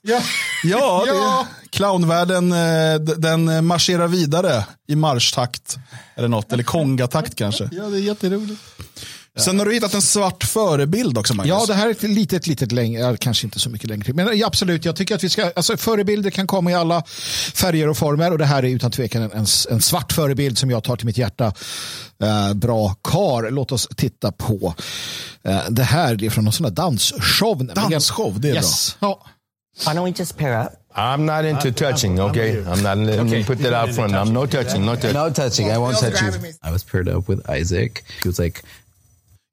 Ja. 0.01 0.21
Ja, 0.63 1.03
ja. 1.07 1.47
clownvärlden 1.69 2.51
eh, 2.51 2.95
den 2.99 3.65
marscherar 3.65 4.07
vidare 4.07 4.65
i 4.87 4.95
marschtakt. 4.95 5.77
Eller 6.15 6.27
något, 6.27 6.53
eller 6.53 6.63
kongatakt 6.63 7.35
kanske. 7.35 7.69
Ja, 7.71 7.83
det 7.83 7.97
är 7.97 8.01
jätteroligt. 8.01 8.61
Sen 9.37 9.59
har 9.59 9.65
du 9.65 9.73
hittat 9.73 9.93
en 9.93 10.01
svart 10.01 10.43
förebild 10.43 11.17
också 11.17 11.33
Magnus. 11.33 11.49
Ja, 11.49 11.65
det 11.67 11.73
här 11.73 11.87
är 11.87 11.91
ett 11.91 12.03
litet, 12.03 12.47
litet 12.47 12.71
längre, 12.71 13.17
kanske 13.17 13.47
inte 13.47 13.59
så 13.59 13.69
mycket 13.69 13.89
längre. 13.89 14.13
Men 14.13 14.43
absolut, 14.45 14.85
jag 14.85 14.95
tycker 14.95 15.15
att 15.15 15.23
vi 15.23 15.29
ska, 15.29 15.51
alltså 15.55 15.77
förebilder 15.77 16.29
kan 16.29 16.47
komma 16.47 16.71
i 16.71 16.73
alla 16.73 17.03
färger 17.53 17.89
och 17.89 17.97
former 17.97 18.31
och 18.31 18.37
det 18.37 18.45
här 18.45 18.63
är 18.63 18.69
utan 18.69 18.91
tvekan 18.91 19.21
en, 19.21 19.31
en, 19.31 19.45
en 19.69 19.81
svart 19.81 20.11
förebild 20.11 20.57
som 20.57 20.71
jag 20.71 20.83
tar 20.83 20.95
till 20.95 21.05
mitt 21.05 21.17
hjärta. 21.17 21.53
Eh, 22.23 22.53
bra 22.53 22.95
kar. 23.03 23.51
Låt 23.51 23.71
oss 23.71 23.87
titta 23.97 24.31
på 24.31 24.73
eh, 25.43 25.59
det 25.69 25.83
här. 25.83 26.15
Det 26.15 26.25
är 26.25 26.29
från 26.29 26.43
någon 26.43 26.53
sån 26.53 26.63
där 26.63 26.71
dansshow. 26.71 27.65
Dansshow, 27.65 28.39
det 28.39 28.49
är 28.49 28.55
yes. 28.55 28.97
Ja. 28.99 29.25
Why 29.85 29.91
don't 29.91 30.05
we 30.05 30.13
just 30.17 30.37
pair 30.37 30.65
up? 30.65 30.69
I'm 30.95 31.25
not 31.25 31.43
into 31.43 31.71
touching, 31.73 32.21
okay? 32.21 32.63
I'm 32.63 32.81
not, 32.81 32.97
let 32.97 33.25
me 33.25 33.43
put 33.43 33.59
that 33.63 33.73
out 33.73 33.95
front. 33.95 34.13
I'm 34.13 34.31
no 34.31 34.47
touching, 34.47 34.85
no 34.85 34.95
touching. 34.95 35.13
No 35.13 35.29
touching. 35.29 35.67
I 35.67 35.77
won't 35.77 35.99
touch 35.99 36.21
you. 36.21 36.53
I 36.63 36.71
was 36.71 36.83
paired 36.83 37.09
up 37.09 37.27
with 37.27 37.49
Isaac. 37.49 38.05
He 38.23 38.29
was 38.29 38.39
like, 38.39 38.63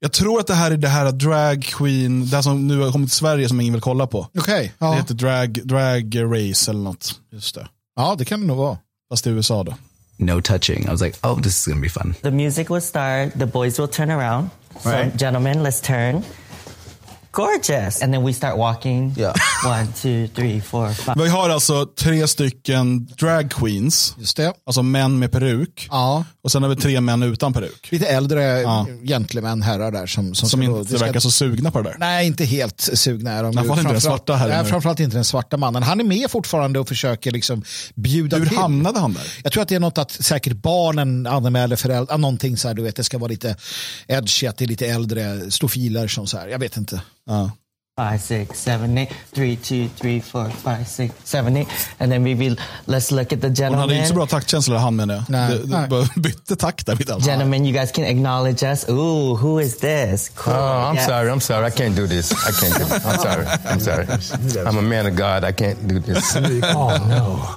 Jag 0.05 0.13
tror 0.13 0.41
att 0.41 0.47
det 0.47 0.55
här 0.55 0.71
är 0.71 0.77
det 0.77 0.89
här 0.89 1.13
drag 1.13 1.63
queen, 1.65 2.29
det 2.31 2.37
här 2.37 2.43
som 2.43 2.67
nu 2.69 2.81
har 2.81 2.93
kommit 2.93 3.09
till 3.11 3.17
Sverige 3.17 3.49
som 3.49 3.61
ingen 3.61 3.73
vill 3.73 3.83
kolla 3.83 4.07
på. 4.07 4.29
Okej, 4.39 4.73
Det 4.79 4.85
ja. 4.87 4.93
heter 4.93 5.15
drag, 5.15 5.61
drag 5.65 6.17
race 6.23 6.71
eller 6.71 6.81
något. 6.81 7.21
Just 7.33 7.55
det. 7.55 7.69
ja, 7.97 8.15
det 8.19 8.25
kan 8.25 8.41
det 8.41 8.47
nog 8.47 8.57
vara. 8.57 8.79
Fast 9.11 9.27
i 9.27 9.31
USA 9.31 9.65
då. 9.65 9.75
no 10.17 10.41
touching. 10.41 10.85
I 10.85 10.89
was 10.91 11.01
like, 11.03 11.17
oh, 11.23 11.41
this 11.41 11.47
is 11.69 11.75
to 11.75 11.81
be 11.81 11.89
fun. 11.89 12.15
The 12.23 12.31
music 12.31 12.71
will 12.71 12.81
start, 12.83 13.33
the 13.39 13.47
boys 13.47 13.79
will 13.79 13.89
turn 13.89 14.11
around. 14.11 14.49
So, 14.83 14.91
gentlemen, 15.19 15.63
let's 15.63 15.87
turn. 15.87 16.23
Gorgeous. 17.33 18.03
And 18.03 18.13
then 18.13 18.25
we 18.27 18.33
start 18.33 18.57
walking. 18.57 19.15
Yeah. 19.19 19.35
One, 19.67 19.87
two, 19.87 20.27
three, 20.35 20.61
four, 20.61 20.89
five. 20.93 21.15
Vi 21.23 21.29
har 21.29 21.51
alltså 21.51 21.87
tre 21.87 22.29
stycken 22.29 23.05
drag 23.19 23.51
queens. 23.51 24.15
Just 24.19 24.37
det. 24.37 24.53
Alltså 24.67 24.83
män 24.83 25.19
med 25.19 25.33
peruk. 25.33 25.89
Ja. 25.91 26.25
Och 26.45 26.53
sen 26.53 26.63
har 26.63 26.71
vi 26.71 26.77
tre 26.77 27.01
män 27.01 27.23
utan 27.23 27.53
peruk. 27.53 27.89
Lite 27.93 28.07
äldre 28.07 28.43
Ja. 28.61 28.87
gentlemän, 29.03 29.63
herrar 29.63 29.91
där 29.91 30.07
som, 30.07 30.35
som, 30.35 30.49
Som 30.49 30.63
inte 30.63 30.97
ska- 30.97 31.07
verkar 31.07 31.21
så 31.21 31.31
sugna 31.31 31.71
på 31.71 31.83
det 31.83 31.89
där. 31.91 31.97
Nej, 31.99 32.27
inte 32.27 32.45
helt 32.45 32.81
sugna 32.81 33.31
är 33.33 33.43
de. 33.43 33.55
Det 33.55 33.61
inte 33.61 33.69
den 33.69 33.77
Framförallt- 33.77 34.03
svarta 34.03 34.35
här 34.35 34.49
Nej, 34.49 34.65
framförallt 34.65 35.01
inte 35.01 35.17
den 35.17 35.25
svarta 35.25 35.57
mannen. 35.57 35.83
Han 35.83 36.01
är 36.01 36.05
med 36.05 36.31
fortfarande 36.31 36.79
och 36.81 36.89
försöker 36.89 37.31
liksom 37.31 37.63
bjuda 37.95 38.37
Hur 38.39 38.47
till. 38.47 38.57
hamnade 38.59 39.01
han 39.01 39.13
där? 39.13 39.23
Jag 39.43 39.53
tror 39.53 39.63
att 39.63 39.69
det 39.69 39.75
är 39.75 39.81
något 39.81 39.99
att 39.99 40.11
säkert 40.11 40.53
barnen 40.53 41.27
anmäler 41.27 41.77
föräldrar, 41.77 42.19
någonting 42.19 42.57
så 42.57 42.69
här, 42.69 42.75
du 42.75 42.83
vet, 42.83 42.97
det 42.97 43.05
ska 43.05 43.19
vara 43.19 43.29
lite 43.29 43.57
edgy, 44.09 44.47
att 44.47 44.57
det 44.57 44.65
är 44.65 44.69
lite 44.69 44.87
äldre 44.87 45.51
stofiler 45.51 46.09
som 46.09 46.27
så 46.27 46.39
här, 46.39 46.49
jag 46.49 46.59
vet 46.59 46.77
inte. 46.77 47.01
Ja. 47.31 47.51
Five, 47.99 48.19
six, 48.23 48.63
seven, 48.63 48.99
eight. 48.99 49.11
Three, 49.35 49.57
two, 49.57 49.89
three, 50.01 50.21
four, 50.21 50.51
five, 50.51 50.85
six, 50.89 51.15
seven, 51.25 51.57
eight. 51.57 51.69
And 51.99 52.13
then 52.13 52.25
we 52.25 52.35
will, 52.35 52.57
let's 52.87 53.11
look 53.11 53.33
at 53.33 53.41
the 53.41 53.47
Hon 53.49 53.55
gentleman. 53.55 53.79
hade 53.81 53.95
inte 53.95 54.09
så 54.09 54.15
bra 54.15 54.27
taktkänsla 54.27 54.79
han 54.79 54.97
menar 54.97 55.15
jag. 55.15 55.25
Nej, 55.29 55.49
Det- 55.49 55.59
det 55.67 55.79
nej. 55.79 55.89
bara 55.89 56.07
bytte 56.17 56.57
takt 56.57 56.87
där 56.87 56.97
mitt 56.99 57.11
allt. 57.11 57.25
Gentlemen, 57.27 57.65
you 57.67 57.73
guys 57.79 57.93
can 57.93 58.05
acknowledge 58.05 58.63
us. 58.73 58.89
Ooh, 58.89 59.37
who 59.37 59.61
is 59.61 59.79
this? 59.79 60.29
Cool. 60.35 60.55
Oh, 60.55 60.59
I'm 60.91 60.95
Yeah. 60.97 61.07
sorry. 61.09 61.31
I'm 61.31 61.41
sorry. 61.41 61.67
I 61.67 61.71
can't 61.71 61.97
do 61.97 62.07
this. 62.07 62.33
I 62.33 62.53
can't 62.53 62.79
do 62.79 62.97
it. 62.97 63.05
I'm 63.07 63.19
sorry. 63.19 63.47
I'm 63.73 63.81
sorry. 63.81 64.07
I'm 64.67 64.79
a 64.79 64.83
man 64.83 65.07
of 65.07 65.15
God. 65.17 65.45
I 65.45 65.53
can't 65.53 65.89
do 65.89 65.99
this. 66.01 66.37
oh, 66.75 66.97
no. 67.09 67.49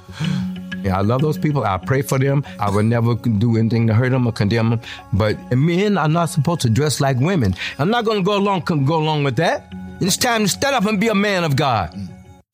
Yeah, 0.86 1.00
I 1.00 1.02
love 1.02 1.20
those 1.20 1.36
people. 1.36 1.64
I 1.64 1.78
pray 1.78 2.02
for 2.02 2.18
them. 2.18 2.44
I 2.60 2.70
would 2.70 2.84
never 2.84 3.14
do 3.16 3.56
anything 3.56 3.88
to 3.88 3.94
hurt 3.94 4.10
them 4.10 4.26
or 4.26 4.32
condemn 4.32 4.70
them. 4.70 4.80
But 5.12 5.36
men 5.50 5.98
are 5.98 6.08
not 6.08 6.30
supposed 6.30 6.60
to 6.60 6.70
dress 6.70 7.00
like 7.00 7.18
women. 7.18 7.56
I'm 7.78 7.90
not 7.90 8.04
going 8.04 8.18
to 8.18 8.24
go 8.24 8.36
along 8.36 8.60
go 8.86 8.96
along 8.96 9.24
with 9.24 9.36
that. 9.36 9.72
It's 10.00 10.16
time 10.16 10.44
to 10.44 10.48
stand 10.48 10.76
up 10.76 10.86
and 10.86 11.00
be 11.00 11.08
a 11.08 11.14
man 11.14 11.44
of 11.44 11.56
God. 11.56 11.90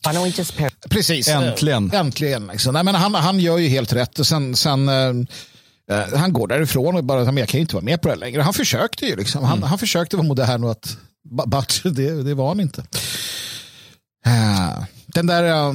Why 0.04 0.12
don't 0.12 0.24
we 0.24 0.30
just 0.30 0.56
pair 0.56 0.70
Precis. 0.90 1.28
Äntligen. 1.28 1.90
Äntligen. 1.94 2.46
Liksom. 2.46 2.74
Nej, 2.74 2.84
men 2.84 2.94
han, 2.94 3.14
han 3.14 3.40
gör 3.40 3.58
ju 3.58 3.68
helt 3.68 3.92
rätt. 3.92 4.18
Och 4.18 4.26
sen, 4.26 4.56
sen, 4.56 4.88
eh, 4.88 5.08
eh, 5.90 6.18
han 6.18 6.32
går 6.32 6.48
därifrån 6.48 6.96
och 6.96 7.04
bara, 7.04 7.24
jag 7.24 7.48
kan 7.48 7.58
ju 7.58 7.60
inte 7.60 7.74
vara 7.74 7.84
med 7.84 8.02
på 8.02 8.08
det 8.08 8.16
längre. 8.16 8.42
Han 8.42 8.54
försökte 8.54 9.06
ju. 9.06 9.16
Liksom. 9.16 9.44
Han, 9.44 9.62
han 9.62 9.78
försökte 9.78 10.16
vara 10.16 10.26
modern 10.26 10.64
och 10.64 10.70
att, 10.70 10.96
but 11.24 11.80
det, 11.96 12.22
det 12.22 12.34
var 12.34 12.48
han 12.48 12.60
inte. 12.60 12.84
Eh, 14.26 14.84
den 15.06 15.26
där 15.26 15.44
eh, 15.44 15.72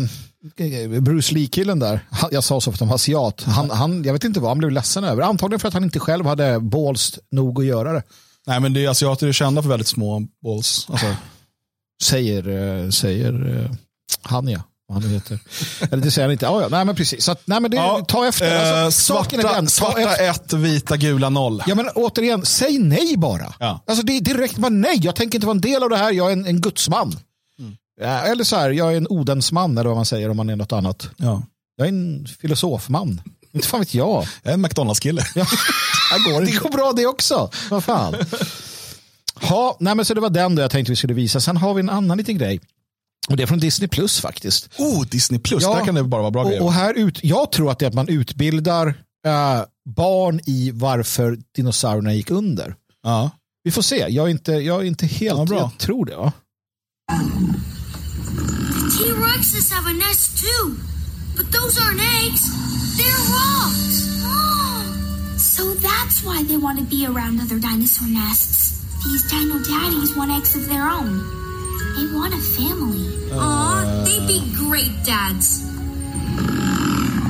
Bruce 1.01 1.33
Lee-killen 1.33 1.79
där, 1.79 1.99
jag 2.31 2.43
sa 2.43 2.61
så 2.61 2.71
för 2.71 2.75
att 2.75 2.79
han 2.79 2.87
var 2.89 2.95
asiat, 2.95 3.43
han, 3.43 3.69
han, 3.69 4.03
jag 4.03 4.13
vet 4.13 4.23
inte 4.23 4.39
vad 4.39 4.49
han 4.49 4.57
blev 4.57 4.71
ledsen 4.71 5.03
över. 5.03 5.21
Antagligen 5.23 5.59
för 5.59 5.67
att 5.67 5.73
han 5.73 5.83
inte 5.83 5.99
själv 5.99 6.25
hade 6.25 6.59
balls 6.59 7.19
nog 7.31 7.59
att 7.59 7.65
göra 7.65 7.93
det. 7.93 8.03
Nej 8.47 8.59
men 8.59 8.73
det 8.73 8.85
är 8.85 8.89
asiater 8.89 9.27
är 9.27 9.31
kända 9.33 9.61
för 9.61 9.69
väldigt 9.69 9.87
små 9.87 10.21
balls. 10.43 10.87
Alltså, 10.89 11.15
Säger, 12.03 12.47
eh, 12.83 12.89
säger 12.89 13.63
eh, 13.65 13.71
han 14.21 14.47
ja. 14.47 14.61
Vad 14.87 15.03
han 15.03 15.11
heter. 15.11 15.39
Eller 15.91 16.03
det 16.03 16.11
säger 16.11 16.27
han 16.27 16.31
inte. 16.31 16.45
Ja, 16.45 16.61
ja. 16.61 16.67
Nej 16.71 16.85
men 16.85 16.95
precis. 16.95 17.23
Så 17.25 17.31
att, 17.31 17.41
nej, 17.47 17.59
men 17.61 17.71
det, 17.71 17.77
Ja, 17.77 18.05
ta 18.07 18.27
efter. 18.27 18.55
eh, 18.55 18.83
Alltså, 18.85 19.13
är 19.13 19.15
svarta 19.15 19.37
den, 19.37 19.65
ta 19.65 19.69
svarta 19.71 20.15
efter. 20.15 20.29
ett, 20.29 20.53
vita 20.53 20.97
gula 20.97 21.29
noll. 21.29 21.63
Ja 21.67 21.75
men 21.75 21.89
återigen, 21.95 22.45
säg 22.45 22.77
nej 22.79 23.17
bara. 23.17 23.53
Ja. 23.59 23.83
Alltså 23.87 24.05
det 24.05 24.13
är 24.17 24.21
direkt 24.21 24.57
bara 24.57 24.69
nej. 24.69 24.99
Jag 25.01 25.15
tänker 25.15 25.35
inte 25.37 25.47
vara 25.47 25.55
en 25.55 25.61
del 25.61 25.83
av 25.83 25.89
det 25.89 25.97
här. 25.97 26.11
Jag 26.11 26.27
är 26.27 26.33
en, 26.33 26.45
en 26.45 26.61
gudsman. 26.61 27.19
Ja, 28.01 28.07
eller 28.21 28.43
så 28.43 28.55
här, 28.55 28.69
jag 28.69 28.93
är 28.93 28.97
en 28.97 29.07
odensman 29.09 29.77
eller 29.77 29.87
vad 29.89 29.95
man 29.97 30.05
säger 30.05 30.29
om 30.29 30.37
man 30.37 30.49
är 30.49 30.55
något 30.55 30.71
annat. 30.71 31.09
Ja. 31.17 31.43
Jag 31.77 31.85
är 31.87 31.91
en 31.91 32.27
filosofman. 32.41 33.21
Inte 33.53 33.67
fan 33.67 33.79
vet 33.79 33.93
jag. 33.93 34.25
Jag 34.43 34.49
är 34.49 34.53
en 34.53 34.61
McDonalds-kille. 34.61 35.21
Ja. 35.35 35.43
Här 36.11 36.31
går 36.33 36.39
Det 36.41 36.45
det. 36.45 36.57
går 36.57 36.69
bra 36.69 36.93
det 36.95 37.05
också. 37.05 37.51
Vad 37.69 37.83
fan. 37.83 38.15
Ja, 39.41 39.77
nej 39.79 39.95
men 39.95 40.05
så 40.05 40.13
det 40.13 40.21
var 40.21 40.29
den 40.29 40.55
då 40.55 40.61
jag 40.61 40.71
tänkte 40.71 40.91
vi 40.91 40.95
skulle 40.95 41.13
visa. 41.13 41.39
Sen 41.39 41.57
har 41.57 41.73
vi 41.73 41.79
en 41.79 41.89
annan 41.89 42.17
liten 42.17 42.37
grej. 42.37 42.59
Och 43.29 43.37
det 43.37 43.43
är 43.43 43.47
från 43.47 43.59
Disney 43.59 43.87
Plus 43.87 44.19
faktiskt. 44.21 44.69
Oh, 44.77 45.05
Disney 45.05 45.39
plus, 45.39 45.63
där 45.63 45.85
kan 45.85 45.95
det 45.95 46.03
bara 46.03 46.21
vara 46.21 46.31
bra 46.31 46.43
grejer. 46.43 46.59
och, 46.61 46.65
och 46.67 46.73
här 46.73 46.93
ut, 46.93 47.19
Jag 47.23 47.51
tror 47.51 47.71
att 47.71 47.79
det 47.79 47.85
är 47.85 47.87
att 47.89 47.93
man 47.95 48.07
utbildar 48.09 48.87
eh, 49.27 49.61
barn 49.89 50.39
i 50.45 50.71
varför 50.73 51.37
dinosaurierna 51.55 52.13
gick 52.13 52.31
under. 52.31 52.75
Ja. 53.03 53.29
Vi 53.63 53.71
får 53.71 53.81
se. 53.81 54.05
Jag 54.09 54.25
är 54.25 54.29
inte, 54.31 54.51
jag 54.51 54.81
är 54.81 54.85
inte 54.85 55.05
helt... 55.05 55.37
Ja, 55.37 55.45
bra. 55.45 55.57
Jag 55.59 55.77
tror 55.77 56.05
det. 56.05 56.11
Ja. 56.11 56.31
T-Rexes 58.97 59.71
have 59.71 59.85
a 59.87 59.93
nest 59.93 60.37
too. 60.39 60.77
But 61.35 61.51
those 61.51 61.77
aren't 61.79 62.01
eggs. 62.01 62.43
They're 62.97 63.23
rocks. 63.33 64.05
So 65.41 65.73
that's 65.73 66.23
why 66.23 66.43
they 66.43 66.57
want 66.57 66.77
to 66.79 66.85
be 66.85 67.05
around 67.05 67.39
other 67.39 67.59
dinosaur 67.59 68.07
nests. 68.07 68.83
These 69.03 69.29
dino 69.29 69.59
daddies 69.63 70.15
want 70.15 70.31
eggs 70.31 70.55
of 70.55 70.67
their 70.67 70.87
own. 70.87 71.17
They 71.95 72.13
want 72.13 72.33
a 72.33 72.37
family. 72.37 73.31
Aw, 73.33 74.03
they'd 74.05 74.27
be 74.27 74.53
great 74.55 74.91
dads. 75.03 75.63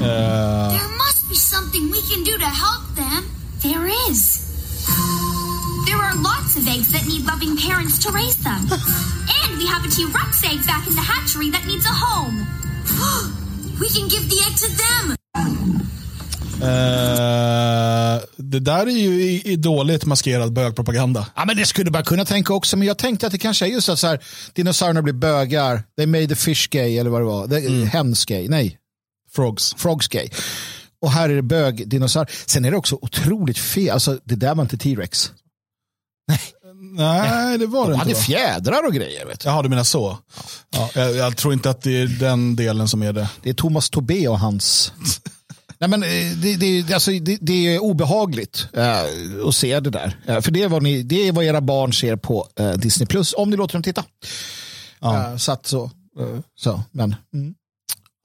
Uh, 0.01 0.71
There 0.71 0.97
must 0.97 1.27
be 1.29 1.35
something 1.35 1.89
we 1.91 2.01
can 2.01 2.23
do 2.23 2.37
to 2.37 2.45
help 2.45 2.83
them. 2.95 3.29
There 3.59 3.87
is. 4.09 4.43
There 5.85 5.97
are 5.97 6.15
lots 6.15 6.55
of 6.57 6.67
eggs 6.67 6.91
that 6.91 7.05
need 7.07 7.25
loving 7.25 7.55
parents 7.57 7.97
to 7.99 8.11
raise 8.11 8.37
them. 8.43 8.61
we 9.59 9.65
have 9.73 9.83
a 9.87 9.91
T-Rex 9.95 10.43
egg 10.43 10.59
back 10.67 10.87
in 10.87 10.95
the 10.95 11.01
hatchery 11.01 11.51
that 11.51 11.63
needs 11.67 11.85
a 11.85 11.95
home. 12.05 12.35
we 13.81 13.87
can 13.89 14.07
give 14.09 14.25
the 14.29 14.39
egg 14.47 14.55
to 14.63 14.67
them. 14.83 15.17
Eh, 16.61 18.21
det 18.37 18.59
där 18.59 18.85
är 18.87 18.91
ju 18.91 19.21
i, 19.21 19.41
i 19.51 19.55
dåligt 19.55 20.05
maskerad 20.05 20.53
bögpropaganda. 20.53 21.27
Ja, 21.35 21.45
men 21.45 21.57
det 21.57 21.65
skulle 21.65 21.91
man 21.91 22.03
kunna 22.03 22.25
tänka 22.25 22.53
också. 22.53 22.77
Men 22.77 22.87
jag 22.87 22.97
tänkte 22.97 23.25
att 23.25 23.31
det 23.31 23.37
kanske 23.37 23.65
är 23.65 23.69
just 23.69 23.89
att 23.89 23.99
så 23.99 24.07
här, 24.07 24.19
dinosaurierna 24.53 25.01
blir 25.01 25.13
bögar. 25.13 25.83
They 25.97 26.05
made 26.07 26.27
the 26.27 26.35
fish 26.35 26.67
gay 26.69 26.97
eller 26.97 27.09
vad 27.09 27.21
det 27.21 27.25
var. 27.25 27.47
The, 27.47 27.57
Mm. 27.67 27.87
Hens 27.87 28.25
gay. 28.25 28.47
Nej, 28.49 28.77
Frogs. 29.31 29.75
frogs 29.77 30.07
gay. 30.07 30.29
Och 31.01 31.11
här 31.11 31.29
är 31.29 31.35
det 31.35 31.41
bög 31.41 31.89
dinosaurier. 31.89 32.35
Sen 32.45 32.65
är 32.65 32.71
det 32.71 32.77
också 32.77 32.97
otroligt 33.01 33.57
fel. 33.59 33.89
Alltså, 33.89 34.19
det 34.23 34.35
där 34.35 34.55
var 34.55 34.63
inte 34.63 34.77
T-Rex. 34.77 35.31
Nej, 36.27 36.39
det 37.59 37.65
var 37.67 37.85
det 37.85 37.91
De 37.91 37.93
inte. 37.93 37.97
hade 37.97 38.13
va? 38.13 38.19
fjädrar 38.19 38.87
och 38.87 38.93
grejer. 38.93 39.25
Vet 39.25 39.39
du. 39.39 39.49
Jaha, 39.49 39.61
du 39.61 39.69
menar 39.69 39.83
så. 39.83 40.17
Ja, 40.69 40.89
jag, 40.95 41.15
jag 41.15 41.37
tror 41.37 41.53
inte 41.53 41.69
att 41.69 41.81
det 41.81 42.01
är 42.01 42.07
den 42.07 42.55
delen 42.55 42.87
som 42.87 43.03
är 43.03 43.13
det. 43.13 43.29
Det 43.43 43.49
är 43.49 43.53
Thomas 43.53 43.89
Tobé 43.89 44.27
och 44.27 44.39
hans... 44.39 44.91
Nej, 45.79 45.89
men 45.89 46.03
eh, 46.03 46.09
det, 46.41 46.55
det, 46.55 46.93
alltså, 46.93 47.11
det, 47.11 47.37
det 47.41 47.75
är 47.75 47.79
obehagligt 47.79 48.67
eh, 48.73 48.99
att 49.47 49.55
se 49.55 49.79
det 49.79 49.89
där. 49.89 50.17
Eh, 50.25 50.41
för 50.41 50.51
det 50.51 50.63
är, 50.63 50.67
vad 50.69 50.83
ni, 50.83 51.03
det 51.03 51.27
är 51.27 51.31
vad 51.31 51.45
era 51.45 51.61
barn 51.61 51.93
ser 51.93 52.15
på 52.15 52.47
eh, 52.59 52.71
Disney 52.71 53.07
Plus 53.07 53.33
om 53.37 53.49
ni 53.49 53.57
låter 53.57 53.73
dem 53.73 53.83
titta. 53.83 54.03
Ja. 54.99 55.31
Eh, 55.31 55.37
så 55.37 55.51
att 55.51 55.65
så. 55.67 55.83
eh, 56.19 56.39
så 56.55 56.83
men, 56.91 57.15
mm. 57.33 57.53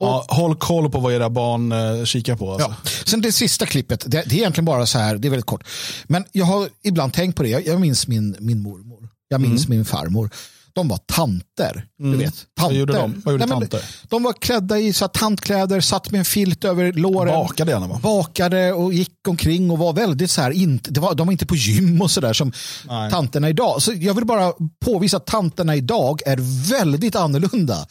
Ja, 0.07 0.27
håll 0.29 0.57
koll 0.57 0.91
på 0.91 1.01
vad 1.01 1.12
era 1.12 1.31
barn 1.31 1.73
eh, 1.73 2.05
kikar 2.05 2.37
på. 2.37 2.53
Alltså. 2.53 2.69
Ja. 2.69 2.91
Sen 3.05 3.20
det 3.20 3.33
sista 3.33 3.66
klippet, 3.66 4.05
det, 4.07 4.23
det 4.27 4.35
är 4.35 4.39
egentligen 4.39 4.65
bara 4.65 4.87
så 4.87 4.99
här, 4.99 5.16
det 5.16 5.29
är 5.29 5.31
väldigt 5.31 5.47
kort. 5.47 5.65
Men 6.07 6.24
jag 6.33 6.45
har 6.45 6.69
ibland 6.83 7.12
tänkt 7.12 7.37
på 7.37 7.43
det, 7.43 7.49
jag, 7.49 7.66
jag 7.66 7.81
minns 7.81 8.09
min, 8.09 8.37
min 8.41 8.62
mormor, 8.62 9.09
jag 9.29 9.41
minns 9.41 9.69
min 9.69 9.85
farmor. 9.85 10.31
De 10.74 10.89
var 10.89 10.97
tanter. 10.99 11.86
Mm. 12.01 12.12
Du 12.12 12.19
vet, 12.19 12.35
Vad 12.55 12.65
tanter. 12.65 12.77
gjorde 12.77 12.93
de? 12.93 13.23
Vad 13.24 13.32
gjorde 13.32 13.47
Nej, 13.47 13.59
tanter? 13.59 13.82
De 14.09 14.23
var 14.23 14.32
klädda 14.32 14.78
i 14.78 14.93
så 14.93 15.09
tantkläder, 15.09 15.81
satt 15.81 16.11
med 16.11 16.19
en 16.19 16.24
filt 16.24 16.65
över 16.65 16.93
låren. 16.93 17.35
Bakade 17.35 17.70
gärna 17.73 17.86
va? 17.86 18.01
Bakade 18.03 18.73
och 18.73 18.93
gick 18.94 19.28
omkring 19.28 19.70
och 19.70 19.78
var 19.78 19.93
väldigt 19.93 20.31
så 20.31 20.43
här, 20.43 20.51
inte, 20.51 20.90
det 20.90 21.01
var, 21.01 21.15
de 21.15 21.27
var 21.27 21.32
inte 21.32 21.47
på 21.47 21.57
gym 21.57 22.03
och 22.03 22.11
sådär 22.11 22.32
som 22.32 22.53
Nej. 22.89 23.11
tanterna 23.11 23.49
idag. 23.49 23.82
Så 23.82 23.93
jag 23.93 24.15
vill 24.15 24.24
bara 24.24 24.53
påvisa 24.85 25.16
att 25.16 25.27
tanterna 25.27 25.77
idag 25.77 26.20
är 26.27 26.69
väldigt 26.70 27.16
annorlunda 27.16 27.86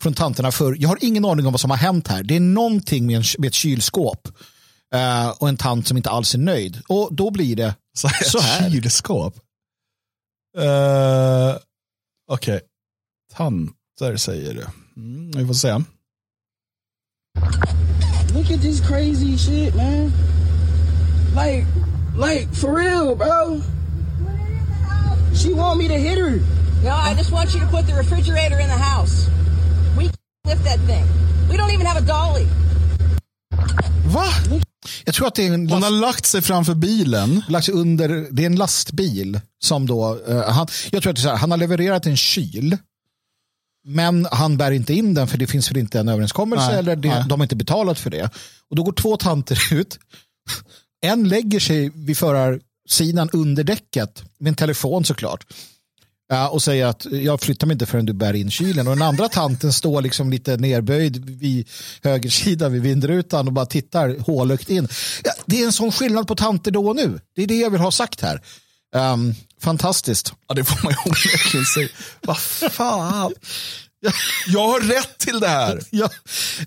från 0.00 0.14
tanterna 0.14 0.52
förr. 0.52 0.76
Jag 0.78 0.88
har 0.88 0.98
ingen 1.00 1.24
aning 1.24 1.46
om 1.46 1.52
vad 1.52 1.60
som 1.60 1.70
har 1.70 1.78
hänt 1.78 2.08
här. 2.08 2.22
Det 2.22 2.36
är 2.36 2.40
någonting 2.40 3.06
med, 3.06 3.16
en, 3.16 3.24
med 3.38 3.48
ett 3.48 3.54
kylskåp 3.54 4.28
eh, 4.94 5.28
och 5.28 5.48
en 5.48 5.56
tant 5.56 5.86
som 5.86 5.96
inte 5.96 6.10
alls 6.10 6.34
är 6.34 6.38
nöjd. 6.38 6.80
Och 6.88 7.08
då 7.14 7.30
blir 7.30 7.56
det 7.56 7.74
Så 7.98 8.08
här. 8.08 8.24
så 8.24 8.40
här. 8.40 8.70
Kylskåp. 8.70 9.36
Uh, 10.58 10.64
Okej. 12.30 12.60
Tanter 13.34 14.16
säger 14.16 14.54
du. 14.54 14.66
Mm, 14.96 15.30
vi 15.30 15.46
får 15.46 15.54
se. 15.54 15.82
Look 18.34 18.50
at 18.50 18.60
this 18.60 18.80
crazy 18.80 19.38
shit, 19.38 19.74
man. 19.74 20.12
Like, 21.34 21.66
like 22.16 22.54
for 22.54 22.74
real, 22.74 23.16
bro. 23.16 23.60
She 25.34 25.54
want 25.54 25.78
me 25.78 25.88
to 25.88 25.98
hit 25.98 26.18
her. 26.18 26.40
No, 26.84 26.90
I 26.90 27.14
just 27.14 27.32
want 27.32 27.54
you 27.54 27.60
to 27.60 27.66
put 27.66 27.86
the 27.86 27.94
refrigerator 27.94 28.60
in 28.60 28.68
the 28.68 28.78
house. 28.78 29.28
We 29.96 30.04
can't 30.04 30.16
lift 30.46 30.64
that 30.64 30.78
thing. 30.86 31.04
We 31.50 31.56
don't 31.56 31.72
even 31.72 31.86
have 31.86 32.02
a 32.02 32.06
dolly. 32.06 32.46
Va? 34.14 34.24
Jag 35.04 35.14
tror 35.14 35.26
att 35.26 35.34
det 35.34 35.46
är 35.46 35.54
en 35.54 35.70
Hon 35.70 35.82
har 35.82 35.90
lagt 35.90 36.26
sig 36.26 36.42
framför 36.42 36.74
bilen. 36.74 37.42
lagt 37.48 37.66
sig 37.66 37.74
under, 37.74 38.28
det 38.30 38.42
är 38.42 38.46
en 38.46 38.56
lastbil 38.56 39.40
som 39.62 39.86
då, 39.86 40.20
eh, 40.28 40.50
han, 40.50 40.66
jag 40.90 41.02
tror 41.02 41.10
att 41.10 41.16
det 41.16 41.20
är 41.20 41.22
så 41.22 41.28
här, 41.28 41.36
han 41.36 41.50
har 41.50 41.58
levererat 41.58 42.06
en 42.06 42.16
kyl. 42.16 42.76
Men 43.84 44.26
han 44.32 44.56
bär 44.56 44.70
inte 44.70 44.94
in 44.94 45.14
den 45.14 45.28
för 45.28 45.38
det 45.38 45.46
finns 45.46 45.70
väl 45.70 45.76
inte 45.76 46.00
en 46.00 46.08
överenskommelse 46.08 46.66
Nej, 46.68 46.78
eller 46.78 46.96
det, 46.96 47.08
nej. 47.08 47.24
de 47.28 47.40
har 47.40 47.44
inte 47.44 47.56
betalat 47.56 47.98
för 47.98 48.10
det. 48.10 48.30
Och 48.70 48.76
då 48.76 48.82
går 48.82 48.92
två 48.92 49.16
tanter 49.16 49.72
ut. 49.74 49.98
En 51.02 51.28
lägger 51.28 51.60
sig 51.60 51.90
vid 51.94 52.18
förarsidan 52.18 53.30
under 53.32 53.64
däcket 53.64 54.22
med 54.38 54.48
en 54.50 54.54
telefon 54.54 55.04
såklart. 55.04 55.44
Ja, 56.32 56.48
och 56.48 56.62
säger 56.62 56.86
att 56.86 57.06
jag 57.10 57.40
flyttar 57.40 57.66
mig 57.66 57.72
inte 57.74 57.86
förrän 57.86 58.06
du 58.06 58.12
bär 58.12 58.34
in 58.34 58.50
kylen. 58.50 58.88
Och 58.88 58.96
den 58.96 59.08
andra 59.08 59.28
tanten 59.28 59.72
står 59.72 60.02
liksom 60.02 60.30
lite 60.30 60.56
nerböjd 60.56 61.24
vid 61.24 61.68
högersidan 62.02 62.72
vid 62.72 62.82
vindrutan 62.82 63.46
och 63.46 63.52
bara 63.52 63.66
tittar 63.66 64.18
hålögt 64.18 64.70
in. 64.70 64.88
Ja, 65.24 65.32
det 65.46 65.62
är 65.62 65.66
en 65.66 65.72
sån 65.72 65.92
skillnad 65.92 66.28
på 66.28 66.34
tanter 66.34 66.70
då 66.70 66.88
och 66.88 66.96
nu. 66.96 67.20
Det 67.36 67.42
är 67.42 67.46
det 67.46 67.58
jag 67.58 67.70
vill 67.70 67.80
ha 67.80 67.90
sagt 67.90 68.20
här. 68.20 68.42
Um, 68.94 69.34
fantastiskt. 69.62 70.32
Ja, 70.48 70.54
det 70.54 70.64
får 70.64 70.80
man 70.84 70.92
ju 70.92 71.10
onekligen 71.10 71.66
säga. 71.66 71.88
Vad 72.20 72.38
fan. 72.72 73.32
Jag 74.46 74.68
har 74.68 74.80
rätt 74.80 75.18
till 75.18 75.40
det 75.40 75.48
här. 75.48 75.80
Ja, 75.90 76.10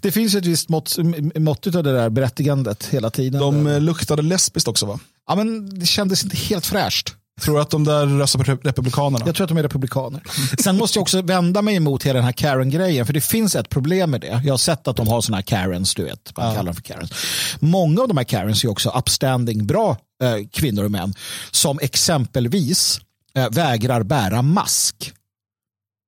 det 0.01 0.11
finns 0.11 0.35
ett 0.35 0.45
visst 0.45 0.69
mått, 0.69 0.97
mått 1.35 1.67
av 1.67 1.83
det 1.83 1.93
där 1.93 2.09
berättigandet 2.09 2.85
hela 2.85 3.09
tiden. 3.09 3.41
De 3.41 3.67
eh, 3.67 3.81
luktade 3.81 4.21
lesbiskt 4.21 4.67
också 4.67 4.85
va? 4.85 4.99
Ja, 5.27 5.35
men 5.35 5.79
det 5.79 5.85
kändes 5.85 6.23
inte 6.23 6.37
helt 6.37 6.65
fräscht. 6.65 7.15
Tror 7.41 7.55
du 7.55 7.61
att 7.61 7.69
de 7.69 7.83
där 7.83 8.05
röstar 8.05 8.43
på 8.43 8.67
Republikanerna? 8.67 9.25
Jag 9.25 9.35
tror 9.35 9.45
att 9.45 9.49
de 9.49 9.57
är 9.57 9.63
republikaner. 9.63 10.21
Sen 10.63 10.77
måste 10.77 10.97
jag 10.97 11.01
också 11.01 11.21
vända 11.21 11.61
mig 11.61 11.75
emot 11.75 12.03
hela 12.03 12.13
den 12.13 12.23
här 12.23 12.31
Karen-grejen. 12.31 13.05
För 13.05 13.13
det 13.13 13.21
finns 13.21 13.55
ett 13.55 13.69
problem 13.69 14.11
med 14.11 14.21
det. 14.21 14.41
Jag 14.45 14.53
har 14.53 14.57
sett 14.57 14.87
att 14.87 14.95
de 14.95 15.07
har 15.07 15.21
sådana 15.21 15.37
här 15.37 15.41
Karens, 15.41 15.95
du 15.95 16.03
vet. 16.03 16.37
Man 16.37 16.55
kallar 16.55 16.65
dem 16.65 16.75
för 16.75 16.81
Karens. 16.81 17.11
Många 17.59 18.01
av 18.01 18.07
de 18.07 18.17
här 18.17 18.23
Karens 18.23 18.63
är 18.63 18.67
också 18.67 18.89
upstanding, 18.89 19.67
bra 19.67 19.97
eh, 20.23 20.47
kvinnor 20.51 20.83
och 20.83 20.91
män. 20.91 21.13
Som 21.51 21.79
exempelvis 21.79 22.99
eh, 23.35 23.49
vägrar 23.49 24.03
bära 24.03 24.41
mask. 24.41 25.13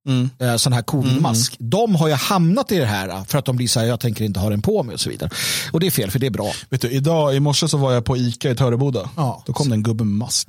Mm. 0.07 0.29
Eh, 0.39 0.55
sån 0.55 0.73
här 0.73 0.81
covid-mask. 0.81 1.55
De 1.59 1.95
har 1.95 2.07
ju 2.07 2.13
hamnat 2.13 2.71
i 2.71 2.77
det 2.77 2.85
här 2.85 3.23
för 3.23 3.37
att 3.37 3.45
de 3.45 3.55
blir 3.55 3.67
så 3.67 3.79
här, 3.79 3.87
jag 3.87 3.99
tänker 3.99 4.25
inte 4.25 4.39
ha 4.39 4.49
den 4.49 4.61
på 4.61 4.83
mig 4.83 4.93
och 4.93 4.99
så 4.99 5.09
vidare. 5.09 5.29
Och 5.71 5.79
det 5.79 5.87
är 5.87 5.91
fel, 5.91 6.11
för 6.11 6.19
det 6.19 6.25
är 6.25 6.31
bra. 6.31 6.51
Vet 6.69 6.81
du, 6.81 6.91
idag, 6.91 7.35
i 7.35 7.39
morse 7.39 7.67
så 7.67 7.77
var 7.77 7.93
jag 7.93 8.05
på 8.05 8.17
Ica 8.17 8.49
i 8.51 8.55
Töreboda. 8.55 9.09
Ja. 9.15 9.43
Då 9.45 9.53
kom 9.53 9.69
det 9.69 9.75
en 9.75 9.83
gubbe 9.83 10.03
med 10.03 10.17
mask. 10.17 10.47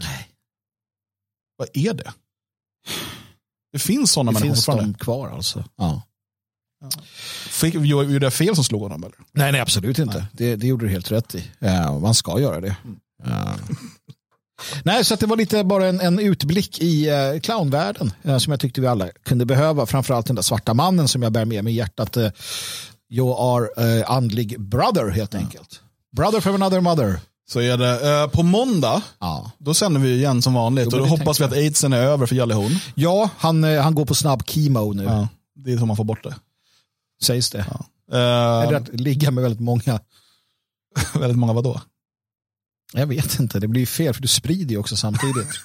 Vad 1.56 1.68
är 1.72 1.94
det? 1.94 2.12
Det 3.72 3.78
finns 3.78 4.10
sådana 4.12 4.30
Det 4.30 4.34
människor 4.34 4.54
finns 4.54 4.64
fortfarande. 4.66 4.92
de 4.92 5.04
kvar 5.04 5.28
alltså. 5.30 5.64
Ja. 5.76 6.02
Fick, 7.48 7.74
gjorde 7.74 8.26
jag 8.26 8.34
fel 8.34 8.54
som 8.54 8.64
slog 8.64 8.82
honom 8.82 9.04
eller? 9.04 9.16
Nej, 9.32 9.52
nej, 9.52 9.60
absolut 9.60 9.98
inte. 9.98 10.26
Det, 10.32 10.56
det 10.56 10.66
gjorde 10.66 10.86
du 10.86 10.90
helt 10.90 11.10
rätt 11.12 11.34
i. 11.34 11.50
Ja, 11.58 11.98
man 11.98 12.14
ska 12.14 12.40
göra 12.40 12.60
det. 12.60 12.76
Ja. 13.24 13.54
Nej, 14.84 15.04
så 15.04 15.14
det 15.16 15.26
var 15.26 15.36
lite 15.36 15.64
bara 15.64 15.86
en, 15.86 16.00
en 16.00 16.18
utblick 16.18 16.78
i 16.82 17.08
eh, 17.08 17.40
clownvärlden 17.40 18.12
eh, 18.22 18.38
som 18.38 18.50
jag 18.50 18.60
tyckte 18.60 18.80
vi 18.80 18.86
alla 18.86 19.08
kunde 19.24 19.44
behöva. 19.46 19.86
Framförallt 19.86 20.26
den 20.26 20.36
där 20.36 20.42
svarta 20.42 20.74
mannen 20.74 21.08
som 21.08 21.22
jag 21.22 21.32
bär 21.32 21.44
med 21.44 21.64
mig 21.64 21.72
i 21.72 21.76
hjärtat. 21.76 22.16
Eh, 22.16 22.30
you 23.10 23.34
are 23.38 23.98
eh, 23.98 24.10
andlig 24.10 24.60
brother 24.60 25.10
helt 25.10 25.34
enkelt. 25.34 25.80
Brother 26.16 26.40
from 26.40 26.54
another 26.54 26.80
mother. 26.80 27.20
Så 27.48 27.60
är 27.60 27.76
det. 27.76 28.20
Eh, 28.22 28.28
på 28.28 28.42
måndag, 28.42 29.02
Ja, 29.18 29.50
då 29.58 29.74
sänder 29.74 30.00
vi 30.00 30.14
igen 30.14 30.42
som 30.42 30.54
vanligt. 30.54 30.84
Jo, 30.84 30.90
och 30.90 30.98
då 30.98 31.04
det 31.04 31.10
hoppas 31.10 31.40
vi 31.40 31.44
att 31.44 31.52
aidsen 31.52 31.92
är 31.92 31.98
över 31.98 32.26
för 32.26 32.36
Jallehorn. 32.36 32.72
ja 32.94 33.30
han, 33.38 33.64
eh, 33.64 33.82
han 33.82 33.94
går 33.94 34.06
på 34.06 34.14
snabb 34.14 34.42
chemo 34.46 34.92
nu, 34.92 35.04
Ja, 35.04 35.28
det 35.54 35.72
är 35.72 35.78
så 35.78 35.86
man 35.86 35.96
får 35.96 36.04
bort 36.04 36.24
det. 36.24 36.34
sägs 37.22 37.50
det. 37.50 37.58
Eh, 37.58 38.18
Eller 38.18 38.74
att 38.74 38.88
ligga 39.00 39.30
med 39.30 39.42
väldigt 39.42 39.60
många. 39.60 40.00
väldigt 41.14 41.38
många 41.38 41.52
vadå? 41.52 41.80
Jag 42.92 43.06
vet 43.06 43.38
inte, 43.38 43.60
det 43.60 43.68
blir 43.68 43.86
fel 43.86 44.14
för 44.14 44.22
du 44.22 44.28
sprider 44.28 44.70
ju 44.70 44.78
också 44.78 44.96
samtidigt. 44.96 45.48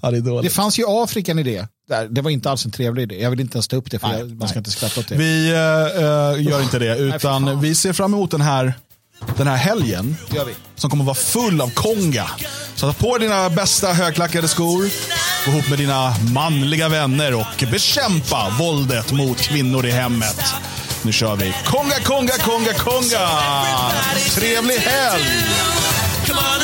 Ja, 0.00 0.10
det 0.10 0.16
är 0.16 0.42
Det 0.42 0.50
fanns 0.50 0.78
ju 0.78 0.82
i 0.82 0.86
Afrika 0.88 1.32
idé. 1.32 1.66
Där, 1.88 2.08
Det 2.08 2.20
var 2.20 2.30
inte 2.30 2.50
alls 2.50 2.64
en 2.64 2.70
trevlig 2.70 3.02
idé. 3.02 3.22
Jag 3.22 3.30
vill 3.30 3.40
inte 3.40 3.56
ens 3.56 3.68
ta 3.68 3.76
upp 3.76 3.90
det 3.90 3.98
för 3.98 4.08
Nej, 4.08 4.18
jag, 4.18 4.30
man 4.36 4.48
ska 4.48 4.54
nej. 4.54 4.60
inte 4.60 4.70
skratta 4.70 5.00
åt 5.00 5.08
det. 5.08 5.16
Vi 5.16 5.50
eh, 5.50 5.56
eh, 5.58 6.42
gör 6.50 6.62
inte 6.62 6.78
det, 6.78 6.96
utan 6.98 7.60
vi 7.60 7.74
ser 7.74 7.92
fram 7.92 8.14
emot 8.14 8.30
den 8.30 8.40
här, 8.40 8.74
den 9.36 9.46
här 9.46 9.56
helgen. 9.56 10.16
gör 10.34 10.44
vi. 10.44 10.54
Som 10.76 10.90
kommer 10.90 11.04
vara 11.04 11.14
full 11.14 11.60
av 11.60 11.70
konga. 11.70 12.30
Så 12.74 12.92
ta 12.92 12.92
på 12.92 13.18
dina 13.18 13.50
bästa 13.50 13.92
högklackade 13.92 14.48
skor. 14.48 14.90
Gå 15.44 15.52
ihop 15.52 15.68
med 15.68 15.78
dina 15.78 16.14
manliga 16.34 16.88
vänner 16.88 17.34
och 17.34 17.64
bekämpa 17.70 18.56
våldet 18.58 19.12
mot 19.12 19.40
kvinnor 19.40 19.86
i 19.86 19.90
hemmet. 19.90 20.44
Nu 21.02 21.12
kör 21.12 21.36
vi. 21.36 21.54
Konga, 21.64 22.00
konga, 22.04 22.32
konga, 22.32 22.72
konga! 22.72 23.28
Trevlig 24.34 24.78
helg! 24.78 25.24
Come 26.26 26.54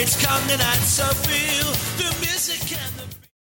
It's 0.00 0.14
conga. 0.14 0.38
It's 0.48 0.56
conga 0.56 0.58
night. 0.58 0.84
So 0.86 1.04
feel 1.04 1.28
the 1.28 1.28
music 1.28 1.58
and 1.58 1.67